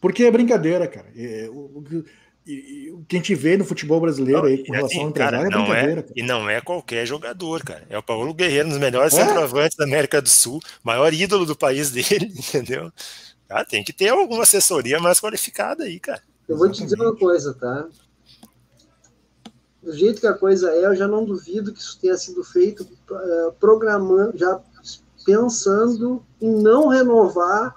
Porque 0.00 0.24
é 0.24 0.30
brincadeira, 0.30 0.86
cara. 0.86 1.08
É, 1.16 1.48
o, 1.50 1.82
o, 1.82 3.04
que 3.06 3.16
a 3.16 3.18
gente 3.18 3.34
vê 3.34 3.56
no 3.56 3.64
futebol 3.64 4.00
brasileiro 4.00 4.42
não, 4.42 4.48
aí 4.48 4.64
com 4.64 4.72
relação 4.72 4.86
assim, 4.86 5.02
ao 5.02 5.08
empresário 5.10 5.38
cara, 5.38 5.46
é 5.46 5.64
brincadeira. 5.64 6.00
É, 6.00 6.02
cara. 6.02 6.14
E 6.16 6.22
não 6.22 6.48
é 6.48 6.60
qualquer 6.60 7.06
jogador, 7.06 7.64
cara. 7.64 7.84
É 7.90 7.98
o 7.98 8.02
Paulo 8.02 8.32
Guerreiro, 8.32 8.66
um 8.66 8.70
dos 8.70 8.78
melhores 8.78 9.14
é? 9.14 9.24
centroavantes 9.24 9.76
da 9.76 9.84
América 9.84 10.22
do 10.22 10.28
Sul, 10.28 10.60
maior 10.82 11.12
ídolo 11.12 11.44
do 11.44 11.56
país 11.56 11.90
dele, 11.90 12.32
entendeu? 12.36 12.92
Cara, 13.48 13.64
tem 13.64 13.82
que 13.82 13.92
ter 13.92 14.08
alguma 14.08 14.44
assessoria 14.44 15.00
mais 15.00 15.20
qualificada 15.20 15.84
aí, 15.84 15.98
cara. 15.98 16.22
Eu 16.48 16.56
vou 16.56 16.70
te 16.70 16.82
dizer 16.84 17.00
uma 17.00 17.16
coisa, 17.16 17.54
tá? 17.54 17.88
Do 19.82 19.92
jeito 19.92 20.20
que 20.20 20.26
a 20.26 20.34
coisa 20.34 20.70
é, 20.70 20.86
eu 20.86 20.94
já 20.94 21.08
não 21.08 21.24
duvido 21.24 21.72
que 21.72 21.80
isso 21.80 21.98
tenha 22.00 22.16
sido 22.16 22.44
feito 22.44 22.82
uh, 23.10 23.52
programando, 23.58 24.38
já 24.38 24.60
pensando 25.24 26.22
em 26.40 26.50
não 26.50 26.88
renovar 26.88 27.74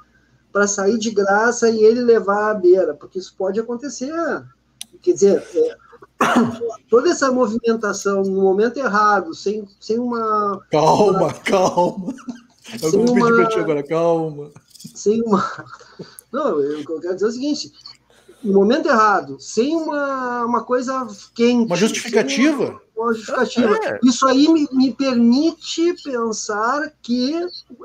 para 0.51 0.67
sair 0.67 0.97
de 0.97 1.11
graça 1.11 1.69
e 1.69 1.83
ele 1.83 2.01
levar 2.01 2.51
à 2.51 2.53
beira, 2.53 2.93
porque 2.93 3.19
isso 3.19 3.35
pode 3.37 3.59
acontecer. 3.59 4.13
Quer 5.01 5.13
dizer, 5.13 5.43
é, 5.53 5.75
toda 6.89 7.09
essa 7.09 7.31
movimentação 7.31 8.23
no 8.23 8.41
momento 8.41 8.77
errado, 8.77 9.33
sem, 9.33 9.67
sem 9.79 9.99
uma. 9.99 10.61
Calma, 10.71 11.23
uma, 11.23 11.33
calma. 11.33 12.13
Eu 12.81 12.91
vou 12.91 13.05
pedir 13.05 13.35
para 13.35 13.47
ti 13.47 13.59
agora, 13.59 13.83
calma. 13.83 14.51
Sem 14.95 15.21
uma. 15.21 15.43
Não, 16.31 16.59
eu 16.59 16.99
quero 16.99 17.13
dizer 17.13 17.27
o 17.27 17.31
seguinte: 17.31 17.71
no 18.43 18.53
momento 18.53 18.89
errado, 18.89 19.39
sem 19.39 19.75
uma, 19.75 20.45
uma 20.45 20.63
coisa 20.63 21.07
quente. 21.33 21.67
Uma 21.67 21.75
justificativa? 21.75 22.81
Uma, 22.95 23.13
justificativa. 23.13 23.79
É. 23.83 23.99
Isso 24.03 24.25
aí 24.27 24.47
me, 24.47 24.67
me 24.71 24.93
permite 24.93 25.93
pensar 26.03 26.91
que 27.01 27.33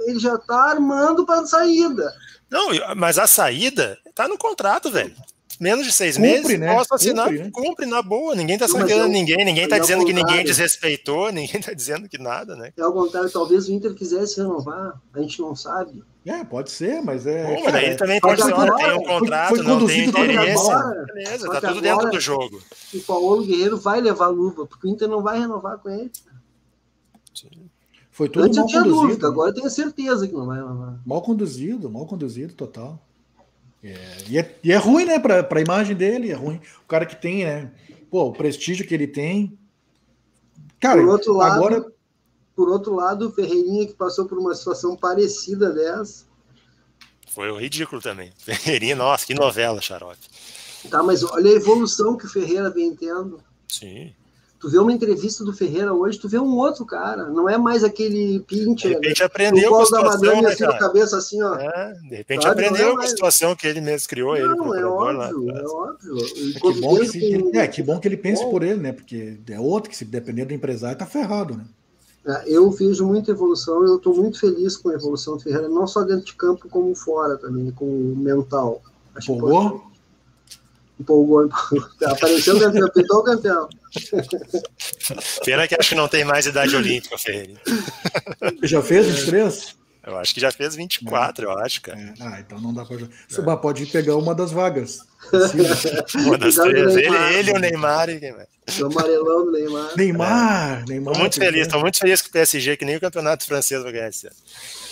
ele 0.07 0.19
já 0.19 0.35
está 0.35 0.71
armando 0.71 1.27
para 1.27 1.41
a 1.41 1.47
saída. 1.47 2.13
Não, 2.49 2.69
mas 2.97 3.19
a 3.19 3.27
saída 3.27 3.99
está 4.07 4.29
no 4.29 4.39
contrato, 4.39 4.91
velho 4.91 5.15
menos 5.61 5.85
de 5.85 5.93
seis 5.93 6.17
cumpre, 6.17 6.31
meses, 6.31 6.59
né? 6.59 6.75
posso 6.75 6.95
assinar, 6.95 7.27
cumpre, 7.27 7.45
né? 7.45 7.51
cumpre 7.53 7.87
na 7.87 8.01
boa. 8.01 8.35
Ninguém 8.35 8.55
está 8.55 8.67
sacaneando 8.67 9.09
ninguém, 9.09 9.45
ninguém 9.45 9.65
está 9.65 9.79
dizendo 9.79 10.07
que 10.07 10.13
ninguém 10.15 10.43
desrespeitou, 10.43 11.29
ninguém 11.31 11.61
está 11.61 11.75
dizendo 11.75 12.09
que 12.09 12.17
nada, 12.17 12.57
né? 12.57 12.73
É 12.77 12.83
ao 12.83 12.93
contrário, 12.93 13.31
talvez 13.31 13.69
o 13.69 13.73
Inter 13.73 13.95
quisesse 13.95 14.39
renovar, 14.39 14.99
a 15.13 15.21
gente 15.21 15.39
não 15.41 15.55
sabe. 15.55 16.03
É, 16.27 16.45
pode 16.45 16.71
ser, 16.71 17.03
mas 17.03 17.27
é. 17.27 17.55
Pô, 17.55 17.65
mas 17.65 17.75
aí 17.75 17.97
também 17.97 18.21
pode 18.21 18.43
ser, 18.43 18.53
olha, 18.53 18.75
tem 18.77 18.93
um 18.93 19.05
contrato, 19.05 19.49
foi, 19.49 19.65
foi 19.65 19.67
não 19.67 19.87
tem 19.87 20.05
interesse. 20.07 20.71
Agora, 20.71 21.07
beleza, 21.15 21.51
tá 21.51 21.69
tudo 21.69 21.81
dentro 21.81 22.11
do 22.11 22.21
jogo. 22.21 22.63
O 22.93 23.01
Paulo 23.01 23.45
Guerreiro 23.45 23.79
vai 23.79 24.01
levar 24.01 24.29
luva, 24.29 24.67
porque 24.67 24.87
o 24.87 24.91
Inter 24.91 25.09
não 25.09 25.23
vai 25.23 25.39
renovar 25.39 25.79
com 25.79 25.89
ele. 25.89 26.11
Foi 28.11 28.29
tudo 28.29 28.45
Antes 28.45 28.59
mal 28.59 28.67
eu 28.67 28.69
tinha 28.69 28.83
conduzido. 28.83 29.07
Dúvida, 29.07 29.29
agora 29.29 29.51
eu 29.51 29.55
tenho 29.55 29.71
certeza 29.71 30.29
que 30.29 30.35
não 30.35 30.47
vai 30.47 30.59
renovar. 30.59 31.01
Mal 31.07 31.23
conduzido, 31.23 31.89
mal 31.89 32.07
conduzido, 32.07 32.53
total. 32.53 33.03
É, 33.83 33.95
e, 34.29 34.39
é, 34.39 34.59
e, 34.63 34.73
é, 34.73 34.77
ruim, 34.77 35.07
né, 35.07 35.19
para 35.19 35.47
a 35.51 35.61
imagem 35.61 35.97
dele, 35.97 36.31
é 36.31 36.35
ruim. 36.35 36.61
O 36.85 36.87
cara 36.87 37.07
que 37.07 37.17
tem, 37.17 37.45
né, 37.45 37.73
pô, 38.11 38.25
o 38.27 38.33
prestígio 38.33 38.87
que 38.87 38.93
ele 38.93 39.07
tem. 39.07 39.59
Cara, 40.79 41.01
por 41.01 41.09
outro 41.09 41.33
lado, 41.33 41.55
agora. 41.55 42.00
Por 42.55 42.69
outro 42.69 42.95
lado, 42.95 43.29
o 43.29 43.33
Ferreirinha 43.33 43.87
que 43.87 43.95
passou 43.95 44.27
por 44.27 44.39
uma 44.39 44.55
situação 44.55 44.97
parecida 44.97 45.71
dessa. 45.71 46.25
Foi 47.29 47.51
ridículo 47.61 48.03
também. 48.03 48.33
Ferreirinha, 48.39 48.97
nossa, 48.97 49.25
que 49.27 49.35
novela, 49.35 49.81
Xarope. 49.81 50.19
Tá, 50.89 51.03
mas 51.03 51.23
olha 51.23 51.51
a 51.51 51.55
evolução 51.55 52.17
que 52.17 52.27
o 52.27 52.29
Ferreira 52.29 52.71
vem 52.71 52.95
tendo. 52.95 53.41
Sim. 53.69 54.13
Tu 54.61 54.69
vê 54.69 54.77
uma 54.77 54.93
entrevista 54.93 55.43
do 55.43 55.55
Ferreira 55.55 55.95
hoje, 55.95 56.19
tu 56.19 56.29
vê 56.29 56.39
um 56.39 56.55
outro 56.59 56.85
cara, 56.85 57.25
não 57.31 57.49
é 57.49 57.57
mais 57.57 57.83
aquele 57.83 58.41
pincher. 58.41 58.91
De 58.91 58.95
repente 58.97 59.23
aprendeu 59.23 59.71
com 59.71 59.81
a 59.81 59.87
situação, 59.87 60.43
né, 60.43 60.55
cara? 60.55 60.79
cabeça 60.79 61.17
assim, 61.17 61.43
ó. 61.43 61.55
É, 61.55 61.95
de 61.95 62.17
repente 62.17 62.43
sabe? 62.43 62.67
aprendeu 62.67 62.91
é 62.91 62.95
com 62.95 63.01
a 63.01 63.07
situação 63.07 63.57
que 63.57 63.67
ele 63.67 63.81
mesmo 63.81 64.07
criou, 64.07 64.39
não, 64.39 64.75
ele, 64.75 64.83
é 64.83 64.87
óbvio, 64.87 65.17
lá. 65.17 65.31
é 65.31 65.65
óbvio. 65.65 66.19
É 66.19 66.61
que, 66.61 66.81
bom 66.81 66.99
que, 66.99 67.09
se, 67.09 67.57
é, 67.57 67.69
que 67.69 67.83
bom 67.83 67.99
que 67.99 68.07
ele 68.07 68.19
pense 68.19 68.45
bom. 68.45 68.51
por 68.51 68.63
ele, 68.63 68.79
né? 68.79 68.93
Porque 68.93 69.39
é 69.49 69.59
outro 69.59 69.89
que, 69.89 69.97
se 69.97 70.05
depender 70.05 70.45
do 70.45 70.53
empresário, 70.53 70.99
tá 70.99 71.07
ferrado, 71.07 71.57
né? 71.57 71.65
É, 72.27 72.45
eu 72.47 72.71
vejo 72.71 73.07
muita 73.07 73.31
evolução, 73.31 73.85
eu 73.85 73.97
estou 73.97 74.15
muito 74.15 74.39
feliz 74.39 74.77
com 74.77 74.91
a 74.91 74.95
evolução 74.95 75.37
do 75.37 75.43
Ferreira, 75.43 75.69
não 75.69 75.87
só 75.87 76.03
dentro 76.03 76.27
de 76.27 76.35
campo, 76.35 76.69
como 76.69 76.95
fora 76.95 77.37
também, 77.39 77.71
com 77.71 77.87
o 77.87 78.17
mental. 78.17 78.83
Acho 79.15 79.33
Empolgou? 79.33 79.91
Empolgou, 80.99 81.49
Apareceu 82.05 82.57
o 82.57 82.61
campeão, 82.61 82.91
pintou 82.91 83.19
o 83.19 83.23
campeão. 83.23 83.69
Pena 85.45 85.67
que 85.67 85.75
acho 85.75 85.89
que 85.89 85.95
não 85.95 86.09
tem 86.09 86.25
mais 86.25 86.45
idade 86.45 86.77
olímpica, 86.77 87.17
Ferreira. 87.17 87.61
Já 88.63 88.83
fez 88.83 89.07
23? 89.07 89.80
Eu 90.07 90.17
acho 90.17 90.33
que 90.33 90.41
já 90.41 90.51
fez 90.51 90.75
24, 90.75 91.45
eu 91.45 91.59
acho, 91.59 91.83
cara. 91.83 91.99
É. 91.99 92.15
Ah, 92.21 92.41
então 92.41 92.61
não 92.61 92.73
dá 92.73 92.85
pra 92.85 92.97
jogar. 92.97 93.15
Você 93.29 93.43
pode 93.43 93.87
pegar 93.87 94.17
uma 94.17 94.35
das 94.35 94.51
vagas. 94.51 95.01
uma 96.25 96.39
das 96.39 96.55
três. 96.55 96.97
Ele, 96.97 97.17
ele, 97.35 97.53
o 97.53 97.59
Neymar 97.59 98.09
e 98.09 98.19
quem 98.19 98.33
mais? 98.33 98.49
O 98.81 98.87
amarelão 98.87 99.45
do 99.45 99.53
Neymar. 99.53 99.97
Neymar, 99.97 100.85
Neymar. 100.89 101.15
Tô 101.15 101.21
muito 101.21 101.37
feliz, 101.37 101.69
tô 101.69 101.81
muito 101.81 101.99
feliz 101.99 102.23
com 102.23 102.29
o 102.29 102.33
PSG, 102.33 102.77
que 102.77 102.85
nem 102.85 102.97
o 102.97 103.01
campeonato 103.01 103.45
francês 103.45 103.83
vai 103.83 103.93
ganhar 103.93 104.09
esse 104.09 104.27
ano. 104.27 104.37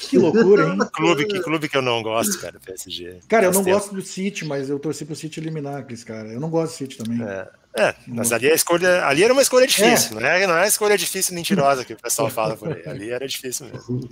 Que 0.08 0.18
loucura, 0.18 0.68
hein? 0.68 0.78
clube, 0.92 1.26
que 1.26 1.40
clube 1.40 1.68
que 1.68 1.76
eu 1.76 1.82
não 1.82 2.02
gosto, 2.02 2.38
cara, 2.38 2.58
PSG. 2.64 3.20
Cara, 3.28 3.46
eu 3.46 3.52
não 3.52 3.62
gosto 3.62 3.94
do 3.94 4.02
City, 4.02 4.44
mas 4.44 4.68
eu 4.68 4.78
torci 4.78 5.04
pro 5.04 5.16
City 5.16 5.40
eliminar 5.40 5.76
aqueles 5.78 6.04
cara. 6.04 6.28
Eu 6.28 6.40
não 6.40 6.50
gosto 6.50 6.72
do 6.72 6.76
City 6.76 6.96
também. 6.98 7.22
É. 7.22 7.48
É, 7.78 7.94
mas 8.06 8.32
ali 8.32 8.50
a 8.50 8.54
escolha, 8.54 9.04
ali 9.06 9.22
era 9.22 9.32
uma 9.32 9.42
escolha 9.42 9.66
difícil, 9.66 10.18
é. 10.18 10.20
não, 10.20 10.28
é, 10.28 10.46
não 10.46 10.58
é 10.58 10.68
escolha 10.68 10.98
difícil 10.98 11.34
mentirosa 11.34 11.84
que 11.84 11.92
o 11.92 11.96
pessoal 11.96 12.28
fala 12.30 12.56
por 12.56 12.72
aí. 12.72 12.82
Ali 12.86 13.10
era 13.10 13.26
difícil 13.26 13.66
mesmo. 13.66 14.08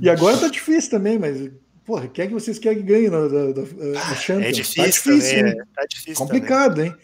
E 0.00 0.10
agora 0.10 0.36
tá 0.38 0.48
difícil 0.48 0.90
também, 0.90 1.18
mas 1.18 1.50
porra, 1.84 2.08
quer 2.08 2.26
que 2.26 2.34
vocês 2.34 2.58
querem 2.58 2.78
que 2.78 2.84
ganhe 2.84 3.08
na, 3.08 3.28
na, 3.28 4.04
na 4.08 4.14
Champions? 4.14 4.46
É 4.46 4.52
difícil, 4.52 4.84
tá 4.84 4.90
difícil, 4.90 5.38
também, 5.38 5.52
é, 5.52 5.64
tá 5.74 5.86
difícil 5.88 6.14
Complicado, 6.16 6.74
também. 6.76 6.90
hein? 6.90 6.96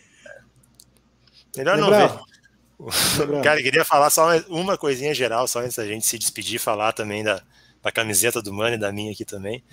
Melhor 1.57 1.79
não 1.79 1.91
ver. 1.91 3.43
Cara, 3.43 3.59
eu 3.59 3.65
queria 3.65 3.85
falar 3.85 4.09
só 4.11 4.39
uma 4.49 4.79
coisinha 4.79 5.13
geral, 5.13 5.49
só 5.49 5.61
antes 5.61 5.77
da 5.77 5.87
gente 5.87 6.07
se 6.07 6.17
despedir, 6.17 6.61
falar 6.61 6.93
também 6.93 7.25
da, 7.25 7.43
da 7.83 7.91
camiseta 7.91 8.41
do 8.41 8.53
Mano 8.53 8.77
e 8.77 8.79
da 8.79 8.93
minha 8.93 9.13
aqui 9.13 9.25
também. 9.25 9.65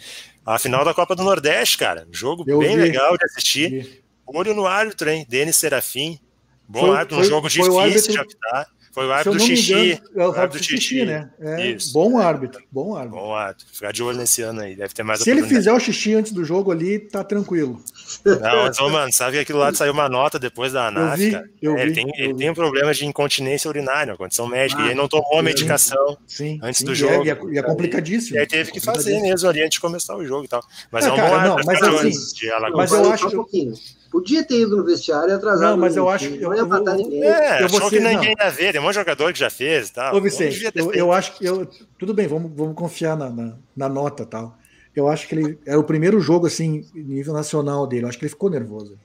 A 0.43 0.57
final 0.57 0.83
da 0.83 0.93
Copa 0.93 1.15
do 1.15 1.23
Nordeste, 1.23 1.77
cara. 1.77 2.07
Jogo 2.11 2.43
eu 2.47 2.59
bem 2.59 2.75
vi. 2.75 2.81
legal 2.81 3.15
de 3.15 3.25
assistir. 3.25 3.69
Vi. 3.69 4.04
Olho 4.25 4.53
no 4.53 4.65
árbitro, 4.65 5.09
hein? 5.09 5.25
Denis 5.27 5.55
Serafim. 5.55 6.19
Bom 6.67 6.87
foi, 6.87 6.97
árbitro, 6.97 7.17
um 7.17 7.19
foi, 7.19 7.29
jogo 7.29 7.47
difícil 7.47 7.79
árbitro, 7.79 8.11
de 8.11 8.19
apitar. 8.19 8.67
Foi 8.95 9.07
o 9.07 9.11
árbitro 9.11 9.33
do 9.33 9.43
Xixi. 9.43 9.73
Engano, 9.73 10.01
é 10.15 10.25
o 10.25 10.31
árbitro 10.31 10.59
do 10.59 10.63
Xixi, 10.63 11.05
né? 11.05 11.29
É, 11.37 11.67
Isso. 11.71 11.91
Bom 11.91 12.17
árbitro, 12.17 12.63
bom 12.71 12.95
árbitro. 12.95 13.19
Bom 13.19 13.35
árbitro. 13.35 13.67
Ficar 13.73 13.91
de 13.91 14.01
olho 14.01 14.17
nesse 14.17 14.41
ano 14.41 14.61
aí, 14.61 14.73
deve 14.73 14.93
ter 14.93 15.03
mais 15.03 15.19
Se 15.19 15.29
ele 15.29 15.43
fizer 15.43 15.73
o 15.73 15.79
xixi 15.81 16.13
antes 16.13 16.31
do 16.31 16.45
jogo 16.45 16.71
ali, 16.71 16.99
tá 16.99 17.21
tranquilo. 17.21 17.83
Não, 18.23 18.39
mas, 18.39 18.79
ô, 18.79 18.89
mano, 18.89 19.11
sabe 19.11 19.33
que 19.33 19.39
aquilo 19.39 19.59
lá 19.59 19.73
saiu 19.73 19.91
uma 19.91 20.07
nota 20.07 20.39
depois 20.39 20.71
da 20.71 20.87
ANAF, 20.87 21.21
eu 21.21 21.25
vi, 21.25 21.31
cara? 21.33 21.49
Eu 21.61 21.71
é, 21.73 21.75
vi, 21.75 21.81
ele 21.81 21.91
tem, 21.93 22.11
ele 22.17 22.33
tem 22.35 22.49
um 22.49 22.53
problema 22.53 22.93
de 22.93 23.05
incontinência 23.05 23.67
urinária, 23.67 24.13
uma 24.13 24.17
condição 24.17 24.47
médica, 24.47 24.81
ah, 24.81 24.85
e 24.85 24.87
ele 24.87 24.95
não 24.95 25.09
tomou 25.09 25.39
a 25.39 25.43
medicação 25.43 26.17
sim, 26.25 26.57
antes 26.63 26.79
sim, 26.79 26.85
do 26.85 26.95
jogo. 26.95 27.25
E 27.25 27.29
é, 27.29 27.37
e 27.51 27.57
é 27.57 27.63
complicadíssimo. 27.63 28.37
E 28.37 28.39
aí 28.39 28.47
teve 28.47 28.71
que 28.71 28.79
fazer 28.79 29.19
mesmo 29.19 29.49
ali 29.49 29.61
antes 29.61 29.71
de 29.71 29.81
começar 29.81 30.15
o 30.15 30.25
jogo 30.25 30.45
e 30.45 30.47
tal. 30.47 30.63
Mas 30.89 31.03
é, 31.03 31.09
é 31.09 31.11
um 31.11 31.15
cara, 31.17 31.49
bom 31.49 31.57
não, 31.57 31.65
mas 31.65 31.81
assim, 31.81 32.33
de 32.33 32.49
Mas 32.73 32.91
eu 32.93 33.11
acho 33.11 33.45
que... 33.47 33.73
Podia 34.15 34.45
ter 34.45 34.61
ido 34.61 34.77
no 34.77 34.85
vestiário 34.85 35.27
e 35.27 35.33
atrasado. 35.33 35.71
Não, 35.71 35.77
mas 35.77 35.97
eu 35.97 36.07
acho 36.07 36.29
que. 36.29 36.41
Eu, 36.41 36.53
eu, 36.53 36.65
eu, 36.65 36.95
ninguém. 36.95 37.21
É, 37.21 37.61
eu 37.61 37.65
achou 37.65 37.89
que 37.89 37.99
ninguém 37.99 38.33
ia 38.39 38.49
ver. 38.49 38.71
Tem 38.71 38.79
um 38.79 38.85
monte 38.85 38.93
de 38.93 38.99
jogador 38.99 39.33
que 39.33 39.39
já 39.39 39.49
fez 39.49 39.89
e 39.89 39.93
tal. 39.93 40.15
Ô, 40.15 40.21
Vicente, 40.21 40.71
eu, 40.73 40.93
eu, 40.93 41.11
acho 41.11 41.33
que. 41.33 41.43
Eu, 41.43 41.67
tudo 41.99 42.13
bem, 42.13 42.25
vamos, 42.25 42.49
vamos 42.55 42.75
confiar 42.75 43.17
na, 43.17 43.29
na, 43.29 43.57
na 43.75 43.89
nota 43.89 44.25
tal. 44.25 44.57
Eu 44.95 45.09
acho 45.09 45.27
que 45.27 45.35
ele 45.35 45.59
era 45.65 45.77
o 45.77 45.83
primeiro 45.83 46.21
jogo, 46.21 46.47
assim, 46.47 46.85
nível 46.95 47.33
nacional 47.33 47.85
dele. 47.85 48.05
Eu 48.05 48.07
acho 48.07 48.17
que 48.17 48.23
ele 48.23 48.29
ficou 48.29 48.49
nervoso. 48.49 48.97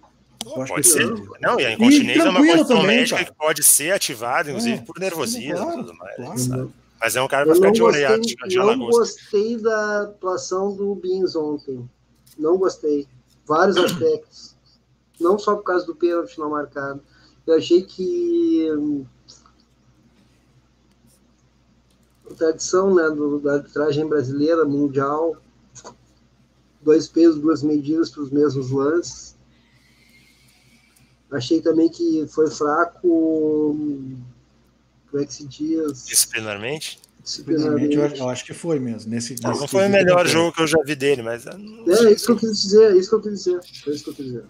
pode 0.68 0.86
ser. 0.86 1.12
Não, 1.40 1.58
e 1.58 1.66
a 1.66 1.72
incontinência 1.72 2.22
é 2.22 2.30
uma 2.30 2.38
condição 2.38 2.66
também, 2.68 2.86
médica 2.86 3.16
cara. 3.16 3.30
que 3.32 3.36
pode 3.36 3.62
ser 3.64 3.90
ativada, 3.90 4.50
inclusive, 4.50 4.78
é, 4.78 4.82
por 4.82 5.00
nervosismo 5.00 5.56
claro, 5.56 5.72
e 5.72 5.82
tudo 5.82 5.94
mais. 5.96 6.46
Claro. 6.46 6.72
Mas 7.00 7.16
é 7.16 7.20
um 7.20 7.26
cara 7.26 7.46
para 7.46 7.56
ficar 7.56 7.72
de 7.72 7.82
olhado. 7.82 8.22
Eu 8.48 8.76
não 8.76 8.86
gostei 8.86 9.56
da 9.56 10.02
atuação 10.02 10.72
do 10.72 10.94
Bins 10.94 11.34
ontem. 11.34 11.84
Não 12.38 12.56
gostei. 12.56 13.08
Vários 13.44 13.76
aspectos 13.76 14.49
não 15.20 15.38
só 15.38 15.56
por 15.56 15.64
causa 15.64 15.86
do 15.86 15.94
pênalti 15.94 16.38
não 16.38 16.50
marcado. 16.50 17.00
Eu 17.46 17.56
achei 17.56 17.82
que 17.82 18.68
a 22.30 22.34
tradição 22.34 22.94
né, 22.94 23.10
do, 23.10 23.40
da 23.40 23.54
arbitragem 23.54 24.06
brasileira, 24.08 24.64
mundial, 24.64 25.36
dois 26.80 27.08
pesos, 27.08 27.40
duas 27.40 27.62
medidas 27.62 28.10
para 28.10 28.22
os 28.22 28.30
mesmos 28.30 28.70
lances. 28.70 29.36
Achei 31.30 31.60
também 31.60 31.88
que 31.88 32.26
foi 32.28 32.50
fraco. 32.50 33.76
Como 35.10 35.22
é 35.22 35.24
que 35.24 35.32
se 35.32 35.46
diz? 35.46 36.06
Disciplinarmente? 36.06 37.00
Disciplinarmente, 37.22 37.96
eu, 37.96 38.06
eu 38.06 38.28
acho 38.28 38.44
que 38.44 38.54
foi 38.54 38.78
mesmo. 38.78 39.10
Nesse, 39.10 39.36
não, 39.42 39.50
nesse 39.50 39.60
não 39.60 39.68
foi 39.68 39.86
o 39.86 39.90
melhor 39.90 40.26
jogo 40.26 40.52
que 40.52 40.62
eu 40.62 40.66
já 40.66 40.78
vi 40.84 40.96
dele, 40.96 41.22
mas. 41.22 41.46
É, 41.46 41.50
é 41.52 42.12
isso 42.12 42.26
que 42.26 42.32
eu 42.32 42.36
quis 42.36 42.62
dizer, 42.62 42.92
é 42.92 42.96
isso 42.96 43.08
que 43.10 43.14
eu 43.14 43.20
quis 43.20 43.44
dizer. 43.44 43.60
Foi 43.84 43.94
isso 43.94 44.04
que 44.04 44.10
eu 44.10 44.14
quis 44.14 44.24
dizer. 44.26 44.44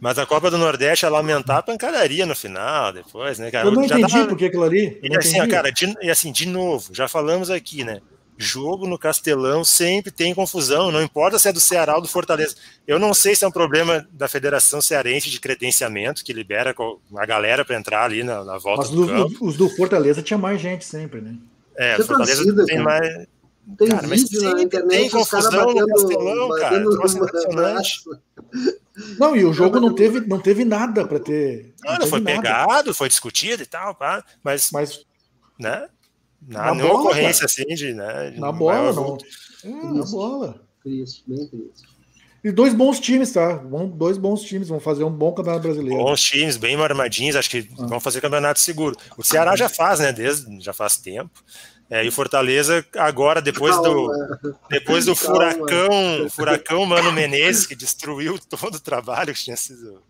Mas 0.00 0.18
a 0.18 0.26
Copa 0.26 0.50
do 0.50 0.58
Nordeste 0.58 1.04
é 1.04 1.08
lamentar 1.08 1.58
a 1.58 1.62
pancadaria 1.62 2.26
no 2.26 2.34
final, 2.34 2.92
depois, 2.92 3.38
né, 3.38 3.50
cara? 3.50 3.66
Eu 3.66 3.72
não 3.72 3.84
entendi 3.84 4.12
tava... 4.12 4.26
por 4.26 4.36
que 4.36 4.46
aquilo 4.46 4.64
ali. 4.64 4.98
E 5.02 5.16
assim, 5.16 5.46
cara, 5.48 5.70
de, 5.70 5.94
e 6.02 6.10
assim, 6.10 6.32
de 6.32 6.46
novo, 6.46 6.94
já 6.94 7.08
falamos 7.08 7.50
aqui, 7.50 7.84
né? 7.84 8.00
Jogo 8.38 8.86
no 8.86 8.98
Castelão 8.98 9.64
sempre 9.64 10.10
tem 10.10 10.34
confusão, 10.34 10.92
não 10.92 11.02
importa 11.02 11.38
se 11.38 11.48
é 11.48 11.52
do 11.52 11.60
Ceará 11.60 11.96
ou 11.96 12.02
do 12.02 12.08
Fortaleza. 12.08 12.54
Eu 12.86 12.98
não 12.98 13.14
sei 13.14 13.34
se 13.34 13.44
é 13.44 13.48
um 13.48 13.52
problema 13.52 14.06
da 14.12 14.28
Federação 14.28 14.80
Cearense 14.82 15.30
de 15.30 15.40
credenciamento, 15.40 16.22
que 16.22 16.34
libera 16.34 16.74
a 17.16 17.26
galera 17.26 17.64
para 17.64 17.76
entrar 17.76 18.04
ali 18.04 18.22
na, 18.22 18.44
na 18.44 18.58
volta 18.58 18.82
Mas 18.82 18.90
do 18.90 19.06
campo. 19.06 19.38
os 19.40 19.56
do 19.56 19.70
Fortaleza 19.70 20.22
tinha 20.22 20.38
mais 20.38 20.60
gente 20.60 20.84
sempre, 20.84 21.22
né? 21.22 21.34
É, 21.78 21.96
o 21.98 22.04
Fortaleza 22.04 22.44
tem 22.66 22.76
cara. 22.76 22.82
mais. 22.82 23.26
Tem 23.76 23.88
cara, 23.88 24.06
vídeo 24.06 24.42
na 24.42 24.62
internet, 24.62 24.98
tem 24.98 25.10
confusão 25.10 25.50
batendo, 25.50 25.80
no 25.80 25.86
Castelão, 25.86 26.48
batendo 26.48 26.96
cara. 27.50 27.82
Não, 29.18 29.36
e 29.36 29.44
o 29.44 29.52
jogo 29.52 29.80
não 29.80 29.92
teve, 29.92 30.20
não 30.20 30.38
teve 30.38 30.64
nada 30.64 31.04
para 31.04 31.18
ter. 31.18 31.74
Não, 31.84 31.98
não 31.98 32.06
foi 32.06 32.20
nada. 32.20 32.36
pegado, 32.36 32.94
foi 32.94 33.08
discutido 33.08 33.62
e 33.62 33.66
tal, 33.66 33.94
pá, 33.94 34.24
mas, 34.42 34.70
mas 34.70 35.04
né? 35.58 35.88
Na, 36.46 36.74
na 36.74 36.74
bola, 36.74 37.00
ocorrência 37.00 37.46
cara. 37.46 37.64
assim 37.64 37.74
de, 37.74 37.92
né, 37.92 38.30
de 38.30 38.40
na 38.40 38.52
bola, 38.52 38.92
não. 38.92 39.18
É, 39.64 39.68
na 39.68 40.04
bola. 40.04 40.62
Triste, 40.82 41.24
bem 41.26 41.46
triste. 41.48 41.96
E 42.44 42.52
dois 42.52 42.72
bons 42.72 43.00
times, 43.00 43.32
tá? 43.32 43.54
Dois 43.94 44.16
bons 44.16 44.42
times 44.42 44.68
vão 44.68 44.78
fazer 44.78 45.02
um 45.02 45.10
bom 45.10 45.32
campeonato 45.32 45.64
brasileiro. 45.64 46.00
Bons 46.00 46.20
times, 46.20 46.56
bem 46.56 46.76
armadinhos, 46.76 47.34
acho 47.34 47.50
que 47.50 47.68
ah. 47.76 47.86
vão 47.86 47.98
fazer 47.98 48.20
campeonato 48.20 48.60
seguro. 48.60 48.96
O 49.18 49.24
Ceará 49.24 49.56
já 49.56 49.68
faz, 49.68 49.98
né? 49.98 50.12
Desde 50.12 50.60
já 50.60 50.72
faz 50.72 50.96
tempo. 50.96 51.42
É, 51.88 52.04
e 52.04 52.08
o 52.08 52.12
Fortaleza 52.12 52.84
agora 52.96 53.40
depois 53.40 53.76
do 53.76 54.10
depois 54.68 55.04
do 55.04 55.14
furacão, 55.14 56.28
furacão 56.28 56.84
Mano 56.84 57.12
Menezes 57.12 57.64
que 57.64 57.76
destruiu 57.76 58.38
todo 58.50 58.74
o 58.74 58.80
trabalho 58.80 59.32
que 59.32 59.44
tinha 59.44 59.56
sido 59.56 60.02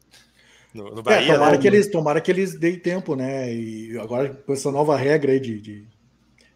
no, 0.73 0.95
no 0.95 1.03
Bahia. 1.03 1.33
É, 1.33 1.35
tomara 1.35 1.53
né? 1.53 1.59
que 1.59 1.67
eles 1.67 1.91
tomara 1.91 2.21
que 2.21 2.31
eles 2.31 2.55
deem 2.55 2.79
tempo, 2.79 3.15
né? 3.15 3.53
E 3.53 3.99
agora 3.99 4.31
com 4.31 4.53
essa 4.55 4.71
nova 4.73 4.97
regra 4.97 5.33
aí 5.33 5.41
de, 5.41 5.61
de, 5.61 5.87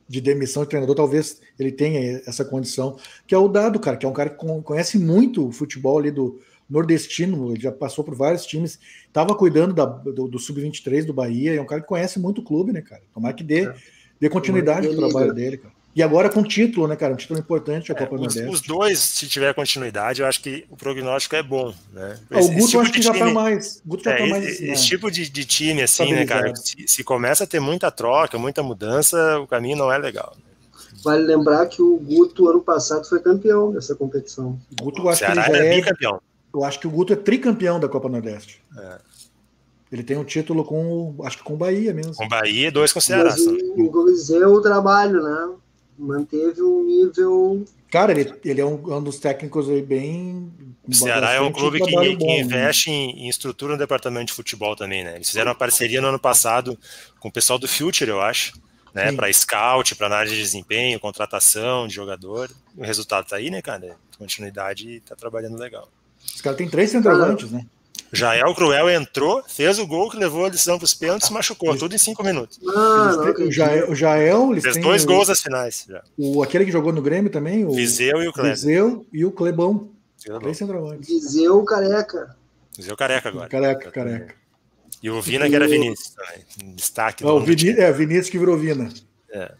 de, 0.08 0.20
demissão 0.22 0.62
de 0.62 0.70
treinador, 0.70 0.96
talvez 0.96 1.38
ele 1.58 1.70
tenha 1.70 2.22
essa 2.26 2.44
condição, 2.44 2.98
que 3.26 3.34
é 3.34 3.38
o 3.38 3.48
Dado, 3.48 3.78
cara, 3.78 3.98
que 3.98 4.06
é 4.06 4.08
um 4.08 4.14
cara 4.14 4.30
que 4.30 4.62
conhece 4.62 4.98
muito 4.98 5.48
o 5.48 5.52
futebol 5.52 5.98
ali 5.98 6.10
do 6.10 6.40
nordestino, 6.68 7.52
ele 7.52 7.60
já 7.60 7.72
passou 7.72 8.04
por 8.04 8.14
vários 8.14 8.46
times, 8.46 8.78
estava 9.06 9.34
cuidando 9.34 9.74
da, 9.74 9.84
do, 9.84 10.28
do 10.28 10.38
sub-23 10.38 11.04
do 11.04 11.12
Bahia, 11.12 11.54
é 11.54 11.60
um 11.60 11.66
cara 11.66 11.82
que 11.82 11.88
conhece 11.88 12.18
muito 12.18 12.40
o 12.40 12.44
clube, 12.44 12.72
né, 12.72 12.80
cara? 12.80 13.02
Tomara 13.12 13.34
que 13.34 13.44
dê. 13.44 13.66
É 13.66 13.74
dê 14.20 14.28
continuidade 14.28 14.86
ao 14.86 14.94
trabalho 14.94 15.32
dele, 15.32 15.58
cara. 15.58 15.80
E 15.94 16.04
agora 16.04 16.30
com 16.30 16.44
título, 16.44 16.86
né, 16.86 16.94
cara? 16.94 17.14
Um 17.14 17.16
título 17.16 17.40
importante 17.40 17.90
a 17.90 17.96
é, 17.96 17.98
Copa 17.98 18.14
os, 18.14 18.20
Nordeste. 18.20 18.48
Os 18.48 18.60
dois, 18.60 18.98
se 19.00 19.26
tiver 19.26 19.52
continuidade, 19.54 20.22
eu 20.22 20.26
acho 20.26 20.40
que 20.40 20.64
o 20.70 20.76
prognóstico 20.76 21.34
é 21.34 21.42
bom, 21.42 21.74
né? 21.92 22.16
Ah, 22.30 22.38
esse, 22.38 22.48
o 22.48 22.54
Guto 22.54 22.66
tipo 22.68 22.80
acho 22.80 22.92
que 22.92 23.00
time, 23.00 23.18
já 23.18 23.24
tá 23.24 23.32
mais. 23.32 23.82
Guto 23.84 24.04
já 24.04 24.12
é, 24.12 24.18
tá 24.18 24.26
mais 24.28 24.44
esse, 24.44 24.70
esse, 24.70 24.86
tipo 24.86 25.10
de, 25.10 25.28
de 25.28 25.44
time, 25.44 25.82
assim, 25.82 26.12
né, 26.12 26.24
cara? 26.24 26.54
Se, 26.54 26.86
se, 26.86 27.02
começa 27.02 27.42
a 27.42 27.46
ter 27.46 27.58
muita 27.58 27.90
troca, 27.90 28.38
muita 28.38 28.62
mudança, 28.62 29.40
o 29.40 29.48
caminho 29.48 29.76
não 29.76 29.90
é 29.90 29.98
legal. 29.98 30.36
Vale 31.02 31.24
lembrar 31.24 31.66
que 31.66 31.82
o 31.82 31.96
Guto, 31.96 32.48
ano 32.48 32.60
passado, 32.60 33.08
foi 33.08 33.18
campeão 33.20 33.72
dessa 33.72 33.94
competição. 33.96 34.60
O 34.80 34.84
Guto, 34.84 35.02
eu 35.02 35.08
acho 35.08 35.24
que 35.24 35.30
ele 35.32 35.42
já 35.42 35.56
é, 35.56 35.74
bicampeão. 35.74 36.20
Eu 36.54 36.64
acho 36.64 36.78
que 36.78 36.86
o 36.86 36.90
Guto 36.90 37.12
é 37.12 37.16
tricampeão 37.16 37.80
da 37.80 37.88
Copa 37.88 38.08
Nordeste. 38.08 38.62
É. 38.78 38.98
Ele 39.92 40.04
tem 40.04 40.16
um 40.16 40.24
título 40.24 40.64
com, 40.64 41.16
acho 41.24 41.38
que 41.38 41.42
com 41.42 41.54
o 41.54 41.56
Bahia 41.56 41.92
mesmo. 41.92 42.14
Com 42.14 42.28
Bahia 42.28 42.68
e 42.68 42.70
dois 42.70 42.92
com 42.92 43.00
o 43.00 43.02
Ceará. 43.02 43.30
Mas 43.30 44.30
o 44.30 44.60
trabalho, 44.60 45.22
né? 45.22 45.54
Manteve 45.98 46.62
um 46.62 46.84
nível. 46.84 47.64
Cara, 47.90 48.12
ele, 48.12 48.32
ele 48.44 48.60
é 48.60 48.64
um, 48.64 48.96
um 48.96 49.02
dos 49.02 49.18
técnicos 49.18 49.68
aí 49.68 49.82
bem. 49.82 50.50
O 50.86 50.94
Ceará 50.94 51.32
é 51.32 51.40
um 51.40 51.52
clube 51.52 51.80
que, 51.80 51.86
que 51.86 52.16
bom, 52.16 52.30
investe 52.30 52.88
né? 52.88 52.96
em, 52.96 53.24
em, 53.24 53.28
estrutura 53.28 53.72
no 53.72 53.78
departamento 53.78 54.26
de 54.26 54.32
futebol 54.32 54.76
também, 54.76 55.02
né? 55.02 55.16
Eles 55.16 55.28
fizeram 55.28 55.50
uma 55.50 55.58
parceria 55.58 56.00
no 56.00 56.06
ano 56.06 56.18
passado 56.18 56.78
com 57.18 57.28
o 57.28 57.32
pessoal 57.32 57.58
do 57.58 57.66
Future, 57.66 58.08
eu 58.08 58.20
acho, 58.20 58.52
né? 58.94 59.10
Para 59.12 59.32
scout, 59.32 59.96
para 59.96 60.06
análise 60.06 60.36
de 60.36 60.40
desempenho, 60.40 61.00
contratação 61.00 61.88
de 61.88 61.94
jogador. 61.94 62.48
O 62.76 62.84
resultado 62.84 63.26
tá 63.26 63.36
aí, 63.36 63.50
né, 63.50 63.60
cara? 63.60 63.96
Continuidade 64.16 64.88
e 64.88 65.00
tá 65.00 65.16
trabalhando 65.16 65.58
legal. 65.58 65.88
Os 66.24 66.40
caras 66.40 66.56
têm 66.56 66.68
três 66.68 66.90
centroavantes, 66.90 67.50
né? 67.50 67.66
Jael 68.12 68.54
Cruel 68.54 68.90
entrou, 68.90 69.42
fez 69.46 69.78
o 69.78 69.86
gol 69.86 70.10
que 70.10 70.16
levou 70.16 70.46
a 70.46 70.48
decisão 70.48 70.78
para 70.78 70.84
os 70.84 70.94
pênaltis 70.94 71.28
e 71.28 71.32
machucou, 71.32 71.76
tudo 71.76 71.94
em 71.94 71.98
cinco 71.98 72.24
minutos. 72.24 72.58
Ah, 72.66 73.32
o 73.38 73.50
Jael, 73.50 73.90
o 73.90 73.94
Jael 73.94 74.60
fez 74.60 74.76
dois 74.78 75.04
gols 75.04 75.28
nas 75.28 75.40
finais. 75.40 75.86
Já. 75.88 76.02
O, 76.18 76.42
aquele 76.42 76.64
que 76.64 76.72
jogou 76.72 76.92
no 76.92 77.02
Grêmio 77.02 77.30
também, 77.30 77.64
o 77.64 77.70
Viseu 77.70 78.22
e 78.22 78.28
o 78.28 78.32
Kleber. 78.32 78.54
Viseu 78.54 79.06
e 79.12 79.24
o 79.24 79.30
Clebão. 79.30 79.90
Três 80.40 80.58
centroavantes. 80.58 81.08
Viseu 81.08 81.62
careca. 81.64 82.36
Viseu 82.76 82.96
careca 82.96 83.28
agora. 83.28 83.48
Careca, 83.48 83.90
careca. 83.90 84.34
E 85.02 85.08
o 85.08 85.20
Vina, 85.22 85.48
que 85.48 85.54
era 85.54 85.66
Vinícius 85.66 86.10
também. 86.10 86.74
Destaque. 86.74 87.24
Ah, 87.24 87.32
o 87.32 87.40
Vini, 87.40 87.70
é, 87.70 87.90
Vinícius 87.90 88.28
que 88.28 88.38
virou 88.38 88.58
Vina. 88.58 88.92
É. 89.32 89.52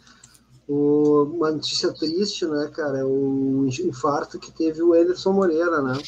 O, 0.69 1.23
uma 1.35 1.51
notícia 1.51 1.93
triste, 1.95 2.45
né, 2.47 2.71
cara? 2.75 2.99
É 2.99 3.05
o 3.05 3.67
infarto 3.67 4.39
que 4.39 4.53
teve 4.53 4.83
o 4.83 4.95
Ederson 4.95 5.33
Moreira, 5.33 5.81
né? 5.83 5.99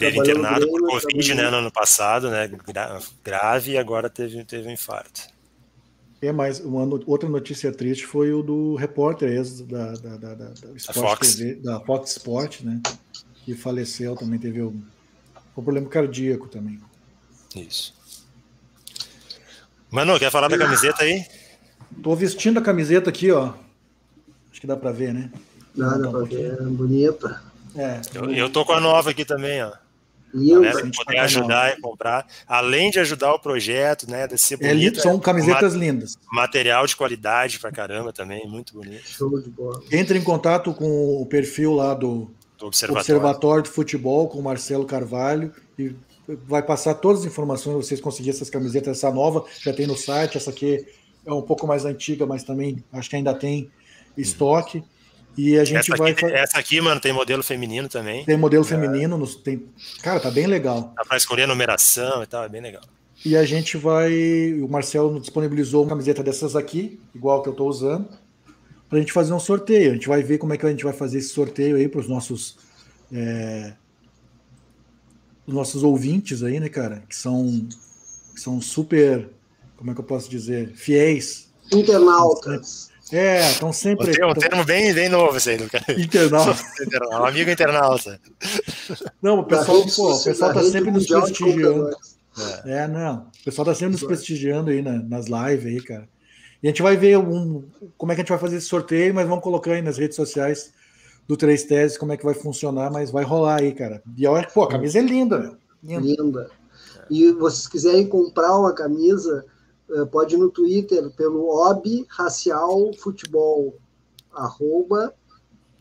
Teve 0.00 0.18
internado 0.18 0.60
Grêmio, 0.60 0.88
por 0.88 1.02
Covid, 1.02 1.34
né, 1.34 1.50
no 1.50 1.58
ano 1.58 1.70
passado, 1.70 2.30
né? 2.30 2.50
grave, 3.22 3.72
e 3.72 3.78
agora 3.78 4.08
teve, 4.08 4.42
teve 4.44 4.66
um 4.66 4.72
infarto. 4.72 5.28
É, 6.22 6.32
mas 6.32 6.58
uma, 6.60 6.84
outra 7.06 7.28
notícia 7.28 7.70
triste 7.70 8.06
foi 8.06 8.32
o 8.32 8.42
do 8.42 8.76
repórter 8.76 9.30
ex 9.30 9.60
da, 9.60 9.92
da, 9.92 10.16
da, 10.16 10.34
da, 10.34 10.52
Fox. 10.92 11.34
TV, 11.34 11.54
da 11.56 11.80
Fox 11.80 12.12
Sport, 12.12 12.62
né? 12.62 12.80
Que 13.44 13.54
faleceu, 13.54 14.16
também 14.16 14.38
teve 14.38 14.62
um, 14.62 14.82
um 15.56 15.62
problema 15.62 15.88
cardíaco 15.88 16.48
também. 16.48 16.80
Isso. 17.54 17.94
Manu, 19.90 20.18
quer 20.18 20.30
falar 20.30 20.48
da 20.48 20.56
camiseta 20.56 21.04
aí? 21.04 21.26
Tô 22.02 22.14
vestindo 22.14 22.58
a 22.58 22.62
camiseta 22.62 23.10
aqui, 23.10 23.30
ó. 23.30 23.52
Acho 24.50 24.60
que 24.60 24.66
dá 24.66 24.76
para 24.76 24.92
ver, 24.92 25.12
né? 25.12 25.30
Dá, 25.74 25.98
dá 25.98 26.10
pra 26.10 26.20
ver, 26.20 26.54
é 26.58 26.62
bonita. 26.64 27.42
É, 27.74 28.00
eu, 28.14 28.30
eu 28.30 28.50
tô 28.50 28.64
com 28.64 28.72
a 28.72 28.80
nova 28.80 29.10
aqui 29.10 29.26
também, 29.26 29.62
ó. 29.62 29.72
Galera 30.32 30.82
que 30.82 30.96
poder 30.96 31.18
ajudar 31.18 31.76
e 31.76 31.80
comprar, 31.80 32.26
além 32.46 32.90
de 32.90 33.00
ajudar 33.00 33.34
o 33.34 33.38
projeto, 33.38 34.08
né, 34.10 34.26
de 34.26 34.38
ser 34.38 34.56
bonito, 34.56 34.98
é 35.00 35.02
são 35.02 35.18
camisetas 35.18 35.74
lindas. 35.74 36.16
Material 36.32 36.86
de 36.86 36.96
qualidade 36.96 37.58
pra 37.58 37.72
caramba 37.72 38.12
também, 38.12 38.46
muito 38.48 38.74
bonito. 38.74 39.02
Show 39.04 39.40
de 39.40 39.50
bola. 39.50 39.82
Entre 39.90 40.18
em 40.18 40.22
contato 40.22 40.72
com 40.72 41.20
o 41.20 41.26
perfil 41.26 41.74
lá 41.74 41.94
do, 41.94 42.30
do 42.58 42.66
Observatório. 42.66 43.00
Observatório 43.00 43.62
de 43.64 43.70
Futebol, 43.70 44.28
com 44.28 44.38
o 44.38 44.42
Marcelo 44.42 44.84
Carvalho, 44.84 45.52
e 45.78 45.94
vai 46.46 46.62
passar 46.62 46.94
todas 46.94 47.20
as 47.20 47.26
informações 47.26 47.74
para 47.74 47.82
vocês 47.82 48.00
conseguirem 48.00 48.36
essas 48.36 48.50
camisetas, 48.50 48.98
essa 48.98 49.10
nova, 49.10 49.44
já 49.60 49.72
tem 49.72 49.86
no 49.86 49.96
site, 49.96 50.36
essa 50.36 50.50
aqui 50.50 50.86
é 51.26 51.32
um 51.32 51.42
pouco 51.42 51.66
mais 51.66 51.84
antiga, 51.84 52.24
mas 52.24 52.44
também 52.44 52.82
acho 52.92 53.10
que 53.10 53.16
ainda 53.16 53.34
tem 53.34 53.70
estoque. 54.16 54.78
Uhum. 54.78 54.84
E 55.36 55.58
a 55.58 55.64
gente 55.64 55.92
essa 55.92 55.96
vai. 55.96 56.12
Aqui, 56.12 56.24
essa 56.26 56.58
aqui, 56.58 56.80
mano, 56.80 57.00
tem 57.00 57.12
modelo 57.12 57.42
feminino 57.42 57.88
também. 57.88 58.24
Tem 58.24 58.36
modelo 58.36 58.64
é. 58.64 58.66
feminino, 58.66 59.16
nos, 59.16 59.36
tem... 59.36 59.64
cara, 60.02 60.20
tá 60.20 60.30
bem 60.30 60.46
legal. 60.46 60.92
Dá 60.96 61.04
pra 61.04 61.16
escolher 61.16 61.44
a 61.44 61.46
numeração 61.46 62.22
e 62.22 62.26
tal, 62.26 62.44
é 62.44 62.48
bem 62.48 62.60
legal. 62.60 62.82
E 63.24 63.36
a 63.36 63.44
gente 63.44 63.76
vai. 63.76 64.52
O 64.54 64.68
Marcelo 64.68 65.20
disponibilizou 65.20 65.82
uma 65.82 65.90
camiseta 65.90 66.22
dessas 66.22 66.56
aqui, 66.56 66.98
igual 67.14 67.42
que 67.42 67.48
eu 67.48 67.52
tô 67.52 67.66
usando, 67.66 68.08
pra 68.88 68.98
gente 68.98 69.12
fazer 69.12 69.32
um 69.32 69.40
sorteio. 69.40 69.90
A 69.90 69.94
gente 69.94 70.08
vai 70.08 70.22
ver 70.22 70.38
como 70.38 70.54
é 70.54 70.56
que 70.56 70.66
a 70.66 70.70
gente 70.70 70.84
vai 70.84 70.92
fazer 70.92 71.18
esse 71.18 71.28
sorteio 71.28 71.76
aí 71.76 71.88
pros 71.88 72.08
nossos. 72.08 72.56
É... 73.12 73.74
Os 75.46 75.54
nossos 75.54 75.82
ouvintes 75.82 76.42
aí, 76.42 76.60
né, 76.60 76.68
cara? 76.68 77.02
Que 77.08 77.16
são, 77.16 77.68
que 78.34 78.40
são 78.40 78.60
super. 78.60 79.28
Como 79.76 79.90
é 79.90 79.94
que 79.94 80.00
eu 80.00 80.04
posso 80.04 80.28
dizer? 80.30 80.72
Fiéis. 80.74 81.50
Internautas. 81.72 82.89
É, 83.12 83.50
estão 83.50 83.72
sempre. 83.72 84.12
Tem 84.12 84.24
um 84.24 84.34
termo 84.34 84.64
bem, 84.64 84.94
bem 84.94 85.08
novo 85.08 85.36
esse 85.36 85.50
aí, 85.50 85.68
cara. 85.68 85.84
Internauta. 86.00 86.62
um 87.10 87.24
amigo 87.24 87.50
internauta. 87.50 88.20
Não, 89.20 89.40
o 89.40 89.44
pessoal, 89.44 89.82
pô, 89.82 90.14
o 90.14 90.24
pessoal 90.24 90.54
tá 90.54 90.62
sempre 90.62 90.90
nos 90.90 91.06
prestigiando. 91.06 91.90
É. 92.64 92.82
é, 92.82 92.88
não. 92.88 93.28
O 93.40 93.44
pessoal 93.44 93.66
tá 93.66 93.74
sempre 93.74 93.92
nos 93.92 94.04
prestigiando 94.04 94.70
aí 94.70 94.80
na, 94.80 95.02
nas 95.02 95.26
lives 95.26 95.66
aí, 95.66 95.80
cara. 95.82 96.08
E 96.62 96.68
a 96.68 96.70
gente 96.70 96.82
vai 96.82 96.96
ver 96.96 97.18
um, 97.18 97.64
como 97.96 98.12
é 98.12 98.14
que 98.14 98.20
a 98.20 98.22
gente 98.22 98.30
vai 98.30 98.38
fazer 98.38 98.56
esse 98.56 98.66
sorteio, 98.66 99.14
mas 99.14 99.26
vamos 99.26 99.42
colocar 99.42 99.72
aí 99.72 99.82
nas 99.82 99.98
redes 99.98 100.16
sociais 100.16 100.72
do 101.26 101.36
Três 101.36 101.64
Teses 101.64 101.96
como 101.96 102.12
é 102.12 102.16
que 102.16 102.24
vai 102.24 102.34
funcionar, 102.34 102.90
mas 102.90 103.10
vai 103.10 103.24
rolar 103.24 103.60
aí, 103.60 103.72
cara. 103.72 104.02
E 104.16 104.26
olha, 104.26 104.46
pô, 104.46 104.64
a 104.64 104.68
camisa 104.68 104.98
é 104.98 105.02
linda, 105.02 105.38
meu. 105.38 105.56
Linda. 105.82 106.22
linda. 106.22 106.50
E 107.10 107.32
vocês 107.32 107.66
quiserem 107.66 108.06
comprar 108.06 108.56
uma 108.56 108.74
camisa, 108.74 109.44
pode 110.10 110.34
ir 110.34 110.38
no 110.38 110.50
Twitter 110.50 111.10
pelo 111.10 111.48
Ob 111.48 112.06
Racial 112.08 112.92
Futebol, 112.98 113.78
arroba 114.32 115.14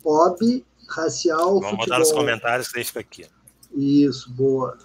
Ob 0.03 0.65
Racial 0.88 1.60
Vamos 1.60 1.69
Futebol. 1.69 1.86
botar 1.86 1.99
nos 1.99 2.11
comentários 2.11 2.68
que 2.72 2.84
fica 2.84 2.99
aqui. 2.99 3.26
Isso, 3.76 4.31
boa. 4.34 4.77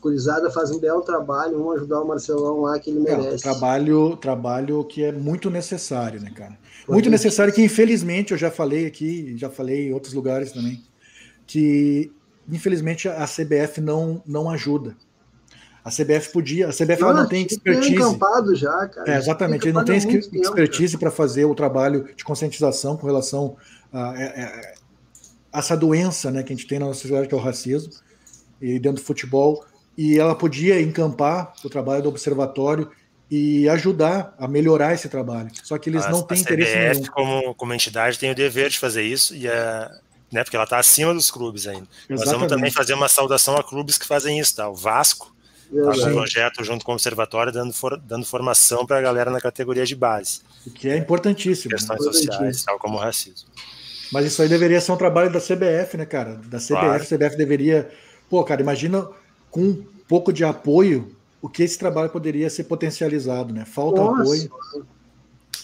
Curizada 0.00 0.50
faz 0.50 0.70
um 0.70 0.78
belo 0.78 1.02
trabalho, 1.02 1.58
vamos 1.58 1.76
ajudar 1.76 2.00
o 2.00 2.08
Marcelão 2.08 2.62
lá 2.62 2.78
que 2.78 2.88
ele 2.90 3.06
é, 3.06 3.16
merece. 3.16 3.46
É, 3.46 3.52
trabalho, 3.52 4.16
trabalho 4.16 4.82
que 4.84 5.04
é 5.04 5.12
muito 5.12 5.50
necessário, 5.50 6.20
né, 6.20 6.30
cara? 6.34 6.58
Muito 6.88 7.10
necessário 7.10 7.52
que, 7.52 7.62
infelizmente, 7.62 8.32
eu 8.32 8.38
já 8.38 8.50
falei 8.50 8.86
aqui, 8.86 9.36
já 9.36 9.50
falei 9.50 9.88
em 9.88 9.92
outros 9.92 10.14
lugares 10.14 10.52
também, 10.52 10.82
que 11.46 12.10
infelizmente 12.48 13.08
a 13.08 13.26
CBF 13.26 13.80
não, 13.80 14.22
não 14.26 14.50
ajuda. 14.50 14.96
A 15.84 15.90
CBF 15.90 16.32
podia, 16.32 16.68
a 16.68 16.72
CBF 16.72 17.00
não, 17.00 17.14
não 17.14 17.28
tem 17.28 17.46
expertise. 17.46 17.96
Tem 17.96 18.56
já, 18.56 18.86
cara. 18.86 19.14
É, 19.14 19.16
exatamente, 19.16 19.64
ele 19.64 19.72
não 19.72 19.84
tem 19.84 19.96
expertise 19.96 20.98
para 20.98 21.10
fazer 21.10 21.46
o 21.46 21.54
trabalho 21.54 22.08
de 22.14 22.22
conscientização 22.22 22.96
com 22.96 23.06
relação 23.06 23.56
a, 23.92 24.10
a, 24.10 24.20
é, 24.20 24.24
é, 24.24 24.74
a, 25.52 25.58
essa 25.58 25.76
doença, 25.76 26.30
né, 26.30 26.42
que 26.42 26.52
a 26.52 26.56
gente 26.56 26.66
tem 26.66 26.78
na 26.78 26.86
nossa 26.86 27.00
sociedade 27.00 27.28
que 27.28 27.34
é 27.34 27.36
o 27.36 27.40
racismo 27.40 27.92
e 28.60 28.78
dentro 28.78 29.02
do 29.02 29.06
futebol. 29.06 29.64
E 29.96 30.18
ela 30.18 30.34
podia 30.34 30.80
encampar 30.80 31.52
o 31.64 31.68
trabalho 31.70 32.02
do 32.02 32.08
observatório 32.10 32.90
e 33.30 33.68
ajudar 33.68 34.34
a 34.38 34.46
melhorar 34.46 34.92
esse 34.92 35.08
trabalho. 35.08 35.50
Só 35.62 35.78
que 35.78 35.88
eles 35.88 36.04
a, 36.04 36.10
não 36.10 36.22
têm 36.22 36.40
interesse 36.40 36.72
CBF, 36.72 37.00
nenhum. 37.00 37.12
Como, 37.12 37.54
como 37.54 37.74
entidade, 37.74 38.18
tem 38.18 38.30
o 38.30 38.34
dever 38.34 38.68
de 38.68 38.78
fazer 38.78 39.02
isso 39.02 39.34
e 39.34 39.48
a, 39.48 39.90
né, 40.30 40.44
porque 40.44 40.56
ela 40.56 40.64
está 40.64 40.78
acima 40.78 41.14
dos 41.14 41.30
clubes 41.30 41.66
ainda. 41.66 41.86
Exatamente. 42.08 42.18
Nós 42.18 42.30
vamos 42.30 42.48
também 42.48 42.70
fazer 42.70 42.92
uma 42.92 43.08
saudação 43.08 43.56
a 43.56 43.64
clubes 43.64 43.96
que 43.96 44.06
fazem 44.06 44.38
isso, 44.38 44.56
tá? 44.56 44.68
O 44.68 44.74
Vasco 44.74 45.34
Tá 45.70 46.08
um 46.08 46.12
projeto 46.12 46.64
junto 46.64 46.84
com 46.84 46.90
o 46.90 46.94
Observatório 46.94 47.52
dando, 47.52 47.72
for, 47.72 47.96
dando 47.96 48.26
formação 48.26 48.84
para 48.84 48.98
a 48.98 49.00
galera 49.00 49.30
na 49.30 49.40
categoria 49.40 49.86
de 49.86 49.94
base. 49.94 50.40
O 50.66 50.70
que 50.70 50.88
é 50.88 50.96
importantíssimo. 50.96 51.70
Questões 51.70 52.02
sociais, 52.02 52.64
tal 52.64 52.78
como 52.78 52.96
o 52.96 53.00
racismo. 53.00 53.48
Mas 54.12 54.26
isso 54.26 54.42
aí 54.42 54.48
deveria 54.48 54.80
ser 54.80 54.90
um 54.90 54.96
trabalho 54.96 55.32
da 55.32 55.38
CBF, 55.38 55.96
né, 55.96 56.04
cara? 56.04 56.34
Da 56.34 56.58
CBF, 56.58 56.68
claro. 56.68 57.02
a 57.02 57.06
CBF 57.06 57.36
deveria. 57.36 57.88
Pô, 58.28 58.42
cara, 58.42 58.60
imagina 58.60 59.08
com 59.50 59.60
um 59.60 59.86
pouco 60.08 60.32
de 60.32 60.44
apoio 60.44 61.14
o 61.40 61.48
que 61.48 61.62
esse 61.62 61.78
trabalho 61.78 62.10
poderia 62.10 62.50
ser 62.50 62.64
potencializado, 62.64 63.54
né? 63.54 63.64
Falta 63.64 64.00
Nossa. 64.00 64.22
apoio. 64.22 64.50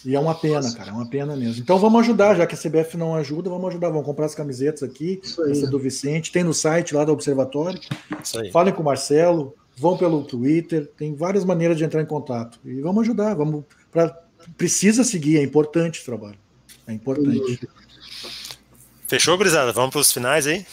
E 0.05 0.15
é 0.15 0.21
uma 0.21 0.37
pena, 0.37 0.73
cara, 0.73 0.91
é 0.91 0.93
uma 0.93 1.11
pena 1.11 1.35
mesmo. 1.35 1.61
Então 1.61 1.79
vamos 1.79 2.01
ajudar, 2.03 2.37
já 2.37 2.47
que 2.47 2.55
a 2.55 2.59
CBF 2.59 2.97
não 2.97 3.17
ajuda, 3.17 3.51
vamos 3.51 3.69
ajudar. 3.71 3.89
Vamos 3.89 4.07
comprar 4.07 4.27
as 4.27 4.37
camisetas 4.37 4.85
aqui, 4.85 5.21
essa 5.51 5.67
do 5.67 5.81
Vicente, 5.81 6.31
tem 6.31 6.45
no 6.45 6.55
site 6.55 6.95
lá 6.95 7.05
do 7.05 7.11
Observatório. 7.11 7.81
Falem 8.53 8.73
com 8.73 8.83
o 8.83 8.85
Marcelo, 8.85 9.53
vão 9.77 9.97
pelo 9.97 10.25
Twitter, 10.25 10.87
tem 10.97 11.15
várias 11.15 11.45
maneiras 11.45 11.77
de 11.77 11.85
entrar 11.85 12.03
em 12.03 12.07
contato. 12.07 12.59
E 12.65 12.81
vamos 12.81 13.03
ajudar, 13.03 13.35
vamos 13.35 13.65
pra, 13.93 14.09
precisa 14.57 15.05
seguir, 15.05 15.39
é 15.39 15.43
importante 15.43 16.01
o 16.01 16.05
trabalho. 16.05 16.39
É 16.87 16.93
importante. 16.93 17.69
Fechou, 19.07 19.37
gurizada? 19.37 19.73
Vamos 19.73 19.91
para 19.91 20.01
os 20.01 20.13
finais 20.13 20.47
aí? 20.47 20.67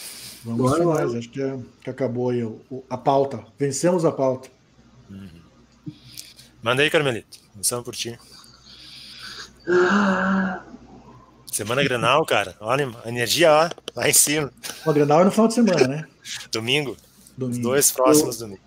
Vamos 0.44 0.72
para 0.72 0.88
os 0.88 0.94
finais, 0.94 1.16
acho 1.16 1.30
que, 1.30 1.42
é, 1.42 1.58
que 1.84 1.90
acabou 1.90 2.30
aí 2.30 2.44
o, 2.44 2.84
a 2.90 2.98
pauta. 2.98 3.44
Vencemos 3.58 4.06
a 4.06 4.12
pauta. 4.12 4.50
Uhum. 5.10 5.30
Manda 6.62 6.82
aí, 6.82 6.90
Carmelito. 6.90 7.40
Começamos 7.52 7.84
por 7.84 7.96
ti. 7.96 8.18
Semana 11.52 11.84
Grenal, 11.84 12.26
cara. 12.26 12.56
Olha, 12.60 12.90
a 13.04 13.10
energia 13.10 13.52
ó, 13.52 13.70
lá 13.96 14.10
em 14.10 14.14
cima. 14.14 14.52
O 14.86 14.94
Grenal 14.94 15.22
é 15.22 15.26
no 15.26 15.32
final 15.32 15.48
de 15.48 15.54
semana, 15.54 15.88
né? 15.88 16.08
Domingo. 16.52 16.98
Domingo. 17.38 17.58
Os 17.58 17.64
dois 17.64 17.92
próximos 17.92 18.36
eu, 18.36 18.48
domingos. 18.48 18.63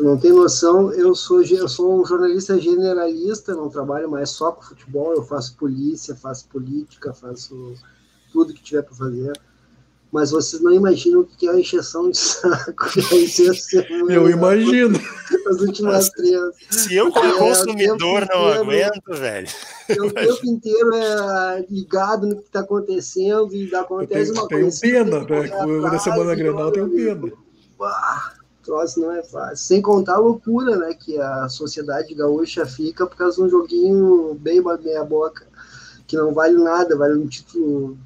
Não 0.00 0.16
tem 0.16 0.32
noção, 0.32 0.92
eu 0.92 1.14
sou, 1.14 1.42
eu 1.42 1.68
sou 1.68 2.00
um 2.00 2.06
jornalista 2.06 2.58
generalista, 2.58 3.54
não 3.54 3.68
trabalho 3.68 4.10
mais 4.10 4.30
só 4.30 4.50
com 4.50 4.62
futebol, 4.62 5.14
eu 5.14 5.22
faço 5.22 5.56
polícia, 5.56 6.16
faço 6.16 6.48
política, 6.48 7.12
faço 7.12 7.74
tudo 8.32 8.54
que 8.54 8.62
tiver 8.62 8.82
para 8.82 8.94
fazer. 8.94 9.32
Mas 10.10 10.32
vocês 10.32 10.60
não 10.60 10.72
imaginam 10.72 11.20
o 11.20 11.24
que 11.24 11.46
é 11.46 11.52
a 11.52 11.60
encheção 11.60 12.10
de 12.10 12.18
saco 12.18 12.86
Eu 14.08 14.28
imagino. 14.28 14.98
As 15.46 15.60
últimas 15.60 16.08
três. 16.08 16.40
Se 16.70 16.96
eu, 16.96 17.12
como 17.12 17.32
é, 17.32 17.38
consumidor, 17.38 18.26
não 18.28 18.48
aguento, 18.48 19.12
velho. 19.12 19.48
O 20.00 20.10
tempo 20.12 20.46
inteiro 20.46 20.94
é 20.94 21.66
ligado 21.70 22.26
no 22.26 22.36
que 22.36 22.46
está 22.46 22.60
acontecendo 22.60 23.54
e 23.54 23.72
acontece 23.72 24.32
tenho, 24.32 24.42
uma 24.42 24.48
coisa. 24.48 24.80
Tenho 24.80 25.04
pena, 25.04 25.20
né? 25.20 25.80
Na 25.80 25.98
semana 25.98 26.34
Grenal 26.34 26.72
tenho 26.72 26.90
pena 26.90 27.32
bah, 27.80 28.34
troço 28.70 29.00
não 29.00 29.12
é 29.12 29.22
fácil. 29.22 29.56
Sem 29.56 29.82
contar 29.82 30.14
a 30.14 30.18
loucura, 30.18 30.76
né, 30.76 30.94
que 30.94 31.18
a 31.18 31.48
sociedade 31.48 32.14
gaúcha 32.14 32.64
fica 32.64 33.04
por 33.04 33.16
causa 33.16 33.36
de 33.36 33.42
um 33.42 33.50
joguinho 33.50 34.34
bem 34.34 34.62
meia 34.82 35.04
boca, 35.04 35.46
que 36.06 36.16
não 36.16 36.32
vale 36.32 36.54
nada, 36.54 36.96
vale 36.96 37.14
um 37.14 37.26
título. 37.26 37.98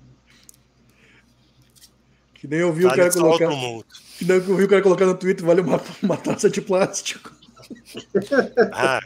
Que 2.34 2.48
nem 2.48 2.60
eu 2.60 2.72
vi 2.72 2.84
vale 2.84 2.94
o 2.94 2.96
cara 2.96 3.12
colocar. 3.12 3.48
Que 4.18 4.24
nem 4.24 4.36
eu 4.36 4.56
vi 4.56 4.64
o 4.64 4.68
cara 4.68 4.82
colocar 4.82 5.06
no 5.06 5.14
Twitter, 5.14 5.44
vale 5.44 5.60
uma, 5.60 5.80
uma 6.02 6.16
taça 6.16 6.48
de 6.48 6.62
plástico. 6.62 7.30
Ah, 8.72 9.00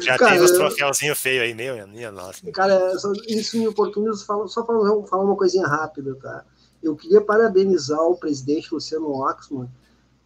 já 0.00 0.18
cara, 0.18 0.32
tem 0.32 0.42
os 0.42 0.50
troféuzinhos 0.50 1.18
feios 1.18 1.42
aí, 1.42 1.54
meu, 1.54 1.86
minha 1.88 2.10
nossa. 2.10 2.40
Cara, 2.50 2.92
isso 3.28 3.58
me 3.58 3.68
oportuniza 3.68 4.16
só 4.16 4.66
falar, 4.66 5.06
falar 5.06 5.24
uma 5.24 5.36
coisinha 5.36 5.66
rápida, 5.66 6.14
tá? 6.16 6.44
Eu 6.82 6.96
queria 6.96 7.20
parabenizar 7.20 8.00
o 8.00 8.16
presidente 8.16 8.72
Luciano 8.72 9.10
Oxman 9.10 9.68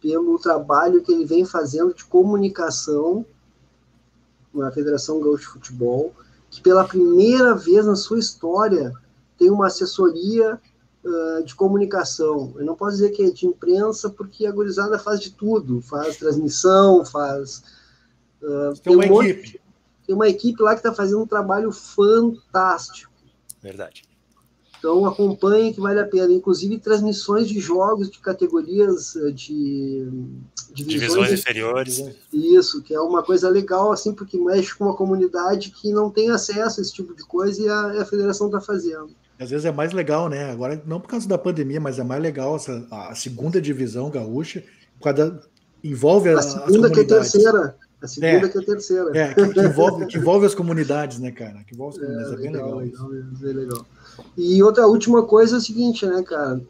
pelo 0.01 0.37
trabalho 0.39 1.01
que 1.01 1.11
ele 1.11 1.25
vem 1.25 1.45
fazendo 1.45 1.93
de 1.93 2.05
comunicação 2.05 3.25
na 4.53 4.71
Federação 4.71 5.19
Gaúcha 5.19 5.43
de 5.43 5.49
Futebol. 5.49 6.13
que 6.49 6.61
pela 6.61 6.87
primeira 6.87 7.53
vez 7.53 7.85
na 7.85 7.95
sua 7.95 8.19
história 8.19 8.93
tem 9.37 9.49
uma 9.49 9.67
assessoria 9.67 10.59
uh, 11.03 11.43
de 11.43 11.53
comunicação. 11.53 12.53
Eu 12.57 12.65
não 12.65 12.75
posso 12.75 12.93
dizer 12.93 13.11
que 13.11 13.23
é 13.23 13.29
de 13.29 13.45
imprensa, 13.45 14.09
porque 14.09 14.45
a 14.45 14.51
gurizada 14.51 14.97
faz 14.97 15.19
de 15.19 15.31
tudo, 15.31 15.81
faz 15.81 16.17
transmissão, 16.17 17.05
faz... 17.05 17.63
Uh, 18.41 18.73
tem, 18.81 18.81
tem 18.81 18.95
uma 18.95 19.05
um 19.05 19.23
equipe. 19.23 19.41
Monte, 19.41 19.61
tem 20.05 20.15
uma 20.15 20.29
equipe 20.29 20.61
lá 20.61 20.71
que 20.71 20.79
está 20.79 20.93
fazendo 20.93 21.21
um 21.21 21.27
trabalho 21.27 21.71
fantástico. 21.71 23.11
Verdade. 23.61 24.06
Então 24.79 25.05
acompanhe 25.05 25.73
que 25.73 25.81
vale 25.81 25.99
a 25.99 26.05
pena. 26.05 26.31
Inclusive 26.31 26.79
transmissões 26.79 27.47
de 27.47 27.59
jogos 27.59 28.09
de 28.09 28.19
categorias 28.19 29.15
eh, 29.15 29.31
de 29.31 30.07
divisões, 30.73 31.31
inferiores. 31.31 31.99
Né? 31.99 32.13
Isso, 32.31 32.81
que 32.81 32.93
é 32.93 32.99
uma 32.99 33.23
coisa 33.23 33.49
legal, 33.49 33.91
assim, 33.91 34.13
porque 34.13 34.37
mexe 34.37 34.75
com 34.75 34.85
uma 34.85 34.95
comunidade 34.95 35.71
que 35.71 35.91
não 35.91 36.09
tem 36.09 36.29
acesso 36.29 36.79
a 36.79 36.83
esse 36.83 36.93
tipo 36.93 37.15
de 37.15 37.23
coisa 37.23 37.61
e 37.61 37.67
a, 37.67 38.01
a 38.01 38.05
federação 38.05 38.47
está 38.47 38.61
fazendo. 38.61 39.09
Às 39.39 39.49
vezes 39.51 39.65
é 39.65 39.71
mais 39.71 39.93
legal, 39.93 40.29
né? 40.29 40.51
Agora, 40.51 40.81
não 40.85 40.99
por 40.99 41.09
causa 41.09 41.27
da 41.27 41.37
pandemia, 41.37 41.79
mas 41.79 41.99
é 41.99 42.03
mais 42.03 42.21
legal 42.21 42.55
essa, 42.55 42.85
a 42.89 43.13
segunda 43.13 43.61
divisão 43.61 44.09
gaúcha, 44.09 44.63
por 44.97 45.03
causa 45.03 45.31
da, 45.31 45.39
envolve 45.83 46.29
a, 46.29 46.39
a 46.39 46.41
segunda 46.41 46.89
que 46.89 46.99
é 46.99 47.03
terceira. 47.03 47.75
A 48.01 48.07
segunda 48.07 48.47
é, 48.47 48.49
que 48.49 48.57
é 48.57 48.61
a 48.61 48.65
terceira. 48.65 49.17
É, 49.17 49.33
que, 49.33 49.47
que, 49.49 49.59
envolve, 49.59 50.05
que 50.05 50.17
envolve 50.17 50.45
as 50.45 50.55
comunidades, 50.55 51.19
né, 51.19 51.31
cara? 51.31 51.63
Que 51.65 51.73
envolve 51.73 51.99
as 51.99 52.05
comunidades. 52.05 52.31
É, 52.31 52.33
é 52.33 52.37
bem 52.37 52.51
legal, 52.51 52.77
legal, 52.77 53.07
legal, 53.07 53.53
legal. 53.53 53.85
E 54.37 54.61
outra 54.63 54.87
última 54.87 55.23
coisa 55.23 55.55
é 55.55 55.59
o 55.59 55.61
seguinte, 55.61 56.05
né, 56.05 56.21
cara? 56.23 56.61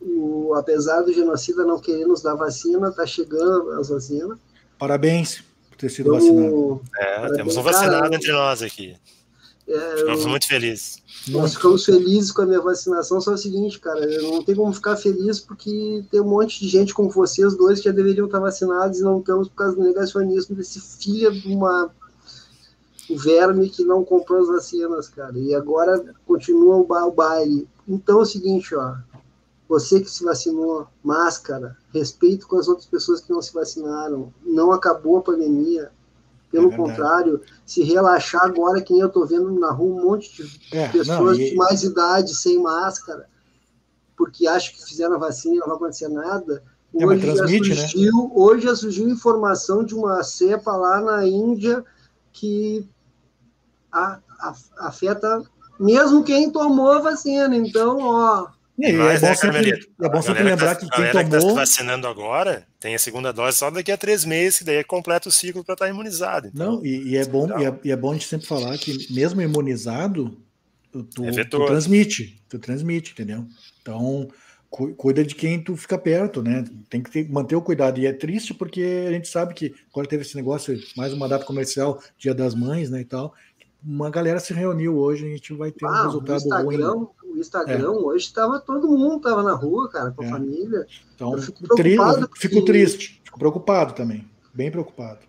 O, 0.00 0.54
apesar 0.54 1.02
do 1.02 1.12
genocida 1.12 1.64
não 1.64 1.78
querer 1.78 2.06
nos 2.06 2.22
dar 2.22 2.34
vacina, 2.34 2.90
tá 2.90 3.06
chegando 3.06 3.70
as 3.72 3.88
vacinas. 3.88 4.38
Parabéns 4.78 5.44
por 5.68 5.76
ter 5.76 5.90
sido 5.90 6.12
vacinado. 6.12 6.80
É, 6.98 7.04
Parabéns, 7.04 7.36
temos 7.36 7.56
um 7.56 7.62
vacinado 7.62 8.02
cara, 8.02 8.14
entre 8.16 8.32
nós 8.32 8.62
aqui. 8.62 8.96
É, 9.68 9.96
ficamos 9.96 10.24
eu, 10.24 10.28
muito 10.28 10.46
felizes. 10.46 10.96
Nós 11.28 11.54
ficamos 11.54 11.84
felizes 11.84 12.32
com 12.32 12.42
a 12.42 12.46
minha 12.46 12.60
vacinação, 12.60 13.20
só 13.20 13.30
é 13.30 13.34
o 13.34 13.38
seguinte, 13.38 13.78
cara, 13.78 14.04
não 14.22 14.42
tem 14.42 14.56
como 14.56 14.72
ficar 14.72 14.96
feliz 14.96 15.38
porque 15.38 16.04
tem 16.10 16.20
um 16.20 16.28
monte 16.28 16.58
de 16.58 16.68
gente 16.68 16.92
como 16.92 17.08
vocês 17.08 17.56
dois 17.56 17.78
que 17.78 17.84
já 17.84 17.92
deveriam 17.92 18.26
estar 18.26 18.40
vacinados 18.40 18.98
e 18.98 19.02
não 19.02 19.20
estamos 19.20 19.48
por 19.48 19.54
causa 19.54 19.76
do 19.76 19.82
negacionismo 19.82 20.56
desse 20.56 20.80
filho 20.80 21.30
de 21.30 21.48
uma 21.48 21.90
verme 23.10 23.68
que 23.68 23.84
não 23.84 24.04
comprou 24.04 24.40
as 24.40 24.48
vacinas, 24.48 25.08
cara. 25.08 25.38
E 25.38 25.54
agora 25.54 26.14
continua 26.26 26.76
o, 26.76 26.86
ba 26.86 27.04
o 27.04 27.12
baile. 27.12 27.68
Então 27.86 28.20
é 28.20 28.22
o 28.22 28.26
seguinte, 28.26 28.74
ó. 28.74 28.94
Você 29.68 30.00
que 30.00 30.10
se 30.10 30.22
vacinou, 30.22 30.86
máscara, 31.02 31.76
respeito 31.92 32.46
com 32.46 32.58
as 32.58 32.68
outras 32.68 32.86
pessoas 32.86 33.20
que 33.20 33.32
não 33.32 33.40
se 33.40 33.52
vacinaram. 33.54 34.32
Não 34.44 34.70
acabou 34.72 35.18
a 35.18 35.22
pandemia. 35.22 35.90
Pelo 36.50 36.70
é 36.70 36.76
contrário, 36.76 37.40
se 37.64 37.82
relaxar 37.82 38.44
agora, 38.44 38.82
que 38.82 38.92
nem 38.92 39.00
eu 39.00 39.08
tô 39.08 39.24
vendo 39.24 39.50
na 39.58 39.70
rua 39.70 39.96
um 39.96 40.04
monte 40.04 40.36
de 40.36 40.76
é, 40.76 40.86
pessoas 40.88 41.38
não, 41.38 41.44
e... 41.46 41.50
de 41.50 41.56
mais 41.56 41.82
idade 41.82 42.34
sem 42.34 42.60
máscara, 42.60 43.26
porque 44.14 44.46
acham 44.46 44.74
que 44.74 44.84
fizeram 44.84 45.14
a 45.14 45.18
vacina 45.18 45.54
e 45.54 45.58
não 45.58 45.68
vai 45.68 45.76
acontecer 45.76 46.08
nada. 46.08 46.62
É, 46.94 47.06
hoje, 47.06 47.24
já 47.24 47.44
né? 47.46 47.48
surgiu, 47.48 48.12
né? 48.12 48.30
hoje 48.34 48.66
já 48.66 48.76
surgiu 48.76 49.08
informação 49.08 49.82
de 49.82 49.94
uma 49.94 50.22
cepa 50.22 50.76
lá 50.76 51.00
na 51.00 51.26
Índia 51.26 51.82
que 52.32 52.86
a, 53.92 54.18
a, 54.40 54.54
afeta 54.88 55.42
mesmo 55.78 56.24
quem 56.24 56.50
tomou 56.50 56.92
a 56.92 57.00
vacina. 57.00 57.54
Então, 57.56 57.98
ó. 58.00 58.48
E 58.78 58.86
é, 58.86 58.92
Mas, 58.92 59.22
é, 59.22 59.26
bom 59.26 59.28
né, 59.28 59.34
sempre, 59.34 59.88
é 60.00 60.08
bom 60.08 60.22
sempre 60.22 60.42
lembrar 60.42 60.76
que, 60.76 60.86
tá, 60.86 60.96
que 60.96 61.02
quem 61.02 61.12
tomou. 61.12 61.40
Que 61.40 61.46
tá 61.46 61.60
vacinando 61.60 62.06
agora 62.06 62.66
tem 62.80 62.94
a 62.94 62.98
segunda 62.98 63.32
dose 63.32 63.58
só 63.58 63.70
daqui 63.70 63.92
a 63.92 63.96
três 63.96 64.24
meses, 64.24 64.58
que 64.58 64.64
daí 64.64 64.76
é 64.76 64.84
completa 64.84 65.28
o 65.28 65.32
ciclo 65.32 65.62
para 65.62 65.74
estar 65.74 65.84
tá 65.84 65.90
imunizado. 65.90 66.48
Então, 66.52 66.76
Não, 66.76 66.86
e, 66.86 67.10
e 67.10 67.16
é 67.16 67.24
bom, 67.24 67.46
e 67.60 67.64
é, 67.64 67.78
e 67.84 67.90
é, 67.92 67.96
bom 67.96 68.10
a 68.10 68.14
gente 68.14 68.26
sempre 68.26 68.46
falar 68.46 68.76
que, 68.78 69.12
mesmo 69.12 69.40
imunizado, 69.40 70.36
tu, 70.90 71.24
é 71.24 71.44
tu 71.44 71.64
transmite, 71.66 72.42
tu 72.48 72.58
transmite, 72.58 73.12
entendeu? 73.12 73.46
Então, 73.80 74.28
cuida 74.96 75.22
de 75.22 75.34
quem 75.34 75.62
tu 75.62 75.76
fica 75.76 75.98
perto, 75.98 76.42
né? 76.42 76.64
Tem 76.88 77.02
que 77.02 77.10
ter, 77.10 77.30
manter 77.30 77.54
o 77.54 77.62
cuidado. 77.62 78.00
E 78.00 78.06
é 78.06 78.12
triste 78.12 78.54
porque 78.54 79.04
a 79.06 79.12
gente 79.12 79.28
sabe 79.28 79.52
que 79.54 79.74
agora 79.92 80.08
teve 80.08 80.22
esse 80.22 80.34
negócio, 80.34 80.76
mais 80.96 81.12
uma 81.12 81.28
data 81.28 81.44
comercial, 81.44 82.02
Dia 82.18 82.34
das 82.34 82.54
Mães, 82.54 82.90
né, 82.90 83.02
e 83.02 83.04
tal 83.04 83.34
uma 83.84 84.10
galera 84.10 84.38
se 84.38 84.52
reuniu 84.52 84.96
hoje, 84.96 85.26
a 85.26 85.28
gente 85.28 85.52
vai 85.54 85.72
ter 85.72 85.84
ah, 85.86 86.02
um 86.02 86.04
resultado 86.04 86.36
o 86.36 86.46
Instagram, 86.46 86.92
ruim. 86.92 87.08
O 87.24 87.38
Instagram 87.38 87.84
é. 87.84 87.88
hoje 87.88 88.26
estava 88.26 88.60
todo 88.60 88.88
mundo 88.88 89.20
tava 89.20 89.42
na 89.42 89.54
rua, 89.54 89.88
cara, 89.88 90.10
com 90.10 90.22
a 90.22 90.26
é. 90.26 90.30
família. 90.30 90.86
Então, 91.14 91.32
eu 91.32 91.42
fico, 91.42 91.62
preocupado 91.62 92.30
fico 92.36 92.64
triste, 92.64 93.20
fico 93.24 93.38
preocupado 93.38 93.94
também, 93.94 94.28
bem 94.54 94.70
preocupado. 94.70 95.20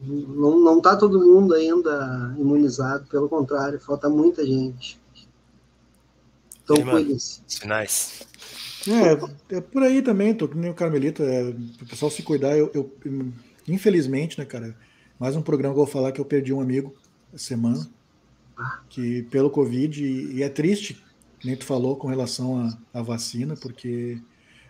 Não, 0.00 0.60
não 0.60 0.80
tá 0.80 0.96
todo 0.96 1.20
mundo 1.20 1.54
ainda 1.54 2.34
imunizado, 2.38 3.06
pelo 3.06 3.28
contrário, 3.28 3.80
falta 3.80 4.08
muita 4.08 4.44
gente. 4.44 5.00
Então, 6.62 6.76
cuide-se. 6.82 7.42
Sinais. 7.46 8.26
É, 9.50 9.56
é 9.56 9.60
por 9.60 9.82
aí 9.82 10.00
também, 10.00 10.34
tô 10.34 10.46
que 10.46 10.56
nem 10.56 10.70
o 10.70 10.74
Carmelito, 10.74 11.22
é, 11.22 11.42
o 11.42 11.86
pessoal 11.88 12.10
se 12.10 12.22
cuidar, 12.22 12.56
eu, 12.56 12.70
eu, 12.72 12.92
infelizmente, 13.66 14.38
né, 14.38 14.44
cara, 14.44 14.76
mais 15.18 15.34
um 15.34 15.42
programa 15.42 15.74
que 15.74 15.80
eu 15.80 15.84
vou 15.84 15.92
falar 15.92 16.12
que 16.12 16.20
eu 16.20 16.24
perdi 16.24 16.52
um 16.52 16.60
amigo, 16.60 16.94
semana, 17.36 17.88
que 18.88 19.22
pelo 19.24 19.50
Covid, 19.50 20.04
e, 20.04 20.42
é 20.42 20.48
triste, 20.48 21.02
nem 21.44 21.56
tu 21.56 21.64
falou 21.64 21.96
com 21.96 22.08
relação 22.08 22.76
à 22.92 23.02
vacina, 23.02 23.54
porque 23.56 24.18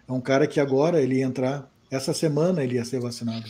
é 0.08 0.12
um 0.12 0.20
cara 0.20 0.46
que 0.46 0.60
agora 0.60 1.00
ele 1.00 1.16
ia 1.16 1.24
entrar, 1.24 1.70
essa 1.90 2.12
semana 2.12 2.64
ele 2.64 2.74
ia 2.74 2.84
ser 2.84 3.00
vacinado. 3.00 3.46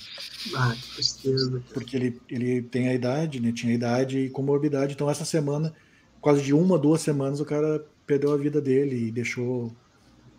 Ah, 0.54 0.74
que 0.74 0.94
tristeza. 0.94 1.62
Porque 1.72 1.96
ele, 1.96 2.20
ele 2.28 2.62
tem 2.62 2.88
a 2.88 2.94
idade, 2.94 3.40
né? 3.40 3.50
Tinha 3.50 3.72
a 3.72 3.74
idade 3.74 4.18
e 4.18 4.30
comorbidade, 4.30 4.92
então 4.92 5.10
essa 5.10 5.24
semana, 5.24 5.74
quase 6.20 6.42
de 6.42 6.52
uma, 6.52 6.78
duas 6.78 7.00
semanas, 7.00 7.40
o 7.40 7.44
cara 7.44 7.84
perdeu 8.06 8.32
a 8.32 8.36
vida 8.36 8.60
dele 8.60 9.08
e 9.08 9.10
deixou 9.10 9.74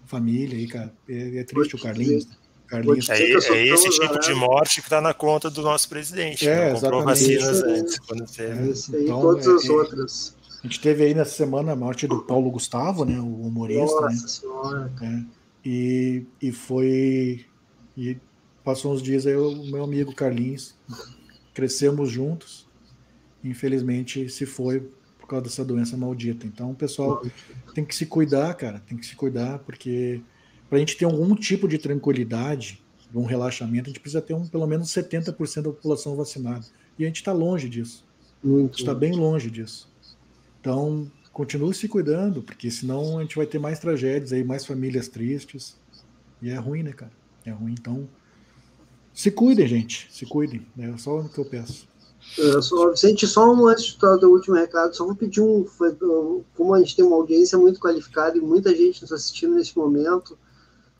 família 0.05 0.57
aí, 0.57 0.67
cara. 0.67 0.93
É, 1.09 1.39
é 1.39 1.43
triste 1.43 1.75
o 1.75 1.81
Carlinhos. 1.81 2.27
Né? 2.27 2.35
Carlinhos. 2.67 3.09
É, 3.09 3.21
é 3.21 3.67
esse 3.67 3.89
tipo 3.89 4.19
de 4.19 4.33
morte 4.33 4.81
que 4.81 4.87
está 4.87 5.01
na 5.01 5.13
conta 5.13 5.49
do 5.49 5.61
nosso 5.61 5.87
presidente. 5.89 6.47
É, 6.47 6.73
comprou 6.73 7.03
vacinas 7.03 7.63
antes. 7.63 7.99
Quando 7.99 8.27
você... 8.27 8.43
É, 8.43 8.67
isso 8.67 8.95
aí, 8.95 9.03
então, 9.03 9.21
todas 9.21 9.47
as 9.47 9.65
é, 9.65 9.71
outras. 9.71 10.37
A 10.63 10.67
gente 10.67 10.79
teve 10.79 11.03
aí 11.03 11.13
nessa 11.13 11.35
semana 11.35 11.71
a 11.71 11.75
morte 11.75 12.07
do 12.07 12.21
Paulo 12.23 12.51
Gustavo, 12.51 13.05
né, 13.05 13.19
o 13.19 13.41
humorista. 13.41 14.01
Nossa 14.01 14.09
né? 14.09 14.27
senhora. 14.27 14.91
É, 15.01 15.19
e, 15.65 16.25
e 16.41 16.51
foi. 16.51 17.45
E 17.95 18.17
passou 18.63 18.93
uns 18.93 19.01
dias 19.01 19.25
aí 19.25 19.35
o 19.35 19.63
meu 19.65 19.83
amigo 19.83 20.13
Carlinhos. 20.13 20.75
Crescemos 21.53 22.11
juntos. 22.11 22.67
Infelizmente 23.43 24.29
se 24.29 24.45
foi 24.45 24.89
por 25.19 25.27
causa 25.27 25.43
dessa 25.43 25.65
doença 25.65 25.97
maldita. 25.97 26.47
Então, 26.47 26.71
o 26.71 26.75
pessoal 26.75 27.21
tem 27.73 27.83
que 27.83 27.93
se 27.93 28.05
cuidar, 28.05 28.53
cara. 28.55 28.81
Tem 28.87 28.97
que 28.97 29.05
se 29.05 29.15
cuidar, 29.15 29.59
porque 29.59 30.21
para 30.69 30.77
a 30.77 30.79
gente 30.79 30.97
ter 30.97 31.05
algum 31.05 31.35
tipo 31.35 31.67
de 31.67 31.77
tranquilidade, 31.77 32.83
um 33.13 33.25
relaxamento, 33.25 33.89
a 33.89 33.89
gente 33.89 33.99
precisa 33.99 34.21
ter 34.21 34.33
um, 34.33 34.45
pelo 34.45 34.67
menos 34.67 34.89
70% 34.89 35.61
da 35.61 35.71
população 35.71 36.15
vacinada. 36.15 36.65
E 36.99 37.03
a 37.03 37.07
gente 37.07 37.17
está 37.17 37.31
longe 37.31 37.69
disso. 37.69 38.03
Muito. 38.43 38.59
A 38.59 38.67
gente 38.67 38.79
está 38.79 38.93
bem 38.93 39.13
longe 39.13 39.49
disso. 39.49 39.89
Então, 40.59 41.09
continue 41.31 41.73
se 41.73 41.87
cuidando, 41.87 42.41
porque 42.41 42.69
senão 42.69 43.19
a 43.19 43.21
gente 43.21 43.35
vai 43.35 43.45
ter 43.45 43.59
mais 43.59 43.79
tragédias 43.79 44.33
aí, 44.33 44.43
mais 44.43 44.65
famílias 44.65 45.07
tristes. 45.07 45.77
E 46.41 46.49
é 46.49 46.55
ruim, 46.55 46.83
né, 46.83 46.91
cara? 46.91 47.11
É 47.45 47.51
ruim. 47.51 47.75
Então, 47.79 48.07
se 49.13 49.31
cuidem, 49.31 49.67
gente. 49.67 50.07
Se 50.11 50.25
cuidem. 50.25 50.65
É 50.77 50.97
só 50.97 51.19
o 51.19 51.29
que 51.29 51.39
eu 51.39 51.45
peço. 51.45 51.87
É, 52.37 52.61
só, 52.61 52.91
Vicente, 52.91 53.25
só 53.25 53.51
um 53.53 53.67
antes 53.67 53.95
do 53.95 54.29
último 54.29 54.55
recado, 54.55 54.95
só 54.95 55.05
vou 55.05 55.15
pedir 55.15 55.41
um. 55.41 55.65
Como 56.55 56.73
a 56.73 56.79
gente 56.79 56.95
tem 56.95 57.05
uma 57.05 57.15
audiência 57.15 57.57
muito 57.57 57.79
qualificada 57.79 58.37
e 58.37 58.41
muita 58.41 58.75
gente 58.75 59.01
nos 59.01 59.11
assistindo 59.11 59.55
nesse 59.55 59.77
momento, 59.77 60.37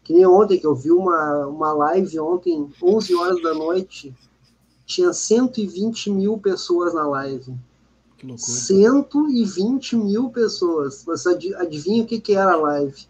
que 0.07 0.13
nem 0.13 0.25
ontem, 0.25 0.57
que 0.57 0.65
eu 0.65 0.73
vi 0.73 0.89
uma, 0.89 1.47
uma 1.47 1.73
live 1.73 2.17
ontem, 2.21 2.73
11 2.81 3.13
horas 3.13 3.43
da 3.43 3.53
noite, 3.53 4.15
tinha 4.85 5.11
120 5.11 6.09
mil 6.11 6.37
pessoas 6.37 6.93
na 6.93 7.05
live. 7.05 7.53
Que 8.17 8.25
loucura. 8.25 8.57
120 8.57 9.97
mil 9.97 10.29
pessoas. 10.29 11.03
Você 11.03 11.37
adivinha 11.57 12.03
o 12.03 12.07
que, 12.07 12.21
que 12.21 12.33
era 12.33 12.53
a 12.53 12.55
live? 12.55 13.05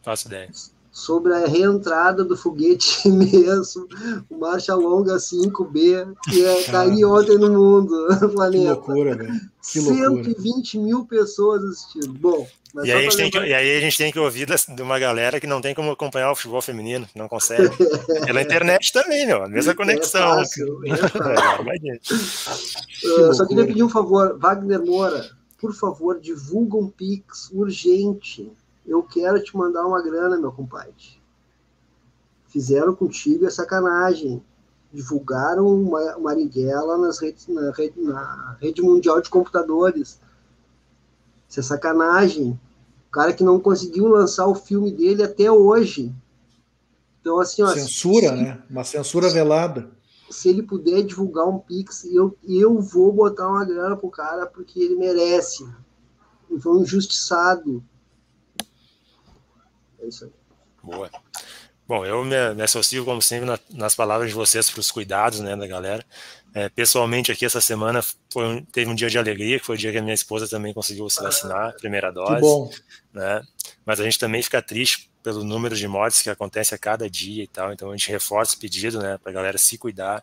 Faço 0.00 0.26
ideia 0.26 0.50
sobre 0.98 1.32
a 1.32 1.46
reentrada 1.46 2.24
do 2.24 2.36
foguete 2.36 3.08
mesmo, 3.08 3.86
o 4.28 4.36
Marcha 4.36 4.74
Longa 4.74 5.16
5B, 5.16 6.12
que 6.24 6.44
é 6.44 6.64
cair 6.64 7.04
ontem 7.04 7.38
no 7.38 7.50
mundo, 7.50 8.08
no 8.20 8.28
planeta. 8.30 8.74
Que 8.74 8.88
loucura, 8.88 9.16
velho. 9.16 9.40
Que 9.62 9.80
120 9.80 10.78
mil 10.78 11.04
pessoas 11.04 11.62
assistindo. 11.62 12.12
Bom, 12.14 12.46
e 12.84 12.92
aí, 12.92 12.98
a 12.98 13.02
gente 13.02 13.16
tem 13.16 13.30
que, 13.30 13.38
e 13.38 13.54
aí 13.54 13.76
a 13.76 13.80
gente 13.80 13.96
tem 13.96 14.12
que 14.12 14.18
ouvir 14.18 14.46
de 14.46 14.82
uma 14.82 14.98
galera 14.98 15.40
que 15.40 15.46
não 15.46 15.60
tem 15.60 15.74
como 15.74 15.90
acompanhar 15.90 16.32
o 16.32 16.36
futebol 16.36 16.60
feminino, 16.60 17.08
não 17.14 17.28
consegue. 17.28 17.70
Pela 18.26 18.42
internet 18.42 18.92
também, 18.92 19.26
meu, 19.26 19.42
a 19.42 19.48
mesma 19.48 19.72
é 19.72 19.74
conexão. 19.74 20.32
É 20.32 20.36
fácil, 20.36 20.80
é 20.84 20.96
fácil. 22.04 23.30
uh, 23.30 23.34
só 23.34 23.46
queria 23.46 23.66
pedir 23.66 23.82
um 23.82 23.88
favor, 23.88 24.38
Wagner 24.38 24.84
Moura, 24.84 25.30
por 25.58 25.72
favor, 25.74 26.20
divulga 26.20 26.76
um 26.76 26.88
Pix 26.88 27.50
urgente 27.52 28.52
eu 28.88 29.02
quero 29.02 29.42
te 29.42 29.54
mandar 29.56 29.86
uma 29.86 30.02
grana, 30.02 30.38
meu 30.38 30.50
compadre. 30.50 30.94
Fizeram 32.46 32.94
contigo 32.94 33.46
é 33.46 33.50
sacanagem. 33.50 34.42
divulgaram 34.90 35.66
o 35.66 36.20
Marighella 36.22 36.96
nas 36.96 37.18
redes, 37.18 37.46
na, 37.46 37.70
rede, 37.70 38.00
na 38.00 38.56
rede 38.60 38.80
mundial 38.80 39.20
de 39.20 39.28
computadores. 39.28 40.18
Isso 41.46 41.60
é 41.60 41.62
sacanagem. 41.62 42.58
O 43.08 43.10
cara 43.10 43.34
que 43.34 43.44
não 43.44 43.60
conseguiu 43.60 44.06
lançar 44.06 44.46
o 44.46 44.54
filme 44.54 44.90
dele 44.90 45.22
até 45.22 45.52
hoje. 45.52 46.14
Então, 47.20 47.38
assim, 47.38 47.62
ó, 47.62 47.68
Censura, 47.68 48.28
se, 48.28 48.34
né? 48.34 48.62
Uma 48.70 48.84
censura 48.84 49.28
velada. 49.28 49.90
Se 50.30 50.48
ele 50.48 50.62
puder 50.62 51.02
divulgar 51.02 51.46
um 51.46 51.58
Pix, 51.58 52.04
eu, 52.04 52.36
eu 52.46 52.80
vou 52.80 53.12
botar 53.12 53.48
uma 53.48 53.64
grana 53.64 53.96
pro 53.96 54.10
cara 54.10 54.46
porque 54.46 54.80
ele 54.80 54.94
merece. 54.94 55.68
Ele 56.50 56.60
foi 56.60 56.72
um 56.72 56.82
injustiçado. 56.82 57.82
É 60.00 60.06
isso 60.06 60.24
aí. 60.24 60.30
Boa. 60.82 61.10
Bom, 61.86 62.04
eu 62.04 62.22
me, 62.22 62.54
me 62.54 62.62
associo, 62.62 63.02
como 63.02 63.22
sempre, 63.22 63.46
na, 63.46 63.58
nas 63.70 63.94
palavras 63.94 64.28
de 64.28 64.34
vocês 64.34 64.70
para 64.70 64.80
os 64.80 64.90
cuidados 64.90 65.40
né, 65.40 65.56
da 65.56 65.66
galera. 65.66 66.04
É, 66.54 66.68
pessoalmente, 66.68 67.32
aqui 67.32 67.46
essa 67.46 67.62
semana 67.62 68.02
foi 68.30 68.44
um, 68.44 68.64
teve 68.64 68.90
um 68.90 68.94
dia 68.94 69.08
de 69.08 69.18
alegria, 69.18 69.58
que 69.58 69.64
foi 69.64 69.74
o 69.74 69.78
dia 69.78 69.90
que 69.90 69.96
a 69.96 70.02
minha 70.02 70.14
esposa 70.14 70.46
também 70.46 70.74
conseguiu 70.74 71.08
se 71.08 71.22
vacinar, 71.22 71.74
primeira 71.78 72.12
dose. 72.12 72.34
Que 72.34 72.40
bom. 72.40 72.70
Né? 73.12 73.42
Mas 73.86 74.00
a 74.00 74.04
gente 74.04 74.18
também 74.18 74.42
fica 74.42 74.60
triste 74.60 75.10
pelo 75.22 75.42
número 75.42 75.74
de 75.74 75.88
mortes 75.88 76.20
que 76.20 76.28
acontece 76.28 76.74
a 76.74 76.78
cada 76.78 77.08
dia 77.08 77.44
e 77.44 77.48
tal, 77.48 77.72
então 77.72 77.90
a 77.90 77.96
gente 77.96 78.10
reforça 78.10 78.54
o 78.54 78.58
pedido 78.58 78.98
né, 78.98 79.16
para 79.16 79.30
a 79.30 79.34
galera 79.34 79.56
se 79.56 79.78
cuidar 79.78 80.22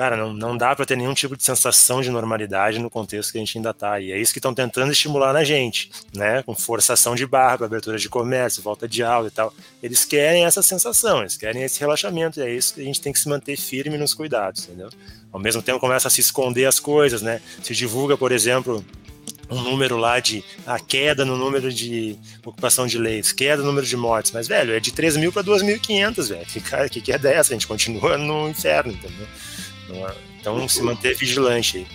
cara, 0.00 0.16
não, 0.16 0.32
não 0.32 0.56
dá 0.56 0.74
para 0.74 0.86
ter 0.86 0.96
nenhum 0.96 1.12
tipo 1.12 1.36
de 1.36 1.44
sensação 1.44 2.00
de 2.00 2.08
normalidade 2.08 2.78
no 2.78 2.88
contexto 2.88 3.32
que 3.32 3.36
a 3.36 3.40
gente 3.40 3.58
ainda 3.58 3.68
está. 3.68 4.00
E 4.00 4.10
é 4.10 4.18
isso 4.18 4.32
que 4.32 4.38
estão 4.38 4.54
tentando 4.54 4.90
estimular 4.90 5.30
na 5.34 5.44
gente, 5.44 5.90
né? 6.14 6.42
Com 6.42 6.54
forçação 6.54 7.14
de 7.14 7.26
barra, 7.26 7.58
com 7.58 7.64
abertura 7.64 7.98
de 7.98 8.08
comércio, 8.08 8.62
volta 8.62 8.88
de 8.88 9.02
aula 9.02 9.28
e 9.28 9.30
tal. 9.30 9.52
Eles 9.82 10.06
querem 10.06 10.46
essa 10.46 10.62
sensação, 10.62 11.20
eles 11.20 11.36
querem 11.36 11.62
esse 11.64 11.78
relaxamento, 11.78 12.40
e 12.40 12.42
é 12.42 12.50
isso 12.50 12.72
que 12.72 12.80
a 12.80 12.84
gente 12.84 12.98
tem 12.98 13.12
que 13.12 13.18
se 13.18 13.28
manter 13.28 13.58
firme 13.58 13.98
nos 13.98 14.14
cuidados, 14.14 14.64
entendeu? 14.64 14.88
Ao 15.30 15.38
mesmo 15.38 15.60
tempo 15.60 15.78
começa 15.78 16.08
a 16.08 16.10
se 16.10 16.22
esconder 16.22 16.64
as 16.64 16.80
coisas, 16.80 17.20
né? 17.20 17.42
Se 17.62 17.74
divulga, 17.74 18.16
por 18.16 18.32
exemplo, 18.32 18.82
um 19.50 19.60
número 19.60 19.98
lá 19.98 20.18
de 20.18 20.42
a 20.66 20.78
queda 20.78 21.26
no 21.26 21.36
número 21.36 21.70
de 21.70 22.16
ocupação 22.42 22.86
de 22.86 22.96
leitos, 22.96 23.32
queda 23.32 23.60
no 23.60 23.68
número 23.68 23.86
de 23.86 23.98
mortes, 23.98 24.32
mas 24.32 24.48
velho, 24.48 24.72
é 24.72 24.80
de 24.80 24.92
3 24.92 25.18
mil 25.18 25.30
para 25.30 25.44
2.500, 25.44 26.28
velho. 26.28 26.46
Que, 26.46 26.60
cara, 26.62 26.88
que, 26.88 27.02
que 27.02 27.12
é 27.12 27.18
dessa? 27.18 27.52
A 27.52 27.54
gente 27.54 27.66
continua 27.66 28.16
no 28.16 28.48
inferno, 28.48 28.94
entendeu? 28.94 29.26
É? 29.92 30.14
Então, 30.40 30.68
se 30.68 30.82
manter 30.82 31.14
vigilante 31.16 31.78
aí. 31.78 31.86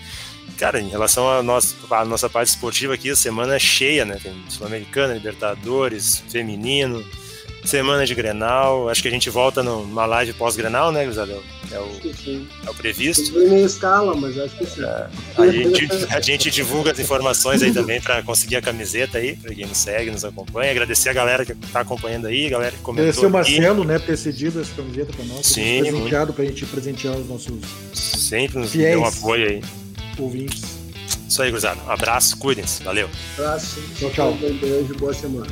Cara, 0.57 0.79
em 0.79 0.87
relação 0.87 1.27
à 1.29 1.43
nossa, 1.43 1.75
à 1.91 2.05
nossa 2.05 2.29
parte 2.29 2.49
esportiva 2.49 2.93
aqui, 2.93 3.09
a 3.09 3.15
semana 3.15 3.55
é 3.55 3.59
cheia, 3.59 4.05
né? 4.05 4.19
Tem 4.21 4.33
Sul-Americana, 4.47 5.13
Libertadores, 5.13 6.23
Feminino, 6.29 7.03
semana 7.69 8.05
de 8.05 8.15
Grenal. 8.15 8.89
Acho 8.89 9.01
que 9.01 9.07
a 9.07 9.11
gente 9.11 9.29
volta 9.29 9.61
numa 9.63 10.05
live 10.05 10.33
pós-Grenal, 10.33 10.91
né, 10.91 11.05
Guizadão? 11.05 11.41
É 11.71 11.79
o, 11.79 11.89
é 12.65 12.69
o 12.69 12.73
previsto. 12.73 13.31
Foi 13.31 13.49
meio 13.49 13.65
escala, 13.65 14.15
mas 14.15 14.37
acho 14.37 14.55
que 14.57 14.65
sim. 14.65 14.83
É, 14.83 15.07
a, 15.37 15.51
gente, 15.51 15.87
a 16.09 16.19
gente 16.21 16.51
divulga 16.51 16.91
as 16.91 16.99
informações 16.99 17.61
aí 17.61 17.73
também 17.73 17.99
para 17.99 18.21
conseguir 18.23 18.55
a 18.57 18.61
camiseta 18.61 19.17
aí, 19.17 19.35
para 19.35 19.53
quem 19.53 19.65
nos 19.65 19.77
segue, 19.77 20.11
nos 20.11 20.23
acompanha. 20.23 20.71
Agradecer 20.71 21.09
a 21.09 21.13
galera 21.13 21.45
que 21.45 21.53
está 21.53 21.81
acompanhando 21.81 22.27
aí, 22.27 22.47
a 22.47 22.49
galera 22.49 22.71
que 22.71 22.81
comentou. 22.81 23.09
Agradecer 23.09 23.25
o 23.25 23.29
Marcelo, 23.29 23.81
aqui. 23.81 23.87
né, 23.87 23.99
por 23.99 24.05
ter 24.05 24.17
cedido 24.17 24.61
essa 24.61 24.73
camiseta 24.75 25.13
para 25.13 25.25
nós. 25.25 25.45
Sim. 25.45 25.81
Presenteado 25.81 26.33
para 26.33 26.43
a 26.43 26.47
gente 26.47 26.65
presentear 26.65 27.15
os 27.17 27.27
nossos. 27.27 27.59
Sempre 27.93 28.59
nos 28.59 28.71
deu 28.71 29.01
um 29.01 29.05
apoio 29.05 29.49
aí. 29.49 29.61
Ouvintes. 30.17 30.63
Isso 31.27 31.41
aí, 31.41 31.49
gurizada. 31.49 31.81
Um 31.85 31.91
abraço, 31.91 32.37
cuidem-se. 32.37 32.83
Valeu. 32.83 33.07
Um 33.07 33.41
abraço. 33.41 33.81
Tchau, 33.97 34.09
tchau. 34.11 34.31
Um 34.31 34.57
beijo, 34.57 34.95
boa 34.95 35.13
semana. 35.13 35.47